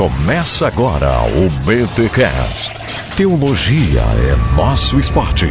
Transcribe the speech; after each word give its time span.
Começa 0.00 0.66
agora 0.66 1.10
o 1.24 1.50
BTCast. 1.62 2.74
Teologia 3.18 4.00
é 4.00 4.56
nosso 4.56 4.98
esporte. 4.98 5.46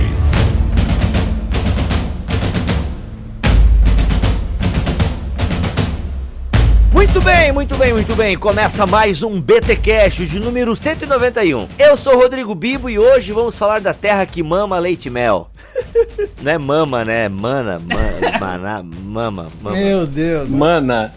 Muito 6.92 7.22
bem, 7.22 7.51
muito 7.51 7.75
bem, 7.75 7.93
muito 7.93 8.16
bem. 8.16 8.36
Começa 8.36 8.88
mais 8.88 9.21
um 9.21 9.39
BT 9.39 9.75
Cash 9.75 10.27
de 10.27 10.39
número 10.39 10.75
191. 10.75 11.68
Eu 11.77 11.95
sou 11.95 12.16
Rodrigo 12.16 12.55
Bibo 12.55 12.89
e 12.89 12.97
hoje 12.97 13.31
vamos 13.31 13.55
falar 13.55 13.79
da 13.79 13.93
terra 13.93 14.25
que 14.25 14.41
mama 14.41 14.79
leite 14.79 15.09
e 15.09 15.11
mel. 15.11 15.52
Não 16.41 16.52
é 16.52 16.57
mama, 16.57 17.05
né? 17.05 17.29
Mana, 17.29 17.77
ma, 17.77 18.39
maná, 18.39 18.81
mama, 18.81 19.47
mama. 19.61 19.77
Meu 19.77 20.07
Deus. 20.07 20.50
Mana. 20.50 21.13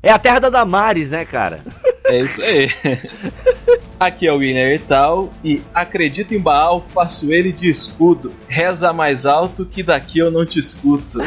É 0.00 0.12
a 0.12 0.18
terra 0.20 0.38
da 0.38 0.48
Damares, 0.48 1.10
né, 1.10 1.24
cara? 1.24 1.58
É 2.12 2.20
isso 2.20 2.42
aí. 2.42 2.68
Aqui 3.98 4.28
é 4.28 4.32
o 4.32 4.38
Guilherme 4.38 4.78
Tal 4.78 5.32
e 5.42 5.62
acredito 5.72 6.34
em 6.34 6.38
Baal, 6.38 6.82
faço 6.82 7.32
ele 7.32 7.50
de 7.50 7.70
escudo. 7.70 8.34
Reza 8.46 8.92
mais 8.92 9.24
alto 9.24 9.64
que 9.64 9.82
daqui 9.82 10.18
eu 10.18 10.30
não 10.30 10.44
te 10.44 10.58
escuto. 10.58 11.20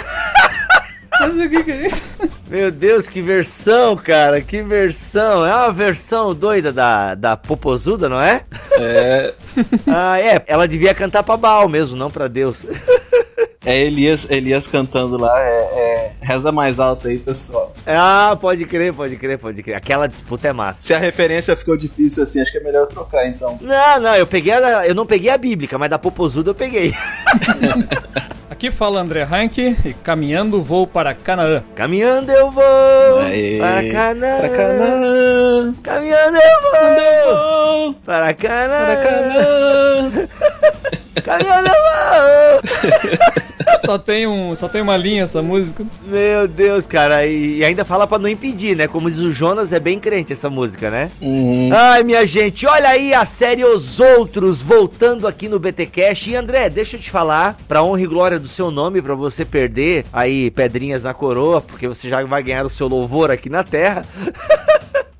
Mas 1.19 1.39
o 1.39 1.49
que, 1.49 1.63
que 1.63 1.71
é 1.71 1.87
isso? 1.87 2.07
Meu 2.47 2.69
Deus, 2.69 3.09
que 3.09 3.19
versão, 3.19 3.95
cara, 3.95 4.39
que 4.41 4.61
versão. 4.61 5.43
É 5.43 5.55
uma 5.55 5.73
versão 5.73 6.35
doida 6.35 6.71
da, 6.71 7.15
da 7.15 7.35
Popozuda, 7.35 8.07
não 8.07 8.21
é? 8.21 8.43
É. 8.73 9.33
Ah, 9.87 10.19
é. 10.19 10.43
Ela 10.45 10.67
devia 10.67 10.93
cantar 10.93 11.23
pra 11.23 11.35
Baal 11.35 11.67
mesmo, 11.67 11.95
não 11.95 12.11
pra 12.11 12.27
Deus. 12.27 12.63
É 13.65 13.77
Elias, 13.83 14.27
Elias 14.29 14.67
cantando 14.67 15.17
lá, 15.17 15.33
é, 15.41 15.49
é, 15.49 16.11
reza 16.21 16.51
mais 16.51 16.79
alto 16.79 17.07
aí, 17.07 17.17
pessoal. 17.17 17.73
Ah, 17.85 18.37
pode 18.39 18.63
crer, 18.65 18.93
pode 18.93 19.15
crer, 19.17 19.39
pode 19.39 19.63
crer. 19.63 19.75
Aquela 19.75 20.07
disputa 20.07 20.47
é 20.47 20.53
massa. 20.53 20.81
Se 20.83 20.93
a 20.93 20.99
referência 20.99 21.55
ficou 21.55 21.75
difícil 21.75 22.23
assim, 22.23 22.41
acho 22.41 22.51
que 22.51 22.59
é 22.59 22.63
melhor 22.63 22.85
trocar 22.85 23.27
então. 23.27 23.57
Não, 23.61 23.99
não, 23.99 24.15
eu 24.15 24.27
peguei 24.27 24.53
a, 24.53 24.85
eu 24.87 24.93
não 24.93 25.05
peguei 25.05 25.31
a 25.31 25.37
bíblica, 25.37 25.77
mas 25.77 25.89
da 25.89 25.97
Popozuda 25.97 26.51
eu 26.51 26.55
peguei. 26.55 26.93
Aqui 28.47 28.69
fala 28.71 29.01
André 29.01 29.27
Heinck 29.29 29.75
e 29.83 29.93
caminhando 29.95 30.61
vou 30.61 30.85
para 30.87 31.13
Canaã. 31.13 31.63
Caminhando 31.75 32.31
eu 32.31 32.51
vou 32.51 33.19
Aê. 33.19 33.57
para 33.57 33.91
Canaã. 33.91 34.39
Pra 34.39 34.49
Canaã, 34.49 35.75
Caminhando 35.83 36.37
eu 36.37 36.61
vou 36.61 37.83
vou 37.83 37.93
para 38.05 38.33
Canaã. 38.33 38.85
pra 38.85 38.97
Canaã. 38.97 40.11
Caminhando 41.25 41.67
eu 41.67 41.73
vou. 41.73 43.45
Só 43.79 43.97
tem, 43.97 44.27
um, 44.27 44.55
só 44.55 44.67
tem 44.67 44.81
uma 44.81 44.97
linha 44.97 45.23
essa 45.23 45.41
música. 45.41 45.85
Meu 46.05 46.47
Deus, 46.47 46.87
cara, 46.87 47.25
e, 47.25 47.63
ainda 47.63 47.85
fala 47.85 48.07
pra 48.07 48.17
não 48.17 48.29
impedir, 48.29 48.75
né? 48.75 48.87
Como 48.87 49.09
diz 49.09 49.19
o 49.19 49.31
Jonas, 49.31 49.73
é 49.73 49.79
bem 49.79 49.99
crente 49.99 50.33
essa 50.33 50.49
música, 50.49 50.89
né? 50.89 51.11
Uhum. 51.21 51.69
Ai, 51.73 52.03
minha 52.03 52.25
gente, 52.25 52.65
olha 52.65 52.89
aí 52.89 53.13
a 53.13 53.25
série 53.25 53.63
Os 53.63 53.99
Outros 53.99 54.61
voltando 54.61 55.27
aqui 55.27 55.47
no 55.47 55.59
BT 55.59 55.87
Cash. 55.87 56.27
E 56.27 56.35
André, 56.35 56.69
deixa 56.69 56.95
eu 56.95 57.01
te 57.01 57.11
falar, 57.11 57.57
pra 57.67 57.83
honra 57.83 58.01
e 58.01 58.07
glória 58.07 58.39
do 58.39 58.47
seu 58.47 58.71
nome, 58.71 59.01
pra 59.01 59.15
você 59.15 59.43
perder 59.43 60.05
aí 60.11 60.49
pedrinhas 60.51 61.03
na 61.03 61.13
coroa, 61.13 61.61
porque 61.61 61.87
você 61.87 62.09
já 62.09 62.23
vai 62.23 62.43
ganhar 62.43 62.65
o 62.65 62.69
seu 62.69 62.87
louvor 62.87 63.31
aqui 63.31 63.49
na 63.49 63.63
terra. 63.63 64.05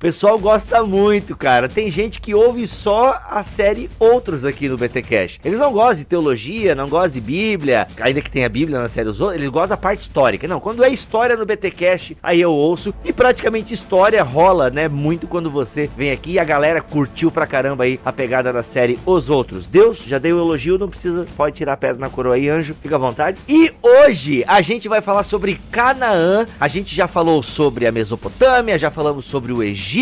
Pessoal 0.06 0.38
gosta 0.38 0.84
muito, 0.84 1.36
cara. 1.36 1.68
Tem 1.68 1.90
gente 1.90 2.20
que 2.20 2.32
ouve 2.32 2.64
só 2.64 3.20
a 3.28 3.42
série 3.42 3.90
Outros 3.98 4.44
aqui 4.44 4.68
no 4.68 4.76
BT 4.76 5.02
Cash. 5.02 5.40
Eles 5.44 5.58
não 5.58 5.72
gostam 5.72 5.96
de 5.96 6.04
teologia, 6.04 6.76
não 6.76 6.88
gostam 6.88 7.14
de 7.14 7.22
Bíblia, 7.22 7.88
ainda 8.00 8.22
que 8.22 8.30
tenha 8.30 8.48
Bíblia 8.48 8.80
na 8.80 8.88
série 8.88 9.08
Os 9.08 9.20
Outros, 9.20 9.40
eles 9.40 9.50
gostam 9.50 9.70
da 9.70 9.76
parte 9.76 10.02
histórica. 10.02 10.46
Não, 10.46 10.60
quando 10.60 10.84
é 10.84 10.88
história 10.88 11.36
no 11.36 11.44
BT 11.44 11.72
Cash, 11.72 12.12
aí 12.22 12.40
eu 12.40 12.52
ouço. 12.52 12.94
E 13.04 13.12
praticamente 13.12 13.74
história 13.74 14.22
rola, 14.22 14.70
né? 14.70 14.86
Muito 14.86 15.26
quando 15.26 15.50
você 15.50 15.90
vem 15.96 16.12
aqui 16.12 16.34
e 16.34 16.38
a 16.38 16.44
galera 16.44 16.80
curtiu 16.80 17.32
pra 17.32 17.44
caramba 17.44 17.82
aí 17.82 17.98
a 18.04 18.12
pegada 18.12 18.52
da 18.52 18.62
série 18.62 19.00
Os 19.04 19.28
Outros. 19.28 19.66
Deus, 19.66 19.98
já 19.98 20.18
dei 20.18 20.32
o 20.32 20.38
elogio, 20.38 20.78
não 20.78 20.88
precisa, 20.88 21.26
pode 21.36 21.56
tirar 21.56 21.72
a 21.72 21.76
pedra 21.76 21.98
na 21.98 22.08
coroa 22.08 22.36
aí, 22.36 22.48
anjo, 22.48 22.76
fica 22.80 22.94
à 22.94 22.98
vontade. 22.98 23.40
E 23.48 23.72
hoje 23.82 24.44
a 24.46 24.60
gente 24.60 24.88
vai 24.88 25.00
falar 25.00 25.24
sobre 25.24 25.58
Canaã. 25.72 26.46
A 26.60 26.68
gente 26.68 26.94
já 26.94 27.08
falou 27.08 27.42
sobre 27.42 27.88
a 27.88 27.90
Mesopotâmia, 27.90 28.78
já 28.78 28.88
falamos 28.88 29.24
sobre 29.24 29.52
o 29.52 29.64
Egito 29.64 29.95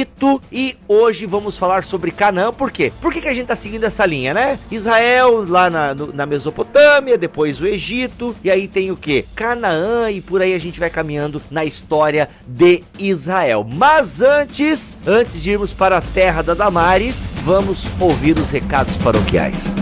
e 0.50 0.76
hoje 0.88 1.24
vamos 1.26 1.56
falar 1.56 1.84
sobre 1.84 2.10
Canaã. 2.10 2.52
Por 2.52 2.70
quê? 2.70 2.92
Por 3.00 3.12
que, 3.12 3.20
que 3.20 3.28
a 3.28 3.32
gente 3.32 3.46
tá 3.46 3.54
seguindo 3.54 3.84
essa 3.84 4.04
linha, 4.04 4.34
né? 4.34 4.58
Israel 4.70 5.44
lá 5.48 5.70
na, 5.70 5.94
no- 5.94 6.12
na 6.12 6.26
Mesopotâmia, 6.26 7.16
depois 7.16 7.60
o 7.60 7.66
Egito, 7.66 8.34
e 8.42 8.50
aí 8.50 8.66
tem 8.66 8.90
o 8.90 8.96
que? 8.96 9.24
Canaã, 9.36 10.10
e 10.10 10.20
por 10.20 10.42
aí 10.42 10.52
a 10.54 10.58
gente 10.58 10.80
vai 10.80 10.90
caminhando 10.90 11.40
na 11.50 11.64
história 11.64 12.28
de 12.46 12.82
Israel. 12.98 13.64
Mas 13.72 14.20
antes, 14.20 14.98
antes 15.06 15.40
de 15.40 15.50
irmos 15.52 15.72
para 15.72 15.98
a 15.98 16.00
terra 16.00 16.42
da 16.42 16.54
Damares, 16.54 17.26
vamos 17.44 17.86
ouvir 18.00 18.36
os 18.38 18.50
recados 18.50 18.96
paroquiais. 18.96 19.72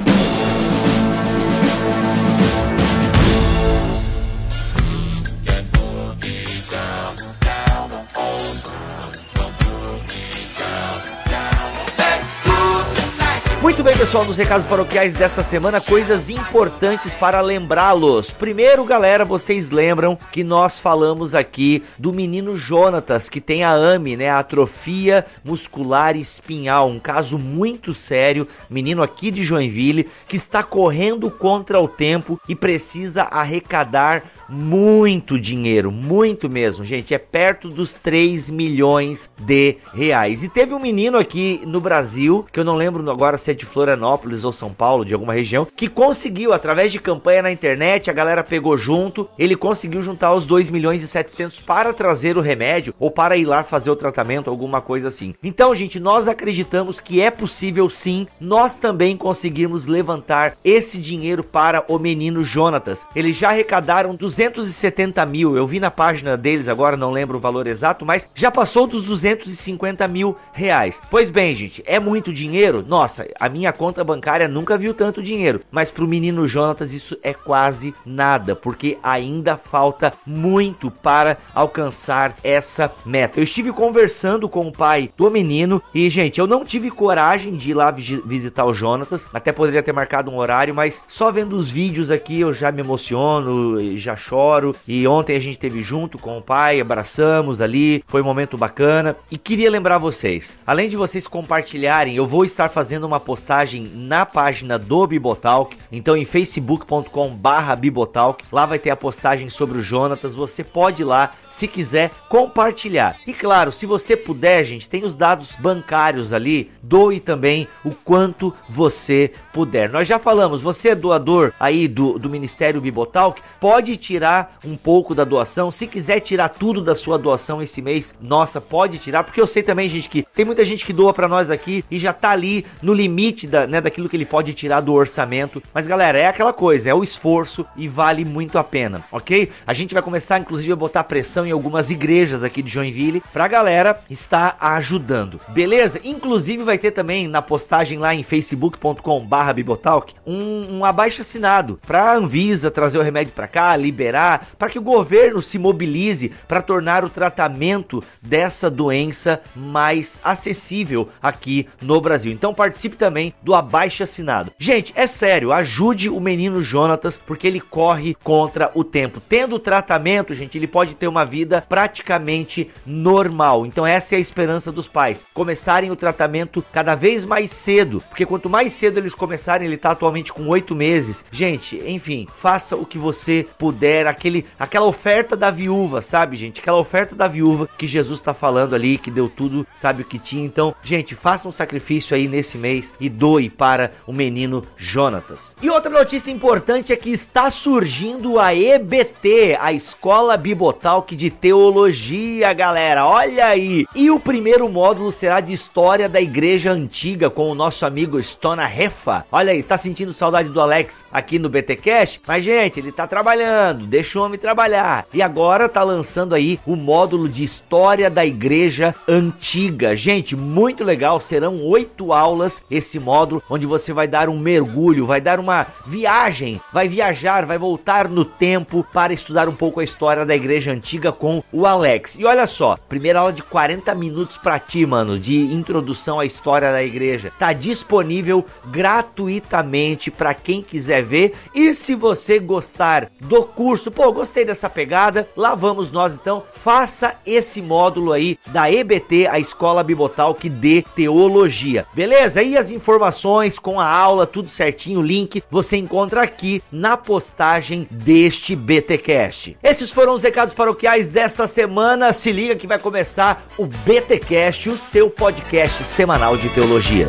सुबह 13.82 13.91
pessoal, 14.02 14.24
nos 14.24 14.36
recados 14.36 14.66
paroquiais 14.66 15.14
dessa 15.14 15.44
semana, 15.44 15.80
coisas 15.80 16.28
importantes 16.28 17.14
para 17.14 17.40
lembrá-los. 17.40 18.32
Primeiro, 18.32 18.84
galera, 18.84 19.24
vocês 19.24 19.70
lembram 19.70 20.18
que 20.32 20.42
nós 20.42 20.80
falamos 20.80 21.36
aqui 21.36 21.84
do 21.96 22.12
menino 22.12 22.56
Jonatas, 22.56 23.28
que 23.28 23.40
tem 23.40 23.62
a 23.62 23.70
AME, 23.70 24.16
né, 24.16 24.28
a 24.28 24.40
atrofia 24.40 25.24
muscular 25.44 26.16
espinhal, 26.16 26.88
um 26.88 26.98
caso 26.98 27.38
muito 27.38 27.94
sério, 27.94 28.48
menino 28.68 29.04
aqui 29.04 29.30
de 29.30 29.44
Joinville, 29.44 30.08
que 30.26 30.34
está 30.34 30.64
correndo 30.64 31.30
contra 31.30 31.78
o 31.78 31.86
tempo 31.86 32.40
e 32.48 32.56
precisa 32.56 33.22
arrecadar 33.22 34.24
muito 34.48 35.40
dinheiro, 35.40 35.90
muito 35.90 36.48
mesmo, 36.50 36.84
gente. 36.84 37.14
É 37.14 37.18
perto 37.18 37.68
dos 37.68 37.94
3 37.94 38.50
milhões 38.50 39.30
de 39.40 39.76
reais. 39.94 40.42
E 40.42 40.48
teve 40.48 40.74
um 40.74 40.78
menino 40.78 41.16
aqui 41.16 41.62
no 41.64 41.80
Brasil, 41.80 42.44
que 42.52 42.60
eu 42.60 42.64
não 42.64 42.76
lembro 42.76 43.08
agora 43.10 43.38
se 43.38 43.50
é 43.50 43.54
de 43.54 43.64
Florianópolis 43.92 44.44
ou 44.44 44.52
São 44.52 44.72
Paulo, 44.72 45.04
de 45.04 45.12
alguma 45.12 45.32
região, 45.32 45.66
que 45.76 45.88
conseguiu, 45.88 46.52
através 46.52 46.90
de 46.90 46.98
campanha 46.98 47.42
na 47.42 47.52
internet, 47.52 48.10
a 48.10 48.12
galera 48.12 48.42
pegou 48.42 48.76
junto, 48.76 49.28
ele 49.38 49.54
conseguiu 49.54 50.02
juntar 50.02 50.34
os 50.34 50.46
2 50.46 50.70
milhões 50.70 51.02
e 51.02 51.08
700 51.08 51.60
para 51.60 51.92
trazer 51.92 52.36
o 52.36 52.40
remédio 52.40 52.94
ou 52.98 53.10
para 53.10 53.36
ir 53.36 53.44
lá 53.44 53.62
fazer 53.62 53.90
o 53.90 53.96
tratamento, 53.96 54.48
alguma 54.48 54.80
coisa 54.80 55.08
assim. 55.08 55.34
Então, 55.42 55.74
gente, 55.74 56.00
nós 56.00 56.26
acreditamos 56.26 57.00
que 57.00 57.20
é 57.20 57.30
possível 57.30 57.88
sim, 57.90 58.26
nós 58.40 58.76
também 58.76 59.16
conseguirmos 59.16 59.86
levantar 59.86 60.54
esse 60.64 60.98
dinheiro 60.98 61.44
para 61.44 61.84
o 61.88 61.98
menino 61.98 62.44
Jonatas. 62.44 63.04
Eles 63.14 63.36
já 63.36 63.50
arrecadaram 63.50 64.14
270 64.14 65.24
mil, 65.26 65.56
eu 65.56 65.66
vi 65.66 65.78
na 65.78 65.90
página 65.90 66.36
deles 66.36 66.68
agora, 66.68 66.96
não 66.96 67.10
lembro 67.10 67.36
o 67.36 67.40
valor 67.40 67.66
exato, 67.66 68.06
mas 68.06 68.30
já 68.34 68.50
passou 68.50 68.86
dos 68.86 69.02
250 69.04 70.06
mil 70.08 70.36
reais. 70.52 71.00
Pois 71.10 71.30
bem, 71.30 71.54
gente, 71.54 71.82
é 71.86 72.00
muito 72.00 72.32
dinheiro? 72.32 72.84
Nossa, 72.86 73.26
a 73.38 73.48
minha 73.48 73.72
conta 73.82 74.04
bancária 74.04 74.46
nunca 74.46 74.78
viu 74.78 74.94
tanto 74.94 75.20
dinheiro, 75.20 75.60
mas 75.68 75.90
pro 75.90 76.06
menino 76.06 76.46
Jonatas 76.46 76.92
isso 76.92 77.18
é 77.20 77.34
quase 77.34 77.92
nada, 78.06 78.54
porque 78.54 78.96
ainda 79.02 79.56
falta 79.56 80.12
muito 80.24 80.88
para 80.88 81.36
alcançar 81.52 82.36
essa 82.44 82.92
meta. 83.04 83.40
Eu 83.40 83.42
estive 83.42 83.72
conversando 83.72 84.48
com 84.48 84.68
o 84.68 84.72
pai 84.72 85.10
do 85.16 85.28
menino 85.28 85.82
e, 85.92 86.08
gente, 86.08 86.38
eu 86.38 86.46
não 86.46 86.64
tive 86.64 86.92
coragem 86.92 87.56
de 87.56 87.70
ir 87.70 87.74
lá 87.74 87.90
visi- 87.90 88.22
visitar 88.24 88.64
o 88.66 88.72
Jonatas, 88.72 89.26
até 89.34 89.50
poderia 89.50 89.82
ter 89.82 89.92
marcado 89.92 90.30
um 90.30 90.36
horário, 90.36 90.72
mas 90.72 91.02
só 91.08 91.32
vendo 91.32 91.56
os 91.56 91.68
vídeos 91.68 92.08
aqui 92.08 92.40
eu 92.40 92.54
já 92.54 92.70
me 92.70 92.82
emociono, 92.82 93.98
já 93.98 94.14
choro. 94.14 94.76
E 94.86 95.08
ontem 95.08 95.34
a 95.34 95.40
gente 95.40 95.54
esteve 95.54 95.82
junto 95.82 96.18
com 96.18 96.38
o 96.38 96.42
pai, 96.42 96.80
abraçamos 96.80 97.60
ali, 97.60 98.04
foi 98.06 98.22
um 98.22 98.26
momento 98.26 98.56
bacana. 98.56 99.16
E 99.28 99.36
queria 99.36 99.68
lembrar 99.68 99.98
vocês, 99.98 100.56
além 100.64 100.88
de 100.88 100.96
vocês 100.96 101.26
compartilharem, 101.26 102.14
eu 102.14 102.28
vou 102.28 102.44
estar 102.44 102.68
fazendo 102.68 103.08
uma 103.08 103.18
postagem 103.18 103.71
na 103.80 104.26
página 104.26 104.78
do 104.78 105.06
Bibotalk, 105.06 105.76
então 105.90 106.16
em 106.16 106.24
facebook.com 106.24 107.30
barra 107.34 107.76
Bibotalk, 107.76 108.44
lá 108.52 108.66
vai 108.66 108.78
ter 108.78 108.90
a 108.90 108.96
postagem 108.96 109.48
sobre 109.48 109.78
o 109.78 109.82
Jonatas, 109.82 110.34
você 110.34 110.64
pode 110.64 111.02
ir 111.02 111.04
lá, 111.04 111.32
se 111.50 111.68
quiser, 111.68 112.10
compartilhar. 112.28 113.16
E 113.26 113.32
claro, 113.32 113.72
se 113.72 113.86
você 113.86 114.16
puder, 114.16 114.64
gente, 114.64 114.88
tem 114.88 115.04
os 115.04 115.14
dados 115.14 115.52
bancários 115.58 116.32
ali, 116.32 116.70
doe 116.82 117.20
também 117.20 117.68
o 117.84 117.90
quanto 117.90 118.54
você 118.68 119.32
puder. 119.52 119.88
Nós 119.88 120.08
já 120.08 120.18
falamos, 120.18 120.60
você 120.60 120.90
é 120.90 120.94
doador 120.94 121.52
aí 121.58 121.86
do, 121.86 122.18
do 122.18 122.28
Ministério 122.28 122.80
Bibotalk, 122.80 123.40
pode 123.60 123.96
tirar 123.96 124.58
um 124.64 124.76
pouco 124.76 125.14
da 125.14 125.24
doação, 125.24 125.70
se 125.70 125.86
quiser 125.86 126.20
tirar 126.20 126.48
tudo 126.48 126.80
da 126.80 126.94
sua 126.94 127.18
doação 127.18 127.62
esse 127.62 127.80
mês, 127.80 128.14
nossa, 128.20 128.60
pode 128.60 128.98
tirar, 128.98 129.24
porque 129.24 129.40
eu 129.40 129.46
sei 129.46 129.62
também, 129.62 129.88
gente, 129.88 130.08
que 130.08 130.26
tem 130.34 130.44
muita 130.44 130.64
gente 130.64 130.84
que 130.84 130.92
doa 130.92 131.12
pra 131.12 131.28
nós 131.28 131.50
aqui 131.50 131.84
e 131.90 131.98
já 131.98 132.12
tá 132.12 132.30
ali 132.30 132.64
no 132.82 132.92
limite 132.92 133.12
limite 133.12 133.46
né, 133.66 133.80
daquilo 133.80 134.08
que 134.08 134.16
ele 134.16 134.26
pode 134.26 134.52
tirar 134.54 134.80
do 134.80 134.92
orçamento. 134.92 135.62
Mas 135.72 135.86
galera, 135.86 136.18
é 136.18 136.26
aquela 136.26 136.52
coisa, 136.52 136.90
é 136.90 136.94
o 136.94 137.02
esforço 137.02 137.66
e 137.76 137.88
vale 137.88 138.24
muito 138.24 138.58
a 138.58 138.64
pena, 138.64 139.02
ok? 139.10 139.50
A 139.66 139.72
gente 139.72 139.94
vai 139.94 140.02
começar 140.02 140.38
inclusive 140.38 140.72
a 140.72 140.76
botar 140.76 141.04
pressão 141.04 141.46
em 141.46 141.50
algumas 141.50 141.90
igrejas 141.90 142.42
aqui 142.42 142.62
de 142.62 142.70
Joinville 142.70 143.22
pra 143.32 143.48
galera 143.48 144.00
estar 144.10 144.56
ajudando, 144.60 145.40
beleza? 145.48 146.00
Inclusive 146.04 146.62
vai 146.62 146.78
ter 146.78 146.90
também 146.90 147.28
na 147.28 147.42
postagem 147.42 147.98
lá 147.98 148.14
em 148.14 148.22
facebook.com/barra 148.22 149.52
Bibotalk 149.52 150.14
um, 150.26 150.78
um 150.78 150.84
abaixo 150.84 151.22
assinado 151.22 151.78
pra 151.86 152.14
Anvisa 152.14 152.70
trazer 152.70 152.98
o 152.98 153.02
remédio 153.02 153.32
para 153.32 153.48
cá, 153.48 153.76
liberar, 153.76 154.48
para 154.58 154.68
que 154.68 154.78
o 154.78 154.82
governo 154.82 155.42
se 155.42 155.58
mobilize 155.58 156.30
para 156.48 156.62
tornar 156.62 157.04
o 157.04 157.10
tratamento 157.10 158.02
dessa 158.20 158.70
doença 158.70 159.40
mais 159.54 160.20
acessível 160.22 161.08
aqui 161.22 161.68
no 161.80 162.00
Brasil. 162.00 162.32
Então 162.32 162.54
participe 162.54 162.96
também 162.96 163.34
do 163.42 163.54
abaixo 163.54 164.02
assinado. 164.02 164.52
Gente, 164.58 164.92
é 164.96 165.06
sério, 165.06 165.52
ajude 165.52 166.08
o 166.08 166.20
menino 166.20 166.62
Jonatas 166.62 167.20
porque 167.24 167.46
ele 167.46 167.60
corre 167.60 168.14
contra 168.22 168.70
o 168.74 168.84
tempo. 168.84 169.20
Tendo 169.28 169.58
tratamento, 169.58 170.34
gente, 170.34 170.56
ele 170.56 170.66
pode 170.66 170.94
ter 170.94 171.08
uma 171.08 171.24
vida 171.24 171.64
praticamente 171.68 172.70
normal. 172.86 173.66
Então 173.66 173.86
essa 173.86 174.14
é 174.14 174.18
a 174.18 174.20
esperança 174.20 174.70
dos 174.70 174.88
pais, 174.88 175.24
começarem 175.34 175.90
o 175.90 175.96
tratamento 175.96 176.64
cada 176.72 176.94
vez 176.94 177.24
mais 177.24 177.50
cedo, 177.50 178.02
porque 178.08 178.26
quanto 178.26 178.48
mais 178.48 178.72
cedo 178.72 178.98
eles 178.98 179.14
começarem, 179.14 179.66
ele 179.66 179.76
tá 179.76 179.90
atualmente 179.90 180.32
com 180.32 180.46
oito 180.48 180.74
meses. 180.74 181.24
Gente, 181.30 181.76
enfim, 181.86 182.26
faça 182.40 182.76
o 182.76 182.86
que 182.86 182.98
você 182.98 183.46
puder, 183.58 184.06
aquele, 184.06 184.46
aquela 184.58 184.86
oferta 184.86 185.36
da 185.36 185.50
viúva, 185.50 186.02
sabe, 186.02 186.36
gente? 186.36 186.60
Aquela 186.60 186.78
oferta 186.78 187.14
da 187.14 187.26
viúva 187.26 187.68
que 187.76 187.86
Jesus 187.86 188.20
está 188.20 188.34
falando 188.34 188.74
ali, 188.74 188.98
que 188.98 189.10
deu 189.10 189.28
tudo, 189.28 189.66
sabe 189.76 190.02
o 190.02 190.04
que 190.04 190.18
tinha. 190.18 190.44
Então, 190.44 190.74
gente, 190.82 191.14
faça 191.14 191.48
um 191.48 191.52
sacrifício 191.52 192.14
aí 192.14 192.28
nesse 192.28 192.58
mês 192.58 192.92
e 193.00 193.08
doe 193.08 193.31
para 193.48 193.92
o 194.06 194.12
menino 194.12 194.62
Jonatas. 194.76 195.56
E 195.62 195.70
outra 195.70 195.90
notícia 195.90 196.30
importante 196.30 196.92
é 196.92 196.96
que 196.96 197.10
está 197.10 197.50
surgindo 197.50 198.38
a 198.38 198.54
EBT, 198.54 199.56
a 199.60 199.72
Escola 199.72 200.36
Bibotalk 200.36 201.14
de 201.14 201.30
Teologia, 201.30 202.52
galera. 202.52 203.06
Olha 203.06 203.46
aí! 203.46 203.84
E 203.94 204.10
o 204.10 204.18
primeiro 204.18 204.68
módulo 204.68 205.12
será 205.12 205.40
de 205.40 205.52
História 205.52 206.08
da 206.08 206.20
Igreja 206.20 206.72
Antiga 206.72 207.30
com 207.30 207.50
o 207.50 207.54
nosso 207.54 207.86
amigo 207.86 208.18
Stona 208.22 208.66
Refa. 208.66 209.24
Olha 209.30 209.52
aí, 209.52 209.62
tá 209.62 209.76
sentindo 209.76 210.12
saudade 210.12 210.48
do 210.48 210.60
Alex 210.60 211.04
aqui 211.12 211.38
no 211.38 211.48
BTcast? 211.48 212.20
Mas 212.26 212.44
gente, 212.44 212.80
ele 212.80 212.92
tá 212.92 213.06
trabalhando, 213.06 213.86
deixa 213.86 214.18
o 214.18 214.22
homem 214.22 214.38
trabalhar. 214.38 215.06
E 215.12 215.22
agora 215.22 215.68
tá 215.68 215.82
lançando 215.82 216.34
aí 216.34 216.58
o 216.66 216.76
módulo 216.76 217.28
de 217.28 217.44
História 217.44 218.10
da 218.10 218.24
Igreja 218.24 218.94
Antiga. 219.08 219.96
Gente, 219.96 220.34
muito 220.34 220.84
legal, 220.84 221.20
serão 221.20 221.62
oito 221.62 222.12
aulas 222.12 222.62
esse 222.70 222.98
módulo, 222.98 223.21
onde 223.48 223.66
você 223.66 223.92
vai 223.92 224.06
dar 224.06 224.28
um 224.28 224.38
mergulho, 224.38 225.06
vai 225.06 225.20
dar 225.20 225.38
uma 225.38 225.66
viagem, 225.86 226.60
vai 226.72 226.88
viajar, 226.88 227.46
vai 227.46 227.58
voltar 227.58 228.08
no 228.08 228.24
tempo 228.24 228.86
para 228.92 229.12
estudar 229.12 229.48
um 229.48 229.54
pouco 229.54 229.80
a 229.80 229.84
história 229.84 230.24
da 230.24 230.34
Igreja 230.34 230.72
Antiga 230.72 231.12
com 231.12 231.42
o 231.52 231.66
Alex. 231.66 232.18
E 232.18 232.24
olha 232.24 232.46
só, 232.46 232.76
primeira 232.88 233.20
aula 233.20 233.32
de 233.32 233.42
40 233.42 233.94
minutos 233.94 234.36
para 234.36 234.58
ti, 234.58 234.84
mano, 234.84 235.18
de 235.18 235.36
introdução 235.54 236.18
à 236.18 236.26
história 236.26 236.72
da 236.72 236.82
igreja. 236.82 237.32
Tá 237.38 237.52
disponível 237.52 238.44
gratuitamente 238.66 240.10
para 240.10 240.34
quem 240.34 240.62
quiser 240.62 241.02
ver. 241.02 241.32
E 241.54 241.74
se 241.74 241.94
você 241.94 242.38
gostar 242.38 243.10
do 243.20 243.42
curso, 243.42 243.90
pô, 243.90 244.10
gostei 244.12 244.44
dessa 244.44 244.68
pegada, 244.68 245.28
lá 245.36 245.54
vamos 245.54 245.92
nós 245.92 246.14
então. 246.14 246.42
Faça 246.52 247.14
esse 247.26 247.60
módulo 247.60 248.12
aí 248.12 248.38
da 248.46 248.70
EBT, 248.70 249.26
a 249.26 249.38
Escola 249.38 249.82
Bibotal 249.82 250.34
que 250.34 250.48
dê 250.48 250.84
teologia. 250.94 251.86
Beleza? 251.94 252.42
E 252.42 252.56
as 252.56 252.70
informações 252.70 253.11
com 253.58 253.78
a 253.78 253.86
aula, 253.86 254.26
tudo 254.26 254.48
certinho, 254.48 255.00
o 255.00 255.02
link 255.02 255.42
você 255.50 255.76
encontra 255.76 256.22
aqui 256.22 256.62
na 256.70 256.96
postagem 256.96 257.86
deste 257.90 258.56
BTcast. 258.56 259.56
Esses 259.62 259.90
foram 259.90 260.14
os 260.14 260.22
recados 260.22 260.54
paroquiais 260.54 261.08
dessa 261.08 261.46
semana. 261.46 262.12
Se 262.12 262.32
liga 262.32 262.56
que 262.56 262.66
vai 262.66 262.78
começar 262.78 263.46
o 263.58 263.66
BTcast, 263.66 264.70
o 264.70 264.78
seu 264.78 265.10
podcast 265.10 265.84
semanal 265.84 266.36
de 266.36 266.48
teologia. 266.48 267.06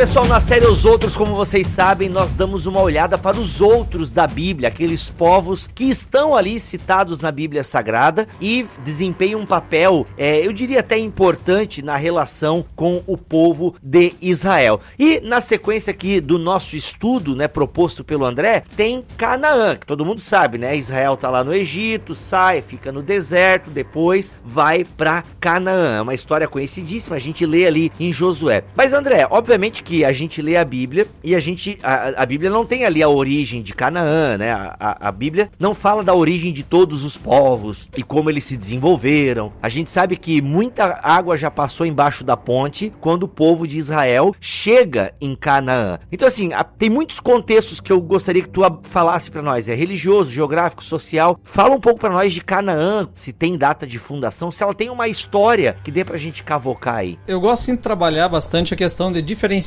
Pessoal, 0.00 0.26
na 0.26 0.40
série 0.40 0.66
Os 0.66 0.86
Outros, 0.86 1.14
como 1.14 1.34
vocês 1.34 1.66
sabem, 1.66 2.08
nós 2.08 2.32
damos 2.32 2.64
uma 2.64 2.80
olhada 2.80 3.18
para 3.18 3.38
os 3.38 3.60
outros 3.60 4.10
da 4.10 4.26
Bíblia, 4.26 4.68
aqueles 4.68 5.10
povos 5.10 5.68
que 5.74 5.84
estão 5.84 6.34
ali 6.34 6.58
citados 6.58 7.20
na 7.20 7.30
Bíblia 7.30 7.62
Sagrada 7.62 8.26
e 8.40 8.66
desempenham 8.82 9.40
um 9.40 9.44
papel, 9.44 10.06
é, 10.16 10.38
eu 10.38 10.54
diria 10.54 10.80
até 10.80 10.96
importante, 10.96 11.82
na 11.82 11.96
relação 11.96 12.64
com 12.74 13.02
o 13.06 13.14
povo 13.18 13.74
de 13.82 14.14
Israel. 14.22 14.80
E 14.98 15.20
na 15.20 15.38
sequência 15.38 15.90
aqui 15.90 16.18
do 16.18 16.38
nosso 16.38 16.76
estudo, 16.76 17.36
né, 17.36 17.46
proposto 17.46 18.02
pelo 18.02 18.24
André, 18.24 18.62
tem 18.74 19.04
Canaã, 19.18 19.76
que 19.76 19.86
todo 19.86 20.06
mundo 20.06 20.22
sabe, 20.22 20.56
né? 20.56 20.74
Israel 20.78 21.14
tá 21.18 21.28
lá 21.28 21.44
no 21.44 21.52
Egito, 21.52 22.14
sai, 22.14 22.62
fica 22.62 22.90
no 22.90 23.02
deserto, 23.02 23.68
depois 23.68 24.32
vai 24.42 24.82
para 24.82 25.24
Canaã. 25.38 25.98
É 25.98 26.00
uma 26.00 26.14
história 26.14 26.48
conhecidíssima, 26.48 27.16
a 27.16 27.20
gente 27.20 27.44
lê 27.44 27.66
ali 27.66 27.92
em 28.00 28.10
Josué. 28.10 28.64
Mas 28.74 28.94
André, 28.94 29.26
obviamente 29.30 29.82
que 29.82 29.89
que 29.90 30.04
a 30.04 30.12
gente 30.12 30.40
lê 30.40 30.56
a 30.56 30.64
Bíblia 30.64 31.08
e 31.24 31.34
a 31.34 31.40
gente. 31.40 31.76
A, 31.82 32.22
a 32.22 32.24
Bíblia 32.24 32.48
não 32.48 32.64
tem 32.64 32.84
ali 32.84 33.02
a 33.02 33.08
origem 33.08 33.60
de 33.60 33.74
Canaã, 33.74 34.38
né? 34.38 34.52
A, 34.52 34.76
a, 34.78 35.08
a, 35.08 35.12
Bíblia 35.12 35.50
não 35.58 35.74
fala 35.74 36.04
da 36.04 36.14
origem 36.14 36.52
de 36.52 36.62
todos 36.62 37.04
os 37.04 37.16
povos 37.16 37.90
e 37.96 38.02
como 38.04 38.30
eles 38.30 38.44
se 38.44 38.56
desenvolveram. 38.56 39.52
A 39.60 39.68
gente 39.68 39.90
sabe 39.90 40.16
que 40.16 40.40
muita 40.40 41.00
água 41.02 41.36
já 41.36 41.50
passou 41.50 41.84
embaixo 41.84 42.22
da 42.22 42.36
ponte 42.36 42.92
quando 43.00 43.24
o 43.24 43.28
povo 43.28 43.66
de 43.66 43.78
Israel 43.78 44.32
chega 44.40 45.12
em 45.20 45.34
Canaã. 45.34 45.98
Então, 46.12 46.28
assim, 46.28 46.50
tem 46.78 46.88
muitos 46.88 47.18
contextos 47.18 47.80
que 47.80 47.90
eu 47.90 48.00
gostaria 48.00 48.42
que 48.42 48.48
tu 48.48 48.62
falasse 48.84 49.28
para 49.28 49.42
nós. 49.42 49.68
É 49.68 49.74
religioso, 49.74 50.30
geográfico, 50.30 50.84
social. 50.84 51.40
Fala 51.42 51.74
um 51.74 51.80
pouco 51.80 51.98
para 51.98 52.10
nós 52.10 52.32
de 52.32 52.42
Canaã, 52.42 53.08
se 53.12 53.32
tem 53.32 53.58
data 53.58 53.88
de 53.88 53.98
fundação, 53.98 54.52
se 54.52 54.62
ela 54.62 54.72
tem 54.72 54.88
uma 54.88 55.08
história 55.08 55.76
que 55.82 55.90
dê 55.90 56.04
pra 56.04 56.16
gente 56.16 56.44
cavocar 56.44 56.94
aí. 56.94 57.18
Eu 57.26 57.40
gosto 57.40 57.64
sim 57.64 57.74
de 57.74 57.82
trabalhar 57.82 58.28
bastante 58.28 58.72
a 58.72 58.76
questão 58.76 59.10
de 59.10 59.20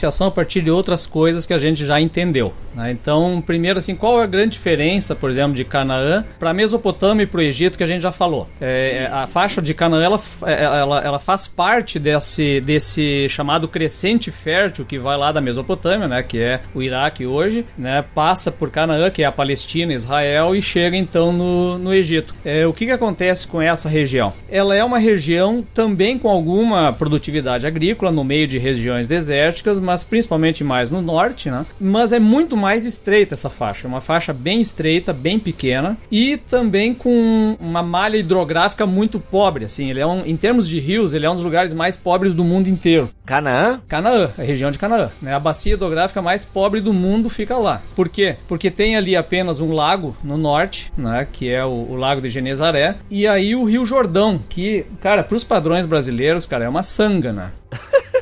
diferenciação 0.03 0.27
a 0.27 0.31
partir 0.31 0.61
de 0.61 0.69
outras 0.69 1.05
coisas 1.05 1.45
que 1.45 1.53
a 1.53 1.57
gente 1.57 1.85
já 1.85 1.99
entendeu. 1.99 2.53
Né? 2.75 2.91
Então, 2.91 3.41
primeiro, 3.45 3.79
assim, 3.79 3.95
qual 3.95 4.19
é 4.19 4.23
a 4.23 4.27
grande 4.27 4.51
diferença, 4.51 5.15
por 5.15 5.29
exemplo, 5.29 5.53
de 5.53 5.63
Canaã 5.63 6.25
para 6.39 6.49
a 6.49 6.53
Mesopotâmia 6.53 7.23
e 7.23 7.27
para 7.27 7.39
o 7.39 7.41
Egito 7.41 7.77
que 7.77 7.83
a 7.83 7.87
gente 7.87 8.01
já 8.01 8.11
falou? 8.11 8.49
É, 8.59 9.09
a 9.11 9.27
faixa 9.27 9.61
de 9.61 9.73
Canaã 9.73 10.03
ela, 10.03 10.19
é, 10.45 10.63
ela, 10.63 11.03
ela 11.03 11.19
faz 11.19 11.47
parte 11.47 11.99
desse, 11.99 12.59
desse 12.61 13.27
chamado 13.29 13.67
crescente 13.67 14.31
fértil 14.31 14.85
que 14.85 14.99
vai 14.99 15.17
lá 15.17 15.31
da 15.31 15.39
Mesopotâmia, 15.39 16.07
né, 16.07 16.23
que 16.23 16.39
é 16.39 16.61
o 16.73 16.81
Iraque 16.81 17.25
hoje, 17.25 17.65
né, 17.77 18.03
passa 18.13 18.51
por 18.51 18.69
Canaã, 18.69 19.09
que 19.09 19.23
é 19.23 19.25
a 19.25 19.31
Palestina, 19.31 19.93
Israel, 19.93 20.55
e 20.55 20.61
chega 20.61 20.97
então 20.97 21.31
no, 21.31 21.77
no 21.77 21.93
Egito. 21.93 22.35
É, 22.43 22.65
o 22.65 22.73
que, 22.73 22.85
que 22.85 22.91
acontece 22.91 23.47
com 23.47 23.61
essa 23.61 23.87
região? 23.87 24.33
Ela 24.49 24.75
é 24.75 24.83
uma 24.83 24.97
região 24.97 25.63
também 25.73 26.17
com 26.17 26.29
alguma 26.29 26.91
produtividade 26.91 27.65
agrícola 27.65 28.11
no 28.11 28.23
meio 28.23 28.47
de 28.47 28.57
regiões 28.57 29.07
desérticas, 29.07 29.79
mas 29.79 29.92
principalmente 30.01 30.63
mais 30.63 30.89
no 30.89 31.01
norte, 31.01 31.51
né? 31.51 31.65
Mas 31.77 32.13
é 32.13 32.19
muito 32.19 32.55
mais 32.55 32.85
estreita 32.85 33.33
essa 33.33 33.49
faixa, 33.49 33.85
uma 33.85 33.99
faixa 33.99 34.31
bem 34.31 34.61
estreita, 34.61 35.11
bem 35.11 35.37
pequena 35.37 35.97
e 36.09 36.37
também 36.37 36.93
com 36.93 37.57
uma 37.59 37.83
malha 37.83 38.15
hidrográfica 38.15 38.85
muito 38.85 39.19
pobre, 39.19 39.65
assim, 39.65 39.89
ele 39.89 39.99
é 39.99 40.07
um, 40.07 40.25
em 40.25 40.37
termos 40.37 40.69
de 40.69 40.79
rios, 40.79 41.13
ele 41.13 41.25
é 41.25 41.29
um 41.29 41.35
dos 41.35 41.43
lugares 41.43 41.73
mais 41.73 41.97
pobres 41.97 42.33
do 42.33 42.45
mundo 42.45 42.69
inteiro. 42.69 43.09
Canaã? 43.25 43.81
Canaã, 43.87 44.29
a 44.37 44.41
região 44.41 44.71
de 44.71 44.77
Canaã, 44.77 45.09
né? 45.21 45.33
A 45.33 45.39
bacia 45.39 45.73
hidrográfica 45.73 46.21
mais 46.21 46.45
pobre 46.45 46.79
do 46.79 46.93
mundo 46.93 47.29
fica 47.29 47.57
lá. 47.57 47.81
Por 47.95 48.07
quê? 48.07 48.37
Porque 48.47 48.71
tem 48.71 48.95
ali 48.95 49.15
apenas 49.15 49.59
um 49.59 49.73
lago 49.73 50.15
no 50.23 50.37
norte, 50.37 50.91
né, 50.97 51.27
que 51.29 51.49
é 51.49 51.65
o, 51.65 51.87
o 51.89 51.95
lago 51.95 52.21
de 52.21 52.29
Genezaré, 52.29 52.95
e 53.09 53.27
aí 53.27 53.55
o 53.55 53.65
Rio 53.65 53.85
Jordão, 53.85 54.39
que, 54.47 54.85
cara, 55.01 55.23
para 55.23 55.35
os 55.35 55.43
padrões 55.43 55.85
brasileiros, 55.85 56.45
cara, 56.45 56.65
é 56.65 56.69
uma 56.69 56.83
sanga, 56.83 57.33
né? 57.33 57.51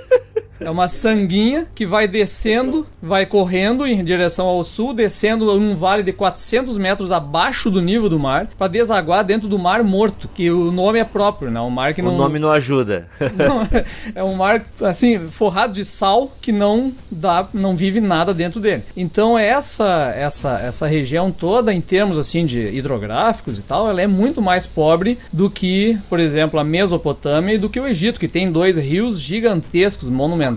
É 0.62 0.70
uma 0.70 0.88
sanguinha 0.88 1.66
que 1.74 1.88
vai 1.88 2.08
descendo, 2.08 2.86
vai 3.02 3.26
correndo 3.26 3.86
em 3.88 4.04
direção 4.04 4.46
ao 4.46 4.64
sul, 4.64 4.94
descendo 4.94 5.52
um 5.52 5.76
vale 5.76 6.04
de 6.04 6.14
400 6.14 6.78
metros 6.78 7.12
abaixo 7.12 7.72
do 7.72 7.82
nível 7.82 8.08
do 8.08 8.20
mar, 8.20 8.48
para 8.58 8.68
desaguar 8.68 9.24
dentro 9.24 9.48
do 9.48 9.58
Mar 9.58 9.84
Morto, 9.84 10.30
que 10.32 10.52
o 10.52 10.72
nome 10.72 11.00
é 11.00 11.04
próprio, 11.04 11.50
né? 11.50 11.60
Um 11.60 11.70
mar 11.70 11.96
que 11.96 12.02
não. 12.02 12.14
O 12.14 12.18
nome 12.18 12.38
não 12.38 12.52
ajuda. 12.52 13.08
Não, 13.42 13.68
é 14.14 14.24
um 14.24 14.36
mar 14.36 14.64
assim 14.82 15.18
forrado 15.30 15.74
de 15.74 15.84
sal 15.84 16.32
que 16.42 16.52
não 16.52 16.94
dá, 17.10 17.48
não 17.54 17.76
vive 17.76 18.00
nada 18.00 18.34
dentro 18.34 18.60
dele. 18.60 18.84
Então 18.96 19.38
essa 19.38 20.14
essa 20.16 20.60
essa 20.60 20.86
região 20.86 21.32
toda 21.32 21.74
em 21.74 21.82
termos 21.82 22.18
assim 22.18 22.46
de 22.46 22.60
hidrográficos 22.60 23.58
e 23.58 23.64
tal, 23.64 23.90
ela 23.90 24.02
é 24.02 24.08
muito 24.08 24.42
mais 24.42 24.68
pobre 24.68 25.18
do 25.32 25.50
que, 25.50 25.98
por 26.10 26.20
exemplo, 26.20 26.60
a 26.60 26.64
Mesopotâmia 26.64 27.56
e 27.56 27.58
do 27.58 27.70
que 27.70 27.80
o 27.80 27.88
Egito, 27.88 28.20
que 28.20 28.28
tem 28.28 28.52
dois 28.52 28.78
rios 28.78 29.20
gigantescos, 29.20 30.10
monumentais, 30.10 30.51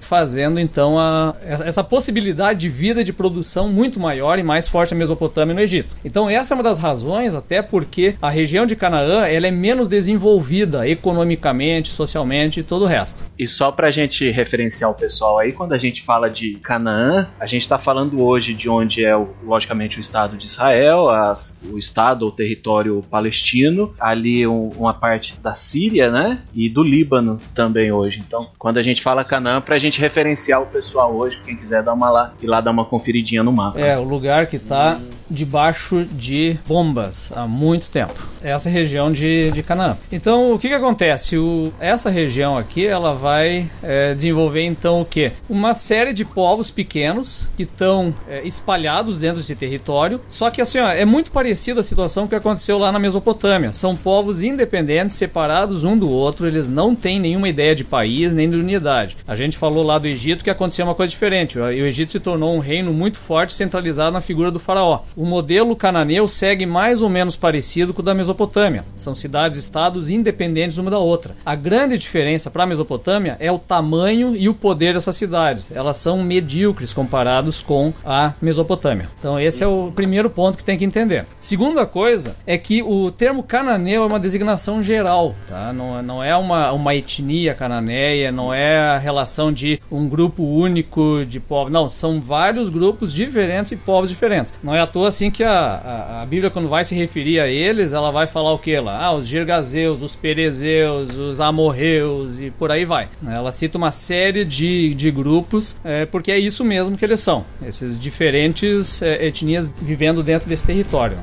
fazendo 0.00 0.58
então 0.58 0.98
a, 0.98 1.34
essa 1.42 1.84
possibilidade 1.84 2.60
de 2.60 2.68
vida 2.68 3.04
de 3.04 3.12
produção 3.12 3.68
muito 3.68 4.00
maior 4.00 4.38
e 4.38 4.42
mais 4.42 4.68
forte 4.68 4.92
na 4.92 4.98
Mesopotâmia 4.98 5.54
no 5.54 5.60
Egito. 5.60 5.96
Então 6.04 6.28
essa 6.28 6.52
é 6.52 6.54
uma 6.54 6.62
das 6.62 6.78
razões, 6.78 7.34
até 7.34 7.62
porque 7.62 8.16
a 8.20 8.30
região 8.30 8.66
de 8.66 8.76
Canaã 8.76 9.26
ela 9.26 9.46
é 9.46 9.50
menos 9.50 9.88
desenvolvida 9.88 10.88
economicamente, 10.88 11.92
socialmente 11.92 12.60
e 12.60 12.64
todo 12.64 12.82
o 12.82 12.86
resto. 12.86 13.24
E 13.38 13.46
só 13.46 13.70
pra 13.70 13.90
gente 13.90 14.30
referenciar 14.30 14.90
o 14.90 14.94
pessoal 14.94 15.38
aí, 15.38 15.52
quando 15.52 15.72
a 15.72 15.78
gente 15.78 16.02
fala 16.02 16.28
de 16.28 16.54
Canaã, 16.56 17.28
a 17.38 17.46
gente 17.46 17.62
está 17.62 17.78
falando 17.78 18.22
hoje 18.22 18.54
de 18.54 18.68
onde 18.68 19.04
é, 19.04 19.14
logicamente, 19.44 19.98
o 19.98 20.00
Estado 20.00 20.36
de 20.36 20.46
Israel, 20.46 21.08
as, 21.08 21.58
o 21.70 21.78
Estado 21.78 22.24
ou 22.24 22.32
território 22.32 23.04
palestino, 23.10 23.94
ali 23.98 24.46
um, 24.46 24.70
uma 24.76 24.94
parte 24.94 25.38
da 25.40 25.54
Síria, 25.54 26.10
né? 26.10 26.42
E 26.54 26.68
do 26.68 26.82
Líbano 26.82 27.40
também 27.54 27.92
hoje. 27.92 28.22
Então, 28.26 28.50
quando 28.58 28.78
a 28.78 28.82
gente 28.82 29.02
fala 29.02 29.24
Canaã, 29.24 29.35
pra 29.60 29.78
gente 29.78 30.00
referenciar 30.00 30.62
o 30.62 30.66
pessoal 30.66 31.14
hoje, 31.14 31.40
quem 31.44 31.56
quiser 31.56 31.82
dar 31.82 31.92
uma 31.92 32.10
lá 32.10 32.32
e 32.40 32.46
lá 32.46 32.60
dar 32.60 32.70
uma 32.70 32.84
conferidinha 32.84 33.42
no 33.42 33.52
mapa. 33.52 33.78
É, 33.78 33.98
o 33.98 34.02
lugar 34.02 34.46
que 34.46 34.58
tá 34.58 34.98
debaixo 35.30 36.04
de 36.04 36.58
bombas 36.66 37.32
há 37.34 37.46
muito 37.46 37.90
tempo. 37.90 38.14
Essa 38.42 38.70
região 38.70 39.12
de, 39.12 39.50
de 39.50 39.62
Canaã. 39.62 39.96
Então, 40.10 40.52
o 40.52 40.58
que 40.58 40.68
que 40.68 40.74
acontece? 40.74 41.36
O, 41.36 41.72
essa 41.80 42.10
região 42.10 42.56
aqui, 42.56 42.86
ela 42.86 43.12
vai 43.12 43.68
é, 43.82 44.14
desenvolver 44.14 44.62
então 44.62 45.00
o 45.00 45.04
que? 45.04 45.32
Uma 45.48 45.74
série 45.74 46.12
de 46.12 46.24
povos 46.24 46.70
pequenos 46.70 47.48
que 47.56 47.64
estão 47.64 48.14
é, 48.28 48.46
espalhados 48.46 49.18
dentro 49.18 49.38
desse 49.38 49.56
território. 49.56 50.20
Só 50.28 50.50
que 50.50 50.60
assim, 50.60 50.78
ó, 50.78 50.88
é 50.88 51.04
muito 51.04 51.32
parecida 51.32 51.80
a 51.80 51.84
situação 51.84 52.28
que 52.28 52.34
aconteceu 52.34 52.78
lá 52.78 52.92
na 52.92 52.98
Mesopotâmia. 52.98 53.72
São 53.72 53.96
povos 53.96 54.42
independentes, 54.42 55.16
separados 55.16 55.82
um 55.82 55.98
do 55.98 56.08
outro. 56.08 56.46
Eles 56.46 56.68
não 56.68 56.94
têm 56.94 57.18
nenhuma 57.18 57.48
ideia 57.48 57.74
de 57.74 57.84
país 57.84 58.32
nem 58.32 58.48
de 58.48 58.56
unidade. 58.56 59.16
A 59.28 59.34
gente 59.34 59.58
falou 59.58 59.82
lá 59.82 59.98
do 59.98 60.06
Egito 60.06 60.44
que 60.44 60.50
aconteceu 60.50 60.84
uma 60.84 60.94
coisa 60.94 61.10
diferente. 61.10 61.58
O 61.58 61.68
Egito 61.68 62.12
se 62.12 62.20
tornou 62.20 62.54
um 62.54 62.60
reino 62.60 62.92
muito 62.92 63.18
forte, 63.18 63.52
centralizado 63.52 64.12
na 64.12 64.20
figura 64.20 64.52
do 64.52 64.60
faraó. 64.60 65.00
O 65.16 65.24
modelo 65.26 65.74
cananeu 65.74 66.28
segue 66.28 66.64
mais 66.64 67.02
ou 67.02 67.08
menos 67.08 67.34
parecido 67.34 67.92
com 67.92 68.02
o 68.02 68.04
da 68.04 68.14
Mesopotâmia. 68.14 68.84
São 68.96 69.16
cidades-estados 69.16 70.10
independentes 70.10 70.78
uma 70.78 70.92
da 70.92 70.98
outra. 70.98 71.34
A 71.44 71.56
grande 71.56 71.98
diferença 71.98 72.50
para 72.52 72.62
a 72.62 72.66
Mesopotâmia 72.66 73.36
é 73.40 73.50
o 73.50 73.58
tamanho 73.58 74.36
e 74.36 74.48
o 74.48 74.54
poder 74.54 74.94
dessas 74.94 75.16
cidades. 75.16 75.72
Elas 75.74 75.96
são 75.96 76.22
medíocres 76.22 76.92
comparados 76.92 77.60
com 77.60 77.92
a 78.04 78.32
Mesopotâmia. 78.40 79.08
Então 79.18 79.40
esse 79.40 79.62
é 79.62 79.66
o 79.66 79.90
primeiro 79.92 80.30
ponto 80.30 80.56
que 80.56 80.64
tem 80.64 80.78
que 80.78 80.84
entender. 80.84 81.26
Segunda 81.40 81.84
coisa 81.84 82.36
é 82.46 82.56
que 82.56 82.80
o 82.80 83.10
termo 83.10 83.42
cananeu 83.42 84.04
é 84.04 84.06
uma 84.06 84.20
designação 84.20 84.84
geral, 84.84 85.34
tá? 85.48 85.72
Não, 85.72 86.00
não 86.00 86.22
é 86.22 86.36
uma, 86.36 86.70
uma 86.70 86.94
etnia 86.94 87.54
cananeia, 87.54 88.30
não 88.30 88.54
é 88.54 88.78
a 88.78 88.98
relação 89.16 89.50
de 89.50 89.80
um 89.90 90.06
grupo 90.08 90.42
único 90.42 91.24
de 91.24 91.40
povos. 91.40 91.72
Não, 91.72 91.88
são 91.88 92.20
vários 92.20 92.68
grupos 92.68 93.12
diferentes 93.12 93.72
e 93.72 93.76
povos 93.76 94.10
diferentes. 94.10 94.52
Não 94.62 94.74
é 94.74 94.80
à 94.80 94.86
toa 94.86 95.08
assim 95.08 95.30
que 95.30 95.42
a, 95.42 95.50
a, 95.50 96.22
a 96.22 96.26
Bíblia, 96.26 96.50
quando 96.50 96.68
vai 96.68 96.84
se 96.84 96.94
referir 96.94 97.40
a 97.40 97.46
eles, 97.46 97.92
ela 97.92 98.10
vai 98.10 98.26
falar 98.26 98.52
o 98.52 98.58
que 98.58 98.78
lá? 98.78 99.04
Ah, 99.04 99.12
os 99.12 99.26
Girgazeus, 99.26 100.02
os 100.02 100.14
Perezeus, 100.14 101.14
os 101.14 101.40
Amorreus 101.40 102.40
e 102.40 102.50
por 102.50 102.70
aí 102.70 102.84
vai. 102.84 103.08
Ela 103.26 103.50
cita 103.50 103.78
uma 103.78 103.90
série 103.90 104.44
de, 104.44 104.94
de 104.94 105.10
grupos, 105.10 105.76
é, 105.82 106.04
porque 106.04 106.30
é 106.30 106.38
isso 106.38 106.62
mesmo 106.64 106.96
que 106.96 107.04
eles 107.04 107.20
são. 107.20 107.44
Esses 107.66 107.98
diferentes 107.98 109.00
é, 109.00 109.26
etnias 109.26 109.72
vivendo 109.80 110.22
dentro 110.22 110.48
desse 110.48 110.66
território. 110.66 111.16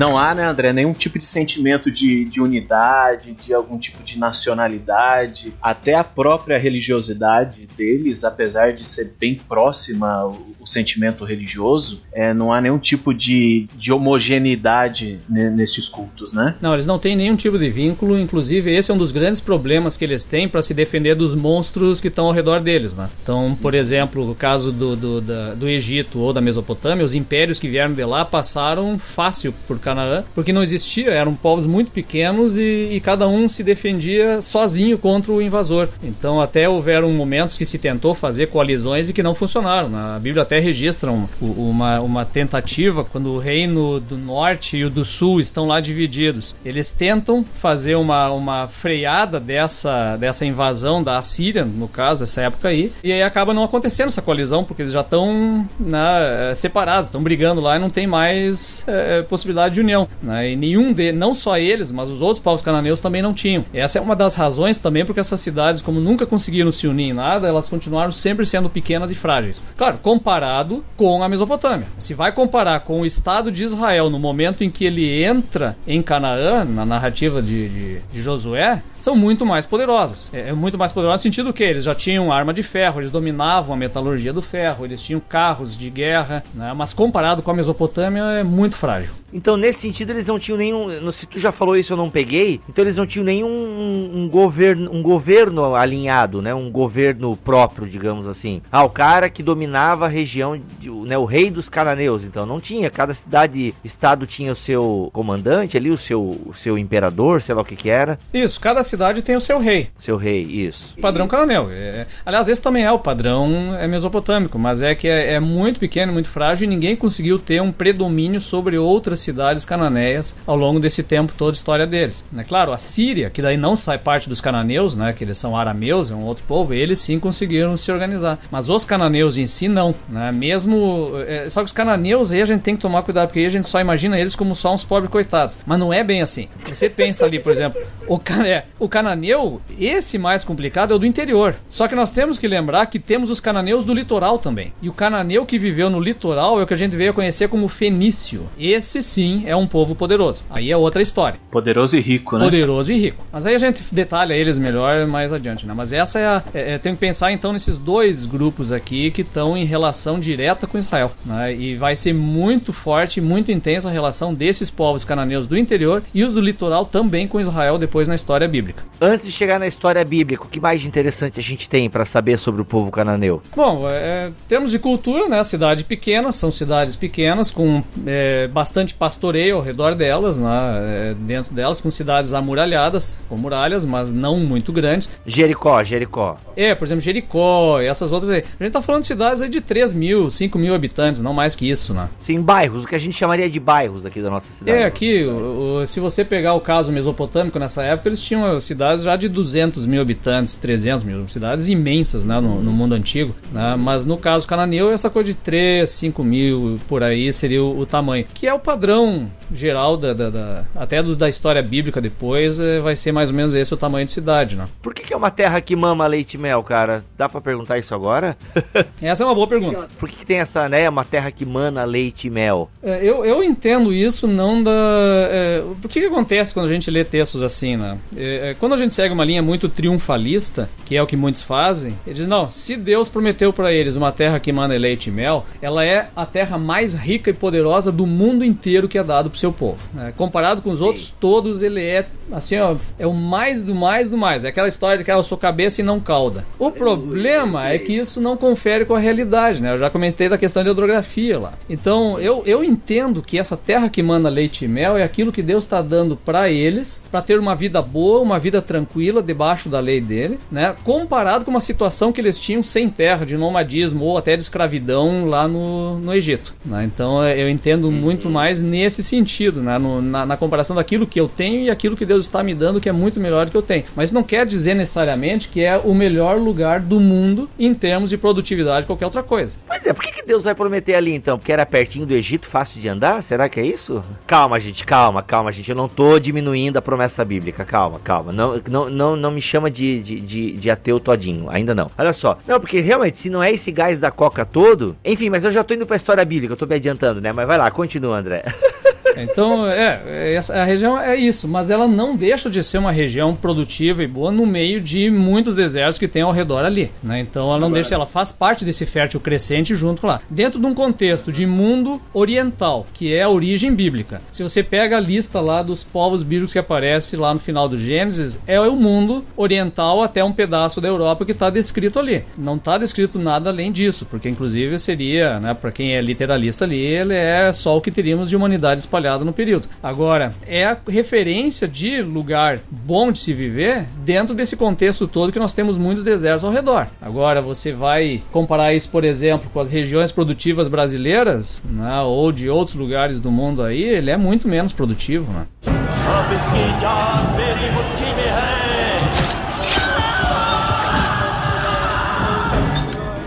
Não 0.00 0.16
há, 0.16 0.34
né, 0.34 0.46
André, 0.46 0.72
nenhum 0.72 0.94
tipo 0.94 1.18
de 1.18 1.26
sentimento 1.26 1.90
de, 1.90 2.24
de 2.24 2.40
unidade, 2.40 3.34
de 3.34 3.52
algum 3.52 3.78
tipo 3.78 4.02
de 4.02 4.18
nacionalidade, 4.18 5.52
até 5.60 5.94
a 5.94 6.02
própria 6.02 6.56
religiosidade 6.58 7.68
deles, 7.76 8.24
apesar 8.24 8.72
de 8.72 8.82
ser 8.82 9.12
bem 9.20 9.34
próxima 9.34 10.24
o, 10.24 10.54
o 10.58 10.66
sentimento 10.66 11.22
religioso, 11.22 12.00
é, 12.14 12.32
não 12.32 12.50
há 12.50 12.62
nenhum 12.62 12.78
tipo 12.78 13.12
de, 13.12 13.68
de 13.76 13.92
homogeneidade 13.92 15.20
nestes 15.28 15.86
cultos, 15.86 16.32
né? 16.32 16.54
Não, 16.62 16.72
eles 16.72 16.86
não 16.86 16.98
têm 16.98 17.14
nenhum 17.14 17.36
tipo 17.36 17.58
de 17.58 17.68
vínculo, 17.68 18.18
inclusive 18.18 18.74
esse 18.74 18.90
é 18.90 18.94
um 18.94 18.98
dos 18.98 19.12
grandes 19.12 19.38
problemas 19.38 19.98
que 19.98 20.04
eles 20.06 20.24
têm 20.24 20.48
para 20.48 20.62
se 20.62 20.72
defender 20.72 21.14
dos 21.14 21.34
monstros 21.34 22.00
que 22.00 22.08
estão 22.08 22.24
ao 22.24 22.32
redor 22.32 22.62
deles, 22.62 22.96
né? 22.96 23.10
Então, 23.22 23.54
por 23.60 23.74
exemplo, 23.74 24.30
o 24.30 24.34
caso 24.34 24.72
do, 24.72 24.96
do, 24.96 25.20
da, 25.20 25.52
do 25.52 25.68
Egito 25.68 26.20
ou 26.20 26.32
da 26.32 26.40
Mesopotâmia, 26.40 27.04
os 27.04 27.12
impérios 27.12 27.58
que 27.58 27.68
vieram 27.68 27.92
de 27.92 28.04
lá 28.06 28.24
passaram 28.24 28.98
fácil 28.98 29.52
por 29.68 29.78
Canaã, 29.90 30.24
porque 30.34 30.52
não 30.52 30.62
existia, 30.62 31.10
eram 31.10 31.34
povos 31.34 31.66
muito 31.66 31.90
pequenos 31.90 32.56
e, 32.56 32.90
e, 32.92 33.00
cada 33.00 33.26
um 33.26 33.48
se 33.48 33.62
defendia 33.62 34.40
sozinho 34.40 34.98
contra 34.98 35.32
o 35.32 35.42
invasor. 35.42 35.88
Então 36.02 36.40
até 36.40 36.68
houveram 36.68 37.10
momentos 37.12 37.56
que 37.56 37.66
se 37.66 37.78
tentou 37.78 38.14
fazer 38.14 38.46
coalizões 38.46 39.08
e 39.08 39.12
que 39.12 39.22
não 39.22 39.34
funcionaram. 39.34 39.90
A 39.96 40.18
Bíblia 40.18 40.42
até 40.42 40.58
registra 40.58 41.12
uma, 41.40 42.00
uma 42.00 42.24
tentativa 42.24 43.04
quando 43.04 43.30
o 43.30 43.38
reino 43.38 44.00
do 44.00 44.16
norte 44.16 44.76
e 44.76 44.84
o 44.84 44.90
do 44.90 45.04
sul 45.04 45.40
estão 45.40 45.66
lá 45.66 45.80
divididos. 45.80 46.54
Eles 46.64 46.90
tentam 46.90 47.44
fazer 47.52 47.96
uma, 47.96 48.30
uma 48.30 48.68
freada 48.68 49.40
dessa, 49.40 50.16
dessa 50.16 50.44
invasão 50.44 51.02
da 51.02 51.18
Assíria, 51.18 51.64
no 51.64 51.88
caso, 51.88 52.24
essa 52.24 52.42
época 52.42 52.68
aí, 52.68 52.92
e 53.02 53.12
aí 53.12 53.22
acaba 53.22 53.52
não 53.52 53.64
acontecendo 53.64 54.08
essa 54.08 54.22
coalizão, 54.22 54.64
porque 54.64 54.82
eles 54.82 54.92
já 54.92 55.00
estão 55.00 55.68
né, 55.78 56.54
separados, 56.54 57.06
estão 57.06 57.22
brigando 57.22 57.60
lá 57.60 57.76
e 57.76 57.78
não 57.78 57.90
tem 57.90 58.06
mais 58.06 58.84
é, 58.86 59.22
possibilidade 59.22 59.74
de 59.74 59.79
união. 59.80 60.08
Né? 60.22 60.52
E 60.52 60.56
nenhum 60.56 60.92
de, 60.92 61.12
não 61.12 61.34
só 61.34 61.58
eles, 61.58 61.90
mas 61.90 62.10
os 62.10 62.20
outros 62.20 62.40
povos 62.40 62.62
cananeus 62.62 63.00
também 63.00 63.22
não 63.22 63.34
tinham. 63.34 63.64
Essa 63.72 63.98
é 63.98 64.02
uma 64.02 64.16
das 64.16 64.34
razões 64.34 64.78
também 64.78 65.04
porque 65.04 65.20
essas 65.20 65.40
cidades, 65.40 65.82
como 65.82 66.00
nunca 66.00 66.26
conseguiram 66.26 66.72
se 66.72 66.86
unir 66.86 67.10
em 67.10 67.12
nada, 67.12 67.48
elas 67.48 67.68
continuaram 67.68 68.12
sempre 68.12 68.46
sendo 68.46 68.70
pequenas 68.70 69.10
e 69.10 69.14
frágeis. 69.14 69.64
Claro, 69.76 69.98
comparado 69.98 70.84
com 70.96 71.22
a 71.22 71.28
Mesopotâmia. 71.28 71.86
Se 71.98 72.14
vai 72.14 72.32
comparar 72.32 72.80
com 72.80 73.00
o 73.00 73.06
Estado 73.06 73.50
de 73.50 73.64
Israel 73.64 74.10
no 74.10 74.18
momento 74.18 74.62
em 74.62 74.70
que 74.70 74.84
ele 74.84 75.22
entra 75.22 75.76
em 75.86 76.02
Canaã, 76.02 76.64
na 76.64 76.84
narrativa 76.84 77.42
de, 77.42 77.68
de, 77.68 78.00
de 78.12 78.22
Josué, 78.22 78.82
são 78.98 79.16
muito 79.16 79.46
mais 79.46 79.66
poderosos. 79.66 80.28
É, 80.32 80.50
é, 80.50 80.52
muito 80.52 80.78
mais 80.78 80.92
poderosos 80.92 81.20
no 81.20 81.22
sentido 81.22 81.52
que 81.52 81.62
eles 81.62 81.84
já 81.84 81.94
tinham 81.94 82.32
arma 82.32 82.52
de 82.52 82.62
ferro, 82.62 83.00
eles 83.00 83.10
dominavam 83.10 83.74
a 83.74 83.76
metalurgia 83.76 84.32
do 84.32 84.42
ferro, 84.42 84.84
eles 84.84 85.00
tinham 85.00 85.20
carros 85.20 85.76
de 85.76 85.90
guerra, 85.90 86.44
né? 86.54 86.72
mas 86.74 86.92
comparado 86.92 87.42
com 87.42 87.50
a 87.50 87.54
Mesopotâmia 87.54 88.22
é 88.22 88.44
muito 88.44 88.76
frágil. 88.76 89.12
Então, 89.32 89.56
nesse 89.56 89.80
sentido, 89.80 90.10
eles 90.10 90.26
não 90.26 90.38
tinham 90.38 90.58
nenhum. 90.58 91.12
Se 91.12 91.26
tu 91.26 91.38
já 91.38 91.52
falou 91.52 91.76
isso, 91.76 91.92
eu 91.92 91.96
não 91.96 92.10
peguei. 92.10 92.60
Então, 92.68 92.84
eles 92.84 92.96
não 92.96 93.06
tinham 93.06 93.24
nenhum 93.24 93.48
um, 93.48 94.22
um 94.22 94.28
governo, 94.28 94.90
um 94.92 95.02
governo 95.02 95.74
alinhado, 95.74 96.42
né? 96.42 96.54
Um 96.54 96.70
governo 96.70 97.36
próprio, 97.36 97.88
digamos 97.88 98.26
assim. 98.26 98.62
Ah, 98.70 98.84
o 98.84 98.90
cara 98.90 99.30
que 99.30 99.42
dominava 99.42 100.06
a 100.06 100.08
região, 100.08 100.60
de, 100.78 100.90
né? 100.90 101.16
O 101.16 101.24
rei 101.24 101.50
dos 101.50 101.68
cananeus. 101.68 102.24
Então, 102.24 102.44
não 102.44 102.60
tinha. 102.60 102.90
Cada 102.90 103.14
cidade, 103.14 103.74
estado 103.84 104.26
tinha 104.26 104.52
o 104.52 104.56
seu 104.56 105.10
comandante 105.12 105.76
ali, 105.76 105.90
o 105.90 105.98
seu, 105.98 106.20
o 106.22 106.52
seu 106.54 106.76
imperador, 106.76 107.42
sei 107.42 107.54
lá 107.54 107.62
o 107.62 107.64
que 107.64 107.76
que 107.76 107.90
era. 107.90 108.18
Isso. 108.32 108.60
Cada 108.60 108.82
cidade 108.82 109.22
tem 109.22 109.36
o 109.36 109.40
seu 109.40 109.58
rei. 109.58 109.88
Seu 109.98 110.16
rei, 110.16 110.42
isso. 110.42 110.96
Padrão 111.00 111.28
cananeu. 111.28 111.68
É, 111.70 112.06
aliás, 112.24 112.48
esse 112.48 112.60
também 112.60 112.84
é 112.84 112.92
o 112.92 112.98
padrão 112.98 113.76
é 113.78 113.86
mesopotâmico, 113.86 114.58
mas 114.58 114.82
é 114.82 114.94
que 114.94 115.08
é, 115.08 115.34
é 115.34 115.40
muito 115.40 115.80
pequeno, 115.80 116.12
muito 116.12 116.28
frágil 116.28 116.64
e 116.64 116.68
ninguém 116.68 116.96
conseguiu 116.96 117.38
ter 117.38 117.60
um 117.60 117.72
predomínio 117.72 118.40
sobre 118.40 118.78
outras 118.78 119.19
cidades 119.20 119.64
cananeias 119.64 120.36
ao 120.46 120.56
longo 120.56 120.80
desse 120.80 121.02
tempo 121.02 121.32
toda 121.36 121.52
a 121.52 121.54
história 121.54 121.86
deles. 121.86 122.24
É 122.36 122.44
claro, 122.44 122.72
a 122.72 122.78
Síria, 122.78 123.30
que 123.30 123.42
daí 123.42 123.56
não 123.56 123.76
sai 123.76 123.98
parte 123.98 124.28
dos 124.28 124.40
cananeus, 124.40 124.94
né, 124.96 125.12
que 125.12 125.24
eles 125.24 125.38
são 125.38 125.56
arameus, 125.56 126.10
é 126.10 126.14
um 126.14 126.24
outro 126.24 126.44
povo, 126.44 126.72
eles 126.74 126.98
sim 126.98 127.18
conseguiram 127.18 127.76
se 127.76 127.90
organizar. 127.92 128.38
Mas 128.50 128.68
os 128.68 128.84
cananeus 128.84 129.36
em 129.36 129.46
si 129.46 129.68
não, 129.68 129.94
né? 130.08 130.32
Mesmo 130.32 131.12
é, 131.26 131.48
só 131.50 131.60
que 131.60 131.66
os 131.66 131.72
cananeus 131.72 132.30
aí 132.30 132.42
a 132.42 132.46
gente 132.46 132.62
tem 132.62 132.74
que 132.74 132.82
tomar 132.82 133.02
cuidado 133.02 133.28
porque 133.28 133.40
aí 133.40 133.46
a 133.46 133.50
gente 133.50 133.68
só 133.68 133.80
imagina 133.80 134.18
eles 134.18 134.34
como 134.34 134.54
só 134.54 134.72
uns 134.74 134.84
pobres 134.84 135.10
coitados. 135.10 135.58
Mas 135.66 135.78
não 135.78 135.92
é 135.92 136.02
bem 136.02 136.22
assim. 136.22 136.48
Você 136.64 136.88
pensa 136.88 137.24
ali, 137.24 137.38
por 137.38 137.52
exemplo, 137.52 137.80
o, 138.06 138.20
é, 138.44 138.64
o 138.78 138.88
cananeu, 138.88 139.60
esse 139.78 140.18
mais 140.18 140.44
complicado 140.44 140.92
é 140.92 140.96
o 140.96 140.98
do 140.98 141.06
interior. 141.06 141.54
Só 141.68 141.86
que 141.86 141.94
nós 141.94 142.10
temos 142.10 142.38
que 142.38 142.48
lembrar 142.48 142.86
que 142.86 142.98
temos 142.98 143.30
os 143.30 143.40
cananeus 143.40 143.84
do 143.84 143.94
litoral 143.94 144.38
também. 144.38 144.72
E 144.82 144.88
o 144.88 144.92
cananeu 144.92 145.46
que 145.46 145.58
viveu 145.58 145.90
no 145.90 146.00
litoral 146.00 146.60
é 146.60 146.62
o 146.62 146.66
que 146.66 146.74
a 146.74 146.76
gente 146.76 146.96
veio 146.96 147.10
a 147.10 147.14
conhecer 147.14 147.48
como 147.48 147.68
fenício. 147.68 148.48
Esse 148.58 149.02
sim 149.10 149.44
é 149.46 149.54
um 149.56 149.66
povo 149.66 149.94
poderoso. 149.94 150.42
Aí 150.48 150.70
é 150.70 150.76
outra 150.76 151.02
história. 151.02 151.38
Poderoso 151.50 151.96
e 151.96 152.00
rico, 152.00 152.38
né? 152.38 152.44
Poderoso 152.44 152.92
e 152.92 152.98
rico. 152.98 153.24
Mas 153.32 153.46
aí 153.46 153.54
a 153.54 153.58
gente 153.58 153.82
detalha 153.92 154.34
eles 154.34 154.58
melhor 154.58 155.06
mais 155.06 155.32
adiante, 155.32 155.66
né? 155.66 155.74
Mas 155.76 155.92
essa 155.92 156.18
é 156.18 156.26
a. 156.26 156.42
É, 156.54 156.74
é, 156.74 156.78
tem 156.78 156.94
que 156.94 157.00
pensar 157.00 157.32
então 157.32 157.52
nesses 157.52 157.76
dois 157.76 158.24
grupos 158.24 158.72
aqui 158.72 159.10
que 159.10 159.22
estão 159.22 159.56
em 159.56 159.64
relação 159.64 160.18
direta 160.18 160.66
com 160.66 160.78
Israel. 160.78 161.10
Né? 161.24 161.54
E 161.54 161.76
vai 161.76 161.96
ser 161.96 162.12
muito 162.12 162.72
forte, 162.72 163.20
muito 163.20 163.50
intensa 163.50 163.88
a 163.88 163.92
relação 163.92 164.32
desses 164.32 164.70
povos 164.70 165.04
cananeus 165.04 165.46
do 165.46 165.56
interior 165.56 166.02
e 166.14 166.22
os 166.22 166.32
do 166.32 166.40
litoral 166.40 166.84
também 166.84 167.26
com 167.26 167.40
Israel 167.40 167.78
depois 167.78 168.06
na 168.06 168.14
história 168.14 168.46
bíblica. 168.46 168.84
Antes 169.00 169.26
de 169.26 169.32
chegar 169.32 169.58
na 169.58 169.66
história 169.66 170.04
bíblica, 170.04 170.44
o 170.44 170.48
que 170.48 170.60
mais 170.60 170.80
de 170.80 170.88
interessante 170.88 171.40
a 171.40 171.42
gente 171.42 171.68
tem 171.68 171.90
para 171.90 172.04
saber 172.04 172.38
sobre 172.38 172.62
o 172.62 172.64
povo 172.64 172.90
cananeu? 172.90 173.42
Bom, 173.54 173.86
é, 173.88 174.30
termos 174.48 174.70
de 174.70 174.78
cultura, 174.78 175.28
né? 175.28 175.42
Cidade 175.42 175.84
pequena, 175.84 176.32
são 176.32 176.50
cidades 176.50 176.96
pequenas 176.96 177.50
com 177.50 177.82
é, 178.06 178.46
bastante 178.48 178.94
pastoreio 179.00 179.56
ao 179.56 179.62
redor 179.62 179.94
delas, 179.94 180.36
né? 180.36 181.16
Dentro 181.20 181.54
delas, 181.54 181.80
com 181.80 181.90
cidades 181.90 182.34
amuralhadas, 182.34 183.18
com 183.30 183.36
muralhas, 183.36 183.82
mas 183.82 184.12
não 184.12 184.36
muito 184.36 184.74
grandes. 184.74 185.10
Jericó, 185.24 185.82
Jericó. 185.82 186.36
É, 186.54 186.74
por 186.74 186.84
exemplo, 186.84 187.00
Jericó, 187.00 187.80
essas 187.80 188.12
outras 188.12 188.30
aí. 188.30 188.44
A 188.60 188.62
gente 188.62 188.74
tá 188.74 188.82
falando 188.82 189.00
de 189.00 189.06
cidades 189.06 189.40
aí 189.40 189.48
de 189.48 189.62
3 189.62 189.94
mil, 189.94 190.30
5 190.30 190.58
mil 190.58 190.74
habitantes, 190.74 191.22
não 191.22 191.32
mais 191.32 191.56
que 191.56 191.68
isso, 191.68 191.94
né? 191.94 192.10
Sim, 192.20 192.42
bairros, 192.42 192.84
o 192.84 192.86
que 192.86 192.94
a 192.94 192.98
gente 192.98 193.16
chamaria 193.16 193.48
de 193.48 193.58
bairros 193.58 194.04
aqui 194.04 194.20
da 194.20 194.28
nossa 194.28 194.52
cidade. 194.52 194.78
É, 194.78 194.84
aqui, 194.84 195.24
o, 195.24 195.78
o, 195.80 195.86
se 195.86 195.98
você 195.98 196.22
pegar 196.22 196.52
o 196.52 196.60
caso 196.60 196.92
mesopotâmico 196.92 197.58
nessa 197.58 197.82
época, 197.82 198.10
eles 198.10 198.22
tinham 198.22 198.60
cidades 198.60 199.04
já 199.04 199.16
de 199.16 199.30
200 199.30 199.86
mil 199.86 200.02
habitantes, 200.02 200.58
300 200.58 201.04
mil, 201.04 201.26
cidades 201.26 201.68
imensas, 201.68 202.26
né, 202.26 202.38
no, 202.38 202.60
no 202.60 202.70
mundo 202.70 202.94
antigo, 202.94 203.34
né? 203.50 203.76
Mas 203.76 204.04
no 204.04 204.18
caso 204.18 204.46
cananeu, 204.46 204.90
essa 204.90 205.08
coisa 205.08 205.30
de 205.30 205.38
3, 205.38 205.88
5 205.88 206.22
mil, 206.22 206.78
por 206.86 207.02
aí 207.02 207.32
seria 207.32 207.62
o, 207.62 207.78
o 207.78 207.86
tamanho, 207.86 208.26
que 208.34 208.46
é 208.46 208.52
o 208.52 208.58
padrão 208.58 208.89
patrão 208.90 209.30
geral 209.52 209.96
da, 209.96 210.12
da, 210.12 210.30
da 210.30 210.64
até 210.74 211.02
do, 211.02 211.16
da 211.16 211.28
história 211.28 211.62
bíblica 211.62 212.00
depois, 212.00 212.58
é, 212.58 212.80
vai 212.80 212.96
ser 212.96 213.12
mais 213.12 213.30
ou 213.30 213.36
menos 213.36 213.54
esse 213.54 213.72
o 213.72 213.76
tamanho 213.76 214.06
de 214.06 214.12
cidade, 214.12 214.56
né? 214.56 214.66
Por 214.82 214.94
que, 214.94 215.02
que 215.02 215.14
é 215.14 215.16
uma 215.16 215.30
terra 215.30 215.60
que 215.60 215.74
mama 215.74 216.06
leite 216.06 216.34
e 216.34 216.38
mel, 216.38 216.62
cara? 216.62 217.04
Dá 217.16 217.28
para 217.28 217.40
perguntar 217.40 217.78
isso 217.78 217.94
agora? 217.94 218.36
essa 219.00 219.22
é 219.22 219.26
uma 219.26 219.34
boa 219.34 219.46
pergunta. 219.46 219.88
Por 219.98 220.08
que, 220.08 220.16
que 220.16 220.26
tem 220.26 220.38
essa, 220.38 220.68
né, 220.68 220.88
uma 220.88 221.04
terra 221.04 221.30
que 221.30 221.44
mana 221.44 221.84
leite 221.84 222.26
e 222.26 222.30
mel? 222.30 222.70
É, 222.82 223.04
eu, 223.04 223.24
eu 223.24 223.42
entendo 223.42 223.92
isso 223.92 224.26
não 224.26 224.62
da... 224.62 224.70
É, 224.72 225.62
o 225.64 225.88
que, 225.88 226.00
que 226.00 226.06
acontece 226.06 226.54
quando 226.54 226.66
a 226.66 226.72
gente 226.72 226.90
lê 226.90 227.04
textos 227.04 227.42
assim, 227.42 227.76
né? 227.76 227.98
É, 228.16 228.50
é, 228.50 228.54
quando 228.54 228.74
a 228.74 228.76
gente 228.76 228.94
segue 228.94 229.12
uma 229.12 229.24
linha 229.24 229.42
muito 229.42 229.68
triunfalista, 229.68 230.68
que 230.84 230.96
é 230.96 231.02
o 231.02 231.06
que 231.06 231.16
muitos 231.16 231.42
fazem, 231.42 231.96
eles 232.06 232.18
dizem, 232.18 232.30
não, 232.30 232.48
se 232.48 232.76
Deus 232.76 233.08
prometeu 233.08 233.52
para 233.52 233.72
eles 233.72 233.96
uma 233.96 234.12
terra 234.12 234.38
que 234.38 234.52
mana 234.52 234.76
leite 234.76 235.08
e 235.08 235.12
mel, 235.12 235.44
ela 235.60 235.84
é 235.84 236.08
a 236.14 236.26
terra 236.26 236.58
mais 236.58 236.94
rica 236.94 237.30
e 237.30 237.34
poderosa 237.34 237.90
do 237.90 238.06
mundo 238.06 238.44
inteiro 238.44 238.88
que 238.88 238.98
é 238.98 239.04
dado 239.04 239.30
pro 239.30 239.38
seu 239.40 239.52
povo. 239.52 239.78
Né? 239.94 240.12
Comparado 240.16 240.62
com 240.62 240.70
os 240.70 240.80
outros 240.80 241.10
todos, 241.10 241.62
ele 241.62 241.84
é 241.84 242.06
assim, 242.32 242.58
ó, 242.58 242.76
é 242.98 243.06
o 243.06 243.12
mais 243.12 243.62
do 243.62 243.74
mais 243.74 244.08
do 244.08 244.16
mais. 244.16 244.44
É 244.44 244.48
aquela 244.48 244.68
história 244.68 244.98
de 244.98 245.04
que 245.04 245.10
ah, 245.10 245.16
eu 245.16 245.22
sou 245.22 245.36
cabeça 245.36 245.80
e 245.80 245.84
não 245.84 245.98
cauda. 245.98 246.44
O 246.58 246.70
problema 246.70 247.68
é 247.68 247.78
que 247.78 247.92
isso 247.92 248.20
não 248.20 248.36
confere 248.36 248.84
com 248.84 248.94
a 248.94 248.98
realidade, 248.98 249.60
né? 249.60 249.72
Eu 249.72 249.78
já 249.78 249.90
comentei 249.90 250.28
da 250.28 250.38
questão 250.38 250.62
de 250.62 250.70
hidrografia 250.70 251.38
lá. 251.38 251.52
Então, 251.68 252.18
eu, 252.20 252.42
eu 252.46 252.62
entendo 252.62 253.22
que 253.22 253.38
essa 253.38 253.56
terra 253.56 253.88
que 253.88 254.02
manda 254.02 254.28
leite 254.28 254.64
e 254.64 254.68
mel 254.68 254.96
é 254.96 255.02
aquilo 255.02 255.32
que 255.32 255.42
Deus 255.42 255.64
está 255.64 255.82
dando 255.82 256.16
para 256.16 256.50
eles, 256.50 257.02
para 257.10 257.22
ter 257.22 257.38
uma 257.38 257.54
vida 257.54 257.82
boa, 257.82 258.20
uma 258.20 258.38
vida 258.38 258.62
tranquila 258.62 259.22
debaixo 259.22 259.68
da 259.68 259.80
lei 259.80 260.00
dele, 260.00 260.38
né? 260.50 260.74
Comparado 260.84 261.44
com 261.44 261.50
uma 261.50 261.60
situação 261.60 262.12
que 262.12 262.20
eles 262.20 262.38
tinham 262.38 262.62
sem 262.62 262.88
terra, 262.88 263.24
de 263.24 263.36
nomadismo 263.36 264.04
ou 264.04 264.18
até 264.18 264.36
de 264.36 264.42
escravidão 264.42 265.26
lá 265.26 265.48
no, 265.48 265.98
no 265.98 266.14
Egito. 266.14 266.54
Né? 266.64 266.84
Então, 266.84 267.26
eu 267.26 267.48
entendo 267.48 267.90
muito 267.90 268.30
mais 268.30 268.62
nesse 268.62 269.02
sentido, 269.02 269.29
né? 269.62 269.78
No, 269.78 270.02
na, 270.02 270.26
na 270.26 270.36
comparação 270.36 270.76
daquilo 270.76 271.06
que 271.06 271.20
eu 271.20 271.28
tenho 271.28 271.62
e 271.62 271.70
aquilo 271.70 271.96
que 271.96 272.04
Deus 272.04 272.24
está 272.24 272.42
me 272.42 272.54
dando, 272.54 272.80
que 272.80 272.88
é 272.88 272.92
muito 272.92 273.20
melhor 273.20 273.46
do 273.46 273.50
que 273.50 273.56
eu 273.56 273.62
tenho. 273.62 273.84
Mas 273.94 274.12
não 274.12 274.22
quer 274.22 274.44
dizer 274.46 274.74
necessariamente 274.74 275.48
que 275.48 275.62
é 275.62 275.76
o 275.78 275.94
melhor 275.94 276.38
lugar 276.38 276.80
do 276.80 276.98
mundo 276.98 277.48
em 277.58 277.74
termos 277.74 278.10
de 278.10 278.18
produtividade 278.18 278.86
qualquer 278.86 279.06
outra 279.06 279.22
coisa. 279.22 279.56
Mas 279.68 279.86
é, 279.86 279.92
por 279.92 280.02
que, 280.02 280.12
que 280.12 280.26
Deus 280.26 280.44
vai 280.44 280.54
prometer 280.54 280.94
ali 280.94 281.14
então? 281.14 281.38
Porque 281.38 281.52
era 281.52 281.64
pertinho 281.64 282.06
do 282.06 282.14
Egito, 282.14 282.46
fácil 282.46 282.80
de 282.80 282.88
andar? 282.88 283.22
Será 283.22 283.48
que 283.48 283.60
é 283.60 283.64
isso? 283.64 284.02
Calma, 284.26 284.58
gente, 284.58 284.84
calma, 284.84 285.22
calma, 285.22 285.52
gente. 285.52 285.70
Eu 285.70 285.76
não 285.76 285.88
tô 285.88 286.18
diminuindo 286.18 286.76
a 286.76 286.82
promessa 286.82 287.24
bíblica. 287.24 287.64
Calma, 287.64 288.00
calma. 288.02 288.32
Não, 288.32 288.60
não, 288.68 288.90
não, 288.90 289.16
não 289.16 289.30
me 289.30 289.40
chama 289.40 289.70
de, 289.70 290.02
de, 290.02 290.20
de, 290.20 290.52
de 290.52 290.70
ateu 290.70 290.98
todinho. 290.98 291.48
Ainda 291.50 291.74
não. 291.74 291.90
Olha 291.96 292.12
só. 292.12 292.38
Não, 292.46 292.60
porque 292.60 292.80
realmente, 292.80 293.18
se 293.18 293.30
não 293.30 293.42
é 293.42 293.52
esse 293.52 293.70
gás 293.70 293.98
da 293.98 294.10
coca 294.10 294.44
todo. 294.44 294.96
Enfim, 295.04 295.30
mas 295.30 295.44
eu 295.44 295.52
já 295.52 295.62
tô 295.62 295.74
indo 295.74 295.86
pra 295.86 295.96
história 295.96 296.24
bíblica, 296.24 296.52
eu 296.52 296.56
tô 296.56 296.66
me 296.66 296.74
adiantando, 296.74 297.20
né? 297.20 297.32
Mas 297.32 297.46
vai 297.46 297.58
lá, 297.58 297.70
continua, 297.70 298.18
André. 298.18 298.44
Então, 299.22 299.66
é, 299.66 300.34
essa, 300.34 300.54
a 300.54 300.64
região 300.64 300.98
é 300.98 301.16
isso, 301.16 301.48
mas 301.48 301.70
ela 301.70 301.86
não 301.86 302.16
deixa 302.16 302.50
de 302.50 302.62
ser 302.62 302.78
uma 302.78 302.92
região 302.92 303.34
produtiva 303.34 304.02
e 304.02 304.06
boa 304.06 304.30
no 304.30 304.46
meio 304.46 304.80
de 304.80 305.10
muitos 305.10 305.56
desertos 305.56 305.98
que 305.98 306.08
tem 306.08 306.22
ao 306.22 306.32
redor 306.32 306.64
ali. 306.64 306.90
Né? 307.02 307.20
Então, 307.20 307.48
ela 307.48 307.58
não 307.58 307.68
Agora. 307.68 307.74
deixa, 307.74 307.94
ela 307.94 308.06
faz 308.06 308.32
parte 308.32 308.64
desse 308.64 308.86
fértil 308.86 309.20
crescente 309.20 309.74
junto 309.74 310.02
com 310.02 310.06
lá. 310.06 310.20
Dentro 310.28 310.60
de 310.60 310.66
um 310.66 310.74
contexto 310.74 311.32
de 311.32 311.46
mundo 311.46 312.00
oriental, 312.12 312.86
que 312.92 313.12
é 313.14 313.22
a 313.22 313.28
origem 313.28 313.74
bíblica. 313.74 314.22
Se 314.30 314.42
você 314.42 314.62
pega 314.62 314.96
a 314.96 315.00
lista 315.00 315.40
lá 315.40 315.62
dos 315.62 315.84
povos 315.84 316.22
bíblicos 316.22 316.52
que 316.52 316.58
aparece 316.58 317.16
lá 317.16 317.32
no 317.32 317.40
final 317.40 317.68
do 317.68 317.76
Gênesis, 317.76 318.38
é 318.46 318.60
o 318.60 318.76
mundo 318.76 319.24
oriental 319.36 320.02
até 320.02 320.22
um 320.24 320.32
pedaço 320.32 320.80
da 320.80 320.88
Europa 320.88 321.24
que 321.24 321.32
está 321.32 321.50
descrito 321.50 321.98
ali. 321.98 322.24
Não 322.36 322.56
está 322.56 322.78
descrito 322.78 323.18
nada 323.18 323.50
além 323.50 323.72
disso, 323.72 324.06
porque 324.06 324.28
inclusive 324.28 324.78
seria, 324.78 325.38
né, 325.40 325.54
para 325.54 325.72
quem 325.72 325.94
é 325.94 326.00
literalista 326.00 326.64
ali, 326.64 326.78
ele 326.78 327.14
é 327.14 327.52
só 327.52 327.76
o 327.76 327.80
que 327.80 327.90
teríamos 327.90 328.28
de 328.28 328.36
humanidade 328.36 328.80
espalhada 328.80 329.09
no 329.18 329.32
período. 329.32 329.68
Agora, 329.82 330.34
é 330.46 330.64
a 330.64 330.76
referência 330.88 331.66
de 331.66 332.02
lugar 332.02 332.60
bom 332.70 333.10
de 333.12 333.18
se 333.18 333.32
viver 333.32 333.86
dentro 334.04 334.34
desse 334.34 334.56
contexto 334.56 335.06
todo 335.08 335.32
que 335.32 335.38
nós 335.38 335.52
temos 335.52 335.76
muitos 335.76 336.04
desertos 336.04 336.44
ao 336.44 336.50
redor. 336.50 336.86
Agora, 337.00 337.42
você 337.42 337.72
vai 337.72 338.22
comparar 338.30 338.74
isso, 338.74 338.88
por 338.90 339.04
exemplo, 339.04 339.50
com 339.52 339.60
as 339.60 339.70
regiões 339.70 340.12
produtivas 340.12 340.68
brasileiras, 340.68 341.62
né, 341.68 342.00
ou 342.02 342.30
de 342.30 342.48
outros 342.48 342.76
lugares 342.76 343.20
do 343.20 343.30
mundo 343.30 343.62
aí, 343.62 343.82
ele 343.82 344.10
é 344.10 344.16
muito 344.16 344.48
menos 344.48 344.72
produtivo, 344.72 345.32
né? 345.32 345.46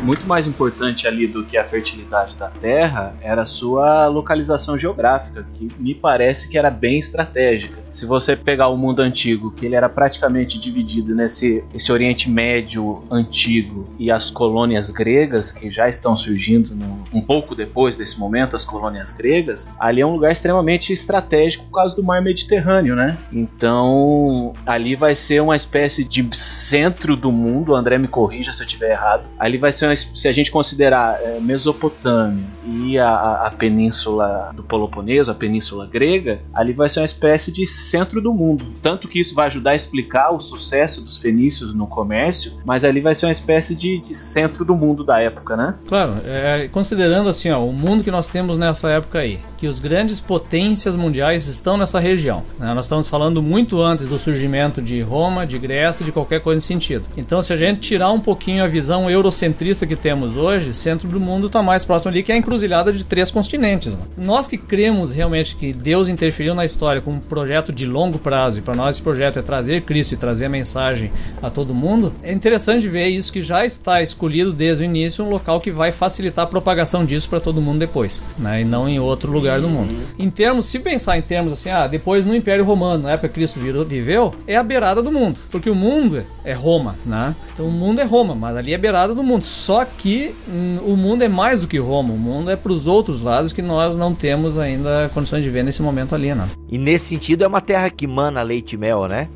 Muito 0.03 0.27
mais 0.27 0.45
importante 0.45 1.07
ali 1.07 1.25
do 1.25 1.43
que 1.43 1.57
a 1.57 1.63
fertilidade 1.63 2.35
da 2.35 2.49
terra 2.49 3.15
era 3.21 3.43
a 3.43 3.45
sua 3.45 4.07
localização 4.07 4.77
geográfica, 4.77 5.45
que 5.53 5.69
me 5.79 5.95
parece 5.95 6.49
que 6.49 6.57
era 6.57 6.69
bem 6.69 6.99
estratégica. 6.99 7.81
Se 7.91 8.05
você 8.05 8.35
pegar 8.35 8.67
o 8.67 8.77
mundo 8.77 9.01
antigo, 9.01 9.51
que 9.51 9.65
ele 9.65 9.75
era 9.75 9.87
praticamente 9.87 10.59
dividido 10.59 11.15
nesse 11.15 11.63
esse 11.73 11.91
Oriente 11.91 12.29
Médio 12.29 13.03
antigo 13.09 13.87
e 13.97 14.11
as 14.11 14.29
colônias 14.29 14.89
gregas 14.89 15.51
que 15.51 15.69
já 15.69 15.87
estão 15.87 16.15
surgindo 16.15 16.75
no, 16.75 17.03
um 17.13 17.21
pouco 17.21 17.55
depois 17.55 17.95
desse 17.95 18.19
momento, 18.19 18.55
as 18.55 18.65
colônias 18.65 19.11
gregas, 19.11 19.69
ali 19.79 20.01
é 20.01 20.05
um 20.05 20.13
lugar 20.13 20.31
extremamente 20.31 20.91
estratégico 20.91 21.65
por 21.65 21.75
causa 21.75 21.95
do 21.95 22.03
mar 22.03 22.21
Mediterrâneo, 22.21 22.95
né? 22.95 23.17
Então, 23.31 24.53
ali 24.65 24.95
vai 24.95 25.15
ser 25.15 25.41
uma 25.41 25.55
espécie 25.55 26.03
de 26.03 26.27
centro 26.35 27.15
do 27.15 27.31
mundo, 27.31 27.71
o 27.71 27.75
André 27.75 27.97
me 27.97 28.07
corrija 28.07 28.51
se 28.51 28.61
eu 28.61 28.65
estiver 28.65 28.91
errado. 28.91 29.23
Ali 29.39 29.57
vai 29.57 29.71
ser 29.71 29.85
uma, 29.85 29.92
se 29.95 30.27
a 30.27 30.31
gente 30.31 30.51
considerar 30.51 31.19
é, 31.21 31.39
Mesopotâmia 31.39 32.45
e 32.65 32.97
a, 32.97 33.47
a 33.47 33.51
península 33.51 34.51
do 34.55 34.63
Peloponeso, 34.63 35.31
a 35.31 35.35
península 35.35 35.85
grega, 35.85 36.41
ali 36.53 36.73
vai 36.73 36.89
ser 36.89 36.99
uma 36.99 37.05
espécie 37.05 37.51
de 37.51 37.65
centro 37.67 38.21
do 38.21 38.33
mundo. 38.33 38.65
Tanto 38.81 39.07
que 39.07 39.19
isso 39.19 39.35
vai 39.35 39.47
ajudar 39.47 39.71
a 39.71 39.75
explicar 39.75 40.31
o 40.31 40.39
sucesso 40.39 41.01
dos 41.01 41.17
fenícios 41.17 41.73
no 41.73 41.87
comércio, 41.87 42.53
mas 42.65 42.83
ali 42.85 43.01
vai 43.01 43.15
ser 43.15 43.25
uma 43.25 43.31
espécie 43.31 43.75
de, 43.75 43.99
de 43.99 44.13
centro 44.13 44.63
do 44.63 44.75
mundo 44.75 45.03
da 45.03 45.19
época, 45.19 45.55
né? 45.57 45.75
Claro, 45.87 46.15
é, 46.25 46.67
considerando 46.71 47.29
assim, 47.29 47.49
ó, 47.49 47.63
o 47.63 47.73
mundo 47.73 48.03
que 48.03 48.11
nós 48.11 48.27
temos 48.27 48.57
nessa 48.57 48.89
época 48.89 49.19
aí, 49.19 49.39
que 49.57 49.67
os 49.67 49.79
grandes 49.79 50.19
potências 50.19 50.95
mundiais 50.95 51.47
estão 51.47 51.77
nessa 51.77 51.99
região. 51.99 52.43
Né? 52.59 52.73
Nós 52.73 52.85
estamos 52.85 53.07
falando 53.07 53.41
muito 53.41 53.81
antes 53.81 54.07
do 54.07 54.17
surgimento 54.17 54.81
de 54.81 55.01
Roma, 55.01 55.45
de 55.45 55.57
Grécia, 55.57 56.05
de 56.05 56.11
qualquer 56.11 56.41
coisa 56.41 56.57
nesse 56.57 56.67
sentido. 56.67 57.05
Então, 57.17 57.41
se 57.41 57.53
a 57.53 57.55
gente 57.55 57.79
tirar 57.79 58.11
um 58.11 58.19
pouquinho 58.19 58.63
a 58.63 58.67
visão 58.67 59.09
eurocentrista 59.09 59.82
que 59.85 59.95
temos 59.95 60.37
hoje, 60.37 60.73
centro 60.73 61.07
do 61.07 61.19
mundo 61.19 61.47
está 61.47 61.61
mais 61.61 61.85
próximo 61.85 62.11
ali, 62.11 62.23
que 62.23 62.31
é 62.31 62.35
a 62.35 62.37
encruzilhada 62.37 62.91
de 62.91 63.03
três 63.03 63.31
continentes. 63.31 63.97
Né? 63.97 64.03
Nós 64.17 64.47
que 64.47 64.57
cremos 64.57 65.13
realmente 65.13 65.55
que 65.55 65.73
Deus 65.73 66.07
interferiu 66.07 66.55
na 66.55 66.65
história 66.65 67.01
com 67.01 67.11
um 67.11 67.19
projeto 67.19 67.71
de 67.71 67.85
longo 67.85 68.19
prazo, 68.19 68.59
e 68.59 68.61
para 68.61 68.75
nós 68.75 68.95
esse 68.95 69.01
projeto 69.01 69.39
é 69.39 69.41
trazer 69.41 69.81
Cristo 69.81 70.13
e 70.13 70.17
trazer 70.17 70.45
a 70.45 70.49
mensagem 70.49 71.11
a 71.41 71.49
todo 71.49 71.73
mundo, 71.73 72.13
é 72.21 72.31
interessante 72.31 72.87
ver 72.87 73.07
isso 73.07 73.31
que 73.31 73.41
já 73.41 73.65
está 73.65 74.01
escolhido 74.01 74.53
desde 74.53 74.83
o 74.83 74.85
início, 74.85 75.23
um 75.23 75.29
local 75.29 75.59
que 75.59 75.71
vai 75.71 75.91
facilitar 75.91 76.45
a 76.45 76.47
propagação 76.47 77.05
disso 77.05 77.29
para 77.29 77.39
todo 77.39 77.61
mundo 77.61 77.79
depois, 77.79 78.21
né? 78.37 78.61
e 78.61 78.65
não 78.65 78.87
em 78.87 78.99
outro 78.99 79.31
lugar 79.31 79.59
do 79.61 79.69
mundo. 79.69 79.93
Em 80.17 80.29
termos, 80.29 80.65
se 80.65 80.79
pensar 80.79 81.17
em 81.17 81.21
termos 81.21 81.53
assim, 81.53 81.69
ah, 81.69 81.87
depois 81.87 82.25
no 82.25 82.35
Império 82.35 82.65
Romano, 82.65 83.03
na 83.03 83.11
época 83.11 83.29
que 83.29 83.35
Cristo 83.35 83.59
viveu, 83.59 84.35
é 84.47 84.55
a 84.55 84.63
beirada 84.63 85.01
do 85.01 85.11
mundo, 85.11 85.39
porque 85.51 85.69
o 85.69 85.75
mundo 85.75 86.23
é 86.43 86.53
Roma, 86.53 86.95
né? 87.05 87.35
Então 87.53 87.67
o 87.67 87.71
mundo 87.71 87.99
é 87.99 88.03
Roma, 88.03 88.35
mas 88.35 88.55
ali 88.57 88.73
é 88.73 88.75
a 88.75 88.79
beirada 88.79 89.13
do 89.15 89.23
mundo. 89.23 89.43
Só 89.43 89.72
Só 89.73 89.83
que 89.85 90.35
hum, 90.47 90.77
o 90.85 90.95
mundo 90.95 91.23
é 91.23 91.27
mais 91.27 91.59
do 91.59 91.67
que 91.67 91.79
Roma, 91.79 92.13
o 92.13 92.17
mundo 92.17 92.51
é 92.51 92.55
para 92.55 92.71
os 92.71 92.85
outros 92.85 93.21
lados 93.21 93.51
que 93.51 93.59
nós 93.59 93.97
não 93.97 94.13
temos 94.13 94.55
ainda 94.55 95.09
condições 95.15 95.43
de 95.43 95.49
ver 95.49 95.63
nesse 95.63 95.81
momento 95.81 96.13
ali, 96.13 96.31
né? 96.35 96.47
E 96.69 96.77
nesse 96.77 97.07
sentido 97.07 97.43
é 97.43 97.47
uma 97.47 97.59
terra 97.59 97.89
que 97.89 98.05
mana 98.05 98.43
leite 98.43 98.73
e 98.73 98.77
mel, 98.77 99.07
né? 99.07 99.27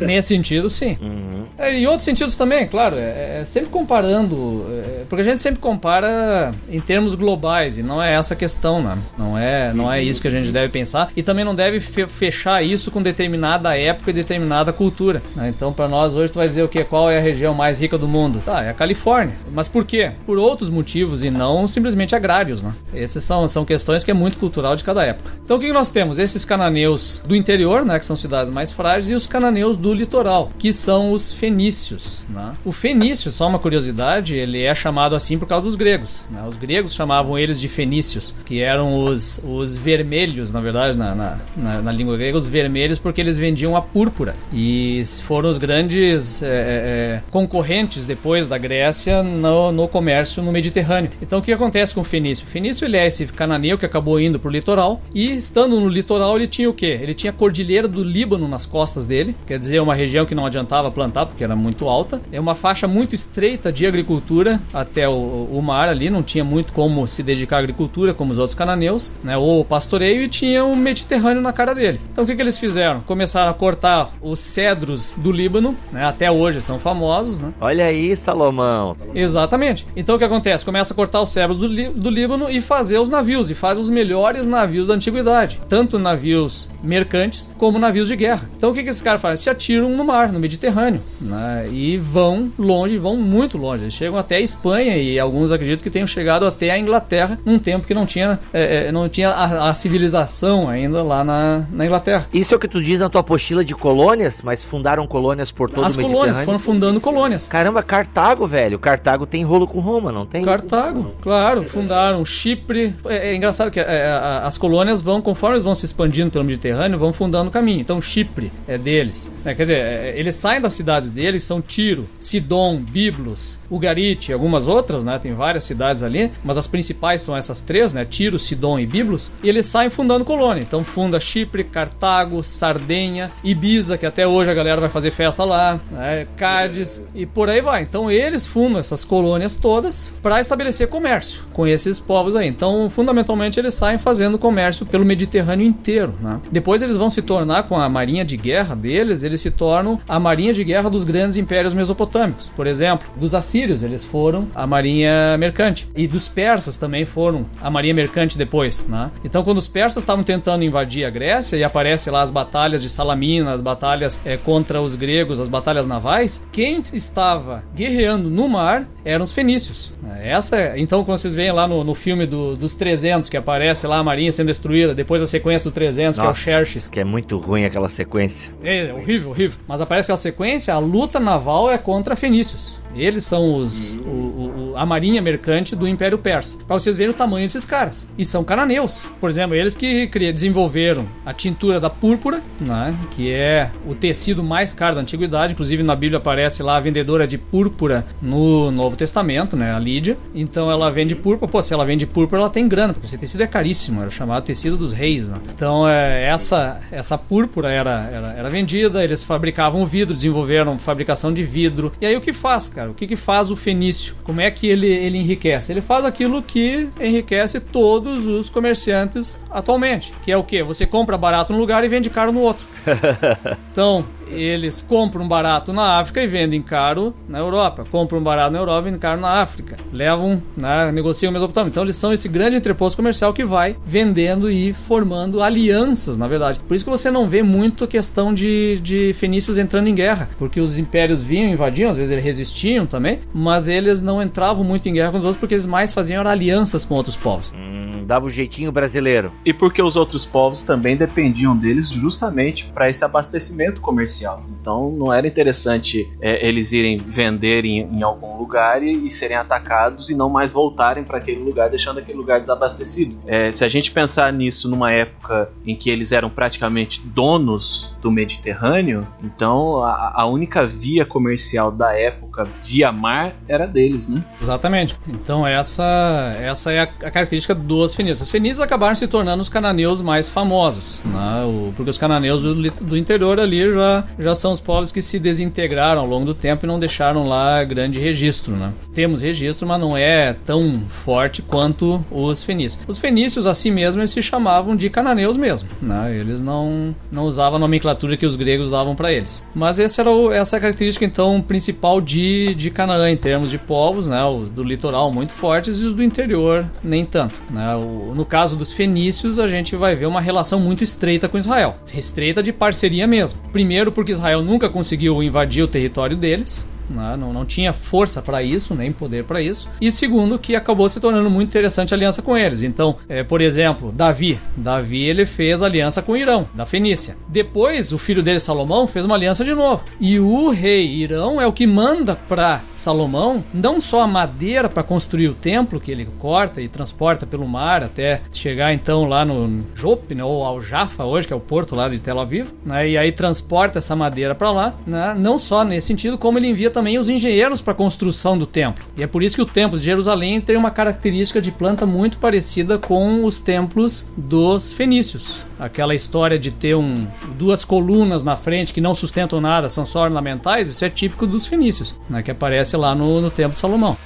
nesse 0.00 0.28
sentido, 0.28 0.70
sim. 0.70 0.96
Uhum. 1.02 1.44
É, 1.58 1.74
em 1.74 1.86
outros 1.86 2.04
sentidos 2.04 2.34
também, 2.36 2.66
claro, 2.66 2.96
é, 2.96 3.40
é 3.40 3.44
sempre 3.44 3.68
comparando, 3.68 4.64
é, 4.70 5.04
porque 5.08 5.20
a 5.20 5.24
gente 5.24 5.42
sempre 5.42 5.60
compara 5.60 6.54
em 6.70 6.80
termos 6.80 7.14
globais 7.14 7.76
e 7.76 7.82
não 7.82 8.02
é 8.02 8.14
essa 8.14 8.32
a 8.34 8.36
questão, 8.36 8.82
né? 8.82 8.96
Não 9.18 9.36
é, 9.36 9.72
não 9.74 9.92
é 9.92 10.02
isso 10.02 10.22
que 10.22 10.28
a 10.28 10.30
gente 10.30 10.50
deve 10.50 10.70
pensar 10.70 11.10
e 11.16 11.22
também 11.22 11.44
não 11.44 11.54
deve 11.54 11.80
fechar 11.80 12.62
isso 12.62 12.90
com 12.90 13.02
determinada 13.02 13.76
época 13.76 14.10
e 14.10 14.14
determinada 14.14 14.72
cultura. 14.72 15.22
Né? 15.34 15.48
Então, 15.48 15.72
para 15.72 15.88
nós 15.88 16.14
hoje, 16.14 16.32
tu 16.32 16.36
vai 16.36 16.48
dizer 16.48 16.62
o 16.62 16.68
que? 16.68 16.84
Qual 16.84 17.10
é 17.10 17.18
a 17.18 17.20
região 17.20 17.52
mais 17.54 17.80
rica 17.80 17.98
do 17.98 18.08
mundo? 18.08 18.40
Tá, 18.44 18.62
é 18.62 18.70
a 18.70 18.74
Califórnia. 18.74 19.34
Mas 19.58 19.66
por 19.66 19.84
quê? 19.84 20.12
Por 20.24 20.38
outros 20.38 20.70
motivos 20.70 21.24
e 21.24 21.32
não 21.32 21.66
simplesmente 21.66 22.14
agrários, 22.14 22.62
né? 22.62 22.72
Essas 22.94 23.24
são, 23.24 23.48
são 23.48 23.64
questões 23.64 24.04
que 24.04 24.10
é 24.12 24.14
muito 24.14 24.38
cultural 24.38 24.76
de 24.76 24.84
cada 24.84 25.04
época. 25.04 25.32
Então, 25.42 25.56
o 25.56 25.60
que 25.60 25.72
nós 25.72 25.90
temos? 25.90 26.20
Esses 26.20 26.44
cananeus 26.44 27.20
do 27.26 27.34
interior, 27.34 27.84
né? 27.84 27.98
Que 27.98 28.06
são 28.06 28.14
cidades 28.14 28.52
mais 28.52 28.70
frágeis, 28.70 29.10
e 29.10 29.14
os 29.14 29.26
cananeus 29.26 29.76
do 29.76 29.92
litoral, 29.92 30.52
que 30.56 30.72
são 30.72 31.10
os 31.10 31.32
fenícios. 31.32 32.24
Né? 32.30 32.52
O 32.64 32.70
fenício, 32.70 33.32
só 33.32 33.48
uma 33.48 33.58
curiosidade, 33.58 34.36
ele 34.36 34.62
é 34.62 34.72
chamado 34.76 35.16
assim 35.16 35.36
por 35.36 35.48
causa 35.48 35.64
dos 35.64 35.74
gregos. 35.74 36.28
Né? 36.30 36.40
Os 36.46 36.56
gregos 36.56 36.94
chamavam 36.94 37.36
eles 37.36 37.60
de 37.60 37.68
fenícios, 37.68 38.32
que 38.46 38.60
eram 38.60 39.02
os, 39.02 39.40
os 39.42 39.76
vermelhos, 39.76 40.52
na 40.52 40.60
verdade, 40.60 40.96
na, 40.96 41.16
na, 41.16 41.38
na, 41.56 41.82
na 41.82 41.90
língua 41.90 42.16
grega, 42.16 42.38
os 42.38 42.48
vermelhos 42.48 43.00
porque 43.00 43.20
eles 43.20 43.36
vendiam 43.36 43.74
a 43.74 43.82
púrpura. 43.82 44.36
E 44.52 45.02
foram 45.22 45.50
os 45.50 45.58
grandes 45.58 46.44
é, 46.44 46.46
é, 46.46 47.22
concorrentes 47.32 48.06
depois 48.06 48.46
da 48.46 48.56
Grécia 48.56 49.20
no, 49.48 49.72
no 49.72 49.88
comércio 49.88 50.42
no 50.42 50.52
Mediterrâneo. 50.52 51.10
Então 51.22 51.38
o 51.38 51.42
que 51.42 51.52
acontece 51.52 51.94
com 51.94 52.02
o 52.02 52.04
fenício? 52.04 52.46
O 52.46 52.48
fenício 52.48 52.84
ele 52.84 52.96
é 52.96 53.06
esse 53.06 53.26
cananeu 53.26 53.78
que 53.78 53.86
acabou 53.86 54.20
indo 54.20 54.38
para 54.38 54.48
o 54.48 54.52
litoral 54.52 55.00
e 55.14 55.36
estando 55.36 55.80
no 55.80 55.88
litoral 55.88 56.36
ele 56.36 56.46
tinha 56.46 56.68
o 56.68 56.74
quê? 56.74 56.98
Ele 57.00 57.14
tinha 57.14 57.30
a 57.30 57.34
cordilheira 57.34 57.88
do 57.88 58.04
Líbano 58.04 58.46
nas 58.46 58.66
costas 58.66 59.06
dele, 59.06 59.34
quer 59.46 59.58
dizer, 59.58 59.80
uma 59.80 59.94
região 59.94 60.26
que 60.26 60.34
não 60.34 60.46
adiantava 60.46 60.90
plantar 60.90 61.26
porque 61.26 61.42
era 61.42 61.56
muito 61.56 61.88
alta. 61.88 62.20
É 62.30 62.38
uma 62.38 62.54
faixa 62.54 62.86
muito 62.86 63.14
estreita 63.14 63.72
de 63.72 63.86
agricultura 63.86 64.60
até 64.72 65.08
o, 65.08 65.48
o 65.50 65.62
mar 65.62 65.88
ali, 65.88 66.10
não 66.10 66.22
tinha 66.22 66.44
muito 66.44 66.72
como 66.72 67.06
se 67.06 67.22
dedicar 67.22 67.56
à 67.56 67.58
agricultura 67.60 68.12
como 68.12 68.32
os 68.32 68.38
outros 68.38 68.54
cananeus, 68.54 69.12
né? 69.22 69.36
Ou 69.36 69.64
pastoreio 69.64 70.22
e 70.22 70.28
tinha 70.28 70.64
o 70.64 70.76
Mediterrâneo 70.76 71.42
na 71.42 71.52
cara 71.52 71.74
dele. 71.74 72.00
Então 72.12 72.24
o 72.24 72.26
que, 72.26 72.36
que 72.36 72.42
eles 72.42 72.58
fizeram? 72.58 73.00
Começaram 73.00 73.50
a 73.50 73.54
cortar 73.54 74.12
os 74.20 74.40
cedros 74.40 75.14
do 75.16 75.32
Líbano, 75.32 75.76
né? 75.92 76.04
Até 76.04 76.30
hoje 76.30 76.60
são 76.62 76.78
famosos, 76.78 77.40
né? 77.40 77.52
Olha 77.60 77.86
aí, 77.86 78.16
Salomão. 78.16 78.94
Exatamente. 79.38 79.86
Então 79.96 80.16
o 80.16 80.18
que 80.18 80.24
acontece? 80.24 80.64
Começa 80.64 80.92
a 80.92 80.96
cortar 80.96 81.20
os 81.20 81.28
cedros 81.28 81.58
do, 81.58 81.68
do 81.68 82.10
Líbano 82.10 82.50
e 82.50 82.60
fazer 82.60 82.98
os 82.98 83.08
navios, 83.08 83.50
e 83.50 83.54
faz 83.54 83.78
os 83.78 83.88
melhores 83.88 84.46
navios 84.46 84.88
da 84.88 84.94
antiguidade, 84.94 85.60
tanto 85.68 85.98
navios 85.98 86.70
mercantes 86.82 87.48
como 87.56 87.78
navios 87.78 88.08
de 88.08 88.16
guerra. 88.16 88.48
Então 88.56 88.70
o 88.70 88.74
que, 88.74 88.82
que 88.82 88.90
esses 88.90 89.02
caras 89.02 89.20
fazem? 89.20 89.42
Se 89.42 89.50
atiram 89.50 89.90
no 89.90 90.04
mar, 90.04 90.32
no 90.32 90.40
Mediterrâneo, 90.40 91.00
né? 91.20 91.68
E 91.70 91.96
vão 91.96 92.50
longe, 92.58 92.98
vão 92.98 93.16
muito 93.16 93.56
longe. 93.56 93.84
Eles 93.84 93.94
chegam 93.94 94.18
até 94.18 94.36
a 94.36 94.40
Espanha 94.40 94.96
e 94.96 95.18
alguns 95.18 95.52
acreditam 95.52 95.82
que 95.82 95.90
tenham 95.90 96.06
chegado 96.06 96.44
até 96.44 96.70
a 96.70 96.78
Inglaterra 96.78 97.38
num 97.44 97.58
tempo 97.58 97.86
que 97.86 97.94
não 97.94 98.04
tinha, 98.04 98.38
é, 98.52 98.88
é 98.88 98.92
não 98.92 99.08
tinha 99.08 99.30
a, 99.30 99.70
a, 99.70 99.74
civilização 99.74 100.68
ainda 100.68 101.02
lá 101.02 101.22
na, 101.22 101.64
na 101.70 101.86
Inglaterra. 101.86 102.26
Isso 102.32 102.54
é 102.54 102.56
o 102.56 102.60
que 102.60 102.68
tu 102.68 102.82
diz 102.82 102.98
na 102.98 103.08
tua 103.08 103.20
apostila 103.20 103.64
de 103.64 103.74
colônias, 103.74 104.42
mas 104.42 104.64
fundaram 104.64 105.06
colônias 105.06 105.52
por 105.52 105.70
todo 105.70 105.84
As 105.84 105.94
o 105.94 105.98
Mediterrâneo? 105.98 106.30
As 106.30 106.38
colônias, 106.38 106.44
foram 106.44 106.58
fundando 106.58 107.00
colônias. 107.00 107.48
Caramba, 107.48 107.82
Cartago, 107.82 108.46
velho. 108.46 108.78
Cartago 108.78 109.26
tem 109.30 109.44
rolo 109.44 109.66
com 109.66 109.80
Roma, 109.80 110.10
não 110.10 110.26
tem? 110.26 110.44
Cartago, 110.44 111.12
claro. 111.20 111.68
Fundaram 111.68 112.24
Chipre. 112.24 112.94
É, 113.06 113.30
é 113.30 113.34
engraçado 113.34 113.70
que 113.70 113.80
é, 113.80 113.82
é 113.82 114.40
as 114.42 114.56
colônias 114.58 115.02
vão, 115.02 115.20
conforme 115.20 115.54
eles 115.54 115.64
vão 115.64 115.74
se 115.74 115.84
expandindo 115.84 116.30
pelo 116.30 116.44
Mediterrâneo, 116.44 116.98
vão 116.98 117.12
fundando 117.12 117.48
o 117.48 117.52
caminho. 117.52 117.80
Então 117.80 118.00
Chipre 118.00 118.50
é 118.66 118.78
deles. 118.78 119.30
É, 119.44 119.54
quer 119.54 119.62
dizer, 119.62 119.78
é, 119.78 120.14
eles 120.16 120.34
saem 120.34 120.60
das 120.60 120.72
cidades 120.72 121.10
deles, 121.10 121.44
são 121.44 121.60
Tiro, 121.60 122.08
Sidon, 122.18 122.80
Biblos, 122.80 123.58
Ugarite 123.70 124.32
algumas 124.32 124.66
outras, 124.66 125.04
né? 125.04 125.18
Tem 125.18 125.34
várias 125.34 125.64
cidades 125.64 126.02
ali, 126.02 126.30
mas 126.42 126.56
as 126.56 126.66
principais 126.66 127.22
são 127.22 127.36
essas 127.36 127.60
três, 127.60 127.92
né? 127.92 128.04
Tiro, 128.04 128.38
Sidon 128.38 128.78
e 128.78 128.86
Biblos. 128.86 129.30
E 129.42 129.48
eles 129.48 129.66
saem 129.66 129.90
fundando 129.90 130.24
colônia. 130.24 130.62
Então 130.62 130.82
funda 130.82 131.20
Chipre, 131.20 131.64
Cartago, 131.64 132.42
Sardenha, 132.42 133.30
Ibiza, 133.44 133.98
que 133.98 134.06
até 134.06 134.26
hoje 134.26 134.50
a 134.50 134.54
galera 134.54 134.80
vai 134.80 134.90
fazer 134.90 135.10
festa 135.10 135.44
lá, 135.44 135.80
né? 135.90 136.26
Cádiz 136.36 137.02
e 137.14 137.26
por 137.26 137.48
aí 137.48 137.60
vai. 137.60 137.82
Então 137.82 138.10
eles 138.10 138.46
fundam 138.46 138.80
essas 138.80 139.04
colônias 139.04 139.17
todas 139.60 140.12
para 140.22 140.40
estabelecer 140.40 140.88
comércio 140.88 141.44
com 141.52 141.66
esses 141.66 141.98
povos 141.98 142.36
aí. 142.36 142.48
Então, 142.48 142.88
fundamentalmente, 142.88 143.58
eles 143.58 143.74
saem 143.74 143.98
fazendo 143.98 144.38
comércio 144.38 144.86
pelo 144.86 145.04
Mediterrâneo 145.04 145.66
inteiro, 145.66 146.14
né? 146.20 146.40
Depois 146.50 146.82
eles 146.82 146.96
vão 146.96 147.10
se 147.10 147.22
tornar 147.22 147.64
com 147.64 147.76
a 147.76 147.88
marinha 147.88 148.24
de 148.24 148.36
guerra 148.36 148.74
deles, 148.74 149.22
eles 149.22 149.40
se 149.40 149.50
tornam 149.50 149.98
a 150.08 150.18
marinha 150.18 150.52
de 150.52 150.64
guerra 150.64 150.90
dos 150.90 151.04
grandes 151.04 151.36
impérios 151.36 151.74
mesopotâmicos. 151.74 152.50
Por 152.54 152.66
exemplo, 152.66 153.08
dos 153.16 153.34
assírios, 153.34 153.82
eles 153.82 154.04
foram 154.04 154.48
a 154.54 154.66
marinha 154.66 155.36
mercante 155.38 155.88
e 155.96 156.06
dos 156.06 156.28
persas 156.28 156.76
também 156.76 157.04
foram 157.04 157.46
a 157.60 157.70
marinha 157.70 157.94
mercante 157.94 158.38
depois, 158.38 158.86
né? 158.88 159.10
Então, 159.24 159.42
quando 159.42 159.58
os 159.58 159.68
persas 159.68 160.02
estavam 160.02 160.24
tentando 160.24 160.64
invadir 160.64 161.04
a 161.04 161.10
Grécia 161.10 161.56
e 161.56 161.64
aparece 161.64 162.10
lá 162.10 162.22
as 162.22 162.30
batalhas 162.30 162.82
de 162.82 162.90
Salamina, 162.90 163.52
as 163.52 163.60
batalhas 163.60 164.20
é, 164.24 164.36
contra 164.36 164.80
os 164.80 164.94
gregos, 164.94 165.40
as 165.40 165.48
batalhas 165.48 165.86
navais, 165.86 166.46
quem 166.52 166.82
estava 166.92 167.64
guerreando 167.74 168.30
no 168.30 168.48
mar 168.48 168.86
eram 169.08 169.24
os 169.24 169.32
fenícios. 169.32 169.90
Essa, 170.20 170.56
é, 170.56 170.78
então, 170.78 171.02
quando 171.02 171.16
vocês 171.16 171.34
veem 171.34 171.50
lá 171.50 171.66
no, 171.66 171.82
no 171.82 171.94
filme 171.94 172.26
do, 172.26 172.54
dos 172.54 172.74
300 172.74 173.30
que 173.30 173.36
aparece 173.36 173.86
lá 173.86 173.96
a 173.98 174.02
marinha 174.02 174.30
sendo 174.30 174.48
destruída, 174.48 174.94
depois 174.94 175.22
a 175.22 175.26
sequência 175.26 175.70
do 175.70 175.74
300 175.74 176.18
Nossa, 176.18 176.22
que 176.22 176.26
é 176.26 176.30
o 176.30 176.34
Xerxes, 176.34 176.88
que 176.90 177.00
é 177.00 177.04
muito 177.04 177.38
ruim 177.38 177.64
aquela 177.64 177.88
sequência. 177.88 178.52
É, 178.62 178.92
horrível, 178.92 179.30
horrível. 179.30 179.58
Mas 179.66 179.80
aparece 179.80 180.06
aquela 180.06 180.18
sequência, 180.18 180.74
a 180.74 180.78
luta 180.78 181.18
naval 181.18 181.70
é 181.70 181.78
contra 181.78 182.14
fenícios. 182.14 182.78
Eles 182.94 183.24
são 183.24 183.54
os, 183.54 183.90
o, 183.90 184.67
o, 184.67 184.67
a 184.78 184.86
marinha 184.86 185.20
mercante 185.20 185.74
do 185.74 185.88
Império 185.88 186.16
Persa. 186.16 186.58
Para 186.66 186.78
vocês 186.78 186.96
verem 186.96 187.10
o 187.10 187.16
tamanho 187.16 187.46
desses 187.46 187.64
caras. 187.64 188.08
E 188.16 188.24
são 188.24 188.44
cananeus. 188.44 189.06
Por 189.20 189.28
exemplo, 189.28 189.56
eles 189.56 189.74
que 189.74 190.06
desenvolveram 190.06 191.06
a 191.26 191.32
tintura 191.32 191.80
da 191.80 191.90
púrpura, 191.90 192.40
né, 192.60 192.94
que 193.10 193.32
é 193.32 193.70
o 193.86 193.94
tecido 193.94 194.42
mais 194.42 194.72
caro 194.72 194.94
da 194.94 195.00
antiguidade. 195.00 195.52
Inclusive 195.52 195.82
na 195.82 195.96
Bíblia 195.96 196.18
aparece 196.18 196.62
lá 196.62 196.76
a 196.76 196.80
vendedora 196.80 197.26
de 197.26 197.36
púrpura 197.36 198.06
no 198.22 198.70
Novo 198.70 198.96
Testamento, 198.96 199.56
né, 199.56 199.74
a 199.74 199.78
Lídia. 199.78 200.16
Então 200.32 200.70
ela 200.70 200.90
vende 200.90 201.16
púrpura. 201.16 201.50
Pô, 201.50 201.60
se 201.60 201.74
ela 201.74 201.84
vende 201.84 202.06
púrpura, 202.06 202.42
ela 202.42 202.50
tem 202.50 202.68
grana, 202.68 202.92
porque 202.92 203.06
esse 203.06 203.18
tecido 203.18 203.42
é 203.42 203.46
caríssimo. 203.46 204.00
Era 204.00 204.10
chamado 204.10 204.44
tecido 204.44 204.76
dos 204.76 204.92
reis. 204.92 205.28
Né? 205.28 205.38
Então 205.52 205.88
é, 205.88 206.24
essa, 206.24 206.80
essa 206.92 207.18
púrpura 207.18 207.68
era, 207.68 208.08
era, 208.12 208.32
era 208.32 208.50
vendida. 208.50 209.02
Eles 209.02 209.24
fabricavam 209.24 209.84
vidro, 209.84 210.14
desenvolveram 210.14 210.78
fabricação 210.78 211.32
de 211.32 211.42
vidro. 211.42 211.90
E 212.00 212.06
aí 212.06 212.16
o 212.16 212.20
que 212.20 212.32
faz, 212.32 212.68
cara? 212.68 212.90
O 212.90 212.94
que, 212.94 213.06
que 213.06 213.16
faz 213.16 213.50
o 213.50 213.56
fenício? 213.56 214.14
Como 214.22 214.40
é 214.40 214.50
que 214.50 214.67
ele, 214.68 214.86
ele 214.86 215.18
enriquece? 215.18 215.72
Ele 215.72 215.80
faz 215.80 216.04
aquilo 216.04 216.42
que 216.42 216.88
enriquece 217.00 217.60
todos 217.60 218.26
os 218.26 218.50
comerciantes 218.50 219.38
atualmente, 219.50 220.12
que 220.22 220.30
é 220.30 220.36
o 220.36 220.44
que? 220.44 220.62
Você 220.62 220.86
compra 220.86 221.16
barato 221.16 221.52
num 221.52 221.58
lugar 221.58 221.84
e 221.84 221.88
vende 221.88 222.10
caro 222.10 222.32
no 222.32 222.40
outro. 222.40 222.66
então, 223.72 224.04
eles 224.30 224.80
compram 224.80 225.26
barato 225.26 225.72
na 225.72 225.98
África 225.98 226.22
e 226.22 226.26
vendem 226.26 226.62
caro 226.62 227.14
na 227.28 227.38
Europa. 227.38 227.84
Compram 227.90 228.22
barato 228.22 228.52
na 228.52 228.58
Europa 228.58 228.80
e 228.80 228.84
vendem 228.84 229.00
caro 229.00 229.20
na 229.20 229.40
África. 229.40 229.76
Levam, 229.92 230.42
né, 230.56 230.90
negociam 230.92 231.30
o 231.30 231.32
Mesopotâmia. 231.32 231.70
Então 231.70 231.82
eles 231.82 231.96
são 231.96 232.12
esse 232.12 232.28
grande 232.28 232.56
entreposto 232.56 232.96
comercial 232.96 233.32
que 233.32 233.44
vai 233.44 233.76
vendendo 233.84 234.50
e 234.50 234.72
formando 234.72 235.42
alianças, 235.42 236.16
na 236.16 236.28
verdade. 236.28 236.58
Por 236.60 236.74
isso 236.74 236.84
que 236.84 236.90
você 236.90 237.10
não 237.10 237.28
vê 237.28 237.42
muito 237.42 237.86
questão 237.86 238.32
de, 238.32 238.80
de 238.80 239.12
fenícios 239.14 239.58
entrando 239.58 239.88
em 239.88 239.94
guerra, 239.94 240.28
porque 240.38 240.60
os 240.60 240.78
impérios 240.78 241.22
vinham, 241.22 241.50
invadiam, 241.50 241.90
às 241.90 241.96
vezes 241.96 242.12
eles 242.12 242.24
resistiam 242.24 242.86
também, 242.86 243.20
mas 243.32 243.68
eles 243.68 244.00
não 244.00 244.22
entravam 244.22 244.64
muito 244.64 244.88
em 244.88 244.92
guerra 244.94 245.12
com 245.12 245.18
os 245.18 245.24
outros 245.24 245.40
porque 245.40 245.54
eles 245.54 245.66
mais 245.66 245.92
faziam 245.92 246.26
alianças 246.26 246.84
com 246.84 246.94
outros 246.94 247.16
povos. 247.16 247.52
Hum, 247.56 248.04
dava 248.06 248.26
o 248.26 248.28
um 248.28 248.30
jeitinho 248.30 248.72
brasileiro. 248.72 249.32
E 249.44 249.52
porque 249.52 249.82
os 249.82 249.96
outros 249.96 250.24
povos 250.24 250.62
também 250.62 250.96
dependiam 250.96 251.56
deles 251.56 251.88
justamente 251.88 252.70
para 252.74 252.90
esse 252.90 253.04
abastecimento 253.04 253.80
comercial 253.80 254.17
comercial. 254.18 254.42
Então 254.60 254.90
não 254.90 255.12
era 255.12 255.26
interessante 255.26 256.10
é, 256.20 256.46
eles 256.46 256.72
irem 256.72 256.98
vender 256.98 257.64
em, 257.64 257.80
em 257.80 258.02
algum 258.02 258.36
lugar 258.36 258.82
e, 258.82 259.06
e, 259.06 259.10
serem 259.10 259.36
atacados 259.36 260.10
e 260.10 260.14
não 260.14 260.28
mais 260.28 260.52
voltarem 260.52 261.04
para 261.04 261.18
aquele 261.18 261.42
lugar, 261.42 261.70
deixando 261.70 261.98
aquele 261.98 262.18
lugar 262.18 262.40
desabastecido. 262.40 263.16
É, 263.26 263.50
se 263.50 263.64
a 263.64 263.68
gente 263.68 263.90
pensar 263.90 264.32
nisso 264.32 264.68
numa 264.68 264.92
época 264.92 265.50
em 265.64 265.74
que 265.76 265.90
eles 265.90 266.12
eram 266.12 266.28
praticamente 266.28 267.00
donos 267.06 267.96
do 268.00 268.10
Mediterrâneo, 268.10 269.06
então 269.22 269.82
a, 269.82 270.12
a 270.22 270.26
única 270.26 270.66
via 270.66 271.04
comercial 271.04 271.70
da 271.70 271.92
época 271.94 272.46
via 272.62 272.90
mar 272.90 273.34
era 273.46 273.66
deles, 273.66 274.08
né? 274.08 274.24
Exatamente. 274.40 274.96
Então 275.06 275.46
essa, 275.46 276.36
essa 276.40 276.72
é 276.72 276.80
a, 276.80 276.82
a 276.82 277.10
característica 277.10 277.54
dos 277.54 277.94
fenícios. 277.94 278.22
Os 278.22 278.30
fenícios 278.30 278.60
acabaram 278.60 278.94
se 278.94 279.06
tornando 279.06 279.40
os 279.40 279.48
cananeus 279.48 280.00
mais 280.00 280.28
famosos, 280.28 281.00
né? 281.04 281.44
o, 281.44 281.72
porque 281.76 281.90
os 281.90 281.98
cananeus 281.98 282.42
do, 282.42 282.54
do 282.54 282.96
interior 282.96 283.38
ali 283.38 283.72
já 283.72 284.04
já 284.18 284.34
são 284.34 284.52
os 284.52 284.60
povos 284.60 284.92
que 284.92 285.02
se 285.02 285.18
desintegraram 285.18 286.00
ao 286.00 286.06
longo 286.06 286.26
do 286.26 286.34
tempo 286.34 286.64
e 286.64 286.68
não 286.68 286.78
deixaram 286.78 287.26
lá 287.28 287.62
grande 287.64 287.98
registro, 287.98 288.54
né? 288.54 288.72
Temos 288.94 289.22
registro, 289.22 289.66
mas 289.66 289.80
não 289.80 289.96
é 289.96 290.34
tão 290.44 290.80
forte 290.88 291.42
quanto 291.42 292.04
os 292.10 292.42
fenícios. 292.42 292.82
Os 292.86 292.98
fenícios, 292.98 293.46
assim 293.46 293.70
mesmo, 293.70 294.00
eles 294.00 294.10
se 294.10 294.22
chamavam 294.22 294.76
de 294.76 294.90
cananeus 294.90 295.36
mesmo, 295.36 295.68
né? 295.80 296.14
Eles 296.16 296.40
não, 296.40 296.94
não 297.10 297.24
usavam 297.24 297.56
a 297.56 297.60
nomenclatura 297.60 298.16
que 298.16 298.26
os 298.26 298.36
gregos 298.36 298.70
davam 298.70 298.94
para 298.94 299.12
eles. 299.12 299.44
Mas 299.54 299.78
essa 299.78 300.02
era 300.02 300.10
o, 300.10 300.32
essa 300.32 300.56
é 300.56 300.60
característica, 300.60 301.04
então, 301.04 301.40
principal 301.40 302.00
de, 302.00 302.54
de 302.54 302.70
Canaã, 302.70 303.10
em 303.10 303.16
termos 303.16 303.50
de 303.50 303.58
povos, 303.58 304.08
né? 304.08 304.24
Os 304.24 304.50
do 304.50 304.62
litoral 304.62 305.12
muito 305.12 305.32
fortes 305.32 305.80
e 305.80 305.86
os 305.86 305.94
do 305.94 306.02
interior 306.02 306.64
nem 306.82 307.04
tanto, 307.04 307.40
né? 307.50 307.74
O, 307.76 308.14
no 308.14 308.24
caso 308.24 308.56
dos 308.56 308.72
fenícios, 308.72 309.38
a 309.38 309.46
gente 309.46 309.76
vai 309.76 309.94
ver 309.94 310.06
uma 310.06 310.20
relação 310.20 310.60
muito 310.60 310.84
estreita 310.84 311.28
com 311.28 311.38
Israel. 311.38 311.76
Estreita 311.94 312.42
de 312.42 312.52
parceria 312.52 313.06
mesmo. 313.06 313.40
Primeiro 313.52 313.92
porque 313.98 314.12
Israel 314.12 314.42
nunca 314.42 314.68
conseguiu 314.68 315.20
invadir 315.24 315.60
o 315.64 315.66
território 315.66 316.16
deles, 316.16 316.64
né? 316.88 317.16
não, 317.16 317.32
não 317.32 317.44
tinha 317.44 317.72
força 317.72 318.22
para 318.22 318.42
isso, 318.42 318.74
nem 318.74 318.92
poder 318.92 319.24
para 319.24 319.40
isso. 319.40 319.68
E 319.80 319.90
segundo, 319.90 320.38
que 320.38 320.56
acabou 320.56 320.88
se 320.88 321.00
tornando 321.00 321.30
muito 321.30 321.48
interessante 321.48 321.92
a 321.92 321.96
aliança 321.96 322.22
com 322.22 322.36
eles. 322.36 322.62
Então, 322.62 322.96
é, 323.08 323.22
por 323.22 323.40
exemplo, 323.40 323.92
Davi. 323.92 324.38
Davi 324.56 325.02
ele 325.02 325.26
fez 325.26 325.62
aliança 325.62 326.02
com 326.02 326.16
Irão, 326.16 326.48
da 326.54 326.66
Fenícia. 326.66 327.16
Depois, 327.28 327.92
o 327.92 327.98
filho 327.98 328.22
dele, 328.22 328.40
Salomão, 328.40 328.86
fez 328.86 329.04
uma 329.04 329.14
aliança 329.14 329.44
de 329.44 329.54
novo. 329.54 329.84
E 330.00 330.18
o 330.18 330.50
rei 330.50 330.86
Irão 330.86 331.40
é 331.40 331.46
o 331.46 331.52
que 331.52 331.66
manda 331.66 332.16
para 332.16 332.62
Salomão 332.74 333.42
não 333.52 333.80
só 333.80 334.02
a 334.02 334.06
madeira 334.06 334.68
para 334.68 334.82
construir 334.82 335.28
o 335.28 335.34
templo, 335.34 335.80
que 335.80 335.90
ele 335.90 336.08
corta 336.18 336.60
e 336.60 336.68
transporta 336.68 337.26
pelo 337.26 337.46
mar 337.46 337.82
até 337.82 338.20
chegar 338.32 338.72
então 338.72 339.04
lá 339.04 339.24
no 339.24 339.64
Jope, 339.74 340.14
né, 340.14 340.24
ou 340.24 340.44
ao 340.44 340.60
Jaffa 340.60 341.04
hoje, 341.04 341.26
que 341.26 341.32
é 341.32 341.36
o 341.36 341.40
porto 341.40 341.74
lá 341.74 341.88
de 341.88 341.98
Tel 341.98 342.18
Aviv, 342.18 342.50
né, 342.64 342.88
e 342.88 342.98
aí 342.98 343.12
transporta 343.12 343.78
essa 343.78 343.94
madeira 343.96 344.34
para 344.34 344.50
lá, 344.50 344.74
né, 344.86 345.14
não 345.18 345.38
só 345.38 345.64
nesse 345.64 345.88
sentido, 345.88 346.18
como 346.18 346.38
ele 346.38 346.48
envia 346.48 346.70
também 346.78 346.96
os 346.96 347.08
engenheiros 347.08 347.60
para 347.60 347.72
a 347.72 347.76
construção 347.76 348.38
do 348.38 348.46
templo. 348.46 348.84
E 348.96 349.02
é 349.02 349.06
por 349.08 349.20
isso 349.20 349.34
que 349.34 349.42
o 349.42 349.46
templo 349.46 349.76
de 349.76 349.84
Jerusalém 349.84 350.40
tem 350.40 350.56
uma 350.56 350.70
característica 350.70 351.40
de 351.40 351.50
planta 351.50 351.84
muito 351.84 352.18
parecida 352.18 352.78
com 352.78 353.24
os 353.24 353.40
templos 353.40 354.06
dos 354.16 354.72
fenícios. 354.72 355.44
Aquela 355.58 355.92
história 355.92 356.38
de 356.38 356.52
ter 356.52 356.76
um, 356.76 357.04
duas 357.36 357.64
colunas 357.64 358.22
na 358.22 358.36
frente 358.36 358.72
que 358.72 358.80
não 358.80 358.94
sustentam 358.94 359.40
nada, 359.40 359.68
são 359.68 359.84
só 359.84 360.04
ornamentais, 360.04 360.68
isso 360.68 360.84
é 360.84 360.88
típico 360.88 361.26
dos 361.26 361.48
fenícios, 361.48 361.96
né, 362.08 362.22
que 362.22 362.30
aparece 362.30 362.76
lá 362.76 362.94
no, 362.94 363.20
no 363.20 363.28
Templo 363.28 363.54
de 363.54 363.60
Salomão. 363.60 363.96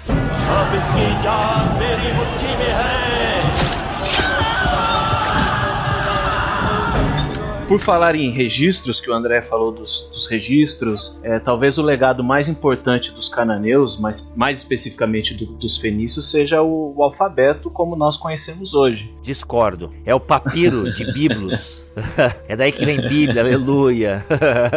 Por 7.73 7.81
falar 7.81 8.15
em 8.15 8.29
registros, 8.29 9.01
que 9.01 9.11
o 9.11 9.15
André 9.15 9.41
falou 9.41 9.73
dos, 9.73 10.07
dos 10.13 10.27
registros, 10.27 11.19
é, 11.23 11.39
talvez 11.39 11.79
o 11.79 11.83
legado 11.83 12.23
mais 12.23 12.47
importante 12.47 13.11
dos 13.11 13.31
cananeus, 13.31 13.99
mas 13.99 14.31
mais 14.37 14.59
especificamente 14.59 15.33
do, 15.33 15.47
dos 15.47 15.79
fenícios, 15.79 16.31
seja 16.31 16.61
o, 16.61 16.93
o, 16.95 17.03
alfabeto 17.03 17.71
como 17.71 17.97
nós 17.97 18.19
conhecemos 18.19 18.75
hoje. 18.75 19.11
Discordo. 19.23 19.91
É 20.05 20.15
o 20.15 20.21
papiro 20.21 20.93
de 20.93 21.11
Biblos. 21.15 21.87
é 22.49 22.57
daí 22.57 22.73
que 22.73 22.85
vem 22.85 23.01
Bíblia, 23.01 23.43
aleluia. 23.43 24.25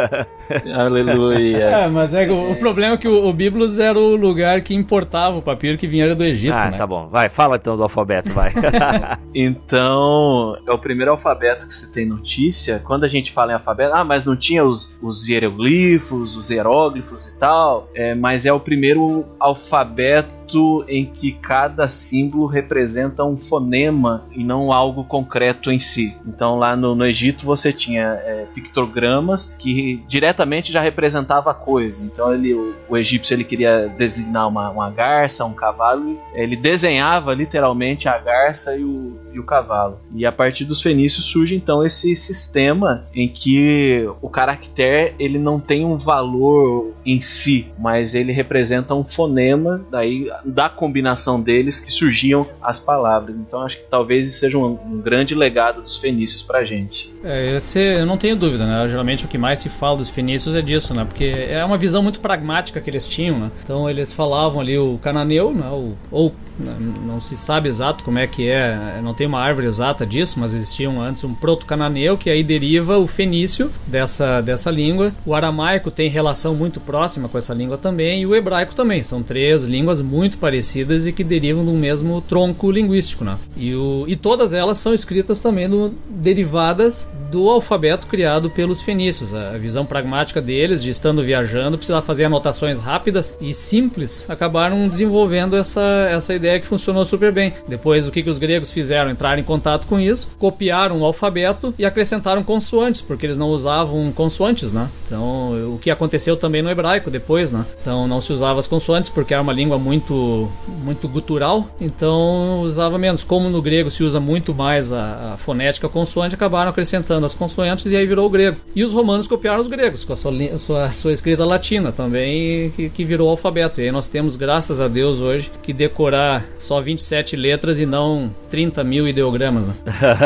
aleluia. 0.75 1.65
É, 1.65 1.87
mas 1.87 2.13
é, 2.13 2.27
o, 2.29 2.51
o, 2.51 2.55
problema 2.55 2.95
é 2.95 2.97
que 2.97 3.07
o, 3.07 3.27
o 3.27 3.33
Biblos 3.33 3.79
era 3.79 3.97
o 3.97 4.15
lugar 4.15 4.61
que 4.61 4.73
importava 4.73 5.37
o 5.37 5.41
papiro 5.41 5.77
que 5.77 5.87
vinha 5.87 6.13
do 6.13 6.23
Egito. 6.23 6.53
Ah, 6.53 6.71
né? 6.71 6.77
tá 6.77 6.85
bom. 6.85 7.07
Vai, 7.07 7.29
fala 7.29 7.55
então 7.55 7.77
do 7.77 7.83
alfabeto, 7.83 8.29
vai. 8.31 8.51
então, 9.33 10.57
é 10.67 10.71
o 10.71 10.77
primeiro 10.77 11.11
alfabeto 11.11 11.67
que 11.67 11.73
se 11.73 11.91
tem 11.91 12.05
notícia. 12.05 12.81
Quando 12.83 13.05
a 13.05 13.07
gente 13.07 13.31
fala 13.31 13.51
em 13.51 13.55
alfabeto, 13.55 13.95
ah, 13.95 14.03
mas 14.03 14.25
não 14.25 14.35
tinha 14.35 14.65
os, 14.65 14.97
os 15.01 15.27
hieroglifos, 15.27 16.35
os 16.35 16.49
hieróglifos 16.49 17.27
e 17.27 17.37
tal. 17.37 17.89
É, 17.93 18.13
mas 18.13 18.45
é 18.45 18.51
o 18.51 18.59
primeiro 18.59 19.25
alfabeto 19.39 20.85
em 20.87 21.05
que 21.05 21.31
cada 21.31 21.87
símbolo 21.87 22.45
representa 22.45 23.23
um 23.23 23.37
fonema 23.37 24.25
e 24.31 24.43
não 24.43 24.71
algo 24.71 25.03
concreto 25.03 25.71
em 25.71 25.79
si. 25.79 26.15
Então 26.27 26.57
lá 26.57 26.75
no, 26.75 26.93
no 26.93 27.04
Egito 27.05 27.45
você 27.45 27.71
tinha 27.71 28.19
é, 28.23 28.45
pictogramas 28.53 29.55
que 29.57 30.03
diretamente 30.07 30.71
já 30.71 30.81
representava 30.81 31.51
a 31.51 31.53
coisa. 31.53 32.03
Então 32.03 32.33
ele, 32.33 32.53
o, 32.53 32.73
o 32.89 32.97
egípcio 32.97 33.33
ele 33.33 33.43
queria 33.43 33.87
designar 33.87 34.47
uma, 34.47 34.69
uma 34.69 34.89
garça, 34.89 35.45
um 35.45 35.53
cavalo, 35.53 36.19
ele 36.33 36.55
desenhava 36.55 37.33
literalmente 37.33 38.07
a 38.07 38.17
garça 38.17 38.75
e 38.77 38.83
o, 38.83 39.17
e 39.33 39.39
o 39.39 39.43
cavalo. 39.43 39.99
E 40.13 40.25
a 40.25 40.31
partir 40.31 40.65
dos 40.65 40.81
fenícios 40.81 41.25
surge 41.25 41.55
então 41.55 41.85
esse 41.85 42.15
sistema 42.15 43.05
em 43.13 43.27
que 43.27 44.07
o 44.21 44.29
caractere 44.29 45.13
ele 45.19 45.37
não 45.37 45.59
tem 45.59 45.85
um 45.85 45.97
valor 45.97 46.93
em 47.05 47.21
si, 47.21 47.71
mas 47.77 48.15
ele 48.15 48.31
representa 48.31 48.95
um 48.95 49.03
fonema, 49.03 49.85
daí 49.91 50.29
da 50.43 50.69
combinação 50.69 51.39
deles 51.39 51.79
que 51.79 51.91
surgiam 51.91 52.47
as 52.61 52.79
palavras. 52.79 53.37
Então 53.37 53.61
acho 53.61 53.77
que 53.77 53.85
talvez 53.89 54.27
isso 54.27 54.39
seja 54.39 54.57
um, 54.57 54.77
um 54.85 55.01
grande 55.01 55.35
legado 55.35 55.81
dos 55.81 55.97
fenícios 55.97 56.43
pra 56.43 56.63
gente. 56.63 56.94
É, 57.23 57.55
esse 57.55 57.79
eu 57.79 58.05
não 58.05 58.17
tenho 58.17 58.35
dúvida, 58.35 58.65
né? 58.65 58.87
Geralmente 58.87 59.25
o 59.25 59.27
que 59.27 59.37
mais 59.37 59.59
se 59.59 59.69
fala 59.69 59.97
dos 59.97 60.09
fenícios 60.09 60.55
é 60.55 60.61
disso, 60.61 60.93
né? 60.93 61.03
Porque 61.05 61.25
é 61.49 61.63
uma 61.65 61.77
visão 61.77 62.03
muito 62.03 62.19
pragmática 62.19 62.79
que 62.79 62.89
eles 62.89 63.07
tinham, 63.07 63.39
né? 63.39 63.51
Então 63.63 63.89
eles 63.89 64.13
falavam 64.13 64.61
ali 64.61 64.77
o 64.77 64.97
cananeu, 64.99 65.53
né? 65.53 65.67
O, 65.69 65.93
ou 66.11 66.33
não 66.59 67.19
se 67.19 67.35
sabe 67.35 67.69
exato 67.69 68.03
como 68.03 68.19
é 68.19 68.27
que 68.27 68.47
é, 68.47 68.99
não 69.03 69.13
tem 69.13 69.27
uma 69.27 69.39
árvore 69.39 69.67
exata 69.67 70.05
disso, 70.05 70.39
mas 70.39 70.53
existiam 70.53 71.01
antes 71.01 71.23
um 71.23 71.33
proto-cananeu 71.33 72.17
que 72.17 72.29
aí 72.29 72.43
deriva 72.43 72.97
o 72.97 73.07
fenício 73.07 73.71
dessa, 73.87 74.41
dessa 74.41 74.71
língua. 74.71 75.11
O 75.25 75.33
aramaico 75.33 75.91
tem 75.91 76.09
relação 76.09 76.55
muito 76.55 76.79
próxima 76.79 77.27
com 77.27 77.37
essa 77.37 77.53
língua 77.53 77.77
também 77.77 78.21
e 78.21 78.25
o 78.25 78.35
hebraico 78.35 78.75
também. 78.75 79.03
São 79.03 79.21
três 79.21 79.65
línguas 79.65 80.01
muito 80.01 80.37
parecidas 80.37 81.05
e 81.05 81.11
que 81.11 81.23
derivam 81.23 81.65
do 81.65 81.73
mesmo 81.73 82.21
tronco 82.21 82.71
linguístico, 82.71 83.23
né? 83.23 83.37
E, 83.57 83.73
o, 83.75 84.05
e 84.07 84.15
todas 84.15 84.53
elas 84.53 84.77
são 84.77 84.93
escritas 84.93 85.41
também 85.41 85.67
no, 85.67 85.93
derivadas 86.09 87.09
do 87.35 87.49
alfabeto 87.49 88.07
criado 88.07 88.49
pelos 88.49 88.81
fenícios. 88.81 89.33
A 89.33 89.57
visão 89.57 89.85
pragmática 89.85 90.41
deles, 90.41 90.81
de 90.81 90.89
estando 90.89 91.21
viajando, 91.21 91.77
precisar 91.77 92.01
fazer 92.01 92.23
anotações 92.23 92.79
rápidas 92.79 93.37
e 93.41 93.53
simples, 93.53 94.25
acabaram 94.29 94.87
desenvolvendo 94.87 95.57
essa, 95.57 95.81
essa 96.09 96.33
ideia 96.33 96.61
que 96.61 96.65
funcionou 96.65 97.03
super 97.03 97.33
bem. 97.33 97.51
Depois, 97.67 98.07
o 98.07 98.11
que, 98.11 98.23
que 98.23 98.29
os 98.29 98.37
gregos 98.37 98.71
fizeram? 98.71 99.11
Entraram 99.11 99.41
em 99.41 99.43
contato 99.43 99.85
com 99.85 99.99
isso, 99.99 100.29
copiaram 100.39 101.01
o 101.01 101.05
alfabeto 101.05 101.75
e 101.77 101.85
acrescentaram 101.85 102.41
consoantes, 102.41 103.01
porque 103.01 103.25
eles 103.25 103.37
não 103.37 103.49
usavam 103.49 104.13
consoantes, 104.13 104.71
né? 104.71 104.87
Então, 105.05 105.73
o 105.73 105.77
que 105.77 105.91
aconteceu 105.91 106.37
também 106.37 106.61
no 106.61 106.69
hebraico 106.69 107.11
depois, 107.11 107.51
né? 107.51 107.65
Então, 107.81 108.07
não 108.07 108.21
se 108.21 108.31
usava 108.31 108.61
as 108.61 108.67
consoantes 108.67 109.09
porque 109.09 109.33
era 109.33 109.43
uma 109.43 109.51
língua 109.51 109.77
muito, 109.77 110.49
muito 110.85 111.05
gutural, 111.09 111.69
então 111.81 112.61
usava 112.61 112.97
menos. 112.97 113.25
Como 113.25 113.49
no 113.49 113.61
grego 113.61 113.91
se 113.91 114.05
usa 114.05 114.21
muito 114.21 114.55
mais 114.55 114.93
a, 114.93 115.33
a 115.33 115.37
fonética 115.37 115.89
consoante, 115.89 116.33
acabaram 116.33 116.69
acrescentando 116.69 117.24
as 117.25 117.35
consoantes 117.35 117.91
e 117.91 117.95
aí 117.95 118.05
virou 118.05 118.25
o 118.25 118.29
grego. 118.29 118.57
E 118.75 118.83
os 118.83 118.93
romanos 118.93 119.27
copiaram 119.27 119.61
os 119.61 119.67
gregos 119.67 120.03
com 120.03 120.13
a 120.13 120.15
sua, 120.15 120.57
sua, 120.57 120.89
sua 120.91 121.13
escrita 121.13 121.45
latina 121.45 121.91
também, 121.91 122.69
que, 122.71 122.89
que 122.89 123.03
virou 123.03 123.27
o 123.27 123.31
alfabeto. 123.31 123.81
E 123.81 123.85
aí 123.85 123.91
nós 123.91 124.07
temos, 124.07 124.35
graças 124.35 124.79
a 124.79 124.87
Deus, 124.87 125.19
hoje, 125.19 125.51
que 125.61 125.73
decorar 125.73 126.45
só 126.59 126.79
27 126.81 127.35
letras 127.35 127.79
e 127.79 127.85
não 127.85 128.33
30 128.49 128.83
mil 128.83 129.07
ideogramas. 129.07 129.67
Né? 129.67 129.73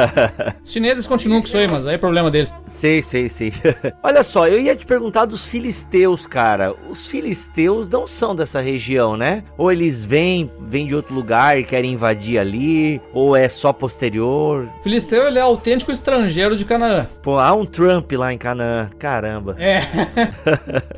Os 0.63 0.71
chineses 0.71 1.07
continuam 1.07 1.41
com 1.41 1.47
isso 1.47 1.57
aí, 1.57 1.67
mas 1.67 1.85
aí 1.85 1.95
é 1.95 1.97
problema 1.97 2.29
deles. 2.29 2.53
Sei, 2.67 3.01
sei, 3.01 3.29
sei. 3.29 3.53
Olha 4.03 4.23
só, 4.23 4.47
eu 4.47 4.59
ia 4.59 4.75
te 4.75 4.85
perguntar 4.85 5.25
dos 5.25 5.45
filisteus, 5.45 6.27
cara. 6.27 6.73
Os 6.89 7.07
filisteus 7.07 7.87
não 7.87 8.07
são 8.07 8.35
dessa 8.35 8.59
região, 8.61 9.17
né? 9.17 9.43
Ou 9.57 9.71
eles 9.71 10.03
vêm, 10.03 10.51
vêm 10.59 10.87
de 10.87 10.95
outro 10.95 11.13
lugar 11.13 11.57
e 11.59 11.63
querem 11.63 11.93
invadir 11.93 12.37
ali, 12.37 13.01
ou 13.13 13.35
é 13.35 13.49
só 13.49 13.73
posterior? 13.73 14.67
Filisteu, 14.83 15.27
ele 15.27 15.39
é 15.39 15.41
autêntico 15.41 15.91
estrangeiro 15.91 16.55
de 16.55 16.65
Canaã. 16.65 16.88
Pô, 17.21 17.37
há 17.37 17.53
um 17.53 17.65
Trump 17.65 18.11
lá 18.13 18.33
em 18.33 18.37
Canaã, 18.37 18.89
caramba. 18.97 19.55
É. 19.59 19.81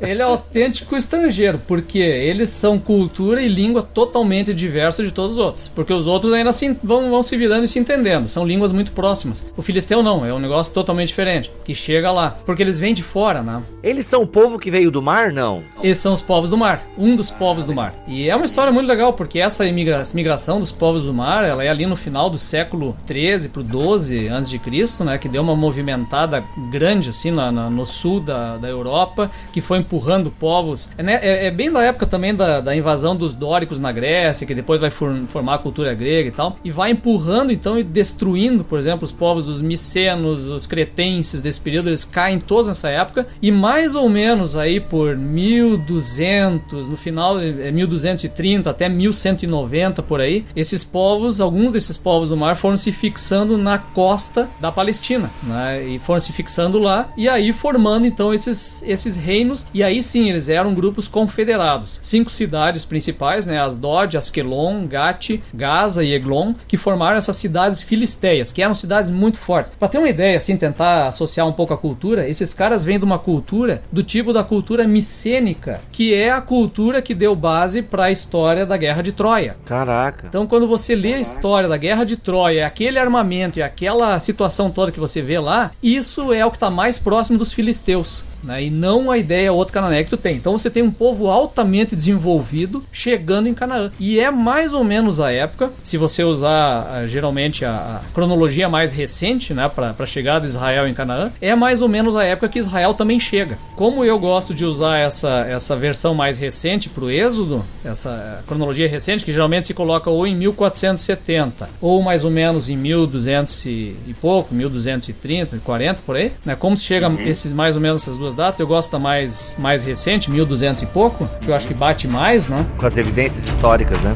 ele 0.00 0.20
é 0.20 0.24
autêntico 0.24 0.96
estrangeiro, 0.96 1.60
porque 1.66 1.98
eles 1.98 2.48
são 2.50 2.78
cultura 2.78 3.42
e 3.42 3.48
língua 3.48 3.82
totalmente 3.82 4.54
diversas 4.54 5.06
de 5.06 5.12
todos 5.12 5.32
os 5.32 5.38
outros. 5.38 5.68
Porque 5.68 5.92
os 5.92 6.06
outros 6.06 6.32
ainda 6.32 6.50
assim 6.50 6.76
vão, 6.82 7.10
vão 7.10 7.22
se 7.22 7.36
virando 7.36 7.64
e 7.64 7.68
se 7.68 7.78
entendendo. 7.78 8.28
São 8.28 8.46
línguas 8.46 8.72
muito 8.72 8.92
próximas. 8.92 9.46
O 9.56 9.62
filisteu 9.62 10.02
não, 10.02 10.24
é 10.24 10.32
um 10.32 10.38
negócio 10.38 10.72
totalmente 10.72 11.08
diferente. 11.08 11.50
Que 11.64 11.74
chega 11.74 12.10
lá. 12.10 12.36
Porque 12.44 12.62
eles 12.62 12.78
vêm 12.78 12.94
de 12.94 13.02
fora, 13.02 13.42
né? 13.42 13.62
Eles 13.82 14.06
são 14.06 14.22
o 14.22 14.26
povo 14.26 14.58
que 14.58 14.70
veio 14.70 14.90
do 14.90 15.02
mar, 15.02 15.32
não? 15.32 15.62
Eles 15.82 15.98
são 15.98 16.12
os 16.12 16.22
povos 16.22 16.50
do 16.50 16.56
mar. 16.56 16.82
Um 16.96 17.16
dos 17.16 17.30
povos 17.30 17.64
do 17.64 17.74
mar. 17.74 17.94
E 18.06 18.28
é 18.28 18.36
uma 18.36 18.46
história 18.46 18.72
muito 18.72 18.88
legal, 18.88 19.12
porque 19.12 19.38
essa 19.38 19.66
imigra 19.66 20.02
migração 20.14 20.60
dos 20.60 20.72
povos 20.72 21.04
do 21.04 21.14
mar, 21.14 21.44
ela 21.44 21.64
é 21.64 21.68
ali 21.68 21.86
no 21.86 21.96
final 21.96 22.28
do 22.28 22.38
século 22.38 22.96
13 23.06 23.48
pro 23.48 23.62
12 23.62 24.28
antes 24.28 24.50
de 24.50 24.58
Cristo, 24.58 25.04
né? 25.04 25.18
Que 25.18 25.28
deu 25.28 25.42
uma 25.42 25.56
movimentada 25.72 26.44
grande, 26.70 27.08
assim, 27.08 27.30
na, 27.30 27.50
na, 27.50 27.70
no 27.70 27.86
sul 27.86 28.20
da, 28.20 28.58
da 28.58 28.68
Europa, 28.68 29.30
que 29.52 29.60
foi 29.60 29.78
empurrando 29.78 30.30
povos. 30.30 30.90
É, 30.98 31.02
né, 31.02 31.18
é, 31.22 31.46
é 31.46 31.50
bem 31.50 31.72
da 31.72 31.82
época 31.82 32.06
também 32.06 32.34
da, 32.34 32.60
da, 32.60 32.76
invasão 32.76 33.16
dos 33.16 33.34
dóricos 33.34 33.80
na 33.80 33.90
Grécia, 33.90 34.46
que 34.46 34.54
depois 34.54 34.80
vai 34.80 34.90
for, 34.90 35.14
formar 35.26 35.54
a 35.54 35.58
cultura 35.58 35.94
grega 35.94 36.28
e 36.28 36.32
tal, 36.32 36.56
e 36.62 36.70
vai 36.70 36.90
empurrando 36.90 37.50
então 37.50 37.78
e 37.78 37.82
destruindo, 37.82 38.62
por 38.62 38.78
exemplo, 38.78 39.04
os 39.04 39.12
povos 39.12 39.46
dos 39.46 39.62
micenos, 39.62 40.44
os 40.44 40.66
cretenses 40.66 41.40
desse 41.40 41.60
período, 41.60 41.88
eles 41.88 42.04
caem 42.04 42.38
todos 42.38 42.68
nessa 42.68 42.90
época, 42.90 43.26
e 43.40 43.50
mais 43.50 43.94
ou 43.94 44.08
menos 44.08 44.56
aí 44.56 44.78
por 44.78 45.16
1200, 45.16 46.88
no 46.88 46.96
final 46.96 47.40
é 47.40 47.70
1230 47.70 48.68
até 48.68 48.88
1190 48.88 50.02
por 50.02 50.20
aí, 50.20 50.44
esses 50.54 50.84
povos, 50.84 51.40
alguns 51.40 51.72
desses 51.72 51.96
povos 51.96 52.28
do 52.28 52.36
mar 52.36 52.56
foram 52.56 52.76
se 52.76 52.92
fixando 52.92 53.56
na 53.56 53.78
costa 53.78 54.50
da 54.60 54.70
Palestina, 54.70 55.30
né? 55.42 55.61
E 55.84 55.98
foram 55.98 56.20
se 56.20 56.32
fixando 56.32 56.78
lá 56.78 57.08
e 57.16 57.28
aí 57.28 57.52
formando 57.52 58.06
então 58.06 58.32
esses, 58.32 58.82
esses 58.86 59.16
reinos 59.16 59.66
e 59.72 59.82
aí 59.82 60.02
sim 60.02 60.28
eles 60.28 60.48
eram 60.48 60.74
grupos 60.74 61.08
confederados. 61.08 61.98
Cinco 62.02 62.30
cidades 62.30 62.84
principais, 62.84 63.46
né? 63.46 63.60
Asdod, 63.60 64.16
Askelon, 64.16 64.86
Gati, 64.86 65.42
Gaza 65.54 66.04
e 66.04 66.12
Eglon, 66.12 66.54
que 66.66 66.76
formaram 66.76 67.16
essas 67.16 67.36
cidades 67.36 67.82
filisteias, 67.82 68.52
que 68.52 68.62
eram 68.62 68.74
cidades 68.74 69.10
muito 69.10 69.38
fortes. 69.38 69.72
Para 69.78 69.88
ter 69.88 69.98
uma 69.98 70.08
ideia, 70.08 70.36
assim, 70.36 70.56
tentar 70.56 71.06
associar 71.06 71.46
um 71.46 71.52
pouco 71.52 71.74
a 71.74 71.78
cultura, 71.78 72.28
esses 72.28 72.54
caras 72.54 72.84
vêm 72.84 72.98
de 72.98 73.04
uma 73.04 73.18
cultura 73.18 73.82
do 73.90 74.02
tipo 74.02 74.32
da 74.32 74.44
cultura 74.44 74.86
micênica, 74.86 75.80
que 75.90 76.14
é 76.14 76.30
a 76.30 76.40
cultura 76.40 77.02
que 77.02 77.14
deu 77.14 77.34
base 77.34 77.82
para 77.82 78.04
a 78.04 78.10
história 78.10 78.64
da 78.64 78.76
Guerra 78.76 79.02
de 79.02 79.12
Troia. 79.12 79.56
Caraca. 79.64 80.26
Então, 80.28 80.46
quando 80.46 80.66
você 80.66 80.94
lê 80.94 81.14
a 81.14 81.20
história 81.20 81.68
da 81.68 81.76
Guerra 81.76 82.04
de 82.04 82.16
Troia, 82.16 82.66
aquele 82.66 82.98
armamento 82.98 83.58
e 83.58 83.62
aquela 83.62 84.18
situação 84.18 84.70
toda 84.70 84.92
que 84.92 85.00
você 85.00 85.20
vê 85.20 85.38
lá, 85.38 85.51
isso 85.82 86.32
é 86.32 86.44
o 86.44 86.50
que 86.50 86.56
está 86.56 86.70
mais 86.70 86.98
próximo 86.98 87.38
dos 87.38 87.52
filisteus 87.52 88.24
né? 88.42 88.64
e 88.64 88.70
não 88.70 89.10
a 89.10 89.18
ideia 89.18 89.52
outro 89.52 89.72
canané 89.72 90.02
que 90.04 90.10
tu 90.10 90.16
tem. 90.16 90.36
Então 90.36 90.56
você 90.56 90.68
tem 90.70 90.82
um 90.82 90.90
povo 90.90 91.28
altamente 91.28 91.94
desenvolvido 91.94 92.84
chegando 92.90 93.48
em 93.48 93.54
Canaã. 93.54 93.90
E 93.98 94.18
é 94.18 94.30
mais 94.30 94.72
ou 94.72 94.84
menos 94.84 95.20
a 95.20 95.30
época, 95.30 95.70
se 95.82 95.96
você 95.96 96.24
usar 96.24 97.04
uh, 97.04 97.08
geralmente 97.08 97.64
a, 97.64 97.72
a, 97.72 98.00
cronologia 98.12 98.68
mais 98.68 98.92
recente 98.92 99.54
né, 99.54 99.68
para 99.68 99.94
a 99.98 100.06
chegada 100.06 100.40
de 100.40 100.46
Israel 100.46 100.88
em 100.88 100.94
Canaã, 100.94 101.30
é 101.40 101.54
mais 101.54 101.82
ou 101.82 101.88
menos 101.88 102.16
a 102.16 102.24
época 102.24 102.48
que 102.48 102.58
Israel 102.58 102.94
também 102.94 103.20
chega. 103.20 103.58
Como 103.76 104.04
eu 104.04 104.18
gosto 104.18 104.54
de 104.54 104.64
usar 104.64 104.98
essa, 104.98 105.46
essa 105.48 105.76
versão 105.76 106.14
mais 106.14 106.38
recente 106.38 106.88
para 106.88 107.04
o 107.04 107.10
Êxodo, 107.10 107.64
essa 107.84 108.42
cronologia 108.46 108.88
recente, 108.88 109.24
que 109.24 109.32
geralmente 109.32 109.66
se 109.66 109.74
coloca 109.74 110.10
ou 110.10 110.26
em 110.26 110.34
1470 110.36 111.68
ou 111.80 112.02
mais 112.02 112.24
ou 112.24 112.30
menos 112.30 112.68
em 112.68 112.76
1200 112.76 113.66
e, 113.66 113.68
e 114.06 114.14
pouco, 114.20 114.54
1230, 114.54 115.41
40 115.46 116.02
por 116.04 116.16
aí, 116.16 116.32
né? 116.44 116.56
Como 116.56 116.76
se 116.76 116.84
chega 116.84 117.08
uhum. 117.08 117.20
esses 117.20 117.52
mais 117.52 117.76
ou 117.76 117.82
menos 117.82 118.02
essas 118.02 118.16
duas 118.16 118.34
datas. 118.34 118.60
Eu 118.60 118.66
gosto 118.66 118.90
da 118.90 118.98
mais, 118.98 119.56
mais 119.58 119.82
recente, 119.82 120.30
1200 120.30 120.82
e 120.82 120.86
pouco, 120.86 121.28
que 121.40 121.48
eu 121.48 121.54
acho 121.54 121.66
que 121.66 121.74
bate 121.74 122.08
mais, 122.08 122.48
né? 122.48 122.64
Com 122.78 122.86
as 122.86 122.96
evidências 122.96 123.46
históricas, 123.46 124.00
né? 124.02 124.14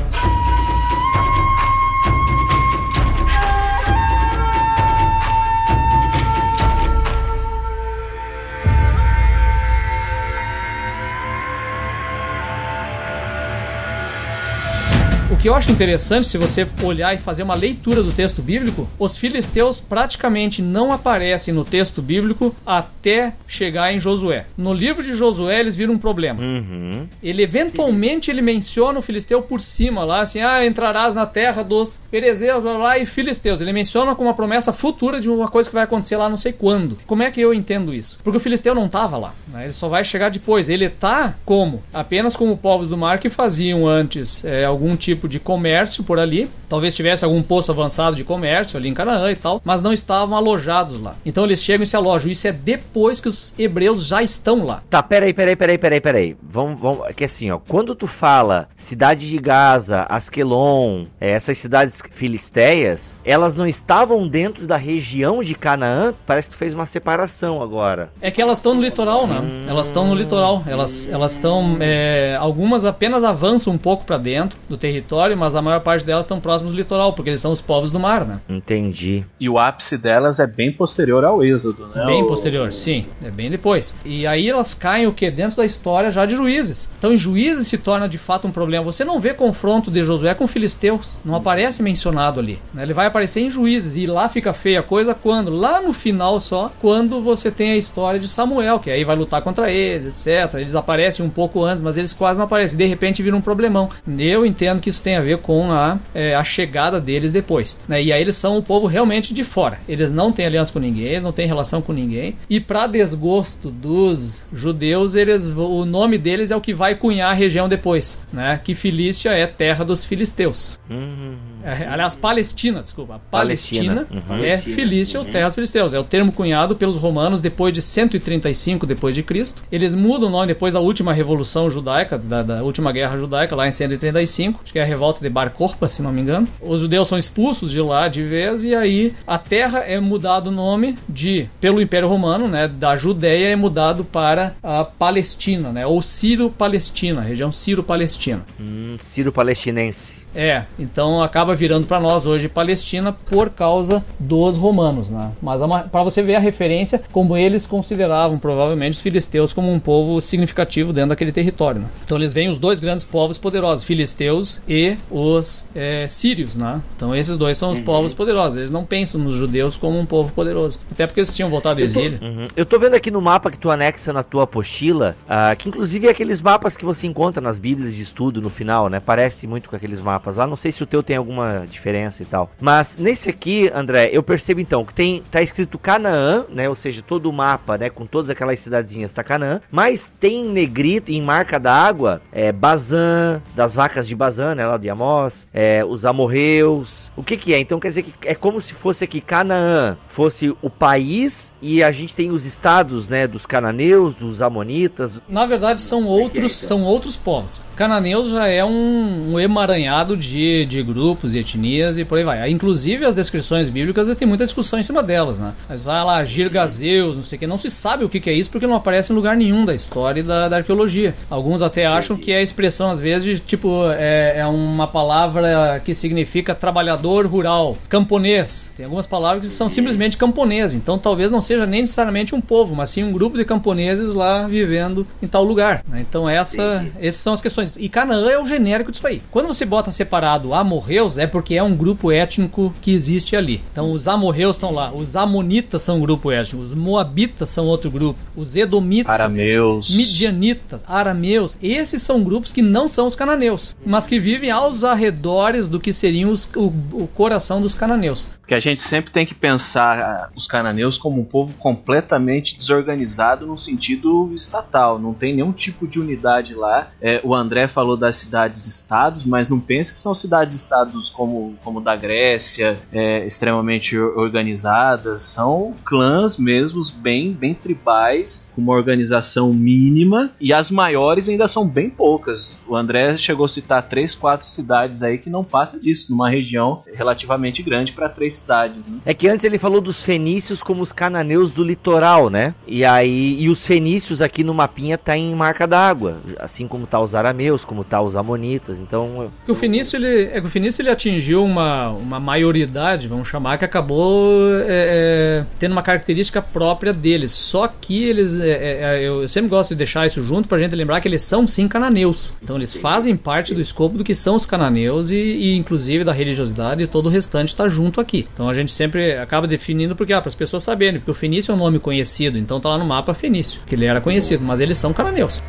Que 15.37 15.49
eu 15.49 15.55
acho 15.55 15.71
interessante, 15.71 16.27
se 16.27 16.39
você 16.39 16.67
olhar 16.83 17.15
e 17.15 17.19
fazer 17.19 17.43
uma 17.43 17.55
leitura 17.55 18.03
do 18.03 18.13
texto 18.13 18.41
bíblico, 18.43 18.89
os 18.99 19.17
filisteus 19.17 19.81
praticamente 19.81 20.63
não 20.63 20.93
aparecem 20.93 21.53
no 21.53 21.65
texto 21.65 22.01
bíblico 22.01 22.55
até 22.65 23.35
chegar 23.47 23.93
em 23.93 24.01
Josué. 24.01 24.47
No 24.57 24.73
livro 24.73 25.03
de 25.03 25.15
Josué, 25.15 25.61
eles 25.61 25.77
viram 25.77 25.95
um 25.95 25.99
problema. 25.99 26.43
Uhum. 26.43 27.07
Ele 27.23 27.43
eventualmente 27.43 28.31
ele 28.31 28.41
menciona 28.43 28.99
o 28.99 29.03
filisteu 29.03 29.43
por 29.43 29.61
cima 29.61 30.05
lá, 30.05 30.21
assim, 30.21 30.41
ah, 30.41 30.65
entrarás 30.67 31.15
na 31.15 31.27
terra 31.27 31.63
dos 31.63 32.01
perezeus, 32.11 32.63
blá, 32.63 32.75
blá, 32.75 32.99
e 32.99 33.07
filisteus. 33.07 33.61
Ele 33.61 33.73
menciona 33.73 34.15
como 34.15 34.29
uma 34.29 34.35
promessa 34.35 34.73
futura 34.73 35.21
de 35.21 35.29
uma 35.29 35.49
coisa 35.49 35.69
que 35.69 35.75
vai 35.75 35.85
acontecer 35.85 36.17
lá 36.17 36.29
não 36.29 36.37
sei 36.37 36.53
quando. 36.53 36.99
Como 37.07 37.23
é 37.23 37.31
que 37.31 37.41
eu 37.41 37.53
entendo 37.53 37.93
isso? 37.93 38.19
Porque 38.25 38.39
o 38.39 38.41
filisteu 38.41 38.75
não 38.75 38.87
estava 38.87 39.17
lá, 39.17 39.35
né? 39.49 39.65
ele 39.65 39.73
só 39.73 39.89
vai 39.89 40.05
chegar 40.05 40.31
depois. 40.31 40.69
Ele 40.69 40.89
tá 40.89 41.35
como? 41.45 41.83
Apenas 41.93 42.35
como 42.35 42.57
povos 42.57 42.89
do 42.89 42.97
mar 42.97 43.19
que 43.19 43.29
faziam 43.29 43.87
antes 43.87 44.45
é, 44.45 44.65
algum 44.65 44.97
tipo 44.97 45.29
de 45.29 45.36
de 45.37 45.41
comércio 45.41 46.03
por 46.03 46.19
ali. 46.19 46.49
Talvez 46.69 46.97
tivesse 46.97 47.25
algum 47.25 47.43
posto 47.43 47.71
avançado 47.71 48.17
de 48.17 48.25
comércio 48.25 48.77
ali 48.77 48.89
em 48.89 48.95
Canaã 48.95 49.31
e 49.31 49.37
tal, 49.37 49.61
mas 49.65 49.81
não 49.81 49.93
estavam 49.93 50.37
alojados 50.37 50.99
lá. 51.01 51.15
Então 51.25 51.45
eles 51.45 51.63
chegam 51.63 51.85
e 51.85 51.87
se 51.87 51.95
alojam. 51.95 52.31
Isso 52.31 52.49
é 52.49 52.53
depois 52.53 53.21
que 53.21 53.29
os 53.29 53.55
hebreus 53.59 54.05
já 54.05 54.23
estão 54.23 54.65
lá. 54.65 54.83
Tá, 54.91 55.03
peraí, 55.03 55.33
peraí, 55.33 55.55
peraí, 55.55 55.79
peraí, 55.79 56.01
peraí. 56.01 56.37
Vamos, 56.43 56.81
vamos. 56.81 57.07
Que 57.15 57.25
assim, 57.25 57.51
ó, 57.51 57.59
quando 57.59 57.95
tu 57.95 58.07
fala 58.07 58.69
cidade 58.77 59.29
de 59.29 59.39
Gaza, 59.39 60.07
Asquelon, 60.09 61.07
é, 61.21 61.31
essas 61.31 61.59
cidades 61.59 62.03
filisteias, 62.11 63.19
elas 63.25 63.55
não 63.55 63.67
estavam 63.67 64.27
dentro 64.27 64.67
da 64.67 64.77
região 64.77 65.45
de 65.45 65.55
Canaã? 65.55 66.15
Parece 66.27 66.49
que 66.49 66.57
tu 66.57 66.59
fez 66.59 66.75
uma 66.75 66.87
separação 66.87 67.63
agora. 67.63 68.11
É 68.21 68.31
que 68.31 68.43
elas 68.43 68.59
estão 68.59 68.75
no 68.75 68.81
litoral, 68.81 69.27
né? 69.27 69.41
Hum... 69.41 69.65
Elas 69.69 69.87
estão 69.87 70.07
no 70.07 70.15
litoral. 70.15 70.65
Elas 70.67 71.09
elas 71.09 71.33
estão. 71.33 71.77
É, 71.81 72.37
algumas 72.41 72.85
apenas 72.85 73.23
avançam 73.23 73.73
um 73.73 73.79
pouco 73.79 74.05
para 74.05 74.19
dentro 74.19 74.59
do 74.69 74.77
território 74.77 75.16
território, 75.17 75.37
mas 75.37 75.55
a 75.55 75.63
maior 75.63 75.81
parte 75.81 76.05
delas 76.05 76.25
estão 76.27 76.41
próximos 76.41 76.73
do 76.73 76.77
litoral, 76.77 77.13
porque 77.13 77.31
eles 77.31 77.41
são 77.41 77.53
os 77.53 77.61
povos 77.61 77.91
do 77.91 77.99
mar, 77.99 78.25
né? 78.25 78.39
Entendi. 78.49 79.25
E 79.41 79.49
o 79.49 79.59
ápice 79.59 79.97
delas 79.97 80.39
é 80.39 80.47
bem 80.47 80.71
posterior 80.71 81.25
ao 81.25 81.43
Êxodo, 81.43 81.87
né? 81.89 82.05
Bem 82.05 82.23
o... 82.23 82.27
posterior, 82.27 82.73
sim. 82.73 83.07
É 83.25 83.31
bem 83.31 83.51
depois. 83.51 83.95
E 84.05 84.27
aí 84.27 84.49
elas 84.49 84.75
caem 84.75 85.07
o 85.07 85.13
que? 85.13 85.31
Dentro 85.31 85.57
da 85.57 85.65
história 85.65 86.11
já 86.11 86.27
de 86.27 86.35
Juízes. 86.35 86.91
Então 86.99 87.13
em 87.13 87.17
Juízes 87.17 87.67
se 87.69 87.79
torna 87.79 88.09
de 88.09 88.19
fato 88.19 88.47
um 88.47 88.51
problema. 88.51 88.85
Você 88.85 89.05
não 89.05 89.19
vê 89.19 89.33
confronto 89.33 89.91
de 89.91 90.03
Josué 90.03 90.35
com 90.35 90.47
filisteus. 90.47 91.13
Não 91.25 91.37
aparece 91.37 91.83
mencionado 91.83 92.39
ali. 92.39 92.59
Né? 92.75 92.83
Ele 92.83 92.93
vai 92.93 93.07
aparecer 93.07 93.41
em 93.41 93.51
Juízes. 93.51 93.97
E 93.97 94.07
lá 94.07 94.29
fica 94.29 94.53
feia 94.53 94.81
a 94.81 94.83
coisa 94.83 95.15
quando? 95.15 95.51
Lá 95.51 95.81
no 95.81 95.93
final 95.93 96.39
só, 96.41 96.71
quando 96.81 97.23
você 97.23 97.51
tem 97.51 97.73
a 97.73 97.77
história 97.77 98.21
de 98.21 98.29
Samuel, 98.29 98.79
que 98.79 98.91
aí 98.91 99.05
vai 99.05 99.17
lutar 99.17 99.41
contra 99.41 99.71
eles, 99.71 100.27
etc. 100.27 100.55
Eles 100.55 100.75
aparecem 100.75 101.25
um 101.25 101.31
pouco 101.31 101.65
antes, 101.65 101.83
mas 101.83 101.97
eles 101.97 102.13
quase 102.13 102.39
não 102.39 102.45
aparecem. 102.45 102.77
De 102.77 102.85
repente 102.85 103.23
vira 103.23 103.37
um 103.37 103.41
problemão. 103.41 103.89
Eu 104.19 104.45
entendo 104.45 104.81
que 104.81 104.91
isso 104.91 105.03
tem 105.07 105.15
a 105.15 105.21
ver 105.21 105.39
com 105.39 105.71
a, 105.71 106.01
é, 106.13 106.35
a 106.35 106.43
chegada 106.43 107.01
deles 107.01 107.31
depois. 107.31 107.79
Né? 107.87 108.03
E 108.03 108.13
aí 108.13 108.21
eles 108.21 108.35
são 108.35 108.59
o 108.59 108.63
povo 108.63 108.89
realmente 108.89 109.33
de 109.33 109.45
fora. 109.45 109.79
Eles 109.89 110.11
não 110.11 110.33
têm 110.33 110.45
aliança 110.45 110.73
com 110.73 110.81
ninguém, 110.81 111.05
eles 111.05 111.23
não 111.23 111.31
têm 111.31 111.47
relação 111.47 111.81
com 111.81 111.93
ninguém. 111.93 112.37
E 112.51 112.59
para 112.59 112.89
desgosto 112.89 113.71
dos 113.71 114.45
judeus, 114.53 115.15
eles, 115.15 115.47
o 115.47 115.85
nome 115.85 116.19
deles 116.19 116.51
é 116.51 116.57
o 116.57 116.61
que 116.61 116.75
vai 116.75 116.97
cunhar 116.97 117.31
a 117.31 117.35
região 117.35 117.69
depois, 117.69 118.21
né? 118.33 118.61
Que 118.65 118.75
Filístia 118.75 119.31
é 119.31 119.47
terra 119.47 119.85
dos 119.85 120.05
filisteus. 120.05 120.77
Uhum. 120.91 121.37
É, 121.67 121.89
aliás, 121.89 122.15
Palestina, 122.15 122.81
desculpa. 122.81 123.21
Palestina, 123.29 124.07
Palestina 124.07 124.25
uhum. 124.29 124.45
é 124.45 124.59
Filístia 124.59 125.19
uhum. 125.19 125.27
ou 125.27 125.33
terra 125.33 125.47
dos 125.47 125.57
filisteus. 125.57 125.93
É 125.93 125.99
o 125.99 126.05
termo 126.05 126.31
cunhado 126.31 126.77
pelos 126.77 126.97
romanos 126.97 127.41
depois 127.41 127.73
de 127.73 127.83
135 127.83 128.87
depois 128.87 129.17
de 129.17 129.23
Cristo. 129.25 129.65
Eles 129.71 129.93
mudam 129.95 130.29
o 130.29 130.33
nome 130.33 130.47
depois 130.47 130.75
da 130.75 130.81
última 130.81 131.13
revolução 131.13 131.69
judaica, 131.69 132.17
da, 132.17 132.43
da 132.45 132.63
última 132.63 132.93
guerra 132.93 133.17
judaica, 133.17 133.57
lá 133.57 133.67
em 133.67 133.73
135. 133.73 134.61
Acho 134.63 134.73
que 134.73 134.79
é 134.79 134.83
a 134.83 134.87
revolta 134.87 135.21
de 135.21 135.29
Bar 135.29 135.51
Korpa, 135.51 135.89
se 135.89 136.03
não 136.03 136.13
me 136.13 136.21
engano. 136.21 136.47
Os 136.61 136.81
judeus 136.81 137.09
são 137.09 137.19
expulsos 137.19 137.73
de 137.73 137.81
lá 137.81 138.07
de 138.07 138.23
vez 138.23 138.63
e 138.63 138.73
aí 138.73 139.13
a 139.27 139.37
terra 139.37 139.81
é 139.81 139.99
mudado 139.99 140.49
o 140.49 140.53
nome 140.53 140.97
de 141.09 141.49
pelo 141.61 141.81
Império 141.81 142.09
Romano, 142.09 142.47
né, 142.47 142.69
da 142.69 142.95
Judéia 142.95 143.49
é 143.49 143.57
mudado 143.57 144.05
para 144.05 144.55
a 144.63 144.85
Palestina, 144.85 145.73
né, 145.73 145.87
ou 145.87 146.01
Ciro-Palestina, 146.01 147.21
região 147.21 147.51
Ciro-Palestina. 147.51 148.45
Hum, 148.61 148.97
Ciro-palestinense. 148.99 150.27
É, 150.37 150.65
então 150.79 151.23
acaba 151.23 151.56
virando 151.57 151.87
para 151.87 151.99
nós 151.99 152.27
hoje 152.27 152.49
Palestina 152.49 153.13
por 153.13 153.51
causa 153.51 154.05
dos 154.19 154.57
romanos, 154.57 155.11
né? 155.11 155.33
Mas 155.43 155.61
para 155.91 156.03
você 156.03 156.23
ver 156.23 156.37
a 156.37 156.41
referência 156.41 157.03
como 157.13 157.37
eles 157.37 157.67
consideravam 157.67 158.39
provavelmente 158.39 158.93
os 158.93 159.01
filisteus 159.01 159.53
como 159.53 159.73
um 159.73 159.81
povo 159.81 160.21
significativo 160.21 160.93
dentro 160.93 161.11
daquele 161.11 161.33
território. 161.33 161.81
Né? 161.81 161.89
Então 162.05 162.17
eles 162.17 162.33
veem 162.33 162.49
os 162.49 162.59
dois 162.59 162.81
grandes 162.81 163.05
povos 163.05 163.39
poderosos, 163.39 163.85
filisteus 163.85 164.61
e 164.69 164.97
os 165.11 165.67
é, 165.75 166.07
sírios, 166.07 166.57
né? 166.57 166.81
Então 166.97 167.15
esses 167.15 167.37
dois 167.37 167.59
são 167.59 167.71
os 167.71 167.79
uhum. 167.79 167.85
povos 167.85 168.15
poderosos. 168.15 168.59
Eles 168.59 168.71
não 168.71 168.85
pensam 168.85 169.21
nos 169.21 169.35
judeus 169.35 169.77
como 169.77 169.99
um 169.99 170.07
povo 170.07 170.33
poderoso, 170.33 170.79
até 170.91 171.07
porque 171.07 171.21
eles 171.21 171.35
tinham 171.35 171.51
voltado 171.51 171.77
do 171.77 171.83
exílio. 171.83 172.19
Uhum. 172.23 172.49
Eu 172.57 172.67
tô 172.67 172.79
vendo 172.79 172.95
aqui 172.95 173.11
no 173.11 173.21
mapa 173.21 173.51
que 173.51 173.59
tu 173.59 173.71
anexa 173.71 174.13
na 174.13 174.23
tua 174.23 174.45
apostila, 174.45 175.17
uh, 175.25 175.57
que 175.57 175.69
inclusive 175.69 176.07
é 176.07 176.11
aqueles 176.11 176.41
mapas 176.41 176.77
que 176.77 176.85
você 176.85 177.07
encontra 177.07 177.41
nas 177.41 177.59
bíblias 177.59 177.95
de 177.95 178.03
estudo 178.03 178.41
no 178.41 178.51
final, 178.51 178.89
né? 178.89 179.01
Parece 179.01 179.47
muito 179.47 179.69
com 179.69 179.77
aqueles 179.77 180.01
mapas 180.01 180.37
lá. 180.37 180.47
Não 180.47 180.57
sei 180.57 180.73
se 180.73 180.83
o 180.83 180.87
teu 180.87 181.03
tem 181.03 181.17
alguma 181.17 181.36
alguma 181.37 181.67
diferença 181.67 182.23
e 182.23 182.27
tal. 182.27 182.51
Mas 182.61 182.97
nesse 182.97 183.29
aqui, 183.29 183.71
André, 183.75 184.09
eu 184.13 184.23
percebo 184.23 184.61
então 184.61 184.85
que 184.85 184.95
tem 184.95 185.23
tá 185.31 185.43
escrito 185.43 185.79
Canaã, 185.79 186.47
né? 186.49 186.69
Ou 186.69 186.75
seja, 186.75 187.03
todo 187.03 187.29
o 187.29 187.33
mapa, 187.33 187.77
né, 187.77 187.91
com 187.91 188.07
todas 188.07 188.31
aquelas 188.31 188.59
cidadezinhas 188.59 189.13
tá 189.13 189.23
Canaã, 189.23 189.61
mas 189.71 190.13
tem 190.19 190.47
em 190.47 190.49
negrito 190.49 191.11
em 191.11 191.23
marca 191.23 191.59
d'água, 191.59 192.23
é 192.33 192.51
Bazan, 192.53 193.43
das 193.55 193.75
vacas 193.75 194.09
de 194.09 194.15
Bazan, 194.15 194.55
né, 194.55 194.67
lá 194.67 194.77
de 194.77 194.89
Amós, 194.89 195.47
é, 195.53 195.85
os 195.85 196.05
amorreus. 196.05 197.13
O 197.17 197.23
que 197.23 197.37
que 197.37 197.53
é? 197.53 197.59
Então 197.59 197.79
quer 197.79 197.89
dizer 197.89 198.03
que 198.03 198.15
é 198.27 198.35
como 198.35 198.61
se 198.61 198.73
fosse 198.73 199.05
aqui 199.05 199.21
Canaã, 199.21 199.97
fosse 200.09 200.57
o 200.63 200.71
país 200.71 201.53
e 201.67 201.83
a 201.83 201.91
gente 201.91 202.15
tem 202.15 202.31
os 202.31 202.45
estados, 202.45 203.09
né, 203.09 203.27
dos 203.27 203.45
cananeus, 203.45 204.15
dos 204.15 204.41
amonitas. 204.41 205.21
Na 205.29 205.45
verdade 205.47 205.83
são 205.83 206.03
é 206.03 206.07
outros, 206.07 206.53
é, 206.53 206.57
então? 206.65 206.79
são 206.79 206.85
outros 206.85 207.17
povos. 207.17 207.61
Cananeus 207.75 208.29
já 208.29 208.47
é 208.47 208.65
um, 208.65 209.33
um 209.33 209.41
emaranhado 209.41 210.17
de, 210.17 210.65
de 210.67 210.83
grupos 210.83 211.35
e 211.35 211.41
etnias 211.41 211.99
e 211.99 212.05
por 212.05 212.19
aí 212.19 212.25
vai. 212.25 212.49
Inclusive 212.51 213.05
as 213.05 213.15
descrições 213.15 213.69
bíblicas 213.69 214.15
tem 214.15 214.29
muita 214.29 214.45
discussão 214.45 214.79
em 214.79 214.83
cima 214.83 215.03
delas, 215.03 215.39
né? 215.39 215.53
Mas 215.69 215.89
ah 215.89 216.05
lá, 216.05 216.23
Girgazeus, 216.23 217.17
não 217.17 217.23
sei 217.23 217.37
o 217.37 217.39
que, 217.41 217.47
não 217.47 217.59
se 217.59 217.69
sabe 217.69 218.05
o 218.05 218.09
que, 218.09 218.21
que 218.21 218.31
é 218.31 218.33
isso 218.33 218.51
porque 218.51 218.67
não 218.67 218.77
aparece 218.77 219.13
em 219.13 219.17
lugar 219.17 219.37
nenhum 219.37 219.65
da 219.65 219.75
história 219.75 220.21
e 220.21 220.23
da, 220.23 220.49
da 220.49 220.59
arqueologia. 220.59 221.15
Alguns 221.29 221.63
até 221.63 221.87
acham 221.87 222.17
que 222.17 222.31
é 222.31 222.39
a 222.39 222.43
expressão, 222.43 222.91
às 222.91 223.01
vezes, 223.01 223.41
de, 223.41 223.41
tipo, 223.41 223.83
é, 223.91 224.39
é 224.39 224.47
uma 224.47 224.87
palavra 224.87 225.81
que 225.85 225.95
significa 225.95 226.55
trabalhador 226.55 227.27
rural, 227.27 227.77
camponês. 227.89 228.73
Tem 228.77 228.85
algumas 228.85 229.07
palavras 229.07 229.47
que 229.47 229.53
são 229.53 229.69
simplesmente 229.69 230.17
camponês, 230.17 230.73
então 230.73 230.99
talvez 230.99 231.31
não 231.31 231.41
seja 231.41 231.56
nem 231.65 231.81
necessariamente 231.81 232.35
um 232.35 232.41
povo, 232.41 232.75
mas 232.75 232.91
sim 232.91 233.05
um 233.05 233.13
grupo 233.13 233.39
de 233.39 233.45
camponeses 233.45 234.13
lá 234.13 234.47
vivendo 234.47 235.07
em 235.23 235.29
tal 235.29 235.45
lugar. 235.45 235.83
Né? 235.89 236.05
Então 236.07 236.29
essa, 236.29 236.87
essas 236.99 237.21
são 237.21 237.33
as 237.33 237.41
questões. 237.41 237.77
E 237.79 237.89
Canaã 237.89 238.29
é 238.29 238.39
o 238.39 238.47
genérico 238.47 238.91
disso 238.91 239.07
aí. 239.07 239.23
Quando 239.31 239.47
você 239.47 239.65
bota 239.65 239.91
separado 239.91 240.53
amorreus, 240.53 241.19
é 241.19 241.27
porque 241.27 241.55
é 241.55 241.63
um 241.63 241.75
grupo 241.75 242.11
étnico 242.11 242.75
que 242.81 242.93
existe 242.93 243.37
ali. 243.37 243.63
Então 243.73 243.93
os 243.93 244.09
amorreus 244.09 244.57
estão 244.57 244.73
lá, 244.73 244.93
os 244.93 245.17
amonitas 245.17 245.83
são 245.83 245.99
um 245.99 246.01
grupo 246.01 246.31
étnico, 246.33 246.63
os 246.63 246.75
moabitas 246.75 247.49
são 247.49 247.67
outro 247.67 247.91
grupo, 247.91 248.19
os 248.35 248.57
edomitas, 248.57 249.13
arameus, 249.13 249.95
midianitas, 249.95 250.85
arameus, 250.87 251.57
esses 251.63 252.03
são 252.03 252.23
grupos 252.23 252.51
que 252.51 252.63
não 252.63 252.89
são 252.89 253.07
os 253.07 253.15
cananeus, 253.15 253.77
mas 253.85 254.07
que 254.07 254.19
vivem 254.19 254.51
aos 254.51 254.85
arredores 254.85 255.69
do 255.69 255.79
que 255.79 255.93
seriam 255.93 256.31
os, 256.31 256.49
o, 256.57 256.73
o 256.93 257.09
coração 257.15 257.61
dos 257.61 257.75
cananeus. 257.75 258.29
Porque 258.41 258.55
a 258.55 258.61
gente 258.61 258.81
sempre 258.81 259.11
tem 259.11 259.27
que 259.27 259.35
pensar 259.35 259.99
ah, 259.99 260.29
os 260.35 260.47
cananeus 260.47 260.97
como 260.97 261.21
um 261.21 261.25
povo 261.25 261.36
completamente 261.59 262.57
desorganizado 262.57 263.47
no 263.47 263.57
sentido 263.57 264.33
estatal. 264.35 264.99
Não 264.99 265.13
tem 265.13 265.35
nenhum 265.35 265.53
tipo 265.53 265.87
de 265.87 266.01
unidade 266.01 266.55
lá. 266.55 266.91
É, 267.01 267.21
o 267.25 267.35
André 267.35 267.69
falou 267.69 267.97
das 267.97 268.17
cidades-estados, 268.17 269.25
mas 269.25 269.49
não 269.49 269.61
pense 269.61 269.93
que 269.93 269.99
são 269.99 270.15
cidades-estados 270.15 271.09
como, 271.11 271.55
como 271.63 271.81
da 271.81 271.97
Grécia, 271.97 272.79
é, 272.93 273.27
extremamente 273.27 273.99
organizadas. 273.99 275.23
São 275.23 275.75
clãs 275.85 276.37
mesmos, 276.37 276.91
bem, 276.91 277.33
bem 277.33 277.55
tribais, 277.55 278.49
com 278.55 278.61
uma 278.61 278.75
organização 278.75 279.53
mínima. 279.53 280.31
E 280.41 280.53
as 280.53 280.71
maiores 280.71 281.29
ainda 281.29 281.49
são 281.49 281.67
bem 281.67 281.91
poucas. 281.91 282.59
O 282.67 282.77
André 282.77 283.17
chegou 283.17 283.45
a 283.45 283.49
citar 283.49 283.83
três, 283.83 284.15
quatro 284.15 284.47
cidades 284.47 285.03
aí 285.03 285.19
que 285.19 285.31
não 285.31 285.45
passa 285.45 285.79
disso, 285.79 286.11
numa 286.11 286.31
região 286.31 286.83
relativamente 286.95 287.63
grande 287.63 287.93
para 287.93 288.09
três 288.09 288.35
cidades. 288.35 288.87
Né? 288.87 288.99
É 289.05 289.15
que 289.15 289.29
antes 289.29 289.45
ele 289.45 289.59
falou 289.59 289.81
dos 289.81 290.05
fenícios 290.05 290.63
como 290.63 290.83
os 290.83 290.93
cananeus 290.93 291.26
do 291.27 291.65
litoral, 291.65 292.31
né? 292.31 292.55
E 292.67 292.85
aí 292.85 293.41
e 293.41 293.49
os 293.49 293.67
fenícios 293.67 294.23
aqui 294.23 294.43
no 294.43 294.55
mapinha 294.55 294.97
tá 294.97 295.17
em 295.17 295.35
marca 295.35 295.67
d'água, 295.67 296.19
assim 296.39 296.67
como 296.67 296.87
tá 296.87 297.01
os 297.01 297.15
arameus, 297.15 297.65
como 297.65 297.85
tá 297.85 298.01
os 298.01 298.17
amonitas. 298.17 298.79
Então, 298.79 299.31
o 299.47 299.55
fenício 299.55 299.97
ele 299.97 300.31
é 300.33 300.41
que 300.41 300.47
o 300.47 300.51
fenício 300.51 300.83
ele 300.83 300.91
atingiu 300.91 301.45
uma, 301.45 301.91
uma 301.91 302.21
maioridade, 302.21 303.09
vamos 303.09 303.29
chamar, 303.29 303.59
que 303.59 303.65
acabou 303.65 304.41
é, 304.61 304.65
é, 304.69 305.47
tendo 305.59 305.73
uma 305.73 305.83
característica 305.83 306.41
própria 306.41 306.93
deles. 306.93 307.33
Só 307.33 307.69
que 307.69 308.05
eles, 308.05 308.41
é, 308.41 308.51
é, 308.51 308.81
é 308.83 309.03
eu 309.03 309.29
sempre 309.29 309.51
gosto 309.51 309.71
de 309.71 309.77
deixar 309.77 310.07
isso 310.07 310.23
junto 310.23 310.49
pra 310.49 310.59
gente 310.59 310.75
lembrar 310.75 311.01
que 311.01 311.09
eles 311.09 311.23
são 311.23 311.47
sim 311.47 311.69
cananeus. 311.69 312.37
Então 312.43 312.57
eles 312.57 312.75
fazem 312.75 313.17
parte 313.17 313.55
do 313.55 313.61
escopo 313.61 313.99
do 313.99 314.05
que 314.05 314.15
são 314.15 314.35
os 314.35 314.47
cananeus 314.47 315.11
e, 315.11 315.17
e 315.17 315.57
inclusive 315.57 316.05
da 316.05 316.13
religiosidade 316.13 316.83
e 316.83 316.87
todo 316.87 317.07
o 317.07 317.11
restante 317.11 317.49
está 317.49 317.69
junto 317.69 318.01
aqui. 318.01 318.27
Então 318.33 318.49
a 318.49 318.53
gente 318.53 318.73
sempre 318.73 319.17
acaba 319.19 319.47
definindo 319.47 319.95
porque 319.95 320.13
ah, 320.13 320.21
para 320.21 320.29
as 320.29 320.35
pessoas 320.35 320.63
saberem, 320.63 321.01
porque 321.01 321.11
Fenício 321.17 321.51
é 321.51 321.55
um 321.55 321.59
nome 321.59 321.79
conhecido, 321.79 322.39
então 322.39 322.61
tá 322.61 322.69
lá 322.69 322.79
no 322.79 322.85
mapa 322.85 323.15
Fenício, 323.15 323.63
que 323.67 323.75
ele 323.75 323.87
era 323.87 324.01
conhecido, 324.01 324.45
mas 324.45 324.61
eles 324.61 324.77
são 324.79 324.93
cananeus. 324.93 325.43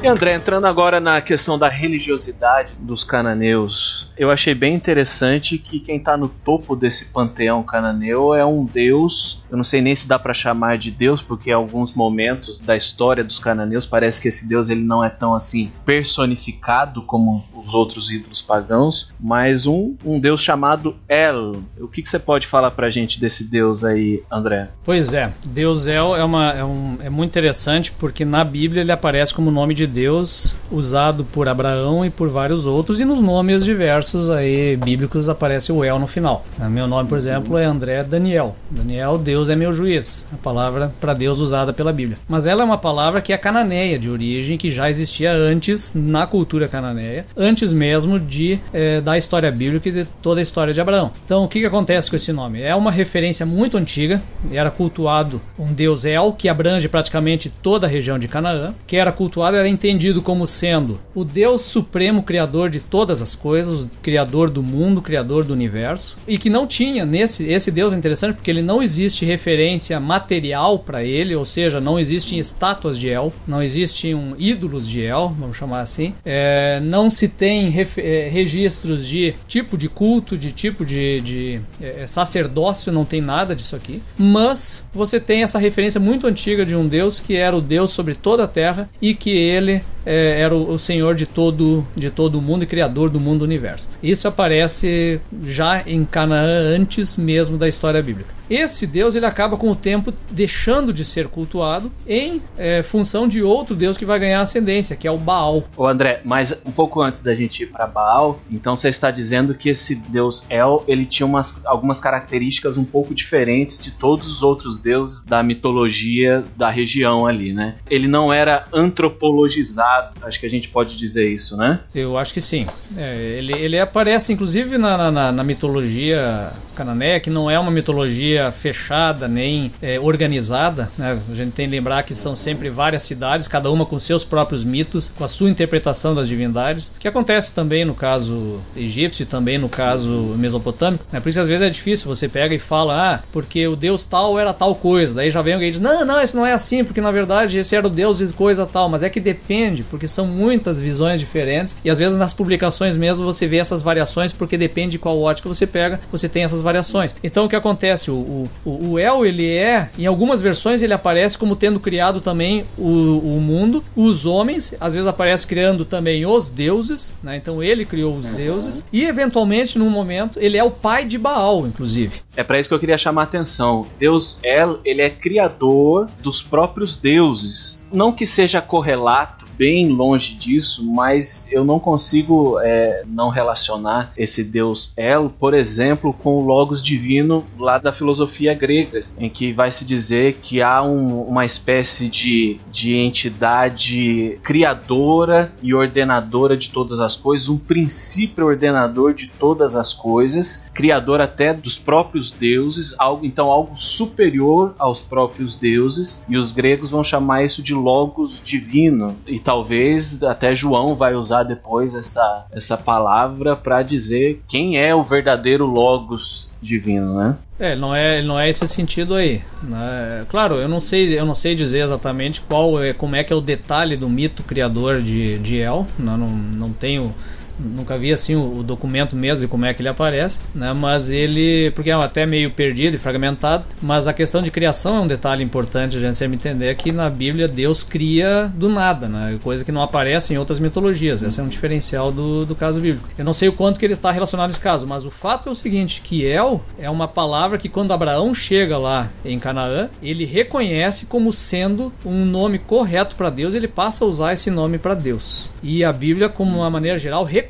E 0.00 0.06
André, 0.06 0.34
entrando 0.34 0.66
agora 0.66 1.00
na 1.00 1.20
questão 1.20 1.58
da 1.58 1.68
religiosidade 1.68 2.72
dos 2.78 3.02
cananeus, 3.02 4.08
eu 4.16 4.30
achei 4.30 4.54
bem 4.54 4.72
interessante 4.72 5.58
que 5.58 5.80
quem 5.80 5.96
está 5.96 6.16
no 6.16 6.28
topo 6.28 6.76
desse 6.76 7.06
panteão 7.06 7.64
cananeu 7.64 8.32
é 8.32 8.46
um 8.46 8.64
deus. 8.64 9.44
Eu 9.50 9.56
não 9.56 9.64
sei 9.64 9.80
nem 9.80 9.96
se 9.96 10.06
dá 10.06 10.16
para 10.16 10.32
chamar 10.32 10.78
de 10.78 10.92
deus, 10.92 11.20
porque 11.20 11.50
em 11.50 11.52
alguns 11.52 11.94
momentos 11.94 12.60
da 12.60 12.76
história 12.76 13.24
dos 13.24 13.40
cananeus 13.40 13.86
parece 13.86 14.20
que 14.20 14.28
esse 14.28 14.48
deus 14.48 14.70
ele 14.70 14.82
não 14.82 15.04
é 15.04 15.10
tão 15.10 15.34
assim 15.34 15.72
personificado 15.84 17.02
como 17.02 17.44
os 17.64 17.74
outros 17.74 18.10
ídolos 18.10 18.40
pagãos, 18.42 19.12
mas 19.20 19.66
um, 19.66 19.94
um 20.04 20.18
deus 20.18 20.40
chamado 20.40 20.96
El. 21.08 21.62
O 21.80 21.88
que, 21.88 22.02
que 22.02 22.08
você 22.08 22.18
pode 22.18 22.46
falar 22.46 22.70
pra 22.70 22.90
gente 22.90 23.20
desse 23.20 23.44
deus 23.44 23.84
aí, 23.84 24.22
André? 24.30 24.68
Pois 24.84 25.12
é, 25.12 25.32
Deus 25.44 25.86
El 25.86 26.16
é, 26.16 26.24
uma, 26.24 26.52
é, 26.52 26.64
um, 26.64 26.98
é 27.02 27.10
muito 27.10 27.30
interessante 27.30 27.92
porque 27.92 28.24
na 28.24 28.44
Bíblia 28.44 28.82
ele 28.82 28.92
aparece 28.92 29.34
como 29.34 29.50
nome 29.50 29.74
de 29.74 29.86
Deus 29.86 30.54
usado 30.70 31.24
por 31.24 31.48
Abraão 31.48 32.04
e 32.04 32.10
por 32.10 32.28
vários 32.28 32.66
outros, 32.66 33.00
e 33.00 33.04
nos 33.04 33.20
nomes 33.20 33.64
diversos 33.64 34.30
aí 34.30 34.76
bíblicos 34.76 35.28
aparece 35.28 35.72
o 35.72 35.84
El 35.84 35.98
no 35.98 36.06
final. 36.06 36.44
Meu 36.70 36.86
nome, 36.86 37.08
por 37.08 37.18
exemplo, 37.18 37.58
é 37.58 37.64
André 37.64 38.02
Daniel. 38.04 38.56
Daniel, 38.70 39.18
Deus 39.18 39.50
é 39.50 39.56
meu 39.56 39.72
juiz, 39.72 40.28
a 40.32 40.36
palavra 40.36 40.92
para 41.00 41.14
Deus 41.14 41.38
usada 41.38 41.72
pela 41.72 41.92
Bíblia. 41.92 42.18
Mas 42.28 42.46
ela 42.46 42.62
é 42.62 42.64
uma 42.64 42.78
palavra 42.78 43.20
que 43.20 43.32
é 43.32 43.38
cananeia 43.38 43.98
de 43.98 44.10
origem, 44.10 44.58
que 44.58 44.70
já 44.70 44.88
existia 44.88 45.32
antes 45.32 45.92
na 45.94 46.26
cultura 46.26 46.68
cananeia, 46.68 47.26
antes 47.36 47.47
mesmo 47.72 48.18
de 48.18 48.58
é, 48.72 49.00
da 49.00 49.16
história 49.16 49.50
bíblica 49.50 49.88
e 49.88 49.92
de 49.92 50.04
toda 50.22 50.40
a 50.40 50.42
história 50.42 50.72
de 50.72 50.80
Abraão. 50.80 51.12
Então, 51.24 51.44
o 51.44 51.48
que, 51.48 51.60
que 51.60 51.66
acontece 51.66 52.10
com 52.10 52.16
esse 52.16 52.32
nome? 52.32 52.62
É 52.62 52.74
uma 52.74 52.90
referência 52.90 53.44
muito 53.44 53.76
antiga, 53.76 54.22
era 54.52 54.70
cultuado 54.70 55.40
um 55.58 55.72
deus 55.72 56.04
El, 56.04 56.32
que 56.32 56.48
abrange 56.48 56.88
praticamente 56.88 57.50
toda 57.62 57.86
a 57.86 57.90
região 57.90 58.18
de 58.18 58.28
Canaã, 58.28 58.74
que 58.86 58.96
era 58.96 59.12
cultuado, 59.12 59.56
era 59.56 59.68
entendido 59.68 60.22
como 60.22 60.46
sendo 60.46 61.00
o 61.14 61.24
Deus 61.24 61.62
supremo 61.62 62.22
criador 62.22 62.70
de 62.70 62.80
todas 62.80 63.20
as 63.20 63.34
coisas, 63.34 63.86
criador 64.02 64.50
do 64.50 64.62
mundo, 64.62 65.02
criador 65.02 65.44
do 65.44 65.52
universo, 65.52 66.16
e 66.26 66.38
que 66.38 66.50
não 66.50 66.66
tinha 66.66 67.04
nesse 67.04 67.44
esse 67.44 67.70
Deus 67.70 67.92
é 67.92 67.96
interessante 67.96 68.34
porque 68.34 68.50
ele 68.50 68.62
não 68.62 68.82
existe 68.82 69.24
referência 69.24 69.98
material 69.98 70.78
para 70.78 71.02
ele, 71.02 71.34
ou 71.34 71.44
seja, 71.44 71.80
não 71.80 71.98
existem 71.98 72.38
estátuas 72.38 72.98
de 72.98 73.08
El, 73.08 73.32
não 73.46 73.62
existem 73.62 74.34
ídolos 74.38 74.88
de 74.88 75.02
El, 75.02 75.34
vamos 75.38 75.56
chamar 75.56 75.80
assim, 75.80 76.14
é, 76.24 76.80
não 76.80 77.10
se 77.10 77.28
tem 77.38 77.72
é, 77.96 78.28
registros 78.28 79.06
de 79.06 79.34
tipo 79.46 79.78
de 79.78 79.88
culto, 79.88 80.36
de 80.36 80.50
tipo 80.50 80.84
de, 80.84 81.20
de 81.20 81.60
é, 81.80 82.04
sacerdócio, 82.06 82.92
não 82.92 83.04
tem 83.04 83.20
nada 83.20 83.54
disso 83.54 83.76
aqui, 83.76 84.02
mas 84.18 84.88
você 84.92 85.20
tem 85.20 85.44
essa 85.44 85.58
referência 85.58 86.00
muito 86.00 86.26
antiga 86.26 86.66
de 86.66 86.74
um 86.74 86.86
Deus 86.86 87.20
que 87.20 87.36
era 87.36 87.56
o 87.56 87.60
Deus 87.60 87.90
sobre 87.90 88.14
toda 88.16 88.44
a 88.44 88.48
terra 88.48 88.90
e 89.00 89.14
que 89.14 89.30
ele 89.30 89.82
é, 90.04 90.40
era 90.40 90.54
o, 90.54 90.72
o, 90.72 90.78
senhor 90.78 91.14
de 91.14 91.26
todo, 91.26 91.86
de 91.94 92.10
todo 92.10 92.38
o 92.38 92.42
mundo 92.42 92.64
e 92.64 92.66
criador 92.66 93.08
do 93.08 93.20
mundo 93.20 93.42
universo. 93.42 93.88
Isso 94.02 94.26
aparece 94.26 95.20
já 95.44 95.82
em 95.86 96.04
Canaã 96.04 96.74
antes 96.74 97.16
mesmo 97.16 97.56
da 97.56 97.68
história 97.68 98.02
bíblica. 98.02 98.37
Esse 98.48 98.86
Deus 98.86 99.14
ele 99.14 99.26
acaba 99.26 99.56
com 99.56 99.70
o 99.70 99.76
tempo 99.76 100.12
deixando 100.30 100.92
de 100.92 101.04
ser 101.04 101.28
cultuado 101.28 101.92
em 102.06 102.40
é, 102.56 102.82
função 102.82 103.28
de 103.28 103.42
outro 103.42 103.76
Deus 103.76 103.96
que 103.96 104.04
vai 104.04 104.18
ganhar 104.18 104.40
ascendência, 104.40 104.96
que 104.96 105.06
é 105.06 105.10
o 105.10 105.18
Baal. 105.18 105.64
Ô 105.76 105.86
André, 105.86 106.20
mas 106.24 106.56
um 106.64 106.72
pouco 106.72 107.00
antes 107.00 107.22
da 107.22 107.34
gente 107.34 107.62
ir 107.62 107.66
para 107.66 107.86
Baal, 107.86 108.40
então 108.50 108.74
você 108.74 108.88
está 108.88 109.10
dizendo 109.10 109.54
que 109.54 109.68
esse 109.68 109.94
Deus 109.94 110.44
El 110.48 110.84
ele 110.86 111.04
tinha 111.04 111.26
umas, 111.26 111.60
algumas 111.64 112.00
características 112.00 112.76
um 112.76 112.84
pouco 112.84 113.14
diferentes 113.14 113.78
de 113.78 113.90
todos 113.90 114.28
os 114.28 114.42
outros 114.42 114.78
deuses 114.78 115.24
da 115.24 115.42
mitologia 115.42 116.44
da 116.56 116.70
região 116.70 117.26
ali, 117.26 117.52
né? 117.52 117.76
Ele 117.90 118.08
não 118.08 118.32
era 118.32 118.66
antropologizado. 118.72 120.18
Acho 120.22 120.40
que 120.40 120.46
a 120.46 120.50
gente 120.50 120.68
pode 120.68 120.96
dizer 120.96 121.32
isso, 121.32 121.56
né? 121.56 121.80
Eu 121.94 122.16
acho 122.16 122.32
que 122.32 122.40
sim. 122.40 122.66
É, 122.96 123.36
ele, 123.38 123.52
ele 123.52 123.78
aparece 123.78 124.32
inclusive 124.32 124.78
na, 124.78 125.10
na, 125.10 125.32
na 125.32 125.44
mitologia 125.44 126.52
cananeia, 126.74 127.18
que 127.18 127.28
não 127.28 127.50
é 127.50 127.58
uma 127.58 127.70
mitologia 127.70 128.37
fechada 128.52 129.28
nem 129.28 129.72
é, 129.80 129.98
organizada. 129.98 130.90
Né? 130.96 131.18
A 131.30 131.34
gente 131.34 131.52
tem 131.52 131.66
que 131.66 131.74
lembrar 131.74 132.02
que 132.02 132.14
são 132.14 132.36
sempre 132.36 132.70
várias 132.70 133.02
cidades, 133.02 133.48
cada 133.48 133.70
uma 133.70 133.84
com 133.84 133.98
seus 133.98 134.24
próprios 134.24 134.64
mitos, 134.64 135.12
com 135.16 135.24
a 135.24 135.28
sua 135.28 135.50
interpretação 135.50 136.14
das 136.14 136.28
divindades, 136.28 136.92
que 136.98 137.08
acontece 137.08 137.52
também 137.52 137.84
no 137.84 137.94
caso 137.94 138.60
egípcio 138.76 139.22
e 139.22 139.26
também 139.26 139.58
no 139.58 139.68
caso 139.68 140.10
mesopotâmico. 140.38 141.04
Né? 141.12 141.20
Por 141.20 141.28
isso 141.28 141.40
às 141.40 141.48
vezes 141.48 141.66
é 141.66 141.70
difícil, 141.70 142.08
você 142.08 142.28
pega 142.28 142.54
e 142.54 142.58
fala, 142.58 143.14
ah, 143.14 143.20
porque 143.32 143.66
o 143.66 143.76
deus 143.76 144.04
tal 144.04 144.38
era 144.38 144.52
tal 144.52 144.74
coisa. 144.74 145.14
Daí 145.14 145.30
já 145.30 145.42
vem 145.42 145.54
alguém 145.54 145.68
e 145.68 145.72
diz, 145.72 145.80
não, 145.80 146.04
não, 146.04 146.22
isso 146.22 146.36
não 146.36 146.46
é 146.46 146.52
assim, 146.52 146.84
porque 146.84 147.00
na 147.00 147.10
verdade 147.10 147.58
esse 147.58 147.74
era 147.74 147.86
o 147.86 147.90
deus 147.90 148.20
e 148.20 148.32
coisa 148.32 148.66
tal. 148.66 148.88
Mas 148.88 149.02
é 149.02 149.10
que 149.10 149.20
depende, 149.20 149.82
porque 149.84 150.06
são 150.06 150.26
muitas 150.26 150.80
visões 150.80 151.20
diferentes 151.20 151.76
e 151.84 151.90
às 151.90 151.98
vezes 151.98 152.18
nas 152.18 152.32
publicações 152.32 152.96
mesmo 152.96 153.24
você 153.24 153.46
vê 153.46 153.58
essas 153.58 153.82
variações, 153.82 154.32
porque 154.32 154.56
depende 154.56 154.92
de 154.92 154.98
qual 154.98 155.20
ótica 155.20 155.48
você 155.48 155.66
pega, 155.66 156.00
você 156.10 156.28
tem 156.28 156.44
essas 156.44 156.62
variações. 156.62 157.14
Então 157.22 157.44
o 157.44 157.48
que 157.48 157.56
acontece? 157.56 158.10
O, 158.10 158.14
o, 158.28 158.92
o 158.92 158.98
El, 158.98 159.24
ele 159.24 159.48
é, 159.48 159.90
em 159.98 160.06
algumas 160.06 160.40
versões, 160.40 160.82
ele 160.82 160.92
aparece 160.92 161.38
como 161.38 161.56
tendo 161.56 161.80
criado 161.80 162.20
também 162.20 162.64
o, 162.76 162.82
o 162.84 163.40
mundo, 163.40 163.82
os 163.96 164.26
homens, 164.26 164.74
às 164.80 164.94
vezes 164.94 165.06
aparece 165.06 165.46
criando 165.46 165.84
também 165.84 166.26
os 166.26 166.50
deuses, 166.50 167.12
né? 167.22 167.36
Então 167.36 167.62
ele 167.62 167.84
criou 167.84 168.14
os 168.16 168.30
uhum. 168.30 168.36
deuses, 168.36 168.84
e 168.92 169.04
eventualmente, 169.04 169.78
num 169.78 169.90
momento, 169.90 170.38
ele 170.40 170.56
é 170.56 170.64
o 170.64 170.70
pai 170.70 171.04
de 171.04 171.16
Baal, 171.18 171.66
inclusive. 171.66 172.20
É 172.36 172.44
para 172.44 172.58
isso 172.60 172.68
que 172.68 172.74
eu 172.74 172.78
queria 172.78 172.98
chamar 172.98 173.22
a 173.22 173.24
atenção. 173.24 173.86
Deus 173.98 174.38
El, 174.44 174.78
ele 174.84 175.02
é 175.02 175.10
criador 175.10 176.08
dos 176.22 176.40
próprios 176.40 176.94
deuses. 176.94 177.84
Não 177.92 178.12
que 178.12 178.24
seja 178.24 178.60
correlato 178.60 179.48
bem 179.58 179.88
longe 179.88 180.36
disso, 180.36 180.86
mas 180.86 181.44
eu 181.50 181.64
não 181.64 181.80
consigo 181.80 182.60
é, 182.60 183.02
não 183.08 183.28
relacionar 183.28 184.12
esse 184.16 184.44
Deus 184.44 184.92
El, 184.96 185.30
por 185.30 185.52
exemplo, 185.52 186.12
com 186.12 186.36
o 186.36 186.46
Logos 186.46 186.80
divino 186.80 187.44
lá 187.58 187.76
da 187.76 187.90
filosofia 187.92 188.17
grega, 188.54 189.04
em 189.18 189.28
que 189.28 189.52
vai 189.52 189.70
se 189.70 189.84
dizer 189.84 190.38
que 190.40 190.62
há 190.62 190.82
um, 190.82 191.22
uma 191.22 191.44
espécie 191.44 192.08
de, 192.08 192.58
de 192.70 192.96
entidade 192.96 194.38
criadora 194.42 195.52
e 195.62 195.74
ordenadora 195.74 196.56
de 196.56 196.70
todas 196.70 197.00
as 197.00 197.16
coisas, 197.16 197.48
um 197.48 197.58
princípio 197.58 198.46
ordenador 198.46 199.14
de 199.14 199.28
todas 199.28 199.76
as 199.76 199.92
coisas, 199.92 200.64
criador 200.72 201.20
até 201.20 201.52
dos 201.52 201.78
próprios 201.78 202.30
deuses, 202.30 202.94
algo 202.98 203.24
então 203.24 203.46
algo 203.46 203.76
superior 203.76 204.74
aos 204.78 205.00
próprios 205.00 205.54
deuses, 205.54 206.22
e 206.28 206.36
os 206.36 206.52
gregos 206.52 206.90
vão 206.90 207.04
chamar 207.04 207.44
isso 207.44 207.62
de 207.62 207.74
Logos 207.74 208.40
divino. 208.44 209.16
E 209.26 209.38
talvez 209.38 210.22
até 210.22 210.54
João 210.54 210.96
vai 210.96 211.14
usar 211.14 211.42
depois 211.42 211.94
essa, 211.94 212.46
essa 212.50 212.76
palavra 212.76 213.56
para 213.56 213.82
dizer 213.82 214.42
quem 214.48 214.78
é 214.78 214.94
o 214.94 215.02
verdadeiro 215.02 215.66
Logos 215.66 216.52
divino, 216.60 217.16
né? 217.16 217.36
É, 217.58 217.74
não 217.74 217.92
é, 217.92 218.07
não 218.22 218.38
é 218.38 218.48
esse 218.48 218.66
sentido 218.68 219.14
aí. 219.14 219.42
Né? 219.62 220.24
Claro, 220.28 220.56
eu 220.56 220.68
não 220.68 220.80
sei, 220.80 221.18
eu 221.18 221.24
não 221.24 221.34
sei 221.34 221.54
dizer 221.54 221.80
exatamente 221.80 222.40
qual 222.40 222.82
é, 222.82 222.92
como 222.92 223.16
é 223.16 223.24
que 223.24 223.32
é 223.32 223.36
o 223.36 223.40
detalhe 223.40 223.96
do 223.96 224.08
mito 224.08 224.42
criador 224.42 225.00
de, 225.00 225.38
de 225.38 225.58
El. 225.58 225.86
Né? 225.98 226.16
Não, 226.16 226.28
não 226.28 226.72
tenho 226.72 227.14
nunca 227.58 227.98
vi 227.98 228.12
assim 228.12 228.34
o, 228.34 228.58
o, 228.58 228.62
documento 228.62 229.16
mesmo 229.16 229.46
de 229.46 229.50
como 229.50 229.64
é 229.64 229.74
que 229.74 229.82
ele 229.82 229.88
aparece, 229.88 230.40
né? 230.54 230.72
Mas 230.72 231.10
ele, 231.10 231.70
porque 231.72 231.90
é 231.90 231.94
até 231.94 232.26
meio 232.26 232.50
perdido 232.50 232.94
e 232.94 232.98
fragmentado, 232.98 233.64
mas 233.80 234.06
a 234.06 234.12
questão 234.12 234.42
de 234.42 234.50
criação 234.50 234.96
é 234.96 235.00
um 235.00 235.06
detalhe 235.06 235.42
importante 235.42 235.96
a 235.96 236.00
gente 236.00 236.16
sempre 236.16 236.36
entender 236.36 236.74
que 236.76 236.92
na 236.92 237.08
Bíblia 237.10 237.48
Deus 237.48 237.82
cria 237.82 238.50
do 238.54 238.68
nada, 238.68 239.08
né? 239.08 239.38
Coisa 239.42 239.64
que 239.64 239.72
não 239.72 239.82
aparece 239.82 240.34
em 240.34 240.38
outras 240.38 240.60
mitologias. 240.60 241.22
Esse 241.22 241.40
é 241.40 241.42
um 241.42 241.48
diferencial 241.48 242.12
do, 242.12 242.44
do 242.44 242.54
caso 242.54 242.80
bíblico. 242.80 243.08
Eu 243.16 243.24
não 243.24 243.32
sei 243.32 243.48
o 243.48 243.52
quanto 243.52 243.78
que 243.78 243.86
ele 243.86 243.94
está 243.94 244.10
relacionado 244.10 244.48
nesse 244.48 244.60
caso, 244.60 244.86
mas 244.86 245.04
o 245.04 245.10
fato 245.10 245.48
é 245.48 245.52
o 245.52 245.54
seguinte, 245.54 246.00
que 246.02 246.24
El 246.24 246.62
é 246.78 246.88
uma 246.88 247.08
palavra 247.08 247.58
que 247.58 247.68
quando 247.68 247.92
Abraão 247.92 248.34
chega 248.34 248.78
lá 248.78 249.08
em 249.24 249.38
Canaã, 249.38 249.88
ele 250.02 250.24
reconhece 250.24 251.06
como 251.06 251.32
sendo 251.32 251.92
um 252.04 252.24
nome 252.24 252.58
correto 252.58 253.16
para 253.16 253.30
Deus, 253.30 253.54
ele 253.54 253.68
passa 253.68 254.04
a 254.04 254.08
usar 254.08 254.32
esse 254.32 254.50
nome 254.50 254.78
para 254.78 254.94
Deus. 254.94 255.48
E 255.62 255.84
a 255.84 255.92
Bíblia, 255.92 256.28
como 256.28 256.58
uma 256.58 256.70
maneira 256.70 256.98
geral, 256.98 257.24
reconhece 257.24 257.47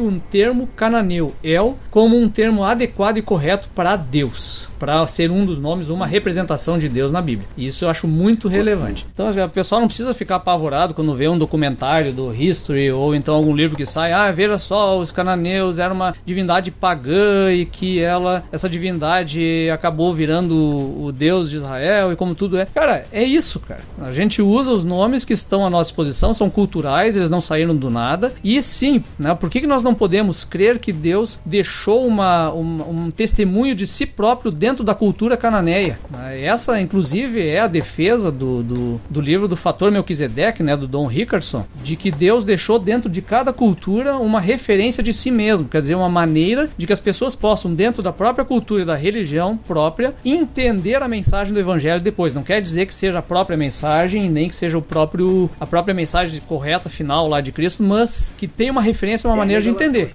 um 0.00 0.18
termo 0.18 0.66
cananeu, 0.68 1.34
El, 1.42 1.76
como 1.90 2.18
um 2.18 2.28
termo 2.28 2.64
adequado 2.64 3.18
e 3.18 3.22
correto 3.22 3.68
para 3.74 3.96
Deus 3.96 4.68
para 4.84 5.06
ser 5.06 5.30
um 5.30 5.46
dos 5.46 5.58
nomes, 5.58 5.88
uma 5.88 6.06
representação 6.06 6.78
de 6.78 6.90
Deus 6.90 7.10
na 7.10 7.22
Bíblia. 7.22 7.48
Isso 7.56 7.86
eu 7.86 7.88
acho 7.88 8.06
muito 8.06 8.48
relevante. 8.48 9.06
Então 9.14 9.30
o 9.30 9.48
pessoal 9.48 9.80
não 9.80 9.88
precisa 9.88 10.12
ficar 10.12 10.36
apavorado 10.36 10.92
quando 10.92 11.14
vê 11.14 11.26
um 11.26 11.38
documentário 11.38 12.12
do 12.12 12.34
History 12.34 12.92
ou 12.92 13.14
então 13.14 13.34
algum 13.34 13.54
livro 13.56 13.78
que 13.78 13.86
sai, 13.86 14.12
ah, 14.12 14.30
veja 14.30 14.58
só, 14.58 14.98
os 14.98 15.10
cananeus 15.10 15.78
eram 15.78 15.94
uma 15.94 16.14
divindade 16.22 16.70
pagã 16.70 17.50
e 17.50 17.64
que 17.64 17.98
ela, 17.98 18.42
essa 18.52 18.68
divindade 18.68 19.70
acabou 19.72 20.12
virando 20.12 20.54
o 20.54 21.10
Deus 21.10 21.48
de 21.48 21.56
Israel 21.56 22.12
e 22.12 22.16
como 22.16 22.34
tudo 22.34 22.58
é. 22.58 22.66
Cara, 22.66 23.06
é 23.10 23.24
isso, 23.24 23.60
cara. 23.60 23.80
A 24.02 24.10
gente 24.10 24.42
usa 24.42 24.70
os 24.70 24.84
nomes 24.84 25.24
que 25.24 25.32
estão 25.32 25.64
à 25.64 25.70
nossa 25.70 25.88
disposição, 25.88 26.34
são 26.34 26.50
culturais, 26.50 27.16
eles 27.16 27.30
não 27.30 27.40
saíram 27.40 27.74
do 27.74 27.88
nada. 27.88 28.34
E 28.44 28.60
sim, 28.60 29.02
né, 29.18 29.34
por 29.34 29.50
que, 29.50 29.60
que 29.60 29.66
nós 29.66 29.82
não 29.82 29.94
podemos 29.94 30.44
crer 30.44 30.78
que 30.78 30.92
Deus 30.92 31.40
deixou 31.44 32.06
uma, 32.06 32.50
uma 32.50 32.84
um 32.84 33.10
testemunho 33.10 33.74
de 33.74 33.86
si 33.86 34.06
próprio 34.06 34.50
dentro 34.50 34.84
da 34.84 34.94
cultura 34.94 35.36
cananeia. 35.36 35.98
Essa, 36.40 36.80
inclusive, 36.80 37.46
é 37.46 37.60
a 37.60 37.66
defesa 37.66 38.30
do, 38.30 38.62
do, 38.62 39.00
do 39.08 39.20
livro 39.20 39.48
do 39.48 39.56
Fator 39.56 39.90
Melquisedeque, 39.90 40.62
né, 40.62 40.76
do 40.76 40.86
Don 40.86 41.06
Rickardson, 41.06 41.66
de 41.82 41.96
que 41.96 42.10
Deus 42.10 42.44
deixou 42.44 42.78
dentro 42.78 43.10
de 43.10 43.20
cada 43.22 43.52
cultura 43.52 44.16
uma 44.16 44.40
referência 44.40 45.02
de 45.02 45.12
si 45.12 45.30
mesmo, 45.30 45.68
quer 45.68 45.80
dizer, 45.80 45.94
uma 45.94 46.08
maneira 46.08 46.68
de 46.76 46.86
que 46.86 46.92
as 46.92 47.00
pessoas 47.00 47.34
possam, 47.36 47.74
dentro 47.74 48.02
da 48.02 48.12
própria 48.12 48.44
cultura 48.44 48.82
e 48.82 48.86
da 48.86 48.94
religião 48.94 49.56
própria, 49.56 50.14
entender 50.24 51.02
a 51.02 51.08
mensagem 51.08 51.52
do 51.52 51.60
evangelho 51.60 52.00
depois. 52.00 52.34
Não 52.34 52.42
quer 52.42 52.60
dizer 52.60 52.86
que 52.86 52.94
seja 52.94 53.18
a 53.18 53.22
própria 53.22 53.56
mensagem, 53.56 54.30
nem 54.30 54.48
que 54.48 54.54
seja 54.54 54.78
o 54.78 54.82
próprio 54.82 55.50
a 55.58 55.66
própria 55.66 55.94
mensagem 55.94 56.40
correta 56.46 56.88
final 56.88 57.28
lá 57.28 57.40
de 57.40 57.52
Cristo, 57.52 57.82
mas 57.82 58.32
que 58.36 58.46
tem 58.46 58.70
uma 58.70 58.82
referência, 58.82 59.03
uma 59.26 59.36
maneira 59.36 59.60
de 59.60 59.68
entender. 59.68 60.14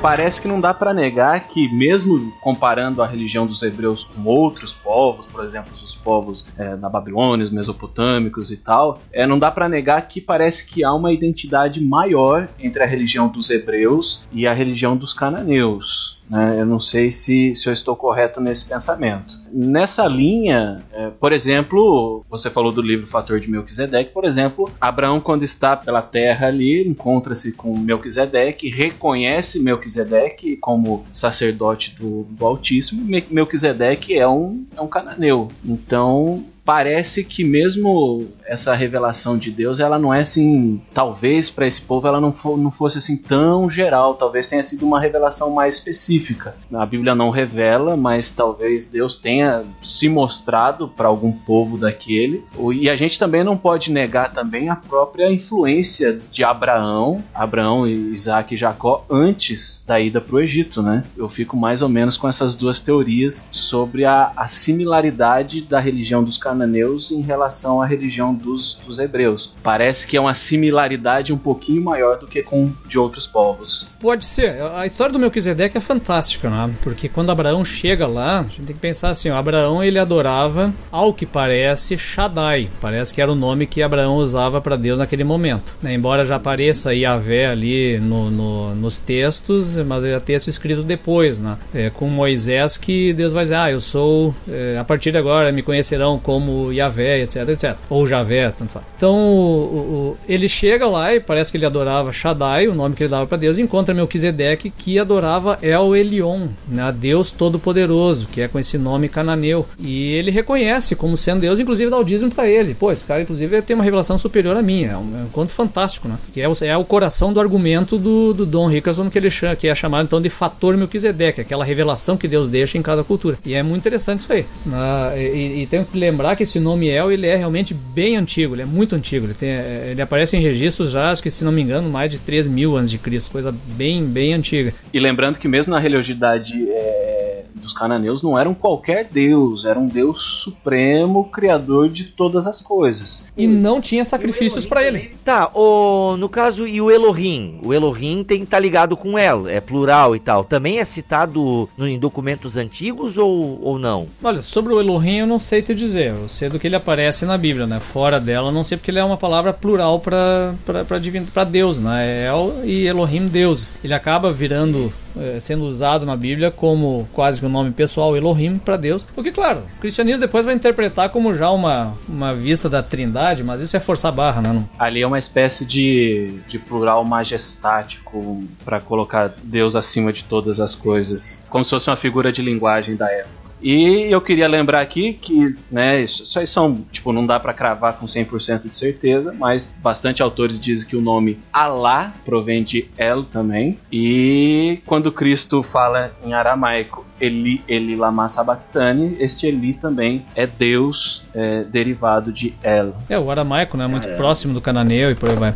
parece 0.00 0.40
que 0.40 0.48
não 0.48 0.60
dá 0.60 0.72
para 0.72 0.94
negar 0.94 1.48
que, 1.48 1.68
mesmo 1.68 2.32
comparando 2.40 3.02
a 3.02 3.06
religião 3.06 3.46
dos 3.46 3.62
hebreus 3.62 4.04
com 4.04 4.24
outros 4.24 4.72
povos, 4.72 5.26
por 5.26 5.44
exemplo, 5.44 5.72
os 5.74 5.94
povos 5.94 6.46
é, 6.56 6.76
da 6.76 6.88
Babilônia, 6.88 7.44
os 7.44 7.50
mesopotâmicos 7.50 8.50
e 8.50 8.56
tal, 8.56 9.00
é, 9.12 9.26
não 9.26 9.38
dá 9.38 9.50
para 9.50 9.68
negar 9.68 10.00
que 10.02 10.20
parece 10.20 10.64
que 10.66 10.84
há 10.84 10.92
uma 10.94 11.12
identidade 11.12 11.80
maior 11.84 12.48
entre 12.58 12.82
a 12.82 12.86
religião 12.86 13.28
dos 13.28 13.50
hebreus 13.50 14.26
e 14.32 14.46
a 14.46 14.54
religião 14.54 14.96
dos 14.96 15.12
cananeus. 15.12 16.17
Né? 16.28 16.60
Eu 16.60 16.66
não 16.66 16.80
sei 16.80 17.10
se, 17.10 17.54
se 17.54 17.68
eu 17.68 17.72
estou 17.72 17.96
correto 17.96 18.40
nesse 18.40 18.64
pensamento. 18.66 19.34
Nessa 19.52 20.06
linha, 20.06 20.82
é, 20.92 21.10
por 21.10 21.32
exemplo, 21.32 22.24
você 22.28 22.50
falou 22.50 22.70
do 22.70 22.82
livro 22.82 23.06
Fator 23.06 23.40
de 23.40 23.50
Melquisedeque, 23.50 24.12
por 24.12 24.24
exemplo, 24.24 24.70
Abraão, 24.80 25.20
quando 25.20 25.42
está 25.42 25.76
pela 25.76 26.02
terra 26.02 26.48
ali, 26.48 26.86
encontra-se 26.86 27.52
com 27.52 27.76
Melquisedeque, 27.76 28.68
reconhece 28.68 29.60
Melquisedeque 29.60 30.56
como 30.56 31.06
sacerdote 31.10 31.96
do, 31.98 32.24
do 32.24 32.44
Altíssimo. 32.44 33.04
Melquisedeque 33.30 34.18
é 34.18 34.28
um, 34.28 34.66
é 34.76 34.80
um 34.80 34.88
cananeu. 34.88 35.48
Então, 35.64 36.44
parece 36.68 37.24
que 37.24 37.44
mesmo 37.44 38.26
essa 38.44 38.74
revelação 38.74 39.38
de 39.38 39.50
Deus, 39.50 39.80
ela 39.80 39.98
não 39.98 40.12
é 40.12 40.20
assim, 40.20 40.78
talvez 40.92 41.48
para 41.48 41.66
esse 41.66 41.80
povo 41.80 42.06
ela 42.06 42.20
não, 42.20 42.30
for, 42.30 42.58
não 42.58 42.70
fosse 42.70 42.98
assim 42.98 43.16
tão 43.16 43.70
geral, 43.70 44.16
talvez 44.16 44.46
tenha 44.46 44.62
sido 44.62 44.84
uma 44.84 45.00
revelação 45.00 45.50
mais 45.50 45.76
específica. 45.76 46.54
A 46.70 46.84
Bíblia 46.84 47.14
não 47.14 47.30
revela, 47.30 47.96
mas 47.96 48.28
talvez 48.28 48.84
Deus 48.84 49.16
tenha 49.16 49.64
se 49.80 50.10
mostrado 50.10 50.88
para 50.88 51.08
algum 51.08 51.32
povo 51.32 51.78
daquele. 51.78 52.44
E 52.74 52.90
a 52.90 52.96
gente 52.96 53.18
também 53.18 53.42
não 53.42 53.56
pode 53.56 53.90
negar 53.90 54.34
também 54.34 54.68
a 54.68 54.76
própria 54.76 55.32
influência 55.32 56.20
de 56.30 56.44
Abraão, 56.44 57.24
Abraão, 57.34 57.86
Isaac 57.86 58.52
e 58.52 58.58
Jacó 58.58 59.06
antes 59.08 59.82
da 59.86 59.98
ida 59.98 60.20
para 60.20 60.36
o 60.36 60.40
Egito, 60.40 60.82
né? 60.82 61.02
Eu 61.16 61.30
fico 61.30 61.56
mais 61.56 61.80
ou 61.80 61.88
menos 61.88 62.18
com 62.18 62.28
essas 62.28 62.54
duas 62.54 62.78
teorias 62.78 63.46
sobre 63.50 64.04
a, 64.04 64.32
a 64.36 64.46
similaridade 64.46 65.62
da 65.62 65.80
religião 65.80 66.22
dos 66.22 66.36
cananeus 66.36 66.57
cananeus 66.58 67.12
em 67.12 67.20
relação 67.20 67.80
à 67.80 67.86
religião 67.86 68.34
dos, 68.34 68.80
dos 68.84 68.98
hebreus. 68.98 69.54
Parece 69.62 70.06
que 70.06 70.16
é 70.16 70.20
uma 70.20 70.34
similaridade 70.34 71.32
um 71.32 71.38
pouquinho 71.38 71.82
maior 71.82 72.18
do 72.18 72.26
que 72.26 72.42
com 72.42 72.72
de 72.86 72.98
outros 72.98 73.26
povos. 73.26 73.90
Pode 74.00 74.24
ser. 74.24 74.60
A 74.74 74.84
história 74.84 75.12
do 75.12 75.18
Melquisedeque 75.18 75.78
é 75.78 75.80
fantástica, 75.80 76.50
né? 76.50 76.74
Porque 76.82 77.08
quando 77.08 77.30
Abraão 77.30 77.64
chega 77.64 78.06
lá, 78.06 78.40
a 78.40 78.42
gente 78.42 78.62
tem 78.62 78.74
que 78.74 78.82
pensar 78.82 79.10
assim, 79.10 79.30
ó, 79.30 79.36
Abraão 79.36 79.82
ele 79.82 79.98
adorava, 79.98 80.72
ao 80.90 81.14
que 81.14 81.24
parece, 81.24 81.96
Shaddai. 81.96 82.68
Parece 82.80 83.14
que 83.14 83.22
era 83.22 83.30
o 83.30 83.36
nome 83.36 83.66
que 83.66 83.82
Abraão 83.82 84.16
usava 84.16 84.60
para 84.60 84.76
Deus 84.76 84.98
naquele 84.98 85.24
momento. 85.24 85.76
Né? 85.80 85.94
Embora 85.94 86.24
já 86.24 86.36
apareça 86.36 86.94
Yahvé 86.94 87.46
ali 87.46 88.00
no, 88.00 88.30
no, 88.30 88.74
nos 88.74 88.98
textos, 88.98 89.76
mas 89.76 90.04
é 90.04 90.18
texto 90.18 90.48
escrito 90.48 90.82
depois, 90.82 91.38
né? 91.38 91.56
É, 91.72 91.90
com 91.90 92.08
Moisés 92.08 92.76
que 92.76 93.12
Deus 93.12 93.32
vai 93.32 93.44
dizer, 93.44 93.56
ah, 93.56 93.70
eu 93.70 93.80
sou, 93.80 94.34
é, 94.48 94.76
a 94.78 94.84
partir 94.84 95.12
de 95.12 95.18
agora 95.18 95.52
me 95.52 95.62
conhecerão 95.62 96.18
como 96.18 96.47
Yahvé, 96.72 97.20
etc, 97.20 97.48
etc. 97.48 97.76
Ou 97.88 98.06
Javé, 98.06 98.50
tanto 98.50 98.72
faz. 98.72 98.86
Então, 98.96 99.14
o, 99.14 100.16
o, 100.16 100.18
ele 100.28 100.48
chega 100.48 100.86
lá 100.86 101.14
e 101.14 101.20
parece 101.20 101.50
que 101.50 101.58
ele 101.58 101.66
adorava 101.66 102.12
Shaddai, 102.12 102.68
o 102.68 102.74
nome 102.74 102.94
que 102.94 103.02
ele 103.02 103.10
dava 103.10 103.26
para 103.26 103.36
Deus, 103.36 103.58
e 103.58 103.62
encontra 103.62 103.94
Melquisedeque 103.94 104.70
que 104.70 104.98
adorava 104.98 105.58
El 105.62 105.94
Elion, 105.94 106.48
né? 106.66 106.94
Deus 106.96 107.30
Todo-Poderoso, 107.30 108.28
que 108.28 108.40
é 108.40 108.48
com 108.48 108.58
esse 108.58 108.78
nome 108.78 109.08
cananeu. 109.08 109.66
E 109.78 110.12
ele 110.14 110.30
reconhece 110.30 110.94
como 110.96 111.16
sendo 111.16 111.40
Deus, 111.40 111.60
inclusive 111.60 111.90
dá 111.90 111.98
o 111.98 112.04
dízimo 112.04 112.30
para 112.30 112.48
ele. 112.48 112.74
Pô, 112.74 112.90
esse 112.90 113.04
cara, 113.04 113.22
inclusive, 113.22 113.60
tem 113.62 113.74
uma 113.74 113.84
revelação 113.84 114.18
superior 114.18 114.56
à 114.56 114.62
minha. 114.62 114.92
É 114.92 114.96
um, 114.96 115.20
é 115.20 115.24
um 115.24 115.28
conto 115.30 115.52
fantástico, 115.52 116.08
né? 116.08 116.16
Que 116.32 116.40
é 116.40 116.48
o, 116.48 116.52
é 116.62 116.76
o 116.76 116.84
coração 116.84 117.32
do 117.32 117.40
argumento 117.40 117.98
do, 117.98 118.32
do 118.32 118.46
Don 118.46 118.68
que 119.10 119.18
ele 119.18 119.30
chama, 119.30 119.56
que 119.56 119.68
é 119.68 119.74
chamado 119.74 120.06
então 120.06 120.20
de 120.20 120.28
fator 120.28 120.76
Melquisedeque, 120.76 121.40
aquela 121.40 121.64
revelação 121.64 122.16
que 122.16 122.28
Deus 122.28 122.48
deixa 122.48 122.78
em 122.78 122.82
cada 122.82 123.02
cultura. 123.04 123.38
E 123.44 123.54
é 123.54 123.62
muito 123.62 123.82
interessante 123.82 124.20
isso 124.20 124.32
aí. 124.32 124.42
Uh, 124.66 125.16
e, 125.16 125.62
e 125.62 125.66
tenho 125.66 125.84
que 125.84 125.98
lembrar 125.98 126.27
que 126.36 126.42
esse 126.42 126.58
nome 126.60 126.88
El, 126.88 127.12
ele 127.12 127.26
é 127.26 127.36
realmente 127.36 127.74
bem 127.74 128.16
antigo, 128.16 128.54
ele 128.54 128.62
é 128.62 128.66
muito 128.66 128.94
antigo. 128.94 129.26
Ele, 129.26 129.34
tem, 129.34 129.50
ele 129.50 130.02
aparece 130.02 130.36
em 130.36 130.40
registros 130.40 130.90
já, 130.90 131.10
acho 131.10 131.22
que 131.22 131.30
se 131.30 131.44
não 131.44 131.52
me 131.52 131.62
engano, 131.62 131.88
mais 131.88 132.10
de 132.10 132.18
3 132.18 132.48
mil 132.48 132.76
anos 132.76 132.90
de 132.90 132.98
Cristo, 132.98 133.30
coisa 133.30 133.52
bem, 133.52 134.04
bem 134.04 134.32
antiga. 134.32 134.72
E 134.92 134.98
lembrando 134.98 135.38
que 135.38 135.48
mesmo 135.48 135.72
na 135.72 135.78
religiosidade 135.78 136.68
é, 136.70 137.44
dos 137.54 137.72
cananeus 137.72 138.22
não 138.22 138.38
eram 138.38 138.54
qualquer 138.54 139.04
deus, 139.04 139.64
era 139.64 139.78
um 139.78 139.86
deus 139.86 140.20
supremo, 140.42 141.24
criador 141.24 141.88
de 141.88 142.04
todas 142.04 142.46
as 142.46 142.60
coisas. 142.60 143.28
E 143.36 143.46
não 143.46 143.80
tinha 143.80 144.04
sacrifícios 144.04 144.66
para 144.66 144.82
ele. 144.82 145.12
Tá, 145.24 145.50
o, 145.54 146.16
no 146.16 146.28
caso, 146.28 146.66
e 146.66 146.80
o 146.80 146.90
Elohim? 146.90 147.60
O 147.62 147.74
Elohim 147.74 148.24
tem 148.24 148.44
tá 148.44 148.58
ligado 148.58 148.96
com 148.96 149.18
El, 149.18 149.46
é 149.48 149.60
plural 149.60 150.16
e 150.16 150.20
tal. 150.20 150.44
Também 150.44 150.78
é 150.78 150.84
citado 150.84 151.68
no, 151.76 151.86
em 151.86 151.98
documentos 151.98 152.56
antigos 152.56 153.18
ou, 153.18 153.60
ou 153.62 153.78
não? 153.78 154.08
Olha, 154.22 154.40
sobre 154.40 154.72
o 154.72 154.80
Elohim 154.80 155.18
eu 155.18 155.26
não 155.26 155.38
sei 155.38 155.60
te 155.60 155.74
dizer. 155.74 156.14
Eu 156.20 156.28
sei 156.28 156.48
do 156.48 156.58
que 156.58 156.66
ele 156.66 156.76
aparece 156.76 157.24
na 157.24 157.36
Bíblia, 157.38 157.66
né? 157.66 157.80
Fora 157.80 158.18
dela, 158.20 158.50
não 158.50 158.64
sei 158.64 158.76
porque 158.76 158.90
ele 158.90 158.98
é 158.98 159.04
uma 159.04 159.16
palavra 159.16 159.52
plural 159.52 160.00
para 160.00 161.44
Deus, 161.48 161.78
né? 161.78 162.26
El 162.26 162.54
e 162.64 162.86
Elohim, 162.86 163.26
Deus. 163.26 163.76
Ele 163.82 163.94
acaba 163.94 164.32
virando 164.32 164.92
é, 165.18 165.40
sendo 165.40 165.64
usado 165.64 166.06
na 166.06 166.16
Bíblia 166.16 166.50
como 166.50 167.08
quase 167.12 167.40
que 167.40 167.46
o 167.46 167.48
um 167.48 167.52
nome 167.52 167.72
pessoal 167.72 168.16
Elohim 168.16 168.58
para 168.58 168.76
Deus. 168.76 169.06
O 169.16 169.22
que, 169.22 169.32
claro, 169.32 169.62
o 169.76 169.80
cristianismo 169.80 170.20
depois 170.20 170.44
vai 170.44 170.54
interpretar 170.54 171.10
como 171.10 171.34
já 171.34 171.50
uma, 171.50 171.94
uma 172.08 172.34
vista 172.34 172.68
da 172.68 172.82
trindade, 172.82 173.42
mas 173.42 173.60
isso 173.60 173.76
é 173.76 173.80
forçar 173.80 174.12
barra, 174.12 174.40
né? 174.40 174.64
Ali 174.78 175.02
é 175.02 175.06
uma 175.06 175.18
espécie 175.18 175.64
de, 175.64 176.40
de 176.46 176.58
plural 176.58 177.04
majestático 177.04 178.44
para 178.64 178.80
colocar 178.80 179.34
Deus 179.42 179.74
acima 179.74 180.12
de 180.12 180.24
todas 180.24 180.60
as 180.60 180.74
coisas, 180.74 181.44
como 181.48 181.64
se 181.64 181.70
fosse 181.70 181.90
uma 181.90 181.96
figura 181.96 182.32
de 182.32 182.42
linguagem 182.42 182.96
da 182.96 183.10
época. 183.10 183.37
E 183.60 184.06
eu 184.10 184.20
queria 184.20 184.48
lembrar 184.48 184.80
aqui 184.80 185.14
que, 185.14 185.56
né, 185.70 186.00
isso 186.00 186.38
aí 186.38 186.46
são, 186.46 186.84
tipo, 186.90 187.12
não 187.12 187.26
dá 187.26 187.38
para 187.40 187.52
cravar 187.52 187.94
com 187.96 188.06
100% 188.06 188.68
de 188.68 188.76
certeza, 188.76 189.34
mas 189.36 189.76
bastante 189.82 190.22
autores 190.22 190.60
dizem 190.60 190.88
que 190.88 190.96
o 190.96 191.00
nome 191.00 191.38
Alá 191.52 192.12
provém 192.24 192.62
de 192.62 192.88
El 192.96 193.24
também. 193.24 193.78
E 193.90 194.80
quando 194.86 195.10
Cristo 195.10 195.62
fala 195.62 196.12
em 196.24 196.32
aramaico 196.32 197.04
Eli, 197.20 197.62
Eli 197.68 197.96
lama 197.96 198.28
sabachthani, 198.28 199.16
este 199.18 199.46
Eli 199.46 199.74
também 199.74 200.24
é 200.36 200.46
Deus 200.46 201.26
é, 201.34 201.64
derivado 201.64 202.32
de 202.32 202.54
El. 202.62 202.94
É, 203.08 203.18
o 203.18 203.30
aramaico, 203.30 203.76
né, 203.76 203.86
muito 203.86 204.08
é. 204.08 204.14
próximo 204.14 204.54
do 204.54 204.60
cananeu 204.60 205.10
e 205.10 205.14
por 205.14 205.30
aí 205.30 205.36
vai. 205.36 205.54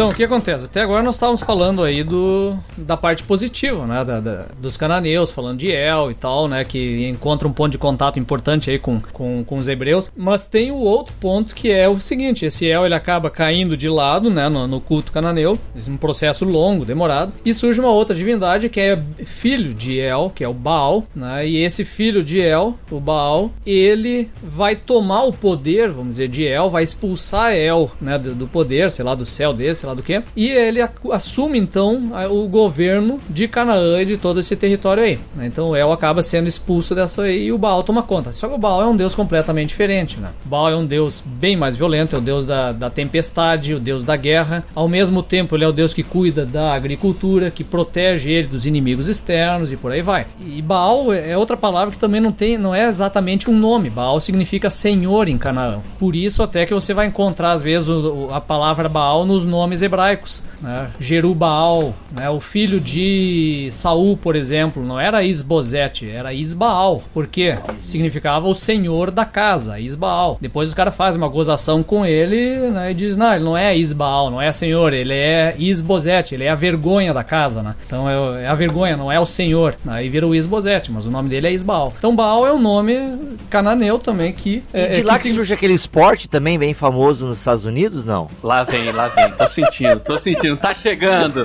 Então, 0.00 0.08
o 0.08 0.14
que 0.14 0.24
acontece? 0.24 0.64
Até 0.64 0.80
agora 0.80 1.02
nós 1.02 1.16
estávamos 1.16 1.42
falando 1.42 1.84
aí 1.84 2.02
do, 2.02 2.56
da 2.74 2.96
parte 2.96 3.22
positiva, 3.22 3.86
né? 3.86 4.02
Da, 4.02 4.18
da, 4.18 4.46
dos 4.58 4.74
cananeus, 4.74 5.30
falando 5.30 5.58
de 5.58 5.70
El 5.70 6.10
e 6.10 6.14
tal, 6.14 6.48
né? 6.48 6.64
Que 6.64 7.06
encontra 7.06 7.46
um 7.46 7.52
ponto 7.52 7.72
de 7.72 7.76
contato 7.76 8.18
importante 8.18 8.70
aí 8.70 8.78
com, 8.78 8.98
com, 8.98 9.44
com 9.44 9.58
os 9.58 9.68
hebreus. 9.68 10.10
Mas 10.16 10.46
tem 10.46 10.70
o 10.70 10.78
outro 10.78 11.14
ponto 11.20 11.54
que 11.54 11.70
é 11.70 11.86
o 11.86 11.98
seguinte: 11.98 12.46
esse 12.46 12.64
El 12.64 12.86
ele 12.86 12.94
acaba 12.94 13.28
caindo 13.28 13.76
de 13.76 13.90
lado, 13.90 14.30
né? 14.30 14.48
No, 14.48 14.66
no 14.66 14.80
culto 14.80 15.12
cananeu, 15.12 15.58
um 15.86 15.98
processo 15.98 16.46
longo, 16.46 16.86
demorado. 16.86 17.34
E 17.44 17.52
surge 17.52 17.78
uma 17.78 17.90
outra 17.90 18.16
divindade 18.16 18.70
que 18.70 18.80
é 18.80 19.02
filho 19.26 19.74
de 19.74 19.98
El, 19.98 20.32
que 20.34 20.42
é 20.42 20.48
o 20.48 20.54
Baal, 20.54 21.04
né? 21.14 21.46
E 21.46 21.62
esse 21.62 21.84
filho 21.84 22.24
de 22.24 22.40
El, 22.40 22.74
o 22.90 22.98
Baal, 22.98 23.50
ele 23.66 24.30
vai 24.42 24.76
tomar 24.76 25.24
o 25.24 25.32
poder, 25.34 25.90
vamos 25.90 26.12
dizer, 26.12 26.28
de 26.28 26.46
El, 26.46 26.70
vai 26.70 26.84
expulsar 26.84 27.52
El, 27.52 27.90
né? 28.00 28.18
Do, 28.18 28.34
do 28.34 28.48
poder, 28.48 28.90
sei 28.90 29.04
lá, 29.04 29.14
do 29.14 29.26
céu 29.26 29.52
desse, 29.52 29.89
lá 29.90 29.94
do 29.94 30.02
que. 30.02 30.22
E 30.34 30.48
ele 30.48 30.80
assume 31.12 31.58
então 31.58 32.12
o 32.30 32.48
governo 32.48 33.20
de 33.28 33.46
Canaã 33.46 34.00
e 34.00 34.06
de 34.06 34.16
todo 34.16 34.40
esse 34.40 34.56
território 34.56 35.02
aí. 35.02 35.18
Né? 35.34 35.46
Então 35.46 35.76
El 35.76 35.92
acaba 35.92 36.22
sendo 36.22 36.48
expulso 36.48 36.94
dessa 36.94 37.22
aí 37.22 37.46
e 37.46 37.52
o 37.52 37.58
Baal 37.58 37.82
toma 37.82 38.02
conta. 38.02 38.32
Só 38.32 38.48
que 38.48 38.54
o 38.54 38.58
Baal 38.58 38.82
é 38.82 38.86
um 38.86 38.96
deus 38.96 39.14
completamente 39.14 39.68
diferente, 39.68 40.18
né? 40.18 40.30
O 40.44 40.48
Baal 40.48 40.70
é 40.70 40.76
um 40.76 40.86
deus 40.86 41.22
bem 41.24 41.56
mais 41.56 41.76
violento, 41.76 42.16
é 42.16 42.18
o 42.18 42.22
deus 42.22 42.46
da, 42.46 42.72
da 42.72 42.88
tempestade, 42.88 43.74
o 43.74 43.80
deus 43.80 44.04
da 44.04 44.16
guerra. 44.16 44.64
Ao 44.74 44.88
mesmo 44.88 45.22
tempo, 45.22 45.56
ele 45.56 45.64
é 45.64 45.68
o 45.68 45.72
deus 45.72 45.92
que 45.92 46.02
cuida 46.02 46.46
da 46.46 46.72
agricultura, 46.72 47.50
que 47.50 47.64
protege 47.64 48.30
ele 48.30 48.46
dos 48.46 48.66
inimigos 48.66 49.08
externos 49.08 49.72
e 49.72 49.76
por 49.76 49.92
aí 49.92 50.02
vai. 50.02 50.26
E 50.44 50.62
Baal 50.62 51.12
é, 51.12 51.30
é 51.30 51.36
outra 51.36 51.56
palavra 51.56 51.90
que 51.90 51.98
também 51.98 52.20
não 52.20 52.32
tem, 52.32 52.56
não 52.56 52.74
é 52.74 52.86
exatamente 52.86 53.50
um 53.50 53.58
nome. 53.58 53.90
Baal 53.90 54.20
significa 54.20 54.70
senhor 54.70 55.28
em 55.28 55.38
Canaã. 55.38 55.80
Por 55.98 56.14
isso 56.14 56.42
até 56.42 56.64
que 56.64 56.74
você 56.74 56.94
vai 56.94 57.06
encontrar 57.06 57.52
às 57.52 57.62
vezes 57.62 57.88
a 58.30 58.40
palavra 58.40 58.88
Baal 58.88 59.24
nos 59.24 59.44
nomes 59.44 59.79
nomes 59.80 59.82
hebraicos. 59.82 60.42
Né? 60.60 60.88
Jerubaal, 61.00 61.94
né? 62.12 62.28
o 62.28 62.38
filho 62.38 62.80
de 62.80 63.68
Saul, 63.72 64.16
por 64.16 64.36
exemplo, 64.36 64.84
não 64.84 65.00
era 65.00 65.24
Isbozete, 65.24 66.08
era 66.08 66.34
Isbaal. 66.34 67.02
Por 67.14 67.26
quê? 67.26 67.56
Significava 67.78 68.46
o 68.46 68.54
senhor 68.54 69.10
da 69.10 69.24
casa, 69.24 69.80
Isbaal. 69.80 70.38
Depois 70.40 70.68
os 70.68 70.74
caras 70.74 70.94
fazem 70.94 71.20
uma 71.20 71.28
gozação 71.28 71.82
com 71.82 72.04
ele 72.04 72.70
né? 72.70 72.90
e 72.90 72.94
diz: 72.94 73.16
não, 73.16 73.32
ele 73.32 73.44
não 73.44 73.56
é 73.56 73.76
Isbaal, 73.76 74.30
não 74.30 74.40
é 74.40 74.52
senhor, 74.52 74.92
ele 74.92 75.14
é 75.14 75.54
Isbozete, 75.58 76.34
ele 76.34 76.44
é 76.44 76.50
a 76.50 76.54
vergonha 76.54 77.14
da 77.14 77.24
casa. 77.24 77.62
Né? 77.62 77.74
Então 77.86 78.08
é, 78.08 78.44
é 78.44 78.46
a 78.46 78.54
vergonha, 78.54 78.96
não 78.96 79.10
é 79.10 79.18
o 79.18 79.26
senhor. 79.26 79.74
Aí 79.86 80.08
vira 80.10 80.26
o 80.26 80.34
Isbozete, 80.34 80.92
mas 80.92 81.06
o 81.06 81.10
nome 81.10 81.30
dele 81.30 81.46
é 81.46 81.52
Isbaal. 81.52 81.94
Então 81.96 82.14
Baal 82.14 82.46
é 82.46 82.52
um 82.52 82.60
nome 82.60 83.38
cananeu 83.48 83.98
também 83.98 84.32
que. 84.32 84.62
É, 84.74 84.92
e 84.92 84.94
de 84.96 85.00
é, 85.00 85.04
lá 85.04 85.16
que, 85.16 85.28
que 85.28 85.34
surge 85.34 85.54
aquele 85.54 85.72
esporte 85.72 86.28
também 86.28 86.58
bem 86.58 86.74
famoso 86.74 87.26
nos 87.26 87.38
Estados 87.38 87.64
Unidos, 87.64 88.04
não? 88.04 88.28
Lá 88.42 88.62
vem, 88.62 88.92
lá 88.92 89.08
vem. 89.08 89.30
Tô 89.30 89.46
sentindo, 89.60 90.00
tô 90.00 90.18
sentindo. 90.18 90.56
Tá 90.56 90.74
chegando. 90.74 91.44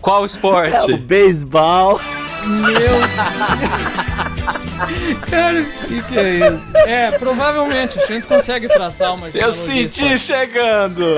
Qual 0.00 0.24
esporte? 0.26 0.90
É 0.90 0.94
o 0.94 0.98
beisebol. 0.98 2.00
Meu 2.44 2.98
Cara, 5.30 5.60
o 5.60 5.86
que, 5.86 6.02
que 6.02 6.18
é 6.18 6.48
isso? 6.48 6.76
É, 6.76 7.10
provavelmente, 7.12 7.98
a 8.00 8.06
gente 8.06 8.26
consegue 8.26 8.68
traçar 8.68 9.14
uma 9.14 9.28
Eu 9.28 9.52
senti 9.52 10.18
chegando! 10.18 11.16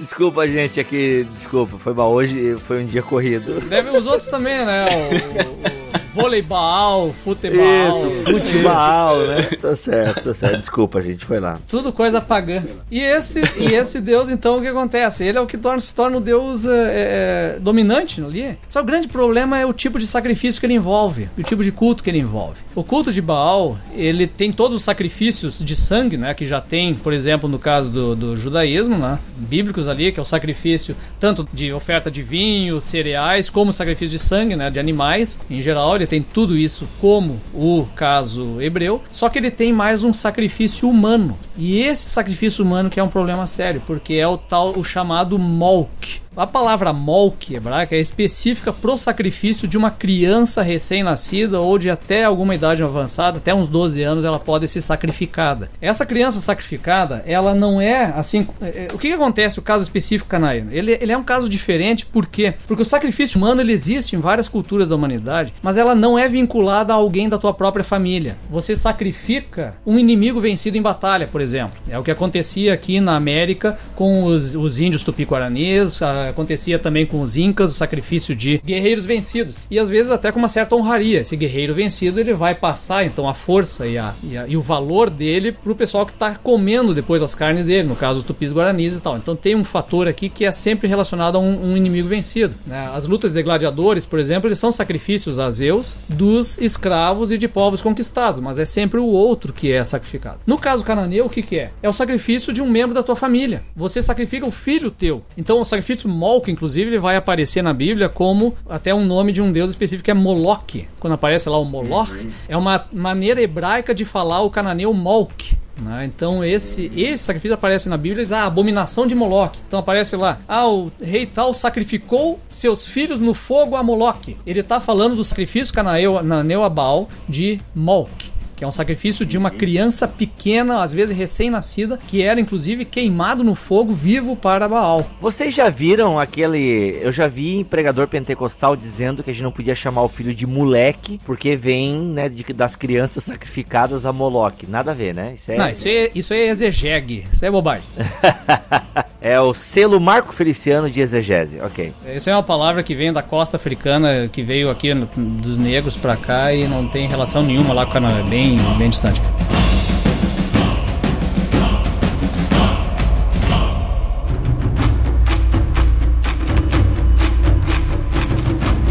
Desculpa, 0.00 0.46
gente, 0.48 0.80
aqui. 0.80 1.26
Desculpa, 1.36 1.78
foi 1.78 1.92
mal. 1.92 2.12
Hoje 2.12 2.56
foi 2.66 2.82
um 2.82 2.86
dia 2.86 3.02
corrido. 3.02 3.60
Deve 3.62 3.90
os 3.90 4.06
outros 4.06 4.28
também, 4.28 4.64
né? 4.64 4.86
O, 4.86 5.14
o, 5.14 5.94
o 5.94 5.98
voleibol, 6.14 7.12
futebol. 7.12 7.64
Isso, 7.64 8.32
futebol, 8.32 9.26
né? 9.26 9.42
Tá 9.60 9.76
certo, 9.76 10.24
tá 10.24 10.34
certo. 10.34 10.58
Desculpa, 10.58 11.00
gente, 11.00 11.24
foi 11.24 11.38
lá. 11.38 11.60
Tudo 11.68 11.92
coisa 11.92 12.20
pagã. 12.20 12.62
E 12.90 13.00
esse, 13.00 13.40
e 13.58 13.74
esse 13.74 14.00
Deus, 14.00 14.30
então, 14.30 14.58
o 14.58 14.60
que 14.60 14.66
acontece? 14.66 15.24
Ele 15.24 15.38
é 15.38 15.40
o 15.40 15.46
que 15.46 15.56
torna, 15.56 15.80
se 15.80 15.94
torna 15.94 16.16
o 16.16 16.20
Deus 16.20 16.66
é, 16.66 17.56
é, 17.56 17.60
dominante 17.60 18.22
ali. 18.22 18.58
Só 18.68 18.80
o 18.80 18.84
grande 18.84 19.08
problema 19.08 19.58
é 19.58 19.66
o 19.66 19.72
tipo 19.72 19.98
de 19.98 20.06
sacrifício 20.06 20.60
que 20.60 20.66
ele 20.66 20.74
envolve, 20.74 21.28
o 21.38 21.42
tipo 21.42 21.62
de 21.62 21.72
culto 21.72 22.02
que 22.02 22.10
ele 22.10 22.18
envolve. 22.18 22.60
O 22.74 22.82
culto 22.82 23.12
de 23.12 23.22
Baal, 23.22 23.78
ele 23.94 24.26
tem 24.26 24.52
todos 24.52 24.76
os 24.76 24.82
sacrifícios 24.82 25.58
de 25.60 25.76
sangue, 25.76 26.16
né? 26.16 26.34
Que 26.34 26.44
já 26.44 26.60
tem, 26.60 26.94
por 26.94 27.12
exemplo, 27.12 27.48
no 27.48 27.58
caso 27.58 27.90
do, 27.90 28.16
do 28.16 28.36
judaísmo, 28.36 28.96
né? 28.96 29.18
Bíblicos 29.36 29.87
ali, 29.88 30.12
que 30.12 30.20
é 30.20 30.22
o 30.22 30.26
sacrifício 30.26 30.96
tanto 31.18 31.48
de 31.52 31.72
oferta 31.72 32.10
de 32.10 32.22
vinho, 32.22 32.80
cereais, 32.80 33.50
como 33.50 33.72
sacrifício 33.72 34.16
de 34.16 34.22
sangue, 34.22 34.56
né? 34.56 34.70
De 34.70 34.78
animais. 34.78 35.40
Em 35.50 35.60
geral, 35.60 35.96
ele 35.96 36.06
tem 36.06 36.22
tudo 36.22 36.56
isso 36.56 36.88
como 37.00 37.40
o 37.54 37.86
caso 37.94 38.60
hebreu, 38.60 39.02
só 39.10 39.28
que 39.28 39.38
ele 39.38 39.50
tem 39.50 39.72
mais 39.72 40.04
um 40.04 40.12
sacrifício 40.12 40.88
humano. 40.88 41.34
E 41.56 41.80
esse 41.80 42.08
sacrifício 42.08 42.64
humano 42.64 42.90
que 42.90 43.00
é 43.00 43.02
um 43.02 43.08
problema 43.08 43.46
sério, 43.46 43.82
porque 43.86 44.14
é 44.14 44.26
o 44.26 44.36
tal 44.36 44.78
o 44.78 44.84
chamado 44.84 45.38
molk, 45.38 46.20
A 46.38 46.46
palavra 46.46 46.92
molk 46.92 47.52
hebraica 47.52 47.96
é 47.96 47.98
específica 47.98 48.72
pro 48.72 48.96
sacrifício 48.96 49.66
de 49.66 49.76
uma 49.76 49.90
criança 49.90 50.62
recém-nascida 50.62 51.60
ou 51.60 51.76
de 51.76 51.90
até 51.90 52.22
alguma 52.22 52.54
idade 52.54 52.80
avançada, 52.80 53.38
até 53.38 53.52
uns 53.52 53.66
12 53.66 54.00
anos, 54.04 54.24
ela 54.24 54.38
pode 54.38 54.68
ser 54.68 54.80
sacrificada. 54.80 55.68
Essa 55.82 56.06
criança 56.06 56.40
sacrificada, 56.40 57.24
ela 57.26 57.56
não 57.56 57.80
é 57.80 58.04
assim. 58.16 58.46
é, 58.62 58.86
é, 58.86 58.88
O 58.94 58.98
que, 58.98 59.08
que 59.08 59.14
acontece? 59.14 59.58
O 59.58 59.62
caso 59.62 59.82
específico 59.82 60.30
canaíno, 60.30 60.72
ele, 60.72 60.96
ele 61.00 61.10
é 61.10 61.18
um 61.18 61.24
caso 61.24 61.48
diferente, 61.48 62.06
por 62.06 62.24
quê? 62.24 62.54
Porque 62.68 62.82
o 62.82 62.86
sacrifício 62.86 63.36
humano 63.36 63.60
ele 63.60 63.72
existe 63.72 64.14
em 64.14 64.20
várias 64.20 64.48
culturas 64.48 64.88
da 64.88 64.94
humanidade, 64.94 65.52
mas 65.60 65.76
ela 65.76 65.92
não 65.92 66.16
é 66.16 66.28
vinculada 66.28 66.92
a 66.92 66.96
alguém 66.96 67.28
da 67.28 67.36
tua 67.36 67.52
própria 67.52 67.82
família. 67.82 68.36
Você 68.48 68.76
sacrifica 68.76 69.74
um 69.84 69.98
inimigo 69.98 70.40
vencido 70.40 70.78
em 70.78 70.82
batalha, 70.82 71.26
por 71.26 71.40
exemplo. 71.40 71.80
É 71.88 71.98
o 71.98 72.04
que 72.04 72.12
acontecia 72.12 72.72
aqui 72.72 73.00
na 73.00 73.16
América 73.16 73.76
com 73.96 74.22
os, 74.22 74.54
os 74.54 74.80
índios 74.80 75.02
tupi-guaranis, 75.02 76.00
ah, 76.00 76.27
acontecia 76.28 76.78
também 76.78 77.06
com 77.06 77.20
os 77.20 77.36
incas, 77.36 77.70
o 77.70 77.74
sacrifício 77.74 78.34
de 78.34 78.58
guerreiros 78.64 79.04
vencidos. 79.04 79.58
E 79.70 79.78
às 79.78 79.88
vezes 79.88 80.10
até 80.10 80.30
com 80.32 80.38
uma 80.38 80.48
certa 80.48 80.74
honraria. 80.76 81.20
Esse 81.20 81.36
guerreiro 81.36 81.74
vencido 81.74 82.20
ele 82.20 82.34
vai 82.34 82.54
passar 82.54 83.04
então 83.04 83.28
a 83.28 83.34
força 83.34 83.86
e, 83.86 83.98
a, 83.98 84.14
e, 84.22 84.36
a- 84.36 84.46
e 84.46 84.56
o 84.56 84.60
valor 84.60 85.10
dele 85.10 85.52
pro 85.52 85.74
pessoal 85.74 86.06
que 86.06 86.12
tá 86.12 86.36
comendo 86.36 86.94
depois 86.94 87.22
as 87.22 87.34
carnes 87.34 87.66
dele, 87.66 87.86
no 87.88 87.96
caso 87.96 88.20
os 88.20 88.24
tupis 88.24 88.52
guaranis 88.52 88.96
e 88.96 89.00
tal. 89.00 89.16
Então 89.16 89.34
tem 89.36 89.54
um 89.54 89.64
fator 89.64 90.06
aqui 90.08 90.28
que 90.28 90.44
é 90.44 90.50
sempre 90.52 90.88
relacionado 90.88 91.36
a 91.36 91.38
um, 91.38 91.72
um 91.72 91.76
inimigo 91.76 92.08
vencido. 92.08 92.54
né? 92.66 92.90
As 92.94 93.06
lutas 93.06 93.32
de 93.32 93.42
gladiadores, 93.42 94.06
por 94.06 94.18
exemplo, 94.18 94.48
eles 94.48 94.58
são 94.58 94.70
sacrifícios 94.72 95.38
a 95.40 95.50
Zeus 95.50 95.96
dos 96.08 96.58
escravos 96.58 97.32
e 97.32 97.38
de 97.38 97.48
povos 97.48 97.82
conquistados, 97.82 98.40
mas 98.40 98.58
é 98.58 98.64
sempre 98.64 98.98
o 99.00 99.06
outro 99.06 99.52
que 99.52 99.72
é 99.72 99.84
sacrificado. 99.84 100.38
No 100.46 100.58
caso 100.58 100.84
cananeu, 100.84 101.26
o 101.26 101.30
que, 101.30 101.42
que 101.42 101.58
é? 101.58 101.70
É 101.82 101.88
o 101.88 101.92
sacrifício 101.92 102.52
de 102.52 102.60
um 102.62 102.68
membro 102.70 102.94
da 102.94 103.02
tua 103.02 103.16
família. 103.16 103.62
Você 103.76 104.00
sacrifica 104.02 104.46
o 104.46 104.50
filho 104.50 104.90
teu. 104.90 105.22
Então 105.36 105.60
o 105.60 105.64
sacrifício 105.64 106.08
Molk, 106.18 106.50
inclusive, 106.50 106.90
ele 106.90 106.98
vai 106.98 107.16
aparecer 107.16 107.62
na 107.62 107.72
Bíblia 107.72 108.08
como 108.08 108.54
até 108.68 108.92
um 108.92 109.06
nome 109.06 109.30
de 109.30 109.40
um 109.40 109.52
deus 109.52 109.70
específico 109.70 110.04
que 110.04 110.10
é 110.10 110.14
Moloch. 110.14 110.88
Quando 110.98 111.12
aparece 111.12 111.48
lá 111.48 111.58
o 111.58 111.64
Moloch, 111.64 112.12
é 112.48 112.56
uma 112.56 112.84
maneira 112.92 113.40
hebraica 113.40 113.94
de 113.94 114.04
falar 114.04 114.42
o 114.42 114.50
cananeu 114.50 114.92
Molk. 114.92 115.56
né? 115.80 116.04
Então 116.04 116.44
esse, 116.44 116.90
esse 116.96 117.22
sacrifício 117.22 117.54
aparece 117.54 117.88
na 117.88 117.96
Bíblia, 117.96 118.24
diz, 118.24 118.32
ah, 118.32 118.44
abominação 118.44 119.06
de 119.06 119.14
Moloque. 119.14 119.60
Então 119.68 119.78
aparece 119.78 120.16
lá, 120.16 120.40
ah, 120.48 120.66
o 120.66 120.90
rei 121.00 121.24
tal 121.24 121.54
sacrificou 121.54 122.40
seus 122.50 122.84
filhos 122.84 123.20
no 123.20 123.32
fogo 123.32 123.76
a 123.76 123.82
Moloque. 123.82 124.36
Ele 124.44 124.60
está 124.60 124.80
falando 124.80 125.14
do 125.14 125.22
sacrifício 125.22 125.72
cananeu, 125.72 126.14
cananeu 126.16 126.64
a 126.64 126.68
Baal 126.68 127.08
de 127.28 127.60
Molk. 127.74 128.32
Que 128.58 128.64
é 128.64 128.66
um 128.66 128.72
sacrifício 128.72 129.24
de 129.24 129.38
uma 129.38 129.50
criança 129.52 130.08
pequena, 130.08 130.82
às 130.82 130.92
vezes 130.92 131.16
recém-nascida, 131.16 131.96
que 131.96 132.22
era 132.22 132.40
inclusive 132.40 132.84
queimado 132.84 133.44
no 133.44 133.54
fogo 133.54 133.92
vivo 133.92 134.34
para 134.34 134.66
Baal. 134.68 135.08
Vocês 135.20 135.54
já 135.54 135.70
viram 135.70 136.18
aquele. 136.18 136.98
Eu 137.00 137.12
já 137.12 137.28
vi 137.28 137.62
pregador 137.62 138.08
pentecostal 138.08 138.74
dizendo 138.74 139.22
que 139.22 139.30
a 139.30 139.32
gente 139.32 139.44
não 139.44 139.52
podia 139.52 139.76
chamar 139.76 140.02
o 140.02 140.08
filho 140.08 140.34
de 140.34 140.44
moleque, 140.44 141.20
porque 141.24 141.54
vem, 141.54 141.94
né, 142.00 142.28
de- 142.28 142.52
das 142.52 142.74
crianças 142.74 143.22
sacrificadas 143.24 144.04
a 144.04 144.12
Moloque. 144.12 144.66
Nada 144.66 144.90
a 144.90 144.94
ver, 144.94 145.14
né? 145.14 145.34
Isso 145.36 145.52
é, 145.52 145.56
Não, 145.56 145.68
isso 145.68 145.86
é, 145.86 146.10
isso 146.12 146.34
é 146.34 146.46
exegege, 146.48 147.24
isso 147.32 147.44
é 147.46 147.50
bobagem. 147.52 147.84
é 149.20 149.40
o 149.40 149.54
selo 149.54 150.00
Marco 150.00 150.32
Feliciano 150.32 150.90
de 150.90 151.00
exegese. 151.00 151.60
Ok. 151.60 151.92
Essa 152.06 152.30
é 152.30 152.34
uma 152.34 152.42
palavra 152.42 152.82
que 152.82 152.94
vem 152.94 153.12
da 153.12 153.22
costa 153.22 153.56
africana, 153.56 154.28
que 154.30 154.42
veio 154.42 154.68
aqui 154.70 154.92
no- 154.94 155.06
dos 155.16 155.58
negros 155.58 155.96
pra 155.96 156.16
cá 156.16 156.52
e 156.52 156.66
não 156.66 156.88
tem 156.88 157.06
relação 157.06 157.42
nenhuma 157.42 157.72
lá 157.72 157.84
com 157.84 157.90
o 157.90 157.94
Canadá, 157.94 158.18
é 158.18 158.22
bem, 158.56 158.88
distante. 158.88 159.20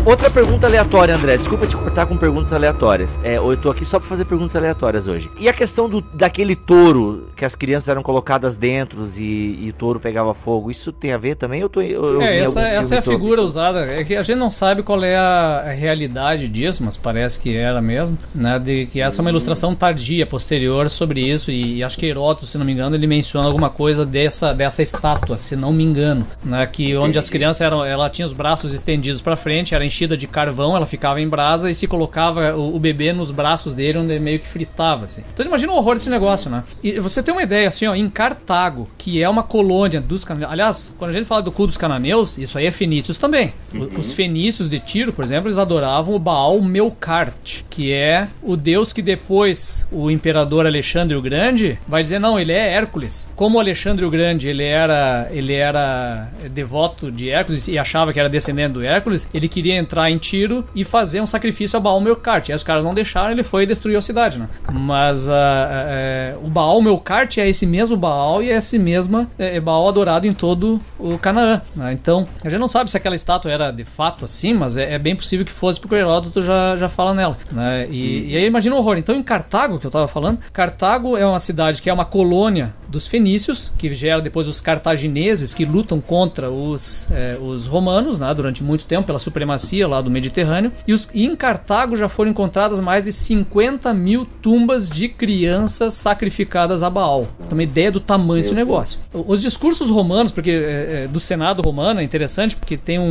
Outra 0.08 0.30
pergunta 0.30 0.66
aleatória, 0.66 1.14
André. 1.14 1.36
Desculpa 1.36 1.68
te 1.68 1.76
cortar 1.76 2.06
com 2.06 2.16
perguntas 2.16 2.54
aleatórias. 2.54 3.20
É, 3.26 3.40
eu 3.40 3.58
tô 3.58 3.70
aqui 3.70 3.84
só 3.84 4.00
pra 4.00 4.08
fazer 4.08 4.24
perguntas 4.24 4.56
aleatórias 4.56 5.06
hoje. 5.06 5.30
E 5.38 5.50
a 5.50 5.54
questão 5.54 5.90
do, 5.90 6.00
daquele 6.00 6.56
touro 6.56 7.28
que 7.36 7.44
as 7.44 7.56
crianças 7.56 7.90
eram 7.90 8.02
colocadas 8.02 8.56
dentro 8.56 9.06
e, 9.18 9.66
e 9.66 9.70
o 9.70 9.74
touro 9.74 10.00
pegava 10.00 10.34
fogo, 10.34 10.72
isso 10.72 10.94
tem 10.94 11.12
a 11.12 11.18
ver 11.18 11.36
também? 11.36 11.60
Eu 11.60 11.68
tô, 11.68 11.82
eu, 11.82 12.22
É, 12.22 12.40
essa, 12.40 12.62
essa 12.62 12.96
é 12.96 12.98
a 13.00 13.02
filme 13.02 13.20
figura 13.20 13.42
usada. 13.42 13.82
É 13.82 14.02
que 14.06 14.16
a 14.16 14.22
gente 14.22 14.38
não 14.38 14.50
sabe 14.50 14.82
qual 14.82 15.04
é 15.04 15.18
a, 15.18 15.64
a 15.66 15.72
realidade 15.72 16.48
disso, 16.48 16.86
mas 16.86 16.96
parece 16.96 17.38
que 17.38 17.58
era 17.58 17.82
mesmo, 17.82 18.18
né? 18.34 18.58
De 18.58 18.86
que 18.86 19.02
essa 19.02 19.20
é 19.20 19.22
uma 19.22 19.30
ilustração 19.30 19.76
tardia, 19.76 20.26
posterior 20.26 20.90
sobre 20.90 21.20
isso. 21.20 21.52
E, 21.52 21.84
acho 21.84 21.98
que 21.98 22.06
Heródoto, 22.06 22.46
se 22.46 22.58
não 22.58 22.66
me 22.66 22.72
engano, 22.72 22.96
ele 22.96 23.08
menciona 23.08 23.46
alguma 23.46 23.70
coisa 23.70 24.06
dessa, 24.06 24.54
dessa 24.54 24.82
estátua, 24.82 25.38
se 25.38 25.58
não 25.58 25.74
me 25.74 25.84
engano, 25.84 26.26
né? 26.42 26.66
Que 26.66 26.96
onde 26.96 27.20
as 27.20 27.30
crianças 27.30 27.60
eram, 27.60 27.84
ela 27.84 28.10
tinha 28.10 28.26
os 28.26 28.32
braços 28.32 28.74
estendidos 28.74 29.22
para 29.22 29.36
frente, 29.36 29.76
era 29.76 29.84
enchida 29.84 29.97
de 30.06 30.28
carvão, 30.28 30.76
ela 30.76 30.86
ficava 30.86 31.20
em 31.22 31.28
brasa 31.28 31.70
e 31.72 31.74
se 31.76 31.88
colocava 31.88 32.54
o, 32.56 32.76
o 32.76 32.80
bebê 32.80 33.14
nos 33.14 33.32
braços 33.32 33.74
dele, 33.74 33.98
onde 33.98 34.12
ele 34.12 34.20
meio 34.20 34.40
que 34.40 34.48
fritava, 34.48 35.06
assim. 35.06 35.24
Então 35.34 35.46
imagina 35.46 35.72
o 35.72 35.76
horror 35.78 35.96
desse 35.96 36.10
negócio, 36.10 36.50
né? 36.52 36.64
E 36.84 37.00
você 37.00 37.24
tem 37.24 37.34
uma 37.34 37.42
ideia, 37.44 37.68
assim, 37.70 37.88
ó, 37.88 37.96
em 37.96 38.10
Cartago, 38.10 38.90
que 38.98 39.24
é 39.24 39.28
uma 39.30 39.44
colônia 39.44 40.02
dos 40.02 40.24
cananeus. 40.26 40.52
Aliás, 40.52 40.94
quando 40.98 41.10
a 41.10 41.14
gente 41.14 41.26
fala 41.26 41.42
do 41.42 41.52
culto 41.52 41.70
dos 41.70 41.78
cananeus, 41.78 42.38
isso 42.38 42.58
aí 42.58 42.66
é 42.66 42.72
fenícios 42.72 43.18
também. 43.18 43.54
O- 43.74 43.98
Os 44.00 44.12
fenícios 44.14 44.68
de 44.70 44.80
Tiro, 44.80 45.14
por 45.14 45.24
exemplo, 45.24 45.48
eles 45.48 45.58
adoravam 45.58 46.14
o 46.16 46.20
Baal 46.20 46.62
Melkart, 46.62 47.64
que 47.70 47.92
é 47.94 48.28
o 48.44 48.56
deus 48.58 48.92
que 48.92 49.02
depois 49.02 49.88
o 49.92 50.10
imperador 50.12 50.66
Alexandre 50.66 51.16
o 51.16 51.22
Grande 51.22 51.80
vai 51.88 52.04
dizer, 52.04 52.20
não, 52.20 52.40
ele 52.40 52.52
é 52.52 52.74
Hércules. 52.74 53.30
Como 53.36 53.60
Alexandre 53.60 54.06
o 54.06 54.10
Grande, 54.10 54.50
ele 54.50 54.64
era, 54.64 55.28
ele 55.32 55.54
era 55.54 56.30
devoto 56.52 57.12
de 57.12 57.30
Hércules 57.30 57.68
e 57.68 57.78
achava 57.78 58.12
que 58.12 58.20
era 58.20 58.30
descendente 58.30 58.74
do 58.74 58.86
Hércules, 58.86 59.28
ele 59.34 59.48
queria 59.48 59.76
entrar 59.88 60.12
em 60.12 60.18
Tiro 60.18 60.66
e 60.76 60.84
fazer 60.84 61.22
um 61.22 61.26
sacrifício 61.26 61.78
a 61.78 61.80
Baal 61.80 62.02
Melkart. 62.02 62.50
E 62.50 62.52
aí 62.52 62.56
os 62.56 62.64
caras 62.64 62.84
não 62.84 62.94
deixaram, 62.94 63.32
ele 63.32 63.44
foi 63.44 63.64
e 63.64 63.66
destruiu 63.66 63.98
a 63.98 64.02
cidade, 64.02 64.38
né? 64.38 64.50
Mas 64.72 65.28
é, 65.30 66.36
o 66.44 66.50
Baal 66.50 66.82
Melkart 66.82 67.38
é 67.38 67.48
esse 67.48 67.66
mesmo 67.66 67.96
Baal 67.96 68.44
e 68.44 68.52
é 68.52 68.58
esse 68.58 68.78
mesmo 68.78 69.28
é, 69.40 69.60
Baal 69.60 69.88
adorado 69.88 70.28
em 70.28 70.34
todo 70.34 70.82
o 71.00 71.18
Canaã. 71.18 71.62
né? 71.76 71.94
Então, 71.94 72.28
a 72.44 72.50
gente 72.50 72.60
não 72.60 72.68
sabe 72.68 72.92
se 72.92 72.98
aquela 72.98 73.16
estátua 73.16 73.52
era 73.52 73.72
de 73.72 73.86
fato 73.86 74.26
assim, 74.26 74.54
mas 74.54 74.78
é, 74.78 74.94
é 74.94 75.00
bem 75.00 75.16
possível 75.16 75.46
que 75.46 75.52
fosse, 75.52 75.80
porque 75.80 75.96
o 75.96 75.98
Heródoto 75.98 76.42
já, 76.42 76.76
já 76.76 76.90
fala 76.90 77.14
nela. 77.14 77.38
Né? 77.52 77.88
E, 77.90 78.34
e 78.34 78.38
aí 78.38 78.46
imagina 78.46 78.76
o 78.76 78.80
horror. 78.80 78.98
Então, 78.98 79.16
em 79.16 79.24
Cartago, 79.24 79.80
que 79.80 79.88
eu 79.88 79.92
tava 79.92 80.08
falando, 80.08 80.40
Cartago 80.52 81.16
é 81.16 81.26
uma 81.26 81.40
cidade 81.40 81.82
que 81.82 81.90
é 81.90 81.94
uma 81.94 82.06
colônia 82.06 82.74
dos 82.88 83.08
fenícios, 83.08 83.72
que 83.78 83.94
gera 83.94 84.22
depois 84.22 84.48
os 84.48 84.62
cartagineses, 84.62 85.54
que 85.54 85.66
lutam 85.66 86.00
contra 86.00 86.50
os, 86.50 87.08
eh, 87.12 87.38
os 87.42 87.66
romanos 87.66 88.18
né, 88.18 88.34
durante 88.34 88.64
muito 88.64 88.86
tempo, 88.86 89.08
pela 89.08 89.20
supremacia 89.20 89.67
lá 89.88 90.02
do 90.02 90.10
Mediterrâneo. 90.12 90.72
E, 90.88 90.94
os, 90.94 91.08
e 91.14 91.26
em 91.26 91.36
Cartago 91.36 91.96
já 91.96 92.08
foram 92.08 92.32
encontradas 92.32 92.80
mais 92.80 93.04
de 93.04 93.12
50 93.12 93.94
mil 93.94 94.26
tumbas 94.42 94.90
de 94.90 95.08
crianças 95.10 95.94
sacrificadas 95.94 96.84
a 96.84 96.90
Baal. 96.90 97.28
Então, 97.40 97.58
uma 97.58 97.64
ideia 97.64 97.92
do 97.92 98.00
tamanho 98.00 98.42
desse 98.42 98.54
negócio. 98.54 99.00
Os 99.14 99.42
discursos 99.42 99.90
romanos, 99.90 100.32
porque 100.32 100.52
eh, 100.52 101.04
eh, 101.04 101.08
do 101.08 101.20
Senado 101.20 101.62
romano 101.62 102.00
é 102.00 102.04
interessante, 102.04 102.56
porque 102.56 102.78
tem 102.78 103.00
um, 103.00 103.04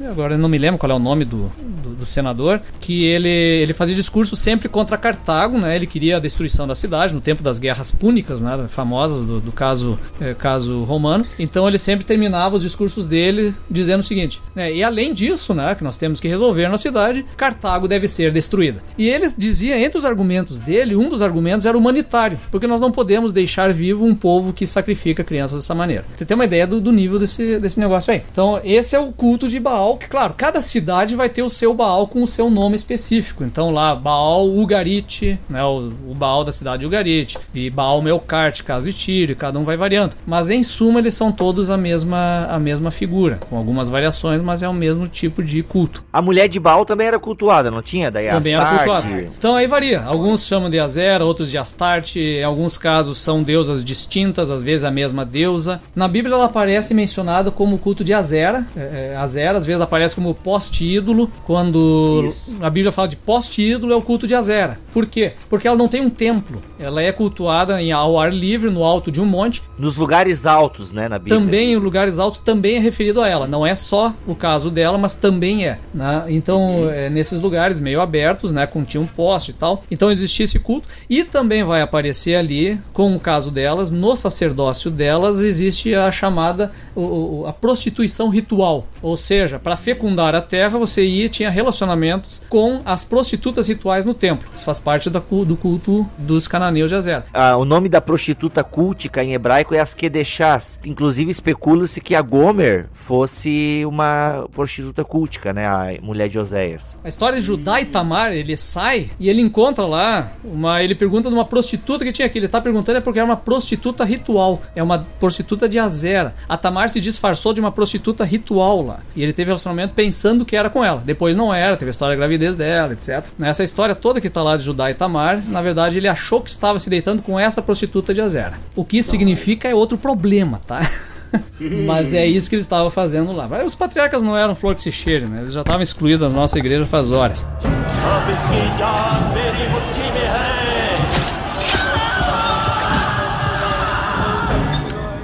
um- 0.00 0.08
Agora 0.10 0.34
eu 0.34 0.38
não 0.38 0.48
me 0.48 0.58
lembro 0.58 0.78
qual 0.78 0.90
é 0.90 0.94
o 0.94 0.98
nome 0.98 1.24
do, 1.24 1.50
do, 1.82 1.90
do 1.96 2.06
senador, 2.06 2.60
que 2.80 3.04
ele, 3.04 3.28
ele 3.28 3.72
fazia 3.72 3.94
discurso 3.94 4.36
sempre 4.36 4.68
contra 4.68 4.96
Cartago, 4.96 5.58
né? 5.58 5.74
Ele 5.74 5.86
queria 5.86 6.16
a 6.16 6.20
destruição 6.20 6.66
da 6.66 6.74
cidade 6.74 7.14
no 7.14 7.20
tempo 7.20 7.42
das 7.42 7.58
guerras 7.58 7.90
púnicas, 7.90 8.40
né? 8.40 8.66
Famosas 8.68 9.22
do, 9.22 9.40
do 9.40 9.52
caso, 9.52 9.98
eh, 10.20 10.34
caso 10.34 10.84
romano. 10.84 11.24
Então 11.38 11.66
ele 11.66 11.78
sempre 11.78 12.04
terminava 12.04 12.56
os 12.56 12.62
discursos 12.62 13.06
dele 13.06 13.54
dizendo 13.70 14.00
o 14.00 14.04
seguinte, 14.04 14.40
né? 14.54 14.72
E 14.72 14.82
além 14.82 15.12
disso, 15.14 15.54
né? 15.54 15.73
Que 15.74 15.84
nós 15.84 15.96
temos 15.96 16.20
que 16.20 16.28
resolver 16.28 16.68
na 16.68 16.76
cidade, 16.76 17.24
Cartago 17.36 17.88
deve 17.88 18.08
ser 18.08 18.32
destruída. 18.32 18.82
E 18.96 19.08
ele 19.08 19.26
dizia, 19.36 19.78
entre 19.78 19.98
os 19.98 20.04
argumentos 20.04 20.60
dele, 20.60 20.96
um 20.96 21.08
dos 21.08 21.22
argumentos 21.22 21.66
era 21.66 21.76
humanitário, 21.76 22.38
porque 22.50 22.66
nós 22.66 22.80
não 22.80 22.90
podemos 22.90 23.32
deixar 23.32 23.72
vivo 23.72 24.04
um 24.04 24.14
povo 24.14 24.52
que 24.52 24.66
sacrifica 24.66 25.24
crianças 25.24 25.58
dessa 25.58 25.74
maneira. 25.74 26.04
Você 26.14 26.24
tem 26.24 26.34
uma 26.34 26.44
ideia 26.44 26.66
do, 26.66 26.80
do 26.80 26.92
nível 26.92 27.18
desse, 27.18 27.58
desse 27.58 27.80
negócio 27.80 28.12
aí. 28.12 28.22
Então, 28.30 28.60
esse 28.64 28.94
é 28.94 28.98
o 28.98 29.12
culto 29.12 29.48
de 29.48 29.58
Baal, 29.58 29.96
que, 29.96 30.08
claro, 30.08 30.34
cada 30.36 30.60
cidade 30.60 31.16
vai 31.16 31.28
ter 31.28 31.42
o 31.42 31.50
seu 31.50 31.74
Baal 31.74 32.06
com 32.06 32.22
o 32.22 32.26
seu 32.26 32.50
nome 32.50 32.76
específico. 32.76 33.44
Então, 33.44 33.70
lá, 33.70 33.94
Baal 33.94 34.48
Ugarit, 34.48 35.38
né, 35.48 35.62
o, 35.64 35.92
o 36.08 36.14
Baal 36.14 36.44
da 36.44 36.52
cidade 36.52 36.80
de 36.80 36.86
Ugarit, 36.86 37.38
e 37.54 37.68
Baal 37.68 38.00
Melkart, 38.00 38.62
caso 38.62 38.86
de 38.86 38.92
Tiro, 38.92 39.34
cada 39.34 39.58
um 39.58 39.64
vai 39.64 39.76
variando. 39.76 40.14
Mas, 40.26 40.50
em 40.50 40.62
suma, 40.62 41.00
eles 41.00 41.14
são 41.14 41.32
todos 41.32 41.70
a 41.70 41.76
mesma, 41.76 42.46
a 42.50 42.58
mesma 42.58 42.90
figura, 42.90 43.38
com 43.48 43.56
algumas 43.56 43.88
variações, 43.88 44.40
mas 44.40 44.62
é 44.62 44.68
o 44.68 44.74
mesmo 44.74 45.08
tipo 45.08 45.42
de 45.42 45.62
culto. 45.64 46.02
A 46.12 46.22
mulher 46.22 46.48
de 46.48 46.58
Baal 46.58 46.84
também 46.84 47.06
era 47.06 47.18
cultuada, 47.18 47.70
não 47.70 47.82
tinha? 47.82 48.10
Daí 48.10 48.28
Também 48.28 48.54
era 48.54 48.62
Astarte. 48.62 49.08
cultuado. 49.08 49.32
Então 49.38 49.56
aí 49.56 49.66
varia. 49.66 50.02
Alguns 50.02 50.46
chamam 50.46 50.70
de 50.70 50.78
Azera, 50.78 51.24
outros 51.24 51.50
de 51.50 51.58
Astarte. 51.58 52.20
Em 52.20 52.44
alguns 52.44 52.78
casos 52.78 53.18
são 53.18 53.42
deusas 53.42 53.84
distintas, 53.84 54.50
às 54.50 54.62
vezes 54.62 54.84
a 54.84 54.90
mesma 54.90 55.24
deusa. 55.24 55.82
Na 55.94 56.08
Bíblia 56.08 56.34
ela 56.34 56.46
aparece 56.46 56.94
mencionada 56.94 57.50
como 57.50 57.76
o 57.76 57.78
culto 57.78 58.02
de 58.02 58.14
Azera. 58.14 58.66
É, 58.76 59.12
é, 59.12 59.16
Azera 59.16 59.58
às 59.58 59.66
vezes 59.66 59.80
aparece 59.80 60.14
como 60.14 60.34
poste-ídolo, 60.34 61.30
quando 61.44 61.74
do. 61.74 62.34
A 62.60 62.70
Bíblia 62.70 62.92
fala 62.92 63.08
de 63.08 63.16
poste-ídolo 63.16 63.92
é 63.92 63.96
o 63.96 64.02
culto 64.02 64.26
de 64.26 64.34
Azera. 64.34 64.78
Por 64.92 65.06
quê? 65.06 65.32
Porque 65.48 65.66
ela 65.66 65.76
não 65.76 65.88
tem 65.88 66.00
um 66.00 66.08
templo. 66.08 66.62
Ela 66.78 67.02
é 67.02 67.10
cultuada 67.12 67.80
em, 67.82 67.92
ao 67.92 68.18
ar 68.18 68.32
livre, 68.32 68.70
no 68.70 68.84
alto 68.84 69.10
de 69.10 69.20
um 69.20 69.24
monte. 69.26 69.62
Nos 69.78 69.96
lugares 69.96 70.46
altos, 70.46 70.92
né, 70.92 71.08
na 71.08 71.18
Bíblia. 71.18 71.38
Também 71.38 71.72
em 71.72 71.76
lugares 71.76 72.18
altos 72.18 72.40
também 72.40 72.76
é 72.76 72.80
referido 72.80 73.20
a 73.20 73.28
ela. 73.28 73.46
Não 73.46 73.66
é 73.66 73.74
só 73.74 74.14
o 74.26 74.34
caso 74.34 74.70
dela, 74.70 74.96
mas 74.96 75.14
também 75.14 75.53
é. 75.62 75.78
Né? 75.92 76.24
Então, 76.28 76.90
é 76.90 77.10
nesses 77.10 77.40
lugares 77.40 77.78
meio 77.78 78.00
abertos, 78.00 78.52
né? 78.52 78.66
Continha 78.66 79.02
um 79.02 79.06
poste 79.06 79.50
e 79.50 79.54
tal. 79.54 79.82
Então 79.90 80.10
existia 80.10 80.44
esse 80.44 80.58
culto. 80.58 80.88
E 81.08 81.22
também 81.24 81.62
vai 81.62 81.82
aparecer 81.82 82.36
ali, 82.36 82.80
com 82.92 83.14
o 83.14 83.20
caso 83.20 83.50
delas, 83.50 83.90
no 83.90 84.16
sacerdócio 84.16 84.90
delas, 84.90 85.40
existe 85.40 85.94
a 85.94 86.10
chamada 86.10 86.72
o, 86.94 87.44
a 87.46 87.52
prostituição 87.52 88.28
ritual. 88.28 88.86
Ou 89.02 89.16
seja, 89.16 89.58
para 89.58 89.76
fecundar 89.76 90.34
a 90.34 90.40
terra, 90.40 90.78
você 90.78 91.04
ia 91.04 91.28
tinha 91.28 91.50
relacionamentos 91.50 92.40
com 92.48 92.80
as 92.84 93.04
prostitutas 93.04 93.66
rituais 93.68 94.04
no 94.04 94.14
templo. 94.14 94.48
Isso 94.54 94.64
faz 94.64 94.78
parte 94.78 95.10
da, 95.10 95.18
do 95.18 95.56
culto 95.56 96.08
dos 96.16 96.46
cananeus 96.46 96.90
de 96.90 96.96
Azer. 96.96 97.24
Ah, 97.32 97.56
o 97.56 97.64
nome 97.64 97.88
da 97.88 98.00
prostituta 98.00 98.62
cultica 98.62 99.22
em 99.22 99.34
hebraico 99.34 99.74
é 99.74 99.80
Askedechas. 99.80 100.78
Inclusive 100.84 101.30
especula-se 101.30 102.00
que 102.00 102.14
a 102.14 102.22
Gomer 102.22 102.86
fosse 102.92 103.82
uma 103.86 104.46
prostituta 104.52 105.04
cultica, 105.04 105.43
né? 105.52 105.66
A 105.66 105.94
mulher 106.02 106.28
de 106.28 106.38
Oséias. 106.38 106.96
A 107.04 107.08
história 107.08 107.38
de 107.38 107.44
Judá 107.44 107.80
e 107.80 107.86
Tamar, 107.86 108.32
ele 108.32 108.56
sai 108.56 109.10
e 109.18 109.28
ele 109.28 109.40
encontra 109.40 109.84
lá 109.84 110.32
uma. 110.44 110.82
Ele 110.82 110.94
pergunta 110.94 111.28
de 111.28 111.34
uma 111.34 111.44
prostituta 111.44 112.04
que 112.04 112.12
tinha 112.12 112.26
aqui. 112.26 112.38
Ele 112.38 112.46
está 112.46 112.60
perguntando 112.60 112.98
é 112.98 113.00
porque 113.00 113.18
é 113.18 113.24
uma 113.24 113.36
prostituta 113.36 114.04
ritual. 114.04 114.62
É 114.74 114.82
uma 114.82 115.06
prostituta 115.20 115.68
de 115.68 115.78
Azera. 115.78 116.34
A 116.48 116.56
Tamar 116.56 116.88
se 116.88 117.00
disfarçou 117.00 117.52
de 117.52 117.60
uma 117.60 117.72
prostituta 117.72 118.24
ritual 118.24 118.82
lá. 118.82 119.00
E 119.14 119.22
ele 119.22 119.32
teve 119.32 119.48
relacionamento 119.48 119.94
pensando 119.94 120.44
que 120.44 120.56
era 120.56 120.70
com 120.70 120.84
ela. 120.84 121.02
Depois 121.04 121.36
não 121.36 121.52
era, 121.52 121.76
teve 121.76 121.90
a 121.90 121.92
história 121.92 122.14
da 122.14 122.18
gravidez 122.18 122.56
dela, 122.56 122.92
etc. 122.92 123.24
Essa 123.42 123.64
história 123.64 123.94
toda 123.94 124.20
que 124.20 124.26
está 124.26 124.42
lá 124.42 124.56
de 124.56 124.62
Judá 124.62 124.90
e 124.90 124.94
Tamar, 124.94 125.42
na 125.48 125.60
verdade, 125.60 125.98
ele 125.98 126.08
achou 126.08 126.40
que 126.40 126.50
estava 126.50 126.78
se 126.78 126.90
deitando 126.90 127.22
com 127.22 127.38
essa 127.38 127.62
prostituta 127.62 128.12
de 128.12 128.20
Azera. 128.20 128.58
O 128.74 128.84
que 128.84 128.98
isso 128.98 129.10
significa 129.10 129.68
é 129.68 129.74
outro 129.74 129.98
problema, 129.98 130.60
tá? 130.66 130.80
Mas 131.86 132.12
é 132.12 132.26
isso 132.26 132.48
que 132.48 132.56
eles 132.56 132.64
estavam 132.64 132.90
fazendo 132.90 133.32
lá. 133.32 133.48
Os 133.64 133.74
patriarcas 133.74 134.22
não 134.22 134.36
eram 134.36 134.54
flor 134.54 134.74
que 134.74 134.82
se 134.82 134.92
cheire, 134.92 135.26
né? 135.26 135.40
Eles 135.42 135.52
já 135.52 135.60
estavam 135.60 135.82
excluídos 135.82 136.32
da 136.32 136.34
nossa 136.34 136.58
igreja 136.58 136.86
faz 136.86 137.10
horas. 137.10 137.46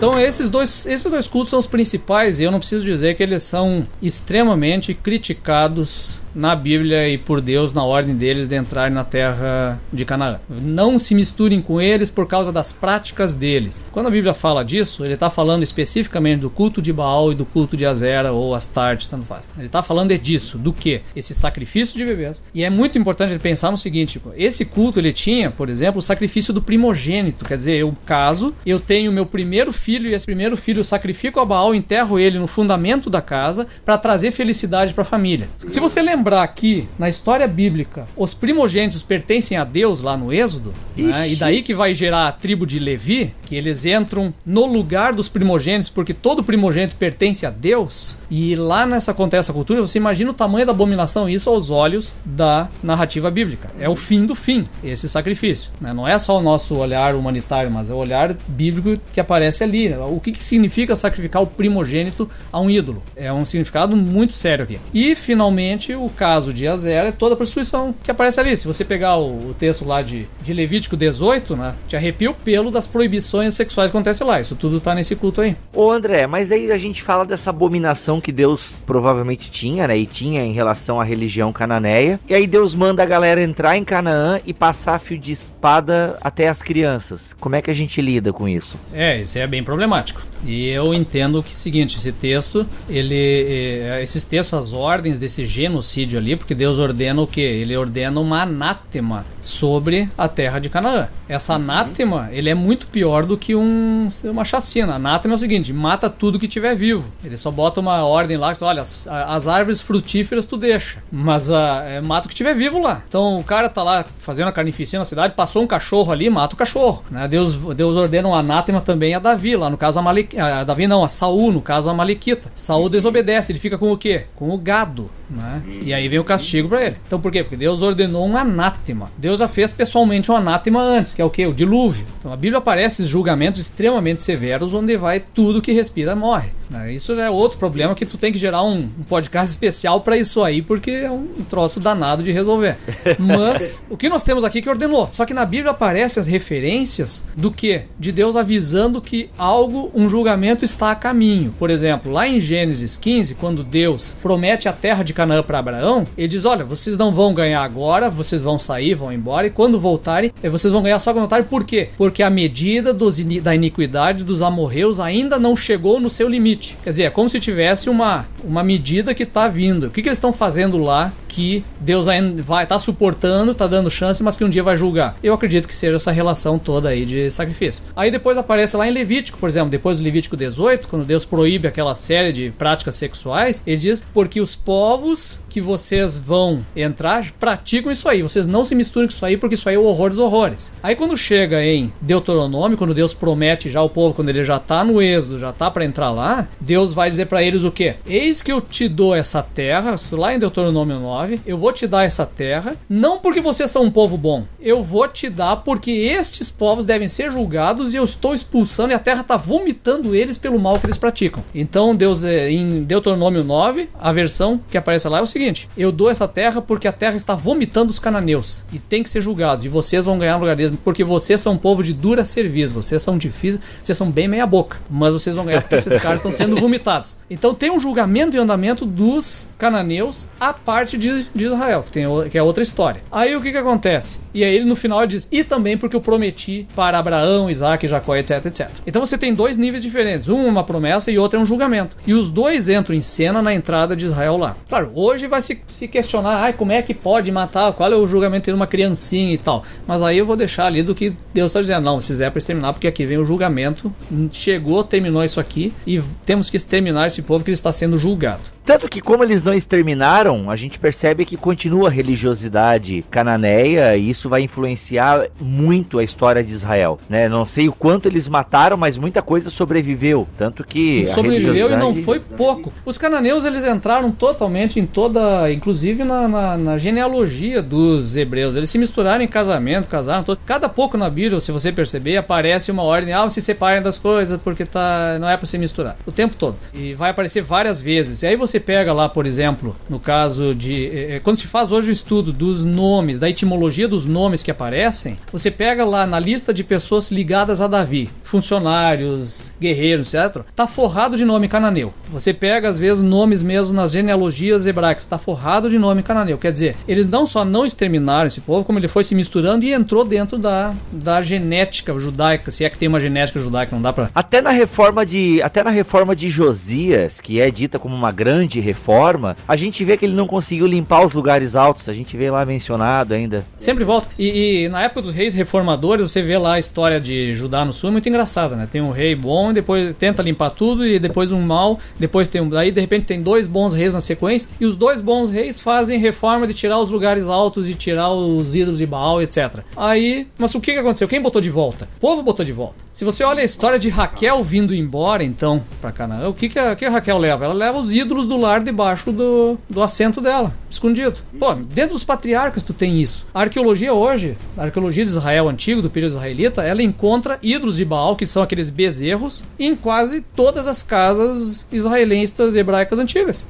Então 0.01 0.19
esses 0.19 0.49
dois, 0.49 0.87
esses 0.87 1.11
dois 1.11 1.29
cultos 1.29 1.51
são 1.51 1.59
os 1.59 1.67
principais 1.67 2.41
e 2.41 2.45
eu 2.45 2.51
não 2.51 2.59
preciso 2.59 2.83
dizer 2.83 3.15
que 3.15 3.23
eles 3.23 3.43
são 3.43 3.87
extremamente 4.01 4.95
criticados 4.95 6.23
na 6.35 6.55
Bíblia 6.55 7.09
e 7.09 7.19
por 7.19 7.41
Deus 7.41 7.73
na 7.73 7.85
ordem 7.85 8.15
deles 8.15 8.49
de 8.49 8.55
entrar 8.55 8.91
na 8.91 9.05
terra 9.05 9.81
de 9.93 10.05
Canaã. 10.05 10.39
Não 10.49 10.99
se 10.99 11.15
misturem 11.15 11.61
com 11.61 11.81
eles 11.81 12.11
por 12.11 12.27
causa 12.27 12.53
das 12.53 12.73
práticas 12.73 13.35
deles. 13.35 13.83
Quando 13.91 14.07
a 14.07 14.11
Bíblia 14.11 14.35
fala 14.35 14.65
disso, 14.65 15.05
ele 15.05 15.15
está 15.15 15.31
falando 15.31 15.63
especificamente 15.63 16.41
do 16.41 16.51
culto 16.51 16.81
de 16.81 16.93
Baal 16.93 17.33
e 17.33 17.35
do 17.35 17.45
culto 17.45 17.77
de 17.77 17.87
Azera 17.87 18.33
ou 18.33 18.55
Astarte, 18.55 19.09
tanto 19.09 19.25
faz. 19.25 19.49
Ele 19.57 19.67
está 19.67 19.83
falando 19.83 20.13
é 20.13 20.19
disso, 20.19 20.59
do 20.59 20.73
que? 20.73 21.03
Esse 21.15 21.35
sacrifício 21.35 21.97
de 21.97 22.05
bebês. 22.05 22.43
E 22.55 22.63
é 22.65 22.71
muito 22.71 22.99
importante 22.99 23.39
pensar 23.39 23.71
no 23.71 23.79
seguinte: 23.79 24.21
esse 24.37 24.65
culto 24.65 24.99
ele 24.99 25.13
tinha, 25.13 25.51
por 25.51 25.69
exemplo, 25.69 25.99
o 25.99 26.03
sacrifício 26.03 26.53
do 26.53 26.63
primogênito. 26.63 27.45
Quer 27.45 27.57
dizer, 27.57 27.77
eu 27.77 27.97
caso, 28.05 28.55
eu 28.65 28.81
tenho 28.81 29.13
meu 29.13 29.27
primeiro 29.27 29.73
filho 29.73 30.09
e 30.09 30.15
esse 30.15 30.27
primeiro 30.27 30.57
filho 30.57 30.81
eu 30.81 30.85
sacrifico 30.85 31.41
a 31.41 31.45
Baal, 31.45 31.75
enterro 31.75 32.19
ele 32.19 32.39
no 32.39 32.47
fundamento 32.47 33.09
da 33.09 33.21
casa 33.21 33.67
para 33.85 33.99
trazer 33.99 34.31
felicidade 34.31 34.95
para 34.95 35.03
a 35.03 35.05
família. 35.05 35.49
Se 35.67 35.81
você 35.81 36.03
lembra 36.03 36.20
lembrar 36.21 36.47
que 36.49 36.87
na 36.99 37.09
história 37.09 37.49
bíblica 37.49 38.07
os 38.15 38.35
primogênitos 38.35 39.03
pertencem 39.03 39.57
a 39.57 39.65
Deus 39.65 40.03
lá 40.03 40.17
no 40.19 40.33
Êxodo, 40.33 40.75
né? 40.95 41.31
e 41.31 41.35
daí 41.35 41.63
que 41.63 41.75
vai 41.75 41.95
gerar 41.95 42.29
a 42.29 42.33
tribo 42.33 42.67
de 42.67 42.79
Levi, 42.79 43.35
que 43.47 43.57
eles 43.57 43.87
entram 43.87 44.35
no 44.45 44.67
lugar 44.67 45.15
dos 45.15 45.29
primogênitos 45.31 45.89
porque 45.89 46.13
todo 46.13 46.45
primogênito 46.45 46.97
pertence 46.97 47.47
a 47.47 47.51
Deus. 47.51 48.19
E 48.31 48.55
lá 48.55 48.87
nessa 48.87 49.13
acontece 49.13 49.51
a 49.51 49.55
cultura, 49.55 49.81
você 49.81 49.99
imagina 49.99 50.31
o 50.31 50.35
tamanho 50.35 50.67
da 50.67 50.73
abominação 50.73 51.29
isso 51.29 51.49
aos 51.49 51.71
olhos 51.71 52.15
da 52.25 52.69
narrativa 52.83 53.31
bíblica. 53.31 53.71
É 53.81 53.89
o 53.89 53.97
fim 53.97 54.27
do 54.27 54.35
fim 54.35 54.67
esse 54.85 55.09
sacrifício. 55.09 55.71
Né? 55.81 55.93
Não 55.95 56.07
é 56.07 56.19
só 56.19 56.39
o 56.39 56.43
nosso 56.43 56.77
olhar 56.77 57.15
humanitário, 57.15 57.71
mas 57.71 57.89
é 57.89 57.95
o 57.95 57.97
olhar 57.97 58.37
bíblico 58.47 59.01
que 59.13 59.21
aparece 59.21 59.65
ali. 59.65 59.93
O 59.95 60.21
que, 60.21 60.33
que 60.33 60.45
significa 60.45 60.95
sacrificar 60.95 61.41
o 61.43 61.47
primogênito 61.47 62.29
a 62.53 62.61
um 62.61 62.69
ídolo? 62.69 63.03
É 63.17 63.33
um 63.33 63.45
significado 63.47 63.97
muito 63.97 64.35
sério 64.35 64.65
aqui. 64.65 64.79
E 64.93 65.17
finalmente 65.17 65.95
o 65.95 66.10
caso 66.11 66.53
de 66.53 66.67
Azer 66.67 67.05
é 67.05 67.13
toda 67.13 67.35
a 67.35 67.37
prostituição 67.37 67.95
que 68.03 68.11
aparece 68.11 68.41
ali. 68.41 68.57
Se 68.57 68.67
você 68.67 68.85
pegar 68.85 69.17
o, 69.17 69.51
o 69.51 69.55
texto 69.55 69.85
lá 69.85 70.03
de, 70.03 70.27
de 70.43 70.53
Levítico 70.53 70.97
18, 70.97 71.57
né, 71.57 71.75
te 71.87 71.97
arrepia 71.97 72.31
o 72.31 72.35
pelo 72.35 72.71
das 72.71 72.87
proibições 72.87 73.55
sexuais 73.55 73.91
que 73.91 73.97
acontecem 73.97 74.27
lá. 74.27 74.41
Isso 74.41 74.57
tudo 74.57 74.81
tá 74.81 74.95
nesse 74.95 75.17
culto 75.17 75.41
aí. 75.41 75.57
Ô 75.73 75.91
André, 75.91 76.27
mas 76.27 76.53
aí 76.53 76.71
a 76.71 76.79
gente 76.79 77.03
fala 77.03 77.25
dessa 77.25 77.51
abominação 77.51 78.21
que 78.21 78.33
Deus 78.33 78.83
provavelmente 78.87 79.51
tinha, 79.51 79.87
né, 79.87 79.97
e 79.97 80.07
tinha 80.07 80.43
em 80.43 80.53
relação 80.53 81.01
à 81.01 81.05
religião 81.05 81.53
cananeia. 81.53 82.21
E 82.29 82.35
aí 82.35 82.47
Deus 82.47 82.75
manda 82.75 83.03
a 83.03 83.07
galera 83.07 83.43
entrar 83.43 83.77
em 83.77 83.85
Canaã 83.85 84.41
e 84.45 84.53
passar 84.53 84.99
fio 84.99 85.19
de 85.19 85.33
espada 85.33 86.19
até 86.21 86.49
as 86.49 86.63
crianças. 86.63 87.35
Como 87.39 87.55
é 87.55 87.63
que 87.63 87.71
a 87.71 87.75
gente 87.75 88.01
lida 88.01 88.33
com 88.33 88.49
isso? 88.49 88.77
É, 88.93 89.21
isso 89.21 89.39
é 89.39 89.47
bem 89.47 89.63
problemático. 89.63 90.23
E 90.45 90.69
eu 90.69 90.95
entendo 90.95 91.43
que 91.43 91.51
é 91.51 91.53
o 91.53 91.57
seguinte, 91.57 91.97
esse 91.97 92.13
texto, 92.13 92.67
ele, 92.89 93.15
eh, 93.15 94.01
esses 94.03 94.25
textos, 94.25 94.55
as 94.55 94.73
ordens 94.73 95.19
desse 95.19 95.45
genocídio 95.45 96.00
genocídio 96.01 96.19
ali, 96.19 96.37
porque 96.37 96.55
Deus 96.55 96.79
ordena 96.79 97.21
o 97.21 97.27
que? 97.27 97.41
Ele 97.41 97.77
ordena 97.77 98.21
uma 98.21 98.43
anátema 98.43 99.25
sobre 99.41 100.09
a 100.17 100.29
terra 100.29 100.59
de 100.59 100.69
Canaã. 100.69 101.09
Essa 101.29 101.55
anátema, 101.55 102.29
ele 102.33 102.51
é 102.51 102.55
muito 102.55 102.87
pior 102.87 103.27
do 103.27 103.37
que 103.37 103.55
um, 103.55 104.09
uma 104.25 104.45
chacina. 104.45 104.95
Anátema 104.95 105.35
é 105.35 105.37
o 105.37 105.39
seguinte: 105.39 105.73
mata 105.73 106.09
tudo 106.09 106.39
que 106.39 106.49
tiver 106.49 106.75
vivo. 106.75 107.13
Ele 107.25 107.37
só 107.37 107.51
bota 107.51 107.81
uma 107.81 108.05
ordem 108.05 108.37
lá 108.37 108.55
que 108.55 108.63
olha, 108.65 108.83
as, 108.83 109.07
as 109.07 109.47
árvores 109.47 109.81
frutíferas 109.81 110.47
tu 110.47 110.57
deixa, 110.57 111.03
mas 111.11 111.51
uh, 111.51 111.55
é, 111.87 112.01
mata 112.01 112.27
o 112.27 112.29
que 112.29 112.35
tiver 112.35 112.55
vivo 112.55 112.81
lá. 112.81 113.03
Então 113.07 113.41
o 113.41 113.45
cara 113.45 113.69
tá 113.69 113.83
lá 113.83 114.05
fazendo 114.17 114.49
a 114.49 114.53
carnificina 114.53 115.01
na 115.01 115.05
cidade, 115.05 115.35
passou 115.35 115.63
um 115.63 115.67
cachorro 115.67 116.13
ali, 116.13 116.29
mata 116.29 116.55
o 116.55 116.59
cachorro. 116.59 117.05
Né? 117.11 117.29
Deus, 117.29 117.57
Deus 117.75 117.97
ordena 117.97 118.29
um 118.29 118.35
anátema 118.35 118.81
também 118.81 119.15
a 119.15 119.19
Davi, 119.19 119.57
lá 119.57 119.71
no 119.71 119.77
caso 119.77 119.99
a 119.99 120.03
Malequita. 120.03 120.61
A 120.61 120.65
Davi 120.65 120.87
não, 120.87 121.05
a 121.05 121.09
Saul, 121.09 121.53
no 121.53 121.61
caso 121.61 121.89
a 121.91 121.95
Malequita. 121.95 122.51
Saul 122.55 122.89
desobedece, 122.89 123.53
ele 123.53 123.59
fica 123.59 123.79
com 123.79 123.93
o 123.93 123.97
quê? 123.97 124.27
Com 124.35 124.51
o 124.51 124.59
gado. 124.59 125.11
Né? 125.31 125.63
E 125.83 125.90
aí 125.95 126.09
vem 126.09 126.19
o 126.19 126.25
castigo 126.25 126.69
para 126.69 126.85
ele. 126.85 126.97
Então 127.07 127.21
por 127.21 127.31
quê? 127.31 127.43
Porque 127.43 127.57
Deus 127.57 127.83
ordenou 127.83 128.27
um 128.27 128.37
anátema. 128.37 129.11
Deus 129.17 129.41
já 129.41 129.49
fez 129.49 129.73
pessoalmente 129.73 130.31
um 130.31 130.37
anátema 130.37 130.81
antes, 130.81 131.15
que 131.15 131.23
é 131.23 131.25
o 131.25 131.31
que? 131.31 131.47
O 131.47 131.53
dilúvio. 131.53 132.07
Então 132.19 132.33
a 132.33 132.37
Bíblia 132.37 132.59
aparece 132.59 133.05
julgamentos 133.05 133.61
extremamente 133.61 134.23
severos 134.23 134.75
onde 134.75 134.97
vai 134.97 135.21
tudo 135.21 135.63
que 135.63 135.73
respira 135.73 136.15
morre. 136.15 136.51
Né? 136.71 136.93
Isso 136.93 137.15
já 137.17 137.25
é 137.25 137.31
outro 137.31 137.59
problema 137.59 137.95
que 137.95 138.07
tu 138.07 138.17
tem 138.17 138.33
que 138.33 138.39
gerar 138.39 138.63
um, 138.63 138.89
um 138.99 139.05
podcast 139.09 139.51
especial 139.51 140.01
para 140.01 140.17
isso 140.17 140.43
aí, 140.43 140.63
porque 140.63 140.91
é 140.91 141.11
um 141.11 141.27
troço 141.49 141.81
danado 141.81 142.23
de 142.23 142.31
resolver. 142.31 142.77
Mas 143.19 143.85
o 143.91 143.97
que 143.97 144.09
nós 144.09 144.23
temos 144.23 144.45
aqui 144.45 144.63
que 144.63 144.69
ordenou. 144.69 145.09
Só 145.11 145.27
que 145.27 145.35
na 145.35 145.45
Bíblia 145.45 145.73
aparecem 145.73 146.21
as 146.21 146.27
referências 146.27 147.25
do 147.37 147.51
que? 147.51 147.83
De 147.99 148.13
Deus 148.13 148.37
avisando 148.37 149.01
que 149.01 149.29
algo, 149.37 149.91
um 149.95 150.09
julgamento 150.09 150.65
está 150.65 150.93
a 150.93 150.95
caminho. 150.95 151.53
Por 151.59 151.71
exemplo, 151.71 152.13
lá 152.13 152.29
em 152.29 152.39
Gênesis 152.39 152.97
15, 152.97 153.35
quando 153.35 153.65
Deus 153.65 154.17
promete 154.23 154.69
a 154.69 154.73
terra 154.73 155.03
de 155.03 155.13
Canaã 155.13 155.43
para 155.43 155.59
Abraão, 155.59 155.80
ele 156.17 156.29
diz: 156.29 156.45
Olha, 156.45 156.65
vocês 156.65 156.97
não 156.97 157.13
vão 157.13 157.33
ganhar 157.35 157.63
agora, 157.63 158.11
vocês 158.11 158.43
vão 158.43 158.59
sair, 158.59 158.95
vão 158.95 159.13
embora, 159.13 159.47
e 159.47 159.51
quando 159.51 159.79
voltarem, 159.79 160.33
eh, 160.43 160.49
vocês 160.49 160.73
vão 160.73 160.83
ganhar 160.83 160.99
só 160.99 161.13
quando 161.13 161.21
voltarem. 161.21 161.47
Por 161.47 161.65
quê? 161.65 161.89
Porque 161.97 162.23
a 162.23 162.31
medida 162.31 162.93
dos, 162.93 163.23
da 163.43 163.55
iniquidade 163.55 164.25
dos 164.25 164.43
amorreus 164.43 165.01
ainda 165.01 165.39
não 165.39 165.57
chegou 165.57 166.01
no 166.01 166.11
seu 166.11 166.29
limite. 166.29 166.77
Quer 166.83 166.91
dizer, 166.91 167.03
é 167.05 167.11
como 167.11 167.29
se 167.29 167.41
tivesse 167.41 167.89
uma, 167.89 168.27
uma 168.45 168.63
medida 168.63 169.15
que 169.15 169.23
está 169.23 169.49
vindo. 169.49 169.87
O 169.87 169.91
que, 169.91 170.03
que 170.03 170.09
eles 170.09 170.19
estão 170.19 170.33
fazendo 170.33 170.79
lá 170.79 171.13
que 171.41 171.65
Deus 171.81 172.07
ainda 172.07 172.43
vai 172.43 172.65
estar 172.65 172.75
tá 172.75 172.79
suportando, 172.79 173.53
está 173.53 173.67
dando 173.67 173.91
chance, 173.91 174.23
mas 174.23 174.37
que 174.37 174.45
um 174.45 174.51
dia 174.51 174.63
vai 174.63 174.77
julgar? 174.77 175.17
Eu 175.23 175.33
acredito 175.33 175.67
que 175.67 175.75
seja 175.75 175.97
essa 175.97 176.11
relação 176.11 176.59
toda 176.59 176.91
aí 176.91 177.07
de 177.07 177.31
sacrifício. 177.31 177.83
Aí 177.97 178.11
depois 178.11 178.37
aparece 178.37 178.77
lá 178.77 178.87
em 178.87 178.93
Levítico, 178.93 179.39
por 179.39 179.49
exemplo, 179.49 179.71
depois 179.71 179.97
do 179.97 180.05
Levítico 180.05 180.37
18, 180.37 180.87
quando 180.87 181.03
Deus 181.03 181.25
proíbe 181.25 181.67
aquela 181.67 181.95
série 181.95 182.31
de 182.31 182.51
práticas 182.51 182.97
sexuais, 182.97 183.63
ele 183.67 183.79
diz: 183.79 184.05
Porque 184.13 184.39
os 184.39 184.55
povos 184.55 185.43
que 185.49 185.63
vocês 185.63 186.19
vão 186.19 186.65
entrar 186.77 187.33
praticam 187.33 187.91
isso 187.91 188.07
aí. 188.07 188.23
Vocês 188.23 188.47
não 188.47 188.63
se 188.63 188.75
misturam 188.75 189.07
com 189.07 189.15
isso 189.15 189.25
aí, 189.25 189.39
porque 189.39 189.55
isso 189.55 189.67
aí 189.67 189.77
é 189.77 189.79
o 189.79 189.85
horror 189.85 190.11
dos 190.11 190.19
horrores. 190.19 190.71
Aí 190.83 190.95
quando 190.95 191.17
chega 191.17 191.65
em 191.65 191.91
Deuteronômio, 192.03 192.77
quando 192.77 192.93
Deus 192.93 193.15
promete 193.15 193.71
já 193.71 193.81
o 193.81 193.89
povo, 193.89 194.15
quando 194.15 194.29
ele 194.29 194.45
já 194.45 194.59
está 194.59 194.85
no 194.85 195.01
êxodo, 195.01 195.39
já 195.39 195.51
está 195.51 195.71
para 195.71 195.87
entrar 195.87 196.11
lá, 196.11 196.47
Deus 196.61 196.93
vai 196.93 197.09
dizer 197.09 197.27
para 197.27 197.43
eles 197.43 197.65
o 197.65 197.73
quê? 197.73 197.97
Eis 198.07 198.43
que 198.43 198.53
eu 198.53 198.61
te 198.61 198.87
dou 198.87 199.15
essa 199.15 199.43
terra, 199.43 199.95
lá 200.13 200.35
em 200.35 200.39
Deuteronômio 200.39 201.01
9 201.01 201.30
9, 201.31 201.41
eu 201.47 201.57
vou 201.57 201.73
te 201.73 201.87
dar 201.87 202.05
essa 202.05 202.27
terra, 202.27 202.77
não 202.89 203.19
porque 203.19 203.41
vocês 203.41 203.71
são 203.71 203.85
um 203.85 203.91
povo 203.91 204.17
bom, 204.17 204.45
eu 204.61 204.83
vou 204.83 205.07
te 205.07 205.31
dar 205.31 205.57
porque 205.57 205.91
estes 205.91 206.51
povos 206.51 206.85
devem 206.85 207.07
ser 207.07 207.31
julgados 207.31 207.95
e 207.95 207.97
eu 207.97 208.05
estou 208.05 208.35
expulsando 208.35 208.93
e 208.93 208.95
a 208.95 208.99
terra 208.99 209.21
está 209.21 209.37
vomitando 209.37 210.15
eles 210.15 210.37
pelo 210.37 210.59
mal 210.59 210.79
que 210.79 210.87
eles 210.87 210.99
praticam. 210.99 211.45
Então, 211.55 211.95
Deus, 211.95 212.25
é, 212.25 212.51
em 212.51 212.83
Deuteronômio 212.83 213.45
9, 213.45 213.89
a 213.99 214.13
versão 214.13 214.61
que 214.71 214.77
aparece 214.77 215.09
lá 215.09 215.19
é 215.19 215.23
o 215.23 215.27
seguinte: 215.27 215.69
Eu 215.77 215.93
dou 215.93 216.11
essa 216.11 216.27
terra 216.27 216.61
porque 216.61 216.89
a 216.89 216.93
terra 216.93 217.17
está 217.17 217.35
vomitando 217.35 217.91
os 217.91 217.99
cananeus 217.99 218.65
e 218.73 218.79
tem 218.79 219.03
que 219.03 219.11
ser 219.11 219.21
julgados, 219.21 219.65
e 219.65 219.69
vocês 219.69 220.07
vão 220.07 220.19
ganhar 220.19 220.37
lugar 220.37 220.57
deles, 220.57 220.73
porque 220.83 221.05
vocês 221.05 221.41
são 221.41 221.53
um 221.53 221.59
povo 221.59 221.83
de 221.83 221.93
dura 221.93 222.25
serviço, 222.25 222.75
vocês 222.75 223.03
são 223.03 223.17
difíceis, 223.17 223.63
vocês 223.81 223.97
são 223.97 224.11
bem 224.11 224.27
meia-boca, 224.27 224.79
mas 224.91 225.13
vocês 225.13 225.37
vão 225.37 225.45
ganhar 225.45 225.61
porque 225.61 225.77
esses 225.77 225.99
caras 226.03 226.21
estão 226.21 226.33
sendo 226.33 226.57
vomitados. 226.57 227.17
Então, 227.29 227.55
tem 227.55 227.71
um 227.71 227.81
julgamento 227.81 228.37
e 228.37 228.41
andamento 228.41 228.85
dos 228.87 229.47
cananeus 229.59 230.27
a 230.39 230.53
parte 230.53 230.97
de, 230.97 231.10
de 231.35 231.45
Israel, 231.45 231.83
que, 231.83 231.93
tem, 231.93 232.05
que 232.31 232.39
é 232.39 232.43
outra 232.43 232.63
história. 232.63 233.03
Aí 233.11 233.35
o 233.37 233.41
que, 233.41 233.51
que 233.51 233.59
acontece? 233.59 234.19
E 234.33 234.45
aí 234.45 234.55
ele 234.55 234.65
no 234.65 234.77
final 234.77 235.07
diz: 235.07 235.27
E 235.31 235.43
também 235.43 235.77
porque 235.77 235.97
eu 235.97 236.01
prometi 236.01 236.67
para 236.75 236.99
Abraão, 236.99 237.51
Isaac, 237.51 237.87
Jacó, 237.87 238.17
etc, 238.17 238.45
etc. 238.47 238.71
Então 238.87 239.05
você 239.05 239.19
tem 239.19 239.35
dois 239.35 239.57
níveis 239.57 239.83
diferentes: 239.83 240.29
um 240.29 240.47
é 240.47 240.51
uma 240.51 240.65
promessa 240.65 241.11
e 241.11 241.19
outro 241.19 241.39
é 241.39 241.43
um 241.43 241.47
julgamento. 241.47 241.97
E 242.07 242.15
os 242.15 242.31
dois 242.31 242.69
entram 242.69 242.95
em 242.95 243.03
cena 243.03 243.43
na 243.43 243.55
entrada 243.55 243.97
de 243.97 244.07
Israel 244.07 244.37
lá. 244.37 244.57
Claro, 244.69 244.93
hoje 244.95 245.27
vai 245.27 245.43
se, 245.43 245.61
se 245.67 245.89
questionar: 245.89 246.43
ai, 246.43 246.53
como 246.53 246.73
é 246.73 246.83
que 246.83 246.95
pode 246.95 247.31
matar? 247.33 247.73
Qual 247.73 247.93
é 247.93 247.97
o 247.97 248.07
julgamento 248.07 248.51
de 248.51 248.55
uma 248.55 248.67
criancinha 248.67 249.33
e 249.33 249.39
tal? 249.39 249.65
Mas 249.87 250.03
aí 250.03 250.19
eu 250.19 250.27
vou 250.27 250.37
deixar 250.37 250.67
ali 250.67 250.83
do 250.83 250.95
que 250.95 251.15
Deus 251.33 251.51
está 251.51 251.61
dizendo: 251.61 251.85
não, 251.85 252.01
se 252.01 252.09
quiser 252.09 252.31
para 252.31 252.39
exterminar, 252.39 252.73
porque 252.73 252.87
aqui 252.87 253.07
vem 253.07 253.19
o 253.19 253.25
julgamento. 253.25 253.93
Chegou, 254.31 254.85
terminou 254.85 255.25
isso 255.25 255.41
aqui 255.41 255.73
e 255.87 256.01
temos 256.25 256.51
que 256.51 256.57
exterminar 256.57 257.07
esse 257.07 257.23
povo 257.23 257.45
que 257.45 257.51
está 257.51 257.73
sendo 257.73 257.97
julgado. 257.97 258.43
Tanto 258.65 258.89
que, 258.89 259.01
como 259.01 259.25
eles 259.25 259.43
não 259.43 259.55
exterminaram, 259.55 260.51
a 260.51 260.57
gente 260.57 260.79
percebe 260.79 261.25
que 261.25 261.37
continua 261.37 261.89
a 261.89 261.91
religiosidade 261.91 263.05
cananeia 263.11 263.97
e 263.97 264.11
isso 264.11 264.29
vai 264.29 264.43
influenciar 264.43 265.29
muito 265.41 265.99
a 265.99 266.05
história 266.05 266.43
de 266.43 266.53
Israel. 266.53 266.99
Né? 267.09 267.29
Não 267.29 267.47
sei 267.47 267.69
o 267.69 267.73
quanto 267.73 268.07
eles 268.07 268.29
mataram, 268.29 268.77
mas 268.77 268.97
muita 268.97 269.23
coisa 269.23 269.51
sobreviveu. 269.51 270.29
Tanto 270.37 270.65
que. 270.65 271.07
Sobreviveu 271.07 271.73
e 271.73 271.77
não 271.77 271.95
foi 271.97 272.21
pouco. 272.21 272.73
Os 272.85 272.99
cananeus 272.99 273.45
eles 273.45 273.65
entraram 273.65 274.11
totalmente 274.11 274.79
em 274.79 274.87
toda. 274.87 275.51
inclusive 275.53 276.05
na, 276.05 276.29
na, 276.29 276.57
na 276.57 276.79
genealogia 276.79 277.63
dos 277.63 278.17
hebreus. 278.17 278.57
Eles 278.57 278.71
se 278.71 278.79
misturaram 278.79 279.23
em 279.23 279.29
casamento, 279.29 279.89
casaram 279.89 280.23
todo. 280.23 280.39
Cada 280.47 280.69
pouco 280.69 280.97
na 280.97 281.11
Bíblia, 281.11 281.41
se 281.41 281.53
você 281.53 281.73
perceber, 281.73 282.17
aparece 282.17 282.71
uma 282.71 282.83
ordem: 282.83 283.13
ah, 283.13 283.29
se 283.29 283.41
separem 283.41 283.83
das 283.83 283.99
coisas 283.99 284.41
porque 284.41 284.65
tá, 284.65 285.19
não 285.21 285.29
é 285.29 285.37
para 285.37 285.47
se 285.47 285.59
misturar. 285.59 285.97
O 286.07 286.13
tempo 286.13 286.37
todo. 286.37 286.57
E 286.75 286.95
vai 286.95 287.11
aparecer 287.11 287.43
várias 287.43 287.81
vezes. 287.81 288.23
E 288.23 288.27
aí 288.27 288.37
você 288.37 288.50
pega 288.59 288.93
lá, 288.93 289.09
por 289.09 289.27
exemplo, 289.27 289.77
no 289.89 290.01
caso 290.01 290.55
de. 290.55 290.87
É, 290.87 291.21
quando 291.21 291.37
se 291.37 291.47
faz 291.47 291.71
hoje 291.71 291.91
o 291.91 291.93
estudo 291.93 292.33
dos 292.33 292.65
nomes, 292.65 293.21
da 293.21 293.29
etimologia 293.29 293.87
dos 293.87 294.07
nomes 294.07 294.43
que 294.43 294.51
aparecem, 294.51 295.17
você 295.33 295.51
pega 295.51 295.85
lá 295.85 296.07
na 296.07 296.19
lista 296.19 296.53
de 296.53 296.65
pessoas 296.65 297.11
ligadas 297.11 297.61
a 297.61 297.67
Davi, 297.67 298.11
funcionários, 298.23 299.53
guerreiros, 299.61 300.13
etc., 300.15 300.43
tá 300.57 300.67
forrado 300.67 301.17
de 301.17 301.25
nome 301.25 301.49
cananeu. 301.49 301.93
Você 302.13 302.33
pega, 302.33 302.69
às 302.69 302.79
vezes, 302.79 303.03
nomes 303.03 303.43
mesmo 303.43 303.75
nas 303.75 303.93
genealogias 303.93 304.67
hebraicas, 304.67 305.07
tá 305.07 305.19
forrado 305.19 305.69
de 305.69 305.79
nome 305.79 306.03
cananeu. 306.03 306.39
Quer 306.39 306.53
dizer, 306.53 306.77
eles 306.89 307.07
não 307.07 307.27
só 307.27 307.45
não 307.45 307.67
exterminaram 307.67 308.27
esse 308.27 308.41
povo, 308.41 308.65
como 308.65 308.79
ele 308.79 308.89
foi 308.89 309.05
se 309.05 309.15
misturando 309.15 309.65
e 309.65 309.73
entrou 309.73 310.05
dentro 310.05 310.39
da, 310.39 310.75
da 310.91 311.21
genética 311.21 311.97
judaica, 311.99 312.51
se 312.51 312.65
é 312.65 312.71
que 312.71 312.79
tem 312.79 312.89
uma 312.89 313.01
genética 313.01 313.39
judaica, 313.39 313.75
não 313.75 313.83
dá 313.83 313.93
pra. 313.93 314.11
Até 314.15 314.41
na 314.41 314.51
reforma 314.51 315.05
de. 315.05 315.43
Até 315.43 315.63
na 315.63 315.71
reforma 315.71 316.17
de 316.17 316.31
Josias, 316.31 317.21
que 317.21 317.41
é 317.41 317.51
dita 317.51 317.79
como 317.79 317.95
uma 317.95 318.13
grande 318.13 318.40
reforma, 318.49 319.37
a 319.47 319.57
gente 319.57 319.85
vê 319.85 319.97
que 319.97 320.07
ele 320.07 320.15
não 320.15 320.27
conseguiu 320.27 320.67
limpar 320.67 321.05
os 321.05 321.13
lugares 321.13 321.55
altos. 321.55 321.89
A 321.89 321.93
gente 321.93 322.17
vê 322.17 322.31
lá 322.31 322.45
mencionado 322.47 323.13
ainda. 323.13 323.45
Sempre 323.57 323.85
volta. 323.85 324.09
E, 324.19 324.65
e 324.65 324.69
na 324.69 324.83
época 324.83 325.03
dos 325.03 325.15
reis 325.15 325.35
reformadores, 325.35 326.11
você 326.11 326.23
vê 326.23 326.39
lá 326.39 326.55
a 326.55 326.59
história 326.59 327.01
de 327.01 327.33
Judá 327.35 327.65
no 327.65 327.73
sul, 327.73 327.91
é 327.91 327.93
muito 327.93 328.09
engraçada, 328.09 328.57
né? 328.57 328.67
Tem 328.71 328.81
um 328.81 328.91
rei 328.91 329.15
bom, 329.15 329.53
depois 329.53 329.95
tenta 329.97 330.23
limpar 330.23 330.51
tudo, 330.51 330.87
e 330.87 330.99
depois 330.99 331.33
um 331.33 331.43
mal, 331.43 331.79
depois 331.99 332.29
tem 332.29 332.41
um. 332.41 332.49
Daí 332.49 332.71
de 332.71 332.81
repente 332.81 333.07
tem 333.07 333.23
dois 333.23 333.47
bons 333.47 333.75
reis 333.75 333.93
na 333.93 334.01
sequência, 334.01 334.51
e 334.61 334.65
os 334.65 334.77
dois 334.77 335.01
bons 335.01 335.31
reis 335.31 335.61
fazem 335.61 335.99
reforma 335.99 336.47
de 336.47 336.55
tirar 336.55 336.79
os 336.79 336.91
lugares 336.91 337.29
altos 337.29 337.69
e 337.69 337.75
tirar 337.75 338.11
os 338.11 338.55
ídolos 338.55 338.79
de 338.79 338.87
Baal, 338.87 339.21
etc. 339.23 339.61
Aí, 339.77 340.27
mas 340.39 340.55
o 340.55 340.61
que, 340.61 340.73
aconteceu? 340.73 341.09
Quem 341.09 341.21
botou 341.21 341.41
de 341.41 341.51
volta? 341.51 341.89
O 341.97 342.01
povo 342.01 342.23
botou 342.23 342.45
de 342.45 342.53
volta. 342.53 342.85
Se 342.93 343.05
você 343.05 343.25
olha 343.25 343.41
a 343.41 343.45
história 343.45 343.79
de 343.79 343.89
Raquel 343.89 344.43
vindo 344.43 344.75
embora, 344.75 345.23
então, 345.25 345.63
para 345.81 345.93
Canaã, 345.93 346.29
o 346.29 346.35
que, 346.35 346.49
que, 346.49 346.59
a, 346.59 346.75
que 346.75 346.85
a 346.85 346.91
Raquel 346.91 347.19
leva? 347.19 347.45
Ela 347.45 347.55
leva 347.55 347.79
os 347.79 347.95
ídolos 347.95 348.27
do 348.31 348.37
lar 348.37 348.63
debaixo 348.63 349.11
do, 349.11 349.59
do 349.69 349.83
assento 349.83 350.21
dela, 350.21 350.55
escondido. 350.71 351.19
Pô, 351.39 351.55
dentro 351.55 351.95
dos 351.95 352.05
patriarcas 352.05 352.63
tu 352.63 352.73
tem 352.73 353.01
isso. 353.01 353.27
A 353.35 353.41
arqueologia 353.41 353.93
hoje, 353.93 354.37
a 354.57 354.65
arqueologia 354.65 355.05
de 355.05 355.11
Israel 355.11 355.49
antigo, 355.49 355.83
do 355.83 355.91
período 355.91 356.13
israelita, 356.13 356.63
ela 356.63 356.83
encontra 356.83 357.39
ídolos 357.43 357.77
de 357.77 357.85
Baal, 357.85 358.17
que 358.17 358.27
são 358.27 358.43
aqueles 358.43 358.71
bezerros, 358.71 359.43
em 359.59 359.75
quase 359.75 360.21
todas 360.35 360.67
as 360.67 360.83
casas 360.83 361.67
israelenses 361.71 362.55
hebraicas 362.55 362.99
antigas. 362.99 363.45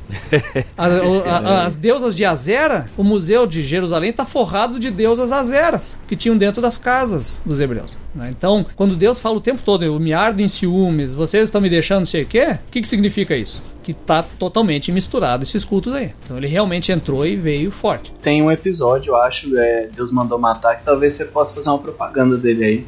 A, 0.77 0.87
a, 0.87 1.65
as 1.65 1.77
deusas 1.77 2.17
de 2.17 2.25
Azera, 2.25 2.91
o 2.97 3.05
museu 3.05 3.47
de 3.47 3.63
Jerusalém 3.63 4.11
está 4.11 4.25
forrado 4.25 4.79
de 4.79 4.91
deusas 4.91 5.33
azeras, 5.33 5.99
que 6.09 6.17
tinham 6.17 6.37
dentro 6.37 6.63
das 6.63 6.77
casas 6.77 7.41
dos 7.45 7.61
hebreus. 7.61 7.99
Né? 8.15 8.29
Então, 8.31 8.65
quando 8.77 8.97
Deus 8.97 9.19
fala 9.19 9.37
o 9.37 9.41
tempo 9.41 9.63
todo, 9.65 9.85
eu 9.85 9.99
me 9.99 10.13
ardo 10.13 10.41
em 10.41 10.49
ciúmes, 10.49 11.15
vocês 11.15 11.45
estão 11.45 11.61
me 11.61 11.69
deixando 11.69 12.07
sei 12.07 12.23
o 12.23 12.27
quê, 12.27 12.59
o 12.67 12.71
que, 12.71 12.81
que 12.81 12.89
significa 12.89 13.37
isso? 13.37 13.63
Que 13.83 13.93
está 13.93 14.23
totalmente 14.23 14.93
misturado 14.93 15.43
esses 15.43 15.65
cultos 15.65 15.93
aí. 15.93 16.13
Então 16.23 16.37
ele 16.37 16.47
realmente 16.47 16.93
entrou 16.93 17.10
e 17.25 17.37
veio 17.37 17.71
forte. 17.71 18.13
Tem 18.23 18.43
um 18.43 18.51
episódio, 18.51 19.11
eu 19.11 19.17
acho, 19.17 19.57
é, 19.59 19.89
Deus 19.95 20.11
mandou 20.13 20.39
matar, 20.39 20.77
que 20.77 20.85
talvez 20.85 21.15
você 21.15 21.25
possa 21.27 21.55
fazer 21.55 21.69
uma 21.71 21.79
propaganda 21.79 22.37
dele 22.37 22.65
aí. 22.65 22.87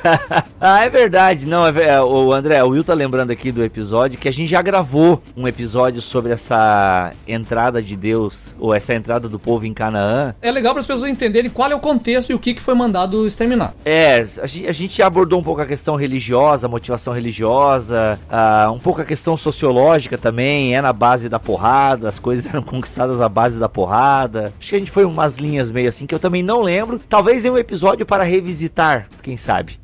ah, 0.60 0.84
é 0.84 0.90
verdade. 0.90 1.46
Não, 1.46 1.66
é, 1.66 1.82
é, 1.82 2.02
o 2.02 2.32
André, 2.32 2.62
o 2.62 2.68
Will 2.68 2.84
tá 2.84 2.94
lembrando 2.94 3.30
aqui 3.30 3.52
do 3.52 3.62
episódio 3.62 4.18
que 4.18 4.28
a 4.28 4.32
gente 4.32 4.48
já 4.48 4.62
gravou 4.62 5.22
um 5.36 5.46
episódio 5.46 6.00
sobre 6.00 6.32
essa 6.32 7.12
entrada 7.26 7.82
de 7.82 7.96
Deus, 7.96 8.54
ou 8.58 8.74
essa 8.74 8.94
entrada 8.94 9.28
do 9.28 9.38
povo 9.38 9.66
em 9.66 9.74
Canaã. 9.74 10.34
É 10.40 10.50
legal 10.50 10.72
para 10.72 10.80
as 10.80 10.86
pessoas 10.86 11.10
entenderem 11.10 11.50
qual 11.50 11.70
é 11.70 11.74
o 11.74 11.80
contexto 11.80 12.30
e 12.30 12.34
o 12.34 12.38
que, 12.38 12.54
que 12.54 12.60
foi 12.60 12.74
mandado 12.74 13.26
exterminar. 13.26 13.74
É, 13.84 14.26
a 14.40 14.46
gente, 14.46 14.68
a 14.68 14.72
gente 14.72 15.02
abordou 15.02 15.38
um 15.38 15.42
pouco 15.42 15.60
a 15.60 15.66
questão 15.66 15.96
religiosa, 15.96 16.66
a 16.66 16.70
motivação 16.70 17.12
religiosa, 17.12 18.18
uh, 18.30 18.70
um 18.70 18.78
pouco 18.78 19.00
a 19.00 19.04
questão 19.04 19.36
sociológica 19.36 20.16
também, 20.16 20.76
é 20.76 20.80
na 20.80 20.92
base 20.92 21.28
da 21.28 21.38
porrada, 21.38 22.08
as 22.08 22.18
coisas 22.18 22.46
eram 22.52 22.62
conquistadas 22.62 23.20
à 23.20 23.28
base 23.28 23.57
da 23.58 23.68
porrada. 23.68 24.52
Acho 24.58 24.70
que 24.70 24.76
a 24.76 24.78
gente 24.78 24.90
foi 24.90 25.04
umas 25.04 25.36
linhas 25.36 25.70
meio 25.70 25.88
assim 25.88 26.06
que 26.06 26.14
eu 26.14 26.18
também 26.18 26.42
não 26.42 26.62
lembro. 26.62 27.00
Talvez 27.08 27.44
em 27.44 27.50
um 27.50 27.58
episódio 27.58 28.06
para 28.06 28.24
revisitar, 28.24 29.08
quem 29.22 29.36
sabe. 29.36 29.78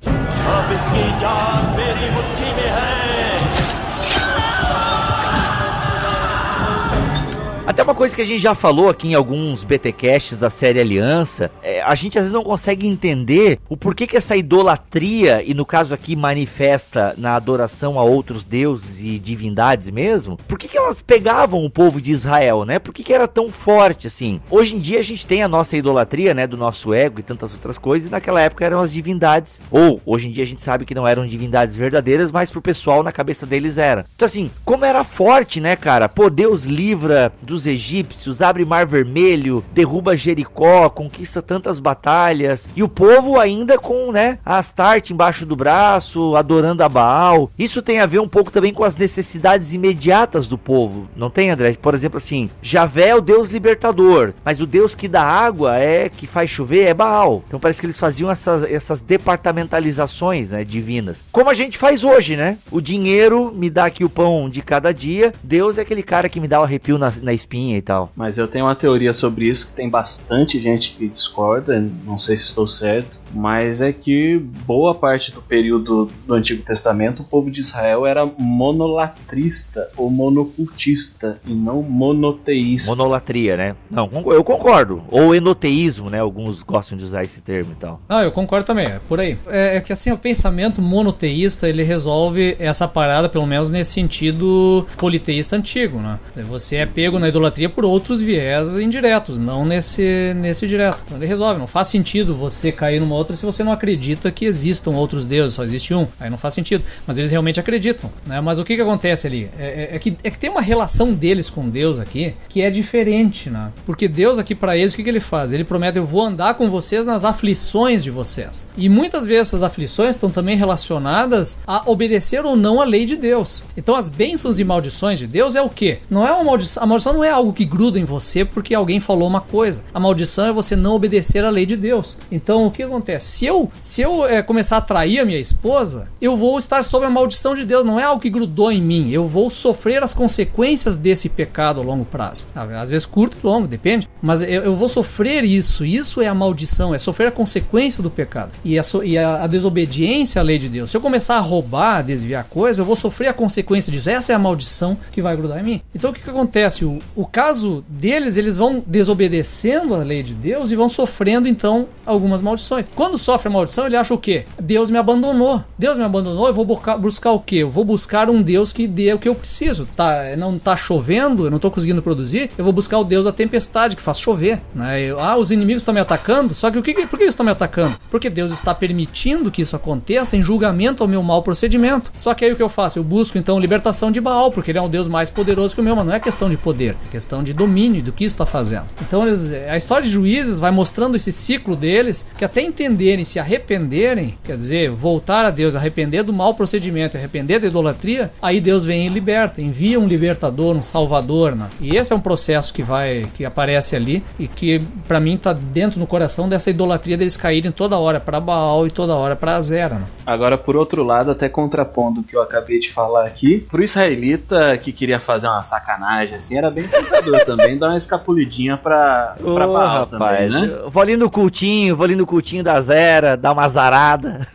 Até 7.66 7.82
uma 7.82 7.94
coisa 7.94 8.14
que 8.14 8.20
a 8.20 8.26
gente 8.26 8.40
já 8.40 8.54
falou 8.54 8.90
aqui 8.90 9.08
em 9.08 9.14
alguns 9.14 9.64
BTcasts 9.64 10.38
da 10.38 10.50
série 10.50 10.78
Aliança, 10.78 11.50
é, 11.62 11.80
a 11.80 11.94
gente 11.94 12.18
às 12.18 12.24
vezes 12.24 12.34
não 12.34 12.44
consegue 12.44 12.86
entender 12.86 13.58
o 13.70 13.74
porquê 13.76 14.06
que 14.06 14.18
essa 14.18 14.36
idolatria, 14.36 15.42
e 15.42 15.54
no 15.54 15.64
caso 15.64 15.94
aqui 15.94 16.14
manifesta 16.14 17.14
na 17.16 17.34
adoração 17.34 17.98
a 17.98 18.02
outros 18.02 18.44
deuses 18.44 19.00
e 19.00 19.18
divindades 19.18 19.88
mesmo, 19.88 20.36
por 20.46 20.58
que, 20.58 20.68
que 20.68 20.76
elas 20.76 21.00
pegavam 21.00 21.64
o 21.64 21.70
povo 21.70 22.02
de 22.02 22.12
Israel, 22.12 22.66
né? 22.66 22.78
Por 22.78 22.92
que, 22.92 23.02
que 23.02 23.14
era 23.14 23.26
tão 23.26 23.50
forte 23.50 24.08
assim? 24.08 24.42
Hoje 24.50 24.76
em 24.76 24.78
dia 24.78 24.98
a 24.98 25.02
gente 25.02 25.26
tem 25.26 25.42
a 25.42 25.48
nossa 25.48 25.74
idolatria, 25.74 26.34
né, 26.34 26.46
do 26.46 26.58
nosso 26.58 26.92
ego 26.92 27.20
e 27.20 27.22
tantas 27.22 27.54
outras 27.54 27.78
coisas, 27.78 28.08
e 28.08 28.10
naquela 28.10 28.42
época 28.42 28.66
eram 28.66 28.82
as 28.82 28.92
divindades, 28.92 29.62
ou 29.70 30.02
hoje 30.04 30.28
em 30.28 30.32
dia 30.32 30.44
a 30.44 30.46
gente 30.46 30.60
sabe 30.60 30.84
que 30.84 30.94
não 30.94 31.08
eram 31.08 31.26
divindades 31.26 31.76
verdadeiras, 31.76 32.30
mas 32.30 32.50
pro 32.50 32.60
pessoal 32.60 33.02
na 33.02 33.10
cabeça 33.10 33.46
deles 33.46 33.78
era. 33.78 34.04
Então 34.14 34.26
assim, 34.26 34.50
como 34.66 34.84
era 34.84 35.02
forte, 35.02 35.62
né, 35.62 35.74
cara? 35.76 36.10
Pô, 36.10 36.28
Deus 36.28 36.64
livra 36.64 37.32
do 37.40 37.53
dos 37.54 37.68
egípcios, 37.68 38.42
abre 38.42 38.64
Mar 38.64 38.84
Vermelho, 38.84 39.64
derruba 39.72 40.16
Jericó, 40.16 40.88
conquista 40.90 41.40
tantas 41.40 41.78
batalhas, 41.78 42.68
e 42.74 42.82
o 42.82 42.88
povo 42.88 43.38
ainda 43.38 43.78
com, 43.78 44.10
né, 44.10 44.38
a 44.44 44.58
Astarte 44.58 45.12
embaixo 45.12 45.46
do 45.46 45.54
braço, 45.54 46.34
adorando 46.34 46.82
a 46.82 46.88
Baal. 46.88 47.48
Isso 47.56 47.80
tem 47.80 48.00
a 48.00 48.06
ver 48.06 48.18
um 48.18 48.26
pouco 48.26 48.50
também 48.50 48.74
com 48.74 48.82
as 48.82 48.96
necessidades 48.96 49.72
imediatas 49.72 50.48
do 50.48 50.58
povo, 50.58 51.06
não 51.14 51.30
tem, 51.30 51.50
André? 51.50 51.76
Por 51.80 51.94
exemplo, 51.94 52.16
assim, 52.16 52.50
Javé 52.60 53.10
é 53.10 53.14
o 53.14 53.20
Deus 53.20 53.50
libertador, 53.50 54.32
mas 54.44 54.60
o 54.60 54.66
Deus 54.66 54.96
que 54.96 55.06
dá 55.06 55.22
água 55.22 55.78
é 55.78 56.08
que 56.08 56.26
faz 56.26 56.50
chover 56.50 56.88
é 56.88 56.94
Baal. 56.94 57.44
Então 57.46 57.60
parece 57.60 57.78
que 57.78 57.86
eles 57.86 58.00
faziam 58.00 58.28
essas, 58.28 58.64
essas 58.64 59.00
departamentalizações, 59.00 60.50
né, 60.50 60.64
divinas. 60.64 61.22
Como 61.30 61.50
a 61.50 61.54
gente 61.54 61.78
faz 61.78 62.02
hoje, 62.02 62.34
né? 62.34 62.58
O 62.72 62.80
dinheiro 62.80 63.52
me 63.54 63.70
dá 63.70 63.84
aqui 63.84 64.04
o 64.04 64.10
pão 64.10 64.50
de 64.50 64.60
cada 64.60 64.92
dia, 64.92 65.32
Deus 65.40 65.78
é 65.78 65.82
aquele 65.82 66.02
cara 66.02 66.28
que 66.28 66.40
me 66.40 66.48
dá 66.48 66.58
o 66.60 66.64
arrepio 66.64 66.98
na, 66.98 67.12
na 67.22 67.32
espinha 67.44 67.76
e 67.76 67.82
tal. 67.82 68.10
Mas 68.16 68.38
eu 68.38 68.48
tenho 68.48 68.64
uma 68.64 68.74
teoria 68.74 69.12
sobre 69.12 69.48
isso 69.48 69.68
que 69.68 69.74
tem 69.74 69.88
bastante 69.88 70.58
gente 70.58 70.94
que 70.96 71.08
discorda, 71.08 71.78
não 72.04 72.18
sei 72.18 72.36
se 72.36 72.44
estou 72.46 72.66
certo, 72.66 73.18
mas 73.34 73.82
é 73.82 73.92
que 73.92 74.38
boa 74.38 74.94
parte 74.94 75.32
do 75.32 75.42
período 75.42 76.10
do 76.26 76.34
Antigo 76.34 76.62
Testamento 76.62 77.22
o 77.22 77.24
povo 77.24 77.50
de 77.50 77.60
Israel 77.60 78.06
era 78.06 78.24
monolatrista 78.24 79.88
ou 79.96 80.10
monocultista 80.10 81.40
e 81.46 81.52
não 81.52 81.82
monoteísta. 81.82 82.90
Monolatria, 82.90 83.56
né? 83.56 83.76
Não, 83.90 84.10
eu 84.26 84.44
concordo. 84.44 85.02
Ou 85.10 85.34
enoteísmo, 85.34 86.10
né? 86.10 86.20
Alguns 86.20 86.62
gostam 86.62 86.96
de 86.98 87.04
usar 87.04 87.24
esse 87.24 87.40
termo 87.40 87.72
e 87.72 87.76
tal. 87.76 88.00
Ah, 88.08 88.22
eu 88.22 88.30
concordo 88.30 88.66
também, 88.66 88.86
é 88.86 89.00
por 89.08 89.18
aí. 89.18 89.38
É, 89.46 89.76
é 89.76 89.80
que 89.80 89.92
assim, 89.92 90.12
o 90.12 90.18
pensamento 90.18 90.82
monoteísta, 90.82 91.68
ele 91.68 91.82
resolve 91.82 92.56
essa 92.58 92.86
parada, 92.86 93.28
pelo 93.28 93.46
menos 93.46 93.70
nesse 93.70 93.92
sentido 93.92 94.86
politeísta 94.96 95.56
antigo, 95.56 95.98
né? 95.98 96.18
Você 96.48 96.76
é 96.76 96.86
pego 96.86 97.18
na 97.18 97.28
idolatria 97.28 97.68
por 97.68 97.84
outros 97.84 98.20
viés 98.20 98.76
indiretos, 98.76 99.38
não 99.38 99.64
nesse, 99.64 100.34
nesse 100.36 100.66
direto. 100.66 101.02
Então 101.06 101.18
ele 101.18 101.26
resolve, 101.26 101.58
não 101.58 101.66
faz 101.66 101.88
sentido 101.88 102.34
você 102.34 102.70
cair 102.70 103.00
numa 103.00 103.14
outra 103.14 103.23
se 103.32 103.44
você 103.44 103.64
não 103.64 103.72
acredita 103.72 104.30
que 104.30 104.44
existam 104.44 104.92
outros 104.92 105.26
deuses, 105.26 105.54
só 105.54 105.64
existe 105.64 105.94
um. 105.94 106.06
Aí 106.18 106.28
não 106.28 106.38
faz 106.38 106.54
sentido. 106.54 106.84
Mas 107.06 107.18
eles 107.18 107.30
realmente 107.30 107.60
acreditam, 107.60 108.10
né? 108.26 108.40
Mas 108.40 108.58
o 108.58 108.64
que 108.64 108.76
que 108.76 108.82
acontece 108.82 109.26
ali? 109.26 109.50
É, 109.58 109.88
é, 109.92 109.96
é 109.96 109.98
que, 109.98 110.16
é 110.22 110.30
que 110.30 110.38
tem 110.38 110.50
uma 110.50 110.60
relação 110.60 111.12
deles 111.12 111.48
com 111.48 111.68
Deus 111.68 111.98
aqui 111.98 112.34
que 112.48 112.60
é 112.60 112.70
diferente, 112.70 113.48
né? 113.50 113.72
Porque 113.86 114.08
Deus 114.08 114.38
aqui 114.38 114.54
para 114.54 114.76
eles, 114.76 114.92
o 114.92 114.96
que, 114.96 115.02
que 115.02 115.08
ele 115.08 115.20
faz? 115.20 115.52
Ele 115.52 115.64
promete, 115.64 115.98
eu 115.98 116.06
vou 116.06 116.22
andar 116.22 116.54
com 116.54 116.68
vocês 116.68 117.06
nas 117.06 117.24
aflições 117.24 118.02
de 118.02 118.10
vocês. 118.10 118.66
E 118.76 118.88
muitas 118.88 119.26
vezes 119.26 119.48
essas 119.48 119.62
aflições 119.62 120.16
estão 120.16 120.30
também 120.30 120.56
relacionadas 120.56 121.58
a 121.66 121.88
obedecer 121.90 122.44
ou 122.44 122.56
não 122.56 122.80
a 122.80 122.84
lei 122.84 123.06
de 123.06 123.16
Deus. 123.16 123.64
Então 123.76 123.94
as 123.94 124.08
bênçãos 124.08 124.58
e 124.58 124.64
maldições 124.64 125.18
de 125.18 125.26
Deus 125.26 125.54
é 125.54 125.62
o 125.62 125.68
quê? 125.68 125.98
Não 126.10 126.26
é 126.26 126.32
uma 126.32 126.44
maldição. 126.44 126.82
A 126.82 126.86
maldição 126.86 127.12
não 127.12 127.24
é 127.24 127.30
algo 127.30 127.52
que 127.52 127.64
gruda 127.64 127.98
em 127.98 128.04
você 128.04 128.44
porque 128.44 128.74
alguém 128.74 129.00
falou 129.00 129.28
uma 129.28 129.40
coisa. 129.40 129.82
A 129.92 130.00
maldição 130.00 130.46
é 130.46 130.52
você 130.52 130.76
não 130.76 130.94
obedecer 130.94 131.44
a 131.44 131.50
lei 131.50 131.66
de 131.66 131.76
Deus. 131.76 132.18
Então 132.30 132.66
o 132.66 132.70
que 132.70 132.82
acontece? 132.82 133.13
Se 133.18 133.46
eu, 133.46 133.70
se 133.82 134.02
eu 134.02 134.26
é, 134.26 134.42
começar 134.42 134.78
a 134.78 134.80
trair 134.80 135.20
a 135.20 135.24
minha 135.24 135.38
esposa, 135.38 136.08
eu 136.20 136.36
vou 136.36 136.58
estar 136.58 136.82
sob 136.82 137.04
a 137.04 137.10
maldição 137.10 137.54
de 137.54 137.64
Deus. 137.64 137.84
Não 137.84 137.98
é 137.98 138.04
algo 138.04 138.20
que 138.20 138.30
grudou 138.30 138.70
em 138.70 138.80
mim. 138.80 139.10
Eu 139.10 139.26
vou 139.26 139.50
sofrer 139.50 140.02
as 140.02 140.14
consequências 140.14 140.96
desse 140.96 141.28
pecado 141.28 141.80
a 141.80 141.84
longo 141.84 142.04
prazo. 142.04 142.46
Às 142.54 142.90
vezes 142.90 143.06
curto 143.06 143.36
e 143.42 143.46
longo, 143.46 143.66
depende. 143.66 144.08
Mas 144.22 144.42
eu, 144.42 144.62
eu 144.62 144.76
vou 144.76 144.88
sofrer 144.88 145.44
isso. 145.44 145.84
Isso 145.84 146.20
é 146.20 146.26
a 146.26 146.34
maldição. 146.34 146.94
É 146.94 146.98
sofrer 146.98 147.28
a 147.28 147.32
consequência 147.32 148.02
do 148.02 148.10
pecado. 148.10 148.52
E 148.64 148.78
a, 148.78 148.82
e 149.04 149.18
a, 149.18 149.44
a 149.44 149.46
desobediência 149.46 150.40
à 150.40 150.42
lei 150.42 150.58
de 150.58 150.68
Deus. 150.68 150.90
Se 150.90 150.96
eu 150.96 151.00
começar 151.00 151.36
a 151.36 151.40
roubar, 151.40 151.98
a 151.98 152.02
desviar 152.02 152.44
coisa, 152.44 152.82
eu 152.82 152.86
vou 152.86 152.96
sofrer 152.96 153.28
a 153.28 153.32
consequência 153.32 153.92
disso. 153.92 154.10
Essa 154.10 154.32
é 154.32 154.34
a 154.34 154.38
maldição 154.38 154.96
que 155.12 155.22
vai 155.22 155.36
grudar 155.36 155.60
em 155.60 155.64
mim. 155.64 155.82
Então 155.94 156.10
o 156.10 156.12
que, 156.12 156.20
que 156.20 156.30
acontece? 156.30 156.84
O, 156.84 157.00
o 157.14 157.26
caso 157.26 157.84
deles, 157.88 158.36
eles 158.36 158.56
vão 158.56 158.82
desobedecendo 158.86 159.94
a 159.94 159.98
lei 159.98 160.22
de 160.22 160.34
Deus 160.34 160.70
e 160.70 160.76
vão 160.76 160.88
sofrendo 160.88 161.48
então 161.48 161.88
algumas 162.06 162.42
maldições. 162.42 162.86
Quando 162.94 163.18
sofre 163.18 163.48
maldição, 163.48 163.86
ele 163.86 163.96
acha 163.96 164.14
o 164.14 164.18
quê? 164.18 164.46
Deus 164.60 164.90
me 164.90 164.98
abandonou. 164.98 165.62
Deus 165.76 165.98
me 165.98 166.04
abandonou, 166.04 166.46
eu 166.46 166.54
vou 166.54 166.64
buscar, 166.64 166.96
buscar 166.96 167.32
o 167.32 167.40
quê? 167.40 167.56
Eu 167.56 167.70
vou 167.70 167.84
buscar 167.84 168.30
um 168.30 168.40
Deus 168.40 168.72
que 168.72 168.86
dê 168.86 169.12
o 169.12 169.18
que 169.18 169.28
eu 169.28 169.34
preciso. 169.34 169.88
Tá, 169.96 170.36
não 170.38 170.58
tá 170.58 170.76
chovendo, 170.76 171.46
eu 171.46 171.50
não 171.50 171.58
tô 171.58 171.70
conseguindo 171.70 172.02
produzir, 172.02 172.50
eu 172.56 172.64
vou 172.64 172.72
buscar 172.72 172.98
o 172.98 173.04
Deus 173.04 173.24
da 173.24 173.32
tempestade 173.32 173.96
que 173.96 174.02
faz 174.02 174.18
chover. 174.18 174.60
Né? 174.74 175.02
Eu, 175.02 175.18
ah, 175.18 175.36
os 175.36 175.50
inimigos 175.50 175.82
estão 175.82 175.92
me 175.92 176.00
atacando, 176.00 176.54
só 176.54 176.70
que 176.70 176.78
o 176.78 176.82
que, 176.82 177.06
por 177.06 177.16
que 177.16 177.24
eles 177.24 177.34
estão 177.34 177.44
me 177.44 177.52
atacando? 177.52 177.96
Porque 178.10 178.30
Deus 178.30 178.52
está 178.52 178.74
permitindo 178.74 179.50
que 179.50 179.62
isso 179.62 179.74
aconteça 179.74 180.36
em 180.36 180.42
julgamento 180.42 181.02
ao 181.02 181.08
meu 181.08 181.22
mau 181.22 181.42
procedimento. 181.42 182.12
Só 182.16 182.32
que 182.34 182.44
aí 182.44 182.52
o 182.52 182.56
que 182.56 182.62
eu 182.62 182.68
faço? 182.68 182.98
Eu 182.98 183.04
busco 183.04 183.36
então 183.38 183.58
libertação 183.58 184.10
de 184.12 184.20
Baal, 184.20 184.52
porque 184.52 184.70
ele 184.70 184.78
é 184.78 184.82
um 184.82 184.88
Deus 184.88 185.08
mais 185.08 185.30
poderoso 185.30 185.74
que 185.74 185.80
o 185.80 185.84
meu, 185.84 185.96
mas 185.96 186.06
não 186.06 186.14
é 186.14 186.20
questão 186.20 186.48
de 186.48 186.56
poder, 186.56 186.96
é 187.08 187.10
questão 187.10 187.42
de 187.42 187.52
domínio 187.52 188.02
do 188.02 188.12
que 188.12 188.24
está 188.24 188.46
fazendo. 188.46 188.84
Então 189.00 189.26
eles, 189.26 189.52
a 189.52 189.76
história 189.76 190.06
de 190.06 190.12
juízes 190.12 190.58
vai 190.58 190.70
mostrando 190.70 191.16
esse 191.16 191.32
ciclo 191.32 191.74
deles, 191.74 192.26
que 192.36 192.44
até 192.44 192.62
entenderem, 192.84 193.24
se 193.24 193.38
arrependerem, 193.38 194.38
quer 194.44 194.56
dizer, 194.56 194.90
voltar 194.90 195.44
a 195.44 195.50
Deus, 195.50 195.74
arrepender 195.74 196.22
do 196.22 196.32
mau 196.32 196.54
procedimento, 196.54 197.16
arrepender 197.16 197.60
da 197.60 197.66
idolatria, 197.66 198.30
aí 198.40 198.60
Deus 198.60 198.84
vem 198.84 199.06
e 199.06 199.08
liberta, 199.08 199.60
envia 199.60 199.98
um 199.98 200.06
libertador, 200.06 200.76
um 200.76 200.82
salvador, 200.82 201.54
né? 201.56 201.68
E 201.80 201.96
esse 201.96 202.12
é 202.12 202.16
um 202.16 202.20
processo 202.20 202.72
que 202.72 202.82
vai, 202.82 203.26
que 203.32 203.44
aparece 203.44 203.96
ali 203.96 204.22
e 204.38 204.46
que 204.46 204.82
para 205.08 205.18
mim 205.18 205.36
tá 205.36 205.52
dentro 205.52 205.98
no 205.98 206.06
coração 206.06 206.48
dessa 206.48 206.70
idolatria 206.70 207.16
deles 207.16 207.36
caírem 207.36 207.72
toda 207.72 207.98
hora 207.98 208.20
para 208.20 208.38
Baal 208.38 208.86
e 208.86 208.90
toda 208.90 209.14
hora 209.14 209.34
para 209.34 209.56
Azera. 209.56 209.96
Né? 209.96 210.04
Agora, 210.26 210.58
por 210.58 210.76
outro 210.76 211.02
lado, 211.02 211.30
até 211.30 211.48
contrapondo 211.48 212.20
o 212.20 212.24
que 212.24 212.36
eu 212.36 212.42
acabei 212.42 212.78
de 212.78 212.92
falar 212.92 213.26
aqui, 213.26 213.66
pro 213.70 213.82
israelita 213.82 214.76
que 214.78 214.92
queria 214.92 215.18
fazer 215.18 215.46
uma 215.46 215.62
sacanagem 215.62 216.34
assim, 216.34 216.58
era 216.58 216.70
bem 216.70 216.86
tentador 216.86 217.40
também 217.44 217.78
dar 217.78 217.88
uma 217.88 217.98
escapulidinha 217.98 218.76
pra, 218.76 219.36
pra 219.38 219.68
oh, 219.68 219.72
Baal 219.72 220.08
rapaz, 220.10 220.10
também, 220.10 220.68
né? 220.68 220.78
Vou 220.88 221.02
ali 221.02 221.16
no 221.16 221.30
cultinho, 221.30 221.96
vou 221.96 222.04
ali 222.04 222.16
no 222.16 222.26
cultinho 222.26 222.62
da 222.62 222.73
Zera, 222.80 223.36
dar 223.36 223.52
uma 223.52 223.68
zarada. 223.68 224.46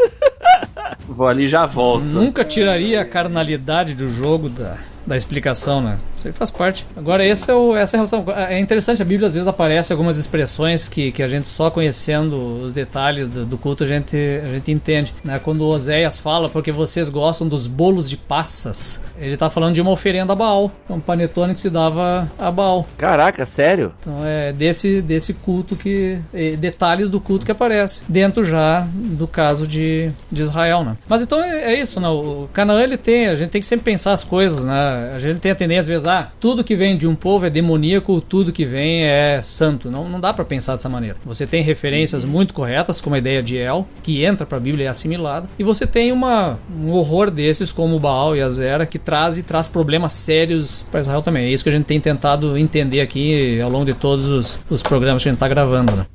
vou 1.07 1.27
ali 1.27 1.43
e 1.43 1.47
já 1.47 1.65
volto. 1.65 2.03
Nunca 2.03 2.43
tiraria 2.43 3.01
a 3.01 3.05
carnalidade 3.05 3.93
do 3.93 4.07
jogo 4.07 4.49
da, 4.49 4.75
da 5.05 5.17
explicação, 5.17 5.81
né? 5.81 5.97
Isso 6.19 6.27
aí 6.27 6.33
faz 6.33 6.51
parte. 6.51 6.85
Agora, 6.97 7.25
esse 7.25 7.49
é 7.49 7.55
o, 7.55 7.75
essa 7.75 7.95
é 7.95 7.97
a 7.97 7.99
relação. 7.99 8.25
É 8.49 8.59
interessante, 8.59 9.01
a 9.01 9.05
Bíblia 9.05 9.27
às 9.27 9.33
vezes 9.33 9.47
aparece 9.47 9.93
algumas 9.93 10.17
expressões 10.17 10.89
que, 10.89 11.13
que 11.13 11.23
a 11.23 11.27
gente 11.27 11.47
só 11.47 11.71
conhecendo 11.71 12.61
os 12.61 12.73
detalhes 12.73 13.29
do, 13.29 13.45
do 13.45 13.57
culto 13.57 13.85
a 13.85 13.87
gente, 13.87 14.17
a 14.17 14.53
gente 14.53 14.69
entende. 14.69 15.13
Né? 15.23 15.39
Quando 15.41 15.63
Oséias 15.63 16.17
fala, 16.17 16.49
porque 16.49 16.73
vocês 16.73 17.07
gostam 17.07 17.47
dos 17.47 17.67
bolos 17.67 18.09
de 18.09 18.17
passas, 18.17 19.01
ele 19.17 19.33
está 19.33 19.49
falando 19.49 19.75
de 19.75 19.81
uma 19.81 19.91
oferenda 19.91 20.33
a 20.33 20.35
Baal, 20.35 20.69
um 20.89 20.99
panetone 20.99 21.53
que 21.53 21.61
se 21.61 21.69
dava 21.69 22.29
a 22.37 22.51
Baal. 22.51 22.85
Caraca, 22.97 23.45
sério? 23.45 23.93
Então 23.99 24.25
é 24.25 24.51
desse, 24.51 25.01
desse 25.01 25.33
culto 25.33 25.75
que. 25.75 26.19
detalhes 26.59 27.09
do 27.09 27.21
culto 27.21 27.45
que 27.45 27.51
aparece, 27.51 28.03
dentro 28.09 28.43
já 28.43 28.85
do 28.93 29.27
caso 29.27 29.65
de, 29.65 30.11
de 30.29 30.41
Israel, 30.41 30.83
né? 30.83 30.97
Mas 31.07 31.21
então 31.21 31.41
é, 31.41 31.73
é 31.73 31.79
isso, 31.79 32.01
né? 32.01 32.09
O 32.09 32.49
Canaã 32.51 32.81
ele 32.81 32.97
tem, 32.97 33.27
a 33.27 33.35
gente 33.35 33.49
tem 33.49 33.61
que 33.61 33.67
sempre 33.67 33.85
pensar 33.85 34.11
as 34.11 34.25
coisas, 34.25 34.65
né? 34.65 35.13
A 35.15 35.19
gente 35.19 35.39
tem 35.39 35.51
a 35.51 35.55
tendência 35.55 35.79
às 35.79 35.87
vezes 35.87 36.05
ah, 36.09 36.31
tudo 36.39 36.63
que 36.63 36.75
vem 36.75 36.97
de 36.97 37.07
um 37.07 37.15
povo 37.15 37.45
é 37.45 37.49
demoníaco, 37.49 38.19
tudo 38.19 38.51
que 38.51 38.65
vem 38.65 39.03
é 39.03 39.39
santo. 39.41 39.89
Não, 39.89 40.09
não 40.09 40.19
dá 40.19 40.33
para 40.33 40.43
pensar 40.43 40.73
dessa 40.73 40.89
maneira. 40.89 41.15
Você 41.25 41.45
tem 41.47 41.61
referências 41.61 42.25
muito 42.25 42.53
corretas, 42.53 42.99
como 42.99 43.15
a 43.15 43.19
ideia 43.19 43.41
de 43.41 43.57
El, 43.57 43.87
que 44.03 44.23
entra 44.23 44.45
para 44.45 44.57
a 44.57 44.61
Bíblia 44.61 44.85
e 44.85 44.87
é 44.87 44.89
assimilada, 44.89 45.49
e 45.57 45.63
você 45.63 45.85
tem 45.85 46.11
uma, 46.11 46.59
um 46.81 46.91
horror 46.91 47.31
desses, 47.31 47.71
como 47.71 47.95
o 47.95 47.99
Baal 47.99 48.35
e 48.35 48.41
a 48.41 48.49
Zera, 48.49 48.85
que 48.85 48.99
traz 48.99 49.37
e 49.37 49.43
traz 49.43 49.67
problemas 49.67 50.13
sérios 50.13 50.83
para 50.91 50.99
Israel 50.99 51.21
também. 51.21 51.45
É 51.45 51.49
isso 51.49 51.63
que 51.63 51.69
a 51.69 51.73
gente 51.73 51.85
tem 51.85 51.99
tentado 51.99 52.57
entender 52.57 53.01
aqui 53.01 53.61
ao 53.61 53.69
longo 53.69 53.85
de 53.85 53.93
todos 53.93 54.29
os, 54.29 54.59
os 54.69 54.83
programas 54.83 55.23
que 55.23 55.29
a 55.29 55.31
gente 55.31 55.37
está 55.37 55.47
gravando. 55.47 55.95
Né? 55.95 56.05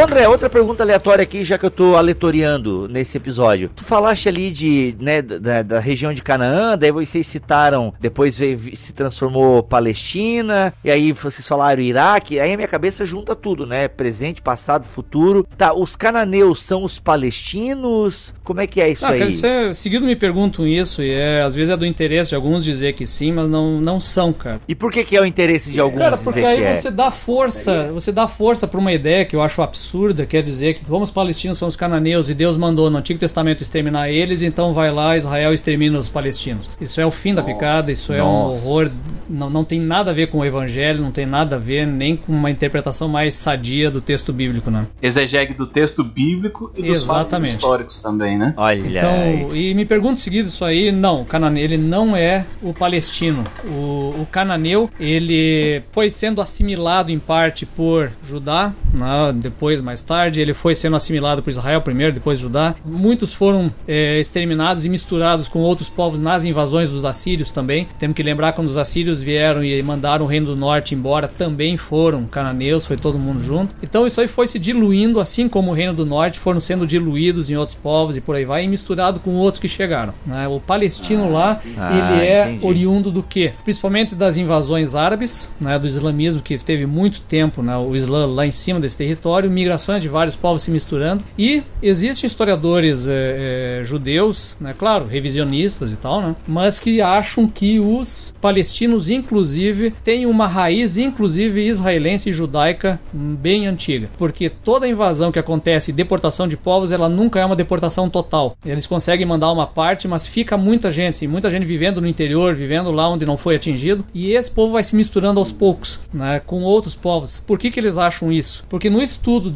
André, 0.00 0.28
outra 0.28 0.48
pergunta 0.48 0.84
aleatória 0.84 1.24
aqui, 1.24 1.42
já 1.42 1.58
que 1.58 1.66
eu 1.66 1.72
tô 1.72 1.96
aletoriando 1.96 2.86
nesse 2.88 3.16
episódio. 3.16 3.68
Tu 3.74 3.82
falaste 3.82 4.28
ali 4.28 4.48
de, 4.52 4.94
né, 5.00 5.20
da, 5.20 5.60
da 5.64 5.80
região 5.80 6.14
de 6.14 6.22
Canaã, 6.22 6.78
daí 6.78 6.92
vocês 6.92 7.26
citaram, 7.26 7.92
depois 8.00 8.38
veio, 8.38 8.76
se 8.76 8.92
transformou 8.92 9.60
Palestina, 9.60 10.72
e 10.84 10.90
aí 10.90 11.10
vocês 11.10 11.46
falaram 11.46 11.82
Iraque, 11.82 12.38
aí 12.38 12.52
a 12.52 12.56
minha 12.56 12.68
cabeça 12.68 13.04
junta 13.04 13.34
tudo, 13.34 13.66
né? 13.66 13.88
Presente, 13.88 14.40
passado, 14.40 14.86
futuro. 14.86 15.44
Tá, 15.56 15.74
os 15.74 15.96
cananeus 15.96 16.62
são 16.62 16.84
os 16.84 17.00
palestinos? 17.00 18.32
Como 18.44 18.60
é 18.60 18.68
que 18.68 18.80
é 18.80 18.90
isso 18.90 19.02
não, 19.02 19.10
aí? 19.10 19.32
Ser, 19.32 19.74
seguido 19.74 20.06
me 20.06 20.14
perguntam 20.14 20.64
isso, 20.64 21.02
e 21.02 21.10
é, 21.10 21.42
às 21.42 21.56
vezes 21.56 21.72
é 21.72 21.76
do 21.76 21.84
interesse 21.84 22.30
de 22.30 22.36
alguns 22.36 22.64
dizer 22.64 22.92
que 22.92 23.04
sim, 23.04 23.32
mas 23.32 23.50
não, 23.50 23.80
não 23.80 23.98
são, 23.98 24.32
cara. 24.32 24.60
E 24.68 24.76
por 24.76 24.92
que, 24.92 25.02
que 25.02 25.16
é 25.16 25.20
o 25.20 25.26
interesse 25.26 25.72
de 25.72 25.80
alguns 25.80 25.98
cara, 25.98 26.16
porque 26.16 26.44
aí 26.44 26.62
é? 26.62 26.76
você 26.76 26.88
dá 26.88 27.10
força, 27.10 27.90
você 27.92 28.12
dá 28.12 28.28
força 28.28 28.68
para 28.68 28.78
uma 28.78 28.92
ideia 28.92 29.24
que 29.24 29.34
eu 29.34 29.42
acho 29.42 29.60
absurda 29.60 29.87
absurda, 29.88 30.26
quer 30.26 30.42
dizer 30.42 30.74
que 30.74 30.84
como 30.84 31.02
os 31.02 31.10
palestinos 31.10 31.56
são 31.56 31.66
os 31.66 31.76
cananeus 31.76 32.28
e 32.28 32.34
Deus 32.34 32.56
mandou 32.56 32.90
no 32.90 32.98
Antigo 32.98 33.18
Testamento 33.18 33.62
exterminar 33.62 34.10
eles, 34.10 34.42
então 34.42 34.74
vai 34.74 34.90
lá 34.90 35.16
Israel 35.16 35.54
extermina 35.54 35.98
os 35.98 36.08
palestinos. 36.08 36.68
Isso 36.80 37.00
é 37.00 37.06
o 37.06 37.10
fim 37.10 37.34
da 37.34 37.42
picada, 37.42 37.90
isso 37.90 38.12
é 38.12 38.22
um 38.22 38.26
horror, 38.26 38.90
não, 39.28 39.48
não 39.48 39.64
tem 39.64 39.80
nada 39.80 40.10
a 40.10 40.14
ver 40.14 40.28
com 40.28 40.38
o 40.38 40.44
evangelho, 40.44 41.02
não 41.02 41.10
tem 41.10 41.24
nada 41.24 41.56
a 41.56 41.58
ver 41.58 41.86
nem 41.86 42.16
com 42.16 42.32
uma 42.32 42.50
interpretação 42.50 43.08
mais 43.08 43.34
sadia 43.34 43.90
do 43.90 44.00
texto 44.00 44.32
bíblico, 44.32 44.70
né? 44.70 44.86
Exegegue 45.00 45.54
do 45.54 45.66
texto 45.66 46.04
bíblico 46.04 46.70
e 46.76 46.82
dos 46.82 47.02
Exatamente. 47.02 47.30
fatos 47.30 47.50
históricos 47.50 48.00
também, 48.00 48.36
né? 48.36 48.52
Olha 48.56 48.78
então, 48.78 49.54
e 49.54 49.74
me 49.74 49.86
pergunto 49.86 50.20
seguido 50.20 50.48
isso 50.48 50.64
aí, 50.64 50.92
não, 50.92 51.22
o 51.22 51.24
cananeu, 51.24 51.64
ele 51.64 51.78
não 51.78 52.14
é 52.14 52.44
o 52.62 52.74
palestino. 52.74 53.44
O, 53.64 54.14
o 54.20 54.28
cananeu, 54.30 54.90
ele 55.00 55.82
foi 55.92 56.10
sendo 56.10 56.40
assimilado 56.40 57.10
em 57.10 57.18
parte 57.18 57.64
por 57.64 58.10
Judá, 58.22 58.74
né, 58.92 59.32
depois, 59.34 59.77
mais 59.82 60.02
tarde, 60.02 60.40
ele 60.40 60.54
foi 60.54 60.74
sendo 60.74 60.96
assimilado 60.96 61.42
por 61.42 61.50
Israel 61.50 61.80
primeiro, 61.80 62.12
depois 62.12 62.38
Judá. 62.38 62.74
Muitos 62.84 63.32
foram 63.32 63.72
é, 63.86 64.18
exterminados 64.18 64.84
e 64.84 64.88
misturados 64.88 65.48
com 65.48 65.60
outros 65.60 65.88
povos 65.88 66.20
nas 66.20 66.44
invasões 66.44 66.88
dos 66.88 67.04
assírios 67.04 67.50
também. 67.50 67.86
Temos 67.98 68.14
que 68.14 68.22
lembrar 68.22 68.52
quando 68.52 68.68
os 68.68 68.78
assírios 68.78 69.20
vieram 69.20 69.64
e 69.64 69.82
mandaram 69.82 70.24
o 70.24 70.28
reino 70.28 70.46
do 70.46 70.56
norte 70.56 70.94
embora, 70.94 71.28
também 71.28 71.76
foram 71.76 72.24
cananeus, 72.26 72.86
foi 72.86 72.96
todo 72.96 73.18
mundo 73.18 73.42
junto. 73.42 73.74
Então 73.82 74.06
isso 74.06 74.20
aí 74.20 74.28
foi 74.28 74.46
se 74.46 74.58
diluindo, 74.58 75.20
assim 75.20 75.48
como 75.48 75.70
o 75.70 75.74
reino 75.74 75.94
do 75.94 76.04
norte 76.04 76.38
foram 76.38 76.60
sendo 76.60 76.86
diluídos 76.86 77.50
em 77.50 77.56
outros 77.56 77.76
povos 77.76 78.16
e 78.16 78.20
por 78.20 78.36
aí 78.36 78.44
vai, 78.44 78.64
e 78.64 78.68
misturado 78.68 79.20
com 79.20 79.34
outros 79.34 79.60
que 79.60 79.68
chegaram. 79.68 80.14
Né? 80.26 80.46
O 80.48 80.60
palestino 80.60 81.24
ah, 81.24 81.28
lá, 81.28 81.60
ah, 81.76 81.92
ele 81.92 82.26
é 82.26 82.50
entendi. 82.50 82.66
oriundo 82.66 83.10
do 83.10 83.22
que? 83.22 83.52
Principalmente 83.64 84.14
das 84.14 84.36
invasões 84.36 84.94
árabes, 84.94 85.50
né, 85.60 85.78
do 85.78 85.86
islamismo 85.86 86.42
que 86.42 86.58
teve 86.58 86.86
muito 86.86 87.20
tempo, 87.22 87.62
né, 87.62 87.76
o 87.76 87.94
Islã 87.94 88.26
lá 88.26 88.46
em 88.46 88.50
cima 88.50 88.80
desse 88.80 88.98
território, 88.98 89.50
migrações 89.68 90.00
de 90.00 90.08
vários 90.08 90.34
povos 90.34 90.62
se 90.62 90.70
misturando. 90.70 91.22
E 91.38 91.62
existem 91.82 92.26
historiadores 92.26 93.06
é, 93.06 93.80
é, 93.80 93.84
judeus, 93.84 94.56
né, 94.58 94.74
claro, 94.76 95.06
revisionistas 95.06 95.92
e 95.92 95.98
tal, 95.98 96.22
né, 96.22 96.36
mas 96.46 96.80
que 96.80 97.02
acham 97.02 97.46
que 97.46 97.78
os 97.78 98.34
palestinos, 98.40 99.10
inclusive, 99.10 99.90
têm 100.02 100.24
uma 100.24 100.46
raiz, 100.46 100.96
inclusive 100.96 101.66
israelense 101.66 102.30
e 102.30 102.32
judaica, 102.32 102.98
bem 103.12 103.66
antiga. 103.66 104.08
Porque 104.16 104.48
toda 104.48 104.88
invasão 104.88 105.30
que 105.30 105.38
acontece, 105.38 105.92
deportação 105.92 106.48
de 106.48 106.56
povos, 106.56 106.90
ela 106.90 107.08
nunca 107.08 107.38
é 107.38 107.44
uma 107.44 107.56
deportação 107.56 108.08
total. 108.08 108.56
Eles 108.64 108.86
conseguem 108.86 109.26
mandar 109.26 109.52
uma 109.52 109.66
parte, 109.66 110.08
mas 110.08 110.26
fica 110.26 110.56
muita 110.56 110.90
gente, 110.90 111.26
muita 111.26 111.50
gente 111.50 111.66
vivendo 111.66 112.00
no 112.00 112.06
interior, 112.06 112.54
vivendo 112.54 112.90
lá 112.90 113.08
onde 113.08 113.26
não 113.26 113.36
foi 113.36 113.56
atingido, 113.56 114.04
e 114.14 114.32
esse 114.32 114.50
povo 114.50 114.72
vai 114.72 114.82
se 114.82 114.96
misturando 114.96 115.38
aos 115.38 115.52
poucos, 115.52 116.00
né, 116.12 116.40
com 116.46 116.62
outros 116.62 116.94
povos. 116.94 117.42
Por 117.46 117.58
que, 117.58 117.70
que 117.70 117.78
eles 117.78 117.98
acham 117.98 118.32
isso? 118.32 118.64
Porque 118.68 118.88
no 118.88 119.02
estudo 119.02 119.50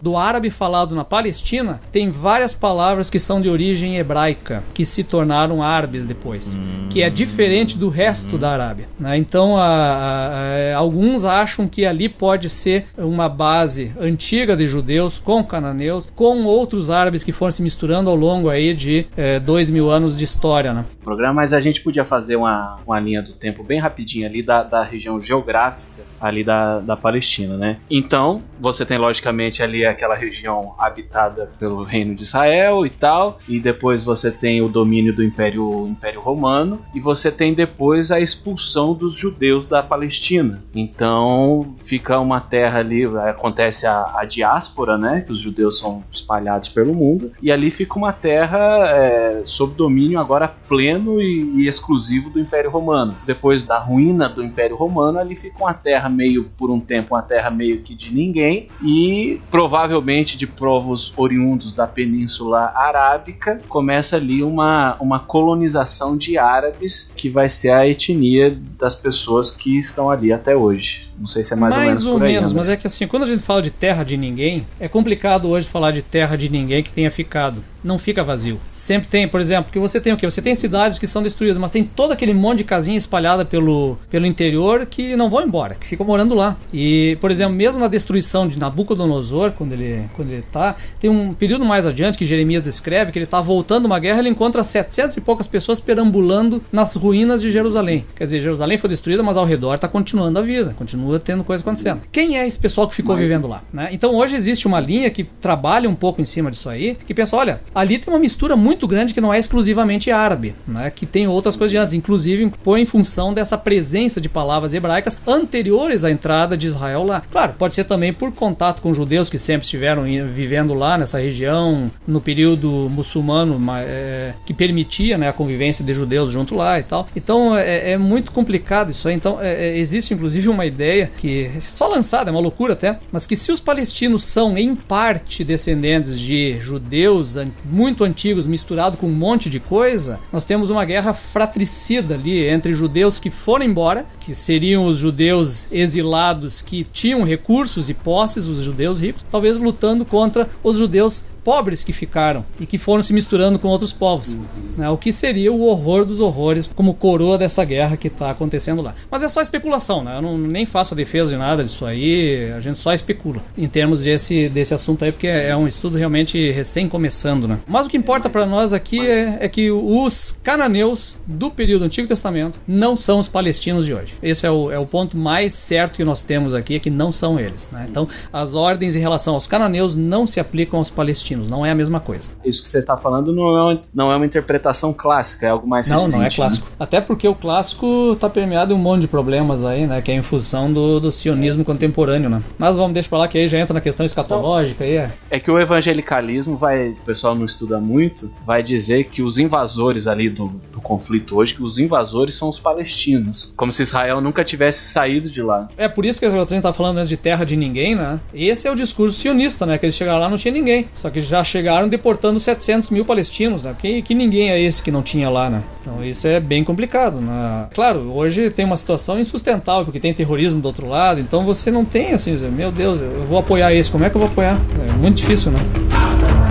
do 0.00 0.16
árabe 0.16 0.50
falado 0.50 0.94
na 0.94 1.04
Palestina, 1.04 1.80
tem 1.92 2.10
várias 2.10 2.54
palavras 2.54 3.10
que 3.10 3.18
são 3.18 3.40
de 3.40 3.48
origem 3.48 3.96
hebraica, 3.96 4.62
que 4.72 4.84
se 4.84 5.04
tornaram 5.04 5.62
árabes 5.62 6.06
depois, 6.06 6.58
que 6.90 7.02
é 7.02 7.10
diferente 7.10 7.78
do 7.78 7.88
resto 7.88 8.36
da 8.38 8.50
Arábia. 8.50 8.86
Né? 8.98 9.16
Então, 9.16 9.56
a, 9.56 9.66
a, 9.66 10.72
a, 10.74 10.76
alguns 10.76 11.24
acham 11.24 11.68
que 11.68 11.84
ali 11.84 12.08
pode 12.08 12.48
ser 12.50 12.86
uma 12.96 13.28
base 13.28 13.92
antiga 13.98 14.56
de 14.56 14.66
judeus 14.66 15.18
com 15.18 15.42
cananeus, 15.42 16.08
com 16.14 16.44
outros 16.44 16.90
árabes 16.90 17.24
que 17.24 17.32
foram 17.32 17.50
se 17.50 17.62
misturando 17.62 18.10
ao 18.10 18.16
longo 18.16 18.48
aí 18.48 18.74
de 18.74 19.06
é, 19.16 19.38
dois 19.38 19.70
mil 19.70 19.90
anos 19.90 20.16
de 20.16 20.24
história. 20.24 20.72
Né? 20.72 20.84
Programa, 21.02 21.34
mas 21.34 21.52
a 21.52 21.60
gente 21.60 21.80
podia 21.80 22.04
fazer 22.04 22.36
uma, 22.36 22.78
uma 22.86 22.98
linha 23.00 23.22
do 23.22 23.32
tempo 23.32 23.62
bem 23.62 23.80
rapidinho 23.80 24.26
ali 24.26 24.42
da, 24.42 24.62
da 24.62 24.82
região 24.82 25.20
geográfica 25.20 26.04
ali 26.20 26.42
da, 26.42 26.80
da 26.80 26.96
Palestina, 26.96 27.56
né? 27.56 27.76
Então, 27.90 28.42
você 28.58 28.86
tem 28.86 28.96
logicamente 28.96 29.43
ali 29.62 29.84
aquela 29.84 30.14
região 30.14 30.74
habitada 30.78 31.50
pelo 31.58 31.82
reino 31.82 32.14
de 32.14 32.22
Israel 32.22 32.84
e 32.86 32.90
tal, 32.90 33.38
e 33.48 33.60
depois 33.60 34.04
você 34.04 34.30
tem 34.30 34.62
o 34.62 34.68
domínio 34.68 35.14
do 35.14 35.22
Império, 35.22 35.86
Império 35.88 36.20
Romano, 36.20 36.80
e 36.94 37.00
você 37.00 37.30
tem 37.30 37.54
depois 37.54 38.10
a 38.10 38.20
expulsão 38.20 38.94
dos 38.94 39.14
judeus 39.14 39.66
da 39.66 39.82
Palestina. 39.82 40.62
Então, 40.74 41.74
fica 41.78 42.18
uma 42.18 42.40
terra 42.40 42.80
ali, 42.80 43.04
acontece 43.04 43.86
a, 43.86 44.12
a 44.16 44.24
diáspora, 44.24 44.96
né? 44.98 45.20
Que 45.20 45.32
os 45.32 45.38
judeus 45.38 45.78
são 45.78 46.02
espalhados 46.12 46.68
pelo 46.68 46.94
mundo, 46.94 47.32
e 47.42 47.50
ali 47.50 47.70
fica 47.70 47.96
uma 47.96 48.12
terra 48.12 48.58
é, 48.88 49.42
sob 49.44 49.74
domínio 49.74 50.18
agora 50.18 50.48
pleno 50.48 51.20
e, 51.20 51.62
e 51.62 51.68
exclusivo 51.68 52.30
do 52.30 52.40
Império 52.40 52.70
Romano. 52.70 53.16
Depois 53.26 53.62
da 53.62 53.78
ruína 53.78 54.28
do 54.28 54.42
Império 54.42 54.76
Romano, 54.76 55.18
ali 55.18 55.36
fica 55.36 55.58
uma 55.58 55.74
terra 55.74 56.08
meio, 56.08 56.44
por 56.56 56.70
um 56.70 56.80
tempo, 56.80 57.14
uma 57.14 57.22
terra 57.22 57.50
meio 57.50 57.80
que 57.80 57.94
de 57.94 58.14
ninguém 58.14 58.68
e 58.82 59.33
provavelmente 59.50 60.36
de 60.36 60.46
povos 60.46 61.12
oriundos 61.16 61.72
da 61.72 61.86
Península 61.86 62.72
Arábica, 62.74 63.60
começa 63.68 64.16
ali 64.16 64.42
uma, 64.42 64.96
uma 65.00 65.18
colonização 65.18 66.16
de 66.16 66.38
árabes 66.38 67.12
que 67.16 67.28
vai 67.28 67.48
ser 67.48 67.70
a 67.70 67.86
etnia 67.86 68.58
das 68.78 68.94
pessoas 68.94 69.50
que 69.50 69.78
estão 69.78 70.10
ali 70.10 70.32
até 70.32 70.56
hoje. 70.56 71.08
Não 71.18 71.26
sei 71.26 71.44
se 71.44 71.52
é 71.52 71.56
mais, 71.56 71.74
mais 71.74 72.04
ou 72.04 72.18
menos. 72.18 72.20
Mais 72.20 72.32
ou 72.32 72.34
menos, 72.34 72.52
mas 72.52 72.68
é 72.68 72.76
que 72.76 72.86
assim, 72.86 73.06
quando 73.06 73.22
a 73.22 73.26
gente 73.26 73.42
fala 73.42 73.62
de 73.62 73.70
terra 73.70 74.02
de 74.02 74.16
ninguém, 74.16 74.66
é 74.80 74.88
complicado 74.88 75.48
hoje 75.48 75.68
falar 75.68 75.90
de 75.92 76.02
terra 76.02 76.36
de 76.36 76.48
ninguém 76.48 76.82
que 76.82 76.92
tenha 76.92 77.10
ficado. 77.10 77.62
Não 77.84 77.98
fica 77.98 78.24
vazio. 78.24 78.58
Sempre 78.70 79.08
tem, 79.08 79.28
por 79.28 79.40
exemplo, 79.40 79.70
que 79.70 79.78
você 79.78 80.00
tem 80.00 80.12
o 80.12 80.16
quê? 80.16 80.28
Você 80.28 80.40
tem 80.40 80.54
cidades 80.54 80.98
que 80.98 81.06
são 81.06 81.22
destruídas, 81.22 81.58
mas 81.58 81.70
tem 81.70 81.84
todo 81.84 82.12
aquele 82.12 82.32
monte 82.32 82.58
de 82.58 82.64
casinha 82.64 82.96
espalhada 82.96 83.44
pelo, 83.44 83.98
pelo 84.08 84.24
interior 84.24 84.86
que 84.86 85.14
não 85.14 85.28
vão 85.28 85.42
embora, 85.42 85.74
que 85.74 85.86
ficam 85.86 86.06
morando 86.06 86.34
lá. 86.34 86.56
E, 86.72 87.18
por 87.20 87.30
exemplo, 87.30 87.54
mesmo 87.54 87.78
na 87.78 87.86
destruição 87.86 88.48
de 88.48 88.58
Nabucodonosor, 88.58 89.52
quando 89.52 89.72
ele, 89.72 90.08
quando 90.14 90.30
ele 90.30 90.42
tá, 90.50 90.76
tem 90.98 91.10
um 91.10 91.34
período 91.34 91.64
mais 91.64 91.84
adiante 91.84 92.16
que 92.16 92.24
Jeremias 92.24 92.62
descreve 92.62 93.12
que 93.12 93.18
ele 93.18 93.26
tá 93.26 93.40
voltando 93.40 93.84
uma 93.84 93.98
guerra, 93.98 94.20
ele 94.20 94.30
encontra 94.30 94.64
700 94.64 95.18
e 95.18 95.20
poucas 95.20 95.46
pessoas 95.46 95.78
perambulando 95.78 96.62
nas 96.72 96.96
ruínas 96.96 97.42
de 97.42 97.50
Jerusalém. 97.50 98.06
Quer 98.16 98.24
dizer, 98.24 98.40
Jerusalém 98.40 98.78
foi 98.78 98.88
destruída, 98.88 99.22
mas 99.22 99.36
ao 99.36 99.44
redor 99.44 99.74
está 99.74 99.86
continuando 99.86 100.38
a 100.38 100.42
vida, 100.42 100.74
continua 100.74 101.03
continua 101.04 101.18
tendo 101.18 101.44
coisa 101.44 101.62
acontecendo. 101.62 102.00
Quem 102.10 102.38
é 102.38 102.46
esse 102.46 102.58
pessoal 102.58 102.88
que 102.88 102.94
ficou 102.94 103.14
Mas... 103.14 103.22
vivendo 103.22 103.46
lá? 103.46 103.62
Né? 103.72 103.90
Então 103.92 104.14
hoje 104.14 104.34
existe 104.36 104.66
uma 104.66 104.80
linha 104.80 105.10
que 105.10 105.24
trabalha 105.24 105.88
um 105.88 105.94
pouco 105.94 106.20
em 106.20 106.24
cima 106.24 106.50
disso 106.50 106.68
aí, 106.68 106.96
que 107.06 107.14
pensa, 107.14 107.36
olha, 107.36 107.60
ali 107.74 107.98
tem 107.98 108.12
uma 108.12 108.18
mistura 108.18 108.56
muito 108.56 108.86
grande 108.86 109.12
que 109.12 109.20
não 109.20 109.32
é 109.32 109.38
exclusivamente 109.38 110.10
árabe, 110.10 110.54
né? 110.66 110.90
que 110.90 111.06
tem 111.06 111.26
outras 111.26 111.56
coisas 111.56 111.70
de 111.70 111.76
antes, 111.76 111.94
inclusive 111.94 112.50
põe 112.62 112.82
em 112.82 112.86
função 112.86 113.32
dessa 113.32 113.56
presença 113.58 114.20
de 114.20 114.28
palavras 114.28 114.74
hebraicas 114.74 115.18
anteriores 115.26 116.04
à 116.04 116.10
entrada 116.10 116.56
de 116.56 116.66
Israel 116.66 117.04
lá. 117.04 117.22
Claro, 117.30 117.54
pode 117.58 117.74
ser 117.74 117.84
também 117.84 118.12
por 118.12 118.32
contato 118.32 118.80
com 118.80 118.94
judeus 118.94 119.28
que 119.28 119.38
sempre 119.38 119.64
estiveram 119.64 120.04
vivendo 120.32 120.74
lá 120.74 120.96
nessa 120.96 121.18
região, 121.18 121.90
no 122.06 122.20
período 122.20 122.70
muçulmano, 122.90 123.60
é, 123.78 124.34
que 124.46 124.54
permitia 124.54 125.18
né, 125.18 125.28
a 125.28 125.32
convivência 125.32 125.84
de 125.84 125.92
judeus 125.92 126.30
junto 126.30 126.54
lá 126.54 126.78
e 126.78 126.82
tal. 126.82 127.08
Então 127.14 127.56
é, 127.56 127.92
é 127.92 127.98
muito 127.98 128.32
complicado 128.32 128.90
isso 128.90 129.08
aí. 129.08 129.14
Então 129.14 129.38
é, 129.40 129.68
é 129.68 129.78
existe 129.78 130.14
inclusive 130.14 130.48
uma 130.48 130.64
ideia 130.64 130.93
que 131.16 131.50
só 131.60 131.88
lançada, 131.88 132.30
é 132.30 132.32
uma 132.32 132.40
loucura 132.40 132.72
até, 132.72 132.98
mas 133.10 133.26
que 133.26 133.36
se 133.36 133.52
os 133.52 133.60
palestinos 133.60 134.24
são 134.24 134.56
em 134.56 134.74
parte 134.74 135.44
descendentes 135.44 136.18
de 136.18 136.58
judeus 136.58 137.36
muito 137.64 138.04
antigos 138.04 138.46
misturado 138.46 138.98
com 138.98 139.06
um 139.06 139.14
monte 139.14 139.50
de 139.50 139.60
coisa, 139.60 140.20
nós 140.32 140.44
temos 140.44 140.70
uma 140.70 140.84
guerra 140.84 141.12
fratricida 141.12 142.14
ali 142.14 142.46
entre 142.46 142.72
judeus 142.72 143.18
que 143.18 143.30
foram 143.30 143.64
embora, 143.64 144.06
que 144.20 144.34
seriam 144.34 144.86
os 144.86 144.98
judeus 144.98 145.70
exilados 145.72 146.62
que 146.62 146.84
tinham 146.84 147.24
recursos 147.24 147.88
e 147.88 147.94
posses, 147.94 148.46
os 148.46 148.58
judeus 148.58 149.00
ricos, 149.00 149.24
talvez 149.30 149.58
lutando 149.58 150.04
contra 150.04 150.48
os 150.62 150.76
judeus 150.76 151.24
pobres 151.44 151.84
que 151.84 151.92
ficaram 151.92 152.44
e 152.58 152.66
que 152.66 152.78
foram 152.78 153.02
se 153.02 153.12
misturando 153.12 153.58
com 153.58 153.68
outros 153.68 153.92
povos. 153.92 154.32
Uhum. 154.32 154.44
Né? 154.78 154.88
O 154.88 154.96
que 154.96 155.12
seria 155.12 155.52
o 155.52 155.62
horror 155.62 156.04
dos 156.04 156.18
horrores 156.18 156.66
como 156.66 156.94
coroa 156.94 157.36
dessa 157.36 157.64
guerra 157.64 157.96
que 157.96 158.08
está 158.08 158.30
acontecendo 158.30 158.82
lá. 158.82 158.94
Mas 159.10 159.22
é 159.22 159.28
só 159.28 159.42
especulação, 159.42 160.02
né? 160.02 160.16
Eu 160.16 160.22
não, 160.22 160.38
nem 160.38 160.64
faço 160.64 160.94
a 160.94 160.96
defesa 160.96 161.30
de 161.30 161.36
nada 161.36 161.62
disso 161.62 161.84
aí, 161.84 162.50
a 162.56 162.60
gente 162.60 162.78
só 162.78 162.92
especula 162.92 163.42
em 163.56 163.68
termos 163.68 164.02
desse, 164.02 164.48
desse 164.48 164.72
assunto 164.72 165.04
aí, 165.04 165.12
porque 165.12 165.26
é 165.26 165.54
um 165.56 165.68
estudo 165.68 165.98
realmente 165.98 166.50
recém 166.50 166.88
começando, 166.88 167.46
né? 167.46 167.58
Mas 167.66 167.86
o 167.86 167.88
que 167.88 167.96
importa 167.96 168.30
para 168.30 168.46
nós 168.46 168.72
aqui 168.72 169.00
é, 169.06 169.38
é, 169.40 169.48
que 169.48 169.70
os 169.70 170.32
cananeus 170.42 171.16
do 171.26 171.50
período 171.50 171.84
Antigo 171.84 172.08
Testamento 172.08 172.58
não 172.66 172.96
são 172.96 173.18
os 173.18 173.28
palestinos 173.28 173.84
de 173.84 173.94
hoje. 173.94 174.14
Esse 174.22 174.46
é 174.46 174.50
o, 174.50 174.70
é 174.70 174.78
o 174.78 174.86
ponto 174.86 175.16
mais 175.16 175.52
certo 175.52 175.96
que 175.96 176.04
nós 176.04 176.22
temos 176.22 176.54
aqui, 176.54 176.76
é 176.76 176.78
que 176.78 176.90
não 176.90 177.12
são 177.12 177.38
eles. 177.38 177.68
Né? 177.70 177.86
Então, 177.88 178.08
as 178.32 178.54
ordens 178.54 178.96
em 178.96 179.00
relação 179.00 179.34
aos 179.34 179.46
cananeus 179.46 179.94
não 179.94 180.26
se 180.26 180.40
aplicam 180.40 180.78
aos 180.78 180.90
palestinos 180.90 181.33
palestinos, 181.34 181.48
não 181.48 181.66
é 181.66 181.70
a 181.70 181.74
mesma 181.74 182.00
coisa. 182.00 182.32
Isso 182.44 182.62
que 182.62 182.68
você 182.68 182.78
está 182.78 182.96
falando 182.96 183.32
não 183.32 183.70
é, 183.70 183.80
não 183.92 184.12
é 184.12 184.16
uma 184.16 184.26
interpretação 184.26 184.92
clássica, 184.92 185.46
é 185.46 185.50
algo 185.50 185.66
mais 185.66 185.88
Não, 185.88 185.96
recente, 185.96 186.16
não 186.16 186.22
é 186.22 186.30
clássico. 186.30 186.66
Né? 186.66 186.76
Até 186.78 187.00
porque 187.00 187.26
o 187.26 187.34
clássico 187.34 188.12
está 188.12 188.30
permeado 188.30 188.74
de 188.74 188.80
um 188.80 188.82
monte 188.82 189.02
de 189.02 189.08
problemas 189.08 189.64
aí, 189.64 189.86
né? 189.86 190.00
Que 190.00 190.12
é 190.12 190.14
a 190.14 190.18
infusão 190.18 190.72
do, 190.72 191.00
do 191.00 191.12
sionismo 191.12 191.62
é. 191.62 191.64
contemporâneo, 191.64 192.30
né? 192.30 192.42
Mas 192.58 192.76
vamos 192.76 192.94
deixar 192.94 193.08
pra 193.08 193.18
lá 193.18 193.28
que 193.28 193.38
aí 193.38 193.46
já 193.46 193.58
entra 193.58 193.74
na 193.74 193.80
questão 193.80 194.06
escatológica 194.06 194.84
aí. 194.84 194.96
É. 194.96 195.10
é 195.30 195.40
que 195.40 195.50
o 195.50 195.58
evangelicalismo 195.58 196.56
vai, 196.56 196.90
o 196.90 197.04
pessoal 197.04 197.34
não 197.34 197.44
estuda 197.44 197.80
muito, 197.80 198.30
vai 198.46 198.62
dizer 198.62 199.04
que 199.04 199.22
os 199.22 199.38
invasores 199.38 200.06
ali 200.06 200.28
do, 200.28 200.48
do 200.72 200.80
conflito 200.80 201.36
hoje, 201.36 201.54
que 201.54 201.62
os 201.62 201.78
invasores 201.78 202.34
são 202.34 202.48
os 202.48 202.58
palestinos. 202.58 203.52
Como 203.56 203.72
se 203.72 203.82
Israel 203.82 204.20
nunca 204.20 204.44
tivesse 204.44 204.84
saído 204.84 205.28
de 205.28 205.42
lá. 205.42 205.68
É 205.76 205.88
por 205.88 206.04
isso 206.04 206.20
que 206.20 206.26
a 206.26 206.30
gente 206.30 206.62
tá 206.62 206.72
falando 206.72 207.04
de 207.04 207.16
terra 207.16 207.44
de 207.44 207.56
ninguém, 207.56 207.94
né? 207.94 208.20
Esse 208.32 208.68
é 208.68 208.70
o 208.70 208.74
discurso 208.74 209.18
sionista, 209.18 209.66
né? 209.66 209.78
Que 209.78 209.86
eles 209.86 209.94
chegaram 209.94 210.20
lá 210.20 210.28
não 210.28 210.36
tinha 210.36 210.52
ninguém. 210.52 210.88
Só 210.94 211.10
que 211.10 211.20
já 211.26 211.42
chegaram 211.42 211.88
deportando 211.88 212.38
700 212.38 212.90
mil 212.90 213.04
palestinos, 213.04 213.64
né? 213.64 213.74
Que, 213.78 214.02
que 214.02 214.14
ninguém 214.14 214.50
é 214.50 214.60
esse 214.60 214.82
que 214.82 214.90
não 214.90 215.02
tinha 215.02 215.28
lá, 215.30 215.50
né? 215.50 215.62
Então 215.80 216.04
isso 216.04 216.26
é 216.26 216.40
bem 216.40 216.64
complicado, 216.64 217.20
né? 217.20 217.66
Claro, 217.74 218.12
hoje 218.14 218.50
tem 218.50 218.64
uma 218.64 218.76
situação 218.76 219.18
insustentável, 219.18 219.84
porque 219.84 220.00
tem 220.00 220.12
terrorismo 220.12 220.60
do 220.60 220.66
outro 220.66 220.88
lado, 220.88 221.20
então 221.20 221.44
você 221.44 221.70
não 221.70 221.84
tem 221.84 222.12
assim, 222.12 222.32
dizer, 222.32 222.50
meu 222.50 222.70
Deus, 222.70 223.00
eu 223.00 223.24
vou 223.24 223.38
apoiar 223.38 223.74
esse, 223.74 223.90
como 223.90 224.04
é 224.04 224.10
que 224.10 224.16
eu 224.16 224.20
vou 224.20 224.30
apoiar? 224.30 224.58
É 224.88 224.92
muito 224.92 225.16
difícil, 225.16 225.50
né? 225.50 226.43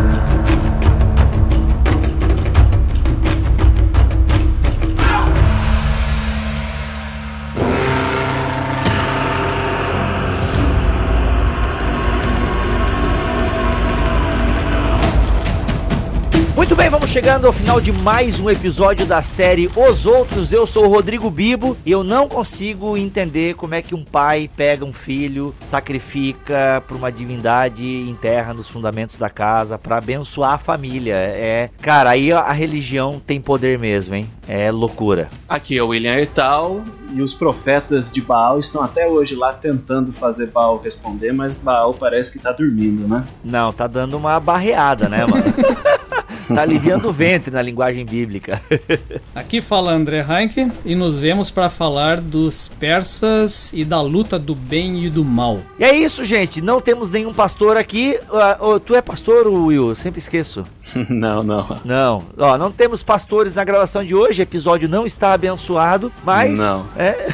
Chegando 17.13 17.45
ao 17.45 17.53
final 17.53 17.79
de 17.79 17.91
mais 17.91 18.39
um 18.39 18.49
episódio 18.49 19.05
da 19.05 19.21
série 19.21 19.69
Os 19.75 20.03
Outros. 20.03 20.51
Eu 20.51 20.65
sou 20.65 20.85
o 20.85 20.87
Rodrigo 20.87 21.29
Bibo 21.29 21.77
e 21.85 21.91
eu 21.91 22.03
não 22.03 22.27
consigo 22.27 22.97
entender 22.97 23.53
como 23.53 23.75
é 23.75 23.83
que 23.83 23.93
um 23.93 24.03
pai 24.03 24.49
pega 24.57 24.83
um 24.83 24.91
filho, 24.91 25.53
sacrifica 25.61 26.83
por 26.87 26.97
uma 26.97 27.11
divindade, 27.11 27.85
enterra 27.85 28.51
nos 28.51 28.67
fundamentos 28.67 29.15
da 29.19 29.29
casa 29.29 29.77
para 29.77 29.97
abençoar 29.97 30.53
a 30.53 30.57
família. 30.57 31.13
É, 31.13 31.69
cara, 31.79 32.09
aí 32.09 32.31
a 32.31 32.51
religião 32.51 33.21
tem 33.23 33.39
poder 33.39 33.77
mesmo, 33.77 34.15
hein? 34.15 34.27
É 34.47 34.71
loucura. 34.71 35.29
Aqui 35.47 35.77
é 35.77 35.83
o 35.83 35.89
William 35.89 36.15
Ertal 36.15 36.83
e 37.13 37.21
os 37.21 37.31
profetas 37.31 38.11
de 38.11 38.21
Baal 38.21 38.57
estão 38.57 38.81
até 38.81 39.07
hoje 39.07 39.35
lá 39.35 39.53
tentando 39.53 40.11
fazer 40.11 40.47
Baal 40.47 40.81
responder, 40.83 41.31
mas 41.31 41.53
Baal 41.53 41.93
parece 41.93 42.33
que 42.33 42.39
tá 42.39 42.51
dormindo, 42.51 43.07
né? 43.07 43.23
Não, 43.43 43.71
tá 43.71 43.85
dando 43.85 44.17
uma 44.17 44.39
barreada, 44.39 45.07
né, 45.07 45.27
mano? 45.27 45.43
tá 46.47 46.61
aliviando 46.61 47.09
o 47.09 47.13
ventre 47.13 47.51
na 47.51 47.61
linguagem 47.61 48.05
bíblica. 48.05 48.61
Aqui 49.33 49.61
fala 49.61 49.91
André 49.91 50.25
Heinck 50.27 50.71
e 50.85 50.95
nos 50.95 51.19
vemos 51.19 51.49
para 51.49 51.69
falar 51.69 52.19
dos 52.19 52.67
persas 52.67 53.71
e 53.73 53.85
da 53.85 54.01
luta 54.01 54.37
do 54.37 54.55
bem 54.55 55.05
e 55.05 55.09
do 55.09 55.23
mal. 55.23 55.59
E 55.79 55.83
é 55.83 55.95
isso, 55.95 56.23
gente. 56.23 56.61
Não 56.61 56.81
temos 56.81 57.11
nenhum 57.11 57.33
pastor 57.33 57.77
aqui. 57.77 58.19
Uh, 58.29 58.75
uh, 58.75 58.79
tu 58.79 58.95
é 58.95 59.01
pastor, 59.01 59.47
Will? 59.47 59.95
Sempre 59.95 60.19
esqueço. 60.19 60.65
não, 61.09 61.43
não. 61.43 61.77
Não. 61.83 62.23
Ó, 62.37 62.57
não 62.57 62.71
temos 62.71 63.03
pastores 63.03 63.55
na 63.55 63.63
gravação 63.63 64.03
de 64.03 64.15
hoje. 64.15 64.41
O 64.41 64.43
episódio 64.43 64.89
não 64.89 65.05
está 65.05 65.33
abençoado, 65.33 66.11
mas. 66.23 66.57
Não. 66.57 66.85
É. 66.97 67.27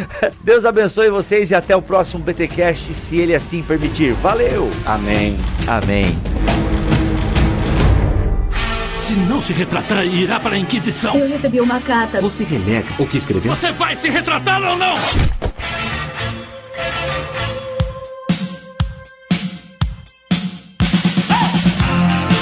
Deus 0.42 0.64
abençoe 0.64 1.08
vocês 1.10 1.50
e 1.50 1.54
até 1.54 1.74
o 1.74 1.82
próximo 1.82 2.22
BTcast, 2.22 2.92
se 2.94 3.16
ele 3.18 3.34
assim 3.34 3.62
permitir. 3.62 4.12
Valeu. 4.14 4.70
Amém. 4.84 5.36
Amém. 5.66 6.35
Se 9.06 9.12
não 9.12 9.40
se 9.40 9.52
retratar, 9.52 10.04
irá 10.04 10.40
para 10.40 10.56
a 10.56 10.58
Inquisição. 10.58 11.14
Eu 11.14 11.28
recebi 11.28 11.60
uma 11.60 11.80
carta. 11.80 12.20
Você 12.20 12.42
renega 12.42 12.88
o 12.98 13.06
que 13.06 13.16
escreveu? 13.16 13.54
Você 13.54 13.70
vai 13.70 13.94
se 13.94 14.08
retratar 14.08 14.60
ou 14.60 14.76
não? 14.76 14.96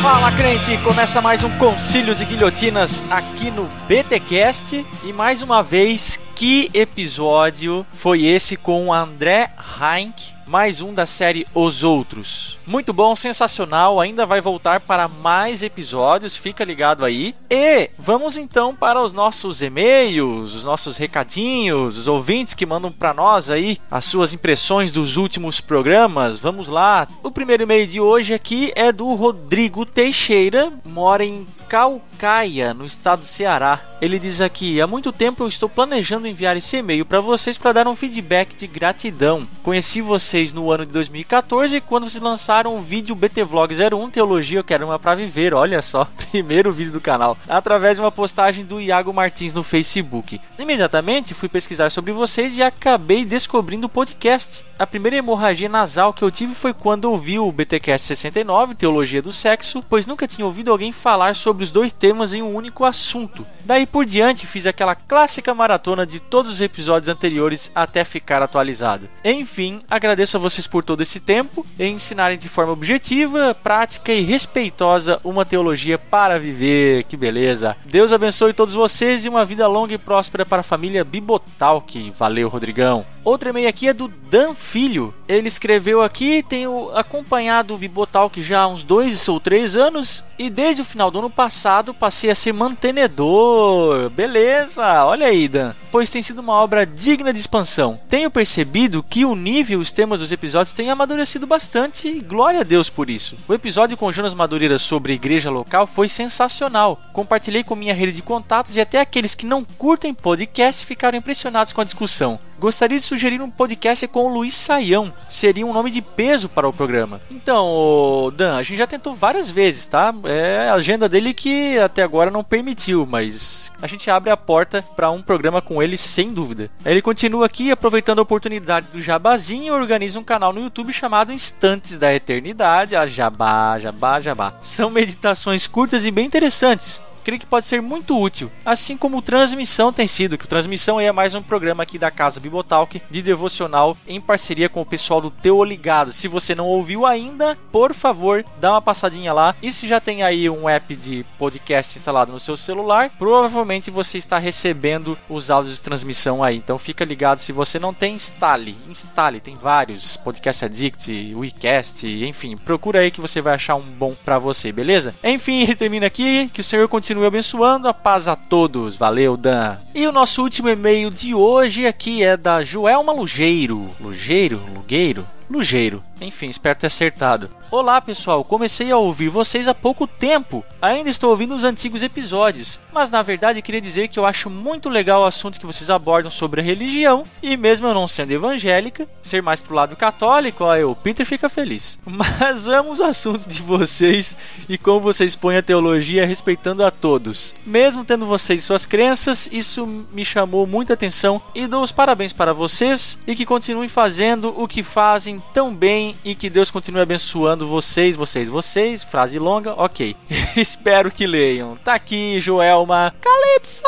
Fala 0.00 0.32
crente, 0.32 0.78
começa 0.82 1.20
mais 1.20 1.44
um 1.44 1.50
Concílios 1.58 2.22
e 2.22 2.24
Guilhotinas 2.24 3.02
aqui 3.10 3.50
no 3.50 3.68
BTcast 3.86 4.86
e 5.04 5.12
mais 5.12 5.42
uma 5.42 5.62
vez 5.62 6.18
que 6.34 6.68
episódio 6.74 7.86
foi 7.90 8.24
esse 8.24 8.56
com 8.56 8.92
André 8.92 9.50
Heinck 9.80 10.34
mais 10.46 10.80
um 10.80 10.92
da 10.92 11.06
série 11.06 11.46
Os 11.54 11.82
Outros. 11.82 12.58
Muito 12.66 12.92
bom, 12.92 13.16
sensacional, 13.16 14.00
ainda 14.00 14.26
vai 14.26 14.40
voltar 14.40 14.80
para 14.80 15.08
mais 15.08 15.62
episódios, 15.62 16.36
fica 16.36 16.64
ligado 16.64 17.04
aí. 17.04 17.34
E 17.50 17.90
vamos 17.98 18.36
então 18.36 18.74
para 18.74 19.00
os 19.00 19.12
nossos 19.12 19.62
e-mails, 19.62 20.54
os 20.54 20.64
nossos 20.64 20.96
recadinhos, 20.96 21.96
os 21.98 22.06
ouvintes 22.06 22.54
que 22.54 22.66
mandam 22.66 22.92
para 22.92 23.14
nós 23.14 23.50
aí 23.50 23.78
as 23.90 24.04
suas 24.04 24.32
impressões 24.32 24.92
dos 24.92 25.16
últimos 25.16 25.60
programas. 25.60 26.36
Vamos 26.36 26.68
lá. 26.68 27.06
O 27.22 27.30
primeiro 27.30 27.62
e-mail 27.62 27.86
de 27.86 28.00
hoje 28.00 28.34
aqui 28.34 28.72
é 28.74 28.92
do 28.92 29.12
Rodrigo 29.14 29.86
Teixeira, 29.86 30.72
mora 30.84 31.24
em 31.24 31.46
Calcaia, 31.68 32.74
no 32.74 32.84
estado 32.84 33.22
do 33.22 33.26
Ceará. 33.26 33.80
Ele 34.00 34.18
diz 34.18 34.40
aqui: 34.40 34.80
há 34.80 34.86
muito 34.86 35.10
tempo 35.10 35.42
eu 35.42 35.48
estou 35.48 35.68
planejando 35.68 36.28
enviar 36.28 36.56
esse 36.56 36.76
e-mail 36.76 37.06
para 37.06 37.20
vocês 37.20 37.56
para 37.56 37.72
dar 37.72 37.88
um 37.88 37.96
feedback 37.96 38.54
de 38.54 38.66
gratidão. 38.66 39.46
Conheci 39.62 40.02
vocês 40.02 40.52
no 40.52 40.70
ano 40.70 40.84
de 40.84 40.92
2014 40.92 41.80
quando 41.80 42.08
vocês 42.08 42.22
lançaram 42.22 42.76
o 42.76 42.82
vídeo 42.82 43.14
BT 43.14 43.44
Vlog 43.44 43.74
01 43.74 44.10
Teologia 44.10 44.58
Eu 44.58 44.64
Quero 44.64 44.86
Uma 44.86 44.98
Pra 44.98 45.14
Viver. 45.14 45.54
Olha 45.54 45.80
só, 45.80 46.06
primeiro 46.30 46.72
vídeo 46.72 46.92
do 46.92 47.00
canal, 47.00 47.36
através 47.48 47.96
de 47.96 48.02
uma 48.02 48.12
postagem 48.12 48.64
do 48.64 48.80
Iago 48.80 49.14
Martins 49.14 49.54
no 49.54 49.62
Facebook. 49.62 50.40
Imediatamente 50.58 51.32
fui 51.32 51.48
pesquisar 51.48 51.90
sobre 51.90 52.12
vocês 52.12 52.56
e 52.56 52.62
acabei 52.62 53.24
descobrindo 53.24 53.86
o 53.86 53.90
podcast. 53.90 54.64
A 54.76 54.86
primeira 54.86 55.16
hemorragia 55.16 55.68
nasal 55.68 56.12
que 56.12 56.22
eu 56.22 56.32
tive 56.32 56.52
foi 56.52 56.74
quando 56.74 57.04
ouvi 57.04 57.38
o 57.38 57.50
BTcast 57.52 58.08
69, 58.08 58.74
Teologia 58.74 59.22
do 59.22 59.32
Sexo, 59.32 59.84
pois 59.88 60.04
nunca 60.04 60.26
tinha 60.26 60.44
ouvido 60.44 60.72
alguém 60.72 60.90
falar 60.90 61.36
sobre 61.36 61.53
os 61.62 61.70
dois 61.70 61.92
temas 61.92 62.32
em 62.32 62.42
um 62.42 62.54
único 62.54 62.84
assunto. 62.84 63.46
Daí 63.64 63.86
por 63.86 64.04
diante 64.04 64.46
fiz 64.46 64.66
aquela 64.66 64.94
clássica 64.94 65.54
maratona 65.54 66.06
de 66.06 66.18
todos 66.18 66.52
os 66.52 66.60
episódios 66.60 67.08
anteriores 67.08 67.70
até 67.74 68.04
ficar 68.04 68.42
atualizado. 68.42 69.08
Enfim, 69.24 69.82
agradeço 69.88 70.36
a 70.36 70.40
vocês 70.40 70.66
por 70.66 70.82
todo 70.82 71.02
esse 71.02 71.20
tempo 71.20 71.64
em 71.78 71.94
ensinarem 71.94 72.36
de 72.36 72.48
forma 72.48 72.72
objetiva, 72.72 73.54
prática 73.54 74.12
e 74.12 74.22
respeitosa 74.22 75.20
uma 75.22 75.44
teologia 75.44 75.98
para 75.98 76.38
viver. 76.38 77.04
Que 77.04 77.16
beleza! 77.16 77.76
Deus 77.84 78.12
abençoe 78.12 78.52
todos 78.52 78.74
vocês 78.74 79.24
e 79.24 79.28
uma 79.28 79.44
vida 79.44 79.66
longa 79.66 79.94
e 79.94 79.98
próspera 79.98 80.44
para 80.44 80.60
a 80.60 80.64
família 80.64 81.04
Bibotalk. 81.04 82.12
Valeu, 82.18 82.48
Rodrigão! 82.48 83.13
Outro 83.24 83.48
e-mail 83.48 83.68
aqui 83.68 83.88
é 83.88 83.94
do 83.94 84.06
Dan 84.06 84.54
Filho. 84.54 85.14
Ele 85.26 85.48
escreveu 85.48 86.02
aqui, 86.02 86.44
tenho 86.46 86.90
acompanhado 86.90 87.72
o 87.72 87.78
Bibotalk 87.78 88.42
já 88.42 88.60
há 88.60 88.68
uns 88.68 88.82
dois 88.82 89.26
ou 89.28 89.40
três 89.40 89.74
anos 89.76 90.22
e 90.38 90.50
desde 90.50 90.82
o 90.82 90.84
final 90.84 91.10
do 91.10 91.20
ano 91.20 91.30
passado 91.30 91.94
passei 91.94 92.30
a 92.30 92.34
ser 92.34 92.52
mantenedor. 92.52 94.10
Beleza, 94.10 95.04
olha 95.04 95.26
aí, 95.26 95.48
Dan. 95.48 95.72
Pois 95.90 96.10
tem 96.10 96.22
sido 96.22 96.40
uma 96.40 96.54
obra 96.54 96.84
digna 96.84 97.32
de 97.32 97.38
expansão. 97.38 97.98
Tenho 98.10 98.30
percebido 98.30 99.02
que 99.02 99.24
o 99.24 99.34
nível 99.34 99.78
e 99.78 99.82
os 99.82 99.90
temas 99.90 100.20
dos 100.20 100.32
episódios 100.32 100.74
têm 100.74 100.90
amadurecido 100.90 101.46
bastante 101.46 102.08
e 102.08 102.20
glória 102.20 102.60
a 102.60 102.64
Deus 102.64 102.90
por 102.90 103.08
isso. 103.08 103.36
O 103.48 103.54
episódio 103.54 103.96
com 103.96 104.12
Jonas 104.12 104.34
Madureira 104.34 104.78
sobre 104.78 105.14
igreja 105.14 105.50
local 105.50 105.86
foi 105.86 106.08
sensacional. 106.08 107.00
Compartilhei 107.12 107.64
com 107.64 107.74
minha 107.74 107.94
rede 107.94 108.12
de 108.12 108.22
contatos 108.22 108.76
e 108.76 108.80
até 108.80 109.00
aqueles 109.00 109.34
que 109.34 109.46
não 109.46 109.64
curtem 109.64 110.12
podcast 110.12 110.84
ficaram 110.84 111.16
impressionados 111.16 111.72
com 111.72 111.80
a 111.80 111.84
discussão. 111.84 112.38
Gostaria 112.58 112.98
de 112.98 113.04
sugerir 113.04 113.40
um 113.40 113.50
podcast 113.50 114.06
com 114.08 114.26
o 114.26 114.32
Luiz 114.32 114.54
Saião. 114.54 115.12
Seria 115.28 115.66
um 115.66 115.72
nome 115.72 115.90
de 115.90 116.00
peso 116.00 116.48
para 116.48 116.68
o 116.68 116.72
programa. 116.72 117.20
Então, 117.30 118.32
Dan, 118.36 118.56
a 118.56 118.62
gente 118.62 118.78
já 118.78 118.86
tentou 118.86 119.14
várias 119.14 119.50
vezes, 119.50 119.86
tá? 119.86 120.12
É 120.24 120.68
a 120.68 120.74
agenda 120.74 121.08
dele 121.08 121.34
que 121.34 121.78
até 121.78 122.02
agora 122.02 122.30
não 122.30 122.44
permitiu, 122.44 123.06
mas 123.06 123.70
a 123.82 123.86
gente 123.86 124.10
abre 124.10 124.30
a 124.30 124.36
porta 124.36 124.82
para 124.96 125.10
um 125.10 125.22
programa 125.22 125.60
com 125.60 125.82
ele 125.82 125.98
sem 125.98 126.32
dúvida. 126.32 126.70
Ele 126.84 127.02
continua 127.02 127.46
aqui 127.46 127.70
aproveitando 127.70 128.20
a 128.20 128.22
oportunidade 128.22 128.86
do 128.92 129.02
Jabazinho 129.02 129.66
e 129.66 129.70
organiza 129.70 130.18
um 130.18 130.24
canal 130.24 130.52
no 130.52 130.60
YouTube 130.60 130.92
chamado 130.92 131.32
Instantes 131.32 131.98
da 131.98 132.14
Eternidade. 132.14 132.96
A 132.96 133.06
Jabá, 133.06 133.78
Jabá, 133.78 134.20
Jabá. 134.20 134.54
São 134.62 134.90
meditações 134.90 135.66
curtas 135.66 136.04
e 136.06 136.10
bem 136.10 136.26
interessantes 136.26 137.00
creio 137.24 137.40
que 137.40 137.46
pode 137.46 137.64
ser 137.64 137.80
muito 137.80 138.20
útil, 138.20 138.52
assim 138.64 138.96
como 138.96 139.22
Transmissão 139.22 139.92
tem 139.92 140.06
sido, 140.06 140.36
que 140.36 140.46
Transmissão 140.46 141.00
é 141.00 141.10
mais 141.10 141.34
um 141.34 141.42
programa 141.42 141.82
aqui 141.82 141.98
da 141.98 142.10
Casa 142.10 142.38
Bibotalk 142.38 143.00
de 143.10 143.22
devocional 143.22 143.96
em 144.06 144.20
parceria 144.20 144.68
com 144.68 144.82
o 144.82 144.86
pessoal 144.86 145.20
do 145.20 145.30
Teu 145.30 145.64
Ligado. 145.64 146.12
Se 146.12 146.28
você 146.28 146.54
não 146.54 146.66
ouviu 146.66 147.06
ainda, 147.06 147.56
por 147.72 147.94
favor, 147.94 148.44
dá 148.60 148.72
uma 148.72 148.82
passadinha 148.82 149.32
lá. 149.32 149.56
E 149.62 149.72
se 149.72 149.88
já 149.88 149.98
tem 150.00 150.22
aí 150.22 150.50
um 150.50 150.68
app 150.68 150.94
de 150.94 151.24
podcast 151.38 151.98
instalado 151.98 152.30
no 152.30 152.38
seu 152.38 152.56
celular, 152.56 153.10
provavelmente 153.18 153.90
você 153.90 154.18
está 154.18 154.38
recebendo 154.38 155.16
os 155.28 155.50
áudios 155.50 155.76
de 155.76 155.80
transmissão 155.80 156.44
aí. 156.44 156.56
Então 156.56 156.76
fica 156.76 157.04
ligado, 157.04 157.38
se 157.38 157.52
você 157.52 157.78
não 157.78 157.94
tem, 157.94 158.16
instale, 158.16 158.76
instale, 158.88 159.40
tem 159.40 159.56
vários, 159.56 160.18
Podcast 160.18 160.66
Addict, 160.66 161.34
WeCast, 161.34 162.06
enfim, 162.06 162.56
procura 162.56 163.00
aí 163.00 163.10
que 163.10 163.20
você 163.20 163.40
vai 163.40 163.54
achar 163.54 163.76
um 163.76 163.82
bom 163.82 164.14
para 164.24 164.38
você, 164.38 164.70
beleza? 164.70 165.14
Enfim, 165.24 165.62
ele 165.62 165.74
termina 165.74 166.06
aqui, 166.06 166.50
que 166.52 166.60
o 166.60 166.64
Senhor 166.64 166.86
continue 166.86 167.13
continue 167.14 167.26
abençoando. 167.26 167.88
A 167.88 167.94
paz 167.94 168.26
a 168.26 168.34
todos. 168.36 168.96
Valeu, 168.96 169.36
Dan. 169.36 169.76
E 169.94 170.06
o 170.06 170.12
nosso 170.12 170.42
último 170.42 170.68
e-mail 170.68 171.10
de 171.10 171.34
hoje 171.34 171.86
aqui 171.86 172.22
é 172.24 172.36
da 172.36 172.62
Joelma 172.64 173.12
Lugeiro. 173.12 173.86
Lugeiro? 174.00 174.60
Lugueiro? 174.74 175.24
Lugeiro. 175.48 176.02
Enfim, 176.24 176.48
espero 176.48 176.78
ter 176.78 176.86
acertado. 176.86 177.50
Olá 177.70 178.00
pessoal, 178.00 178.44
comecei 178.44 178.90
a 178.90 178.96
ouvir 178.96 179.28
vocês 179.28 179.66
há 179.66 179.74
pouco 179.74 180.06
tempo. 180.06 180.64
Ainda 180.80 181.10
estou 181.10 181.30
ouvindo 181.30 181.54
os 181.54 181.64
antigos 181.64 182.04
episódios, 182.04 182.78
mas 182.92 183.10
na 183.10 183.20
verdade 183.20 183.60
queria 183.60 183.80
dizer 183.80 184.06
que 184.08 184.18
eu 184.18 184.24
acho 184.24 184.48
muito 184.48 184.88
legal 184.88 185.22
o 185.22 185.26
assunto 185.26 185.58
que 185.58 185.66
vocês 185.66 185.90
abordam 185.90 186.30
sobre 186.30 186.60
a 186.60 186.64
religião 186.64 187.24
e 187.42 187.56
mesmo 187.56 187.88
eu 187.88 187.94
não 187.94 188.06
sendo 188.06 188.30
evangélica, 188.30 189.08
ser 189.22 189.42
mais 189.42 189.60
pro 189.60 189.74
lado 189.74 189.96
católico, 189.96 190.62
ó, 190.62 190.76
eu, 190.76 190.94
Peter 190.94 191.26
fica 191.26 191.48
feliz. 191.48 191.98
Mas 192.06 192.68
amo 192.68 192.92
os 192.92 193.00
assuntos 193.00 193.46
de 193.46 193.60
vocês 193.60 194.36
e 194.68 194.78
como 194.78 195.00
vocês 195.00 195.34
põem 195.34 195.56
a 195.56 195.62
teologia 195.62 196.26
respeitando 196.26 196.84
a 196.84 196.92
todos. 196.92 197.54
Mesmo 197.66 198.04
tendo 198.04 198.24
vocês 198.24 198.62
suas 198.62 198.86
crenças, 198.86 199.48
isso 199.50 199.84
me 200.12 200.24
chamou 200.24 200.64
muita 200.64 200.94
atenção 200.94 201.42
e 201.54 201.66
dou 201.66 201.82
os 201.82 201.90
parabéns 201.90 202.32
para 202.32 202.54
vocês 202.54 203.18
e 203.26 203.34
que 203.34 203.44
continuem 203.44 203.88
fazendo 203.88 204.54
o 204.56 204.68
que 204.68 204.82
fazem 204.82 205.42
tão 205.52 205.74
bem 205.74 206.13
e 206.24 206.34
que 206.34 206.50
Deus 206.50 206.70
continue 206.70 207.00
abençoando 207.00 207.66
vocês, 207.66 208.16
vocês, 208.16 208.48
vocês. 208.48 209.02
Frase 209.02 209.38
longa, 209.38 209.72
ok. 209.72 210.16
Espero 210.56 211.10
que 211.10 211.26
leiam. 211.26 211.76
Tá 211.84 211.94
aqui, 211.94 212.38
Joelma. 212.40 213.14
Calypso! 213.20 213.84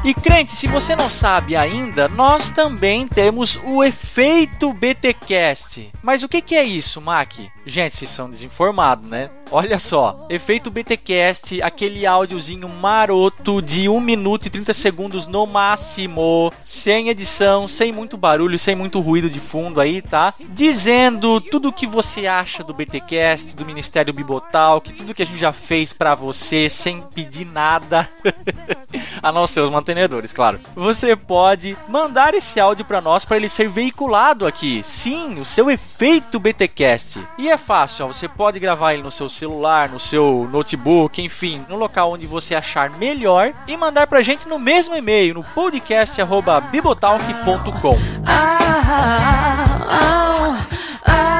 E 0.04 0.16
crente, 0.16 0.54
se 0.54 0.66
você 0.66 0.96
não 0.96 1.12
sabe 1.12 1.56
ainda, 1.56 2.08
nós 2.08 2.50
também 2.50 3.08
temos 3.08 3.60
o 3.64 3.84
efeito 3.84 4.74
BTcast. 4.74 5.92
Mas 6.02 6.24
o 6.24 6.28
que, 6.28 6.42
que 6.42 6.56
é 6.56 6.64
isso, 6.64 7.00
Mac? 7.00 7.34
Gente, 7.64 7.96
vocês 7.96 8.10
são 8.10 8.28
desinformados, 8.28 9.08
né? 9.08 9.30
Olha 9.52 9.78
só, 9.78 10.26
efeito 10.30 10.72
BTcast, 10.72 11.62
aquele 11.62 12.08
áudiozinho 12.08 12.68
maroto 12.68 13.62
de 13.62 13.88
1 13.88 14.00
minuto 14.00 14.48
e 14.48 14.50
30 14.50 14.74
segundos 14.74 15.28
no 15.28 15.46
máximo, 15.46 16.52
sem 16.66 17.10
edição, 17.10 17.68
sem 17.68 17.92
muito 17.92 18.18
barulho, 18.18 18.58
sem 18.58 18.74
muito 18.74 19.00
ruído 19.00 19.30
de 19.30 19.40
fundo 19.40 19.80
aí, 19.80 20.02
tá? 20.02 20.34
Dizendo 20.40 21.40
tudo 21.40 21.70
o 21.70 21.74
que 21.74 21.86
você 21.86 22.26
acha 22.26 22.64
do 22.64 22.74
BTcast, 22.74 23.56
do 23.56 23.66
Ministério 23.66 24.14
Bibotalk, 24.14 24.92
tudo 24.94 25.14
que 25.14 25.22
a 25.22 25.26
gente 25.26 25.40
já 25.40 25.54
fez 25.54 25.94
para 25.94 26.16
você 26.16 26.70
sem 26.70 27.02
pedir 27.14 27.46
nada. 27.46 28.10
a 29.22 29.30
não 29.34 29.46
ser 29.46 29.60
os 29.60 29.70
claro. 30.34 30.60
Você 30.76 31.16
pode 31.16 31.78
mandar 31.88 32.34
esse 32.34 32.60
áudio 32.60 32.84
para 32.86 33.00
nós 33.02 33.24
para 33.26 33.38
ele 33.38 33.50
ser 33.50 33.70
veiculado 33.70 34.48
aqui. 34.48 34.82
Sim, 34.84 35.40
o 35.40 35.46
seu 35.46 35.70
efeito 35.70 36.40
BTcast. 36.40 37.20
E 37.38 37.48
é 37.50 37.58
fácil, 37.58 38.06
ó, 38.06 38.08
você 38.08 38.28
pode 38.28 38.60
gravar 38.60 38.94
ele 38.94 39.04
no 39.04 39.12
seu 39.12 39.30
celular, 39.30 39.90
no 39.90 40.00
seu 40.00 40.50
notebook, 40.52 41.22
enfim, 41.22 41.64
no 41.70 41.76
local 41.76 42.14
onde 42.14 42.26
você 42.28 42.56
achar 42.56 42.90
melhor 42.98 43.54
e 43.68 43.76
mandar 43.78 44.08
pra 44.08 44.22
gente 44.22 44.48
no 44.48 44.58
mesmo 44.60 44.96
e-mail, 44.96 45.34
no 45.34 45.44
podcast@bibotalk.com. 45.44 47.98
Ah, 48.28 49.66
ah, 49.90 50.56
ah, 51.06 51.31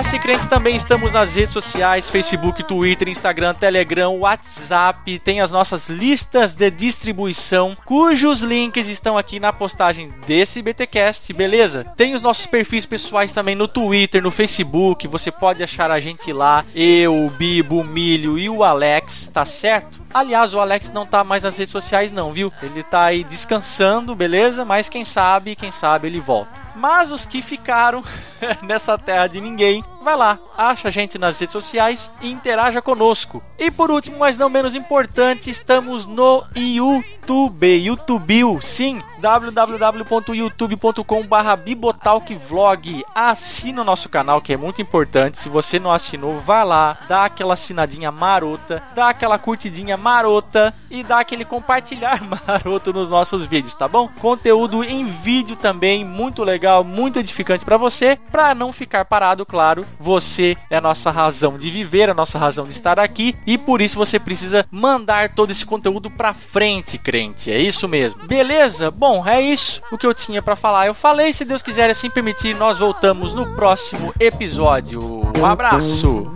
esquece, 0.00 0.18
crente, 0.18 0.48
também 0.48 0.76
estamos 0.76 1.12
nas 1.12 1.34
redes 1.34 1.52
sociais: 1.52 2.08
Facebook, 2.08 2.62
Twitter, 2.64 3.08
Instagram, 3.08 3.54
Telegram, 3.54 4.16
WhatsApp. 4.16 5.18
Tem 5.18 5.40
as 5.40 5.50
nossas 5.50 5.88
listas 5.88 6.54
de 6.54 6.70
distribuição, 6.70 7.76
cujos 7.84 8.40
links 8.40 8.88
estão 8.88 9.18
aqui 9.18 9.38
na 9.38 9.52
postagem 9.52 10.10
desse 10.26 10.62
BTcast, 10.62 11.32
beleza? 11.32 11.84
Tem 11.96 12.14
os 12.14 12.22
nossos 12.22 12.46
perfis 12.46 12.86
pessoais 12.86 13.32
também 13.32 13.54
no 13.54 13.68
Twitter, 13.68 14.22
no 14.22 14.30
Facebook. 14.30 15.06
Você 15.06 15.30
pode 15.30 15.62
achar 15.62 15.90
a 15.90 16.00
gente 16.00 16.32
lá, 16.32 16.64
eu, 16.74 17.26
o 17.26 17.30
Bibo, 17.30 17.80
o 17.80 17.84
Milho 17.84 18.38
e 18.38 18.48
o 18.48 18.64
Alex, 18.64 19.28
tá 19.32 19.44
certo? 19.44 20.00
Aliás, 20.12 20.54
o 20.54 20.60
Alex 20.60 20.90
não 20.90 21.06
tá 21.06 21.22
mais 21.22 21.42
nas 21.42 21.56
redes 21.56 21.72
sociais, 21.72 22.10
não, 22.10 22.32
viu? 22.32 22.52
Ele 22.62 22.82
tá 22.82 23.04
aí 23.04 23.22
descansando, 23.22 24.14
beleza? 24.14 24.64
Mas 24.64 24.88
quem 24.88 25.04
sabe, 25.04 25.54
quem 25.54 25.70
sabe 25.70 26.08
ele 26.08 26.20
volta. 26.20 26.59
Mas 26.74 27.10
os 27.10 27.26
que 27.26 27.42
ficaram 27.42 28.02
nessa 28.62 28.96
terra 28.96 29.26
de 29.26 29.40
ninguém, 29.40 29.84
vai 30.02 30.16
lá, 30.16 30.38
acha 30.56 30.88
a 30.88 30.90
gente 30.90 31.18
nas 31.18 31.38
redes 31.38 31.52
sociais 31.52 32.10
e 32.20 32.28
interaja 32.30 32.82
conosco. 32.82 33.42
E 33.58 33.70
por 33.70 33.90
último, 33.90 34.18
mas 34.18 34.38
não 34.38 34.48
menos 34.48 34.74
importante, 34.74 35.50
estamos 35.50 36.06
no 36.06 36.42
YouTube, 36.56 37.76
YouTube, 37.76 38.58
sim, 38.62 39.02
www.youtube.com.br 39.20 41.56
bibotalkvlog. 41.62 43.04
Assina 43.14 43.82
o 43.82 43.84
nosso 43.84 44.08
canal 44.08 44.40
que 44.40 44.54
é 44.54 44.56
muito 44.56 44.80
importante. 44.80 45.38
Se 45.38 45.48
você 45.48 45.78
não 45.78 45.92
assinou, 45.92 46.40
vai 46.40 46.64
lá, 46.64 46.96
dá 47.08 47.26
aquela 47.26 47.54
assinadinha 47.54 48.10
marota, 48.10 48.82
dá 48.94 49.10
aquela 49.10 49.38
curtidinha 49.38 49.96
marota 49.96 50.74
e 50.90 51.04
dá 51.04 51.20
aquele 51.20 51.44
compartilhar 51.44 52.20
maroto 52.24 52.92
nos 52.92 53.08
nossos 53.08 53.44
vídeos, 53.44 53.76
tá 53.76 53.86
bom? 53.86 54.08
Conteúdo 54.20 54.82
em 54.82 55.06
vídeo 55.06 55.54
também 55.56 56.04
muito 56.04 56.42
legal, 56.42 56.82
muito 56.82 57.18
edificante 57.18 57.64
para 57.64 57.76
você, 57.76 58.18
para 58.30 58.54
não 58.54 58.72
ficar 58.72 59.04
parado, 59.04 59.44
claro. 59.44 59.84
Você 59.98 60.56
é 60.70 60.76
a 60.76 60.80
nossa 60.80 61.10
razão 61.10 61.58
de 61.58 61.70
viver, 61.70 62.10
a 62.10 62.14
nossa 62.14 62.38
razão 62.38 62.64
de 62.64 62.70
estar 62.70 62.98
aqui 62.98 63.34
e 63.46 63.56
por 63.58 63.80
isso 63.80 63.96
você 63.96 64.18
precisa 64.18 64.66
mandar 64.70 65.34
todo 65.34 65.50
esse 65.50 65.64
conteúdo 65.64 66.10
para 66.10 66.34
frente, 66.34 66.98
crente. 66.98 67.50
É 67.50 67.58
isso 67.58 67.88
mesmo. 67.88 68.26
Beleza? 68.26 68.90
Bom, 68.90 69.26
é 69.26 69.40
isso 69.40 69.82
o 69.90 69.98
que 69.98 70.06
eu 70.06 70.14
tinha 70.14 70.42
para 70.42 70.56
falar. 70.56 70.86
Eu 70.86 70.94
falei, 70.94 71.32
se 71.32 71.44
Deus 71.44 71.62
quiser 71.62 71.90
assim 71.90 72.10
permitir, 72.10 72.54
nós 72.56 72.78
voltamos 72.78 73.32
no 73.32 73.54
próximo 73.54 74.14
episódio. 74.18 75.00
Um 75.38 75.46
abraço. 75.46 76.30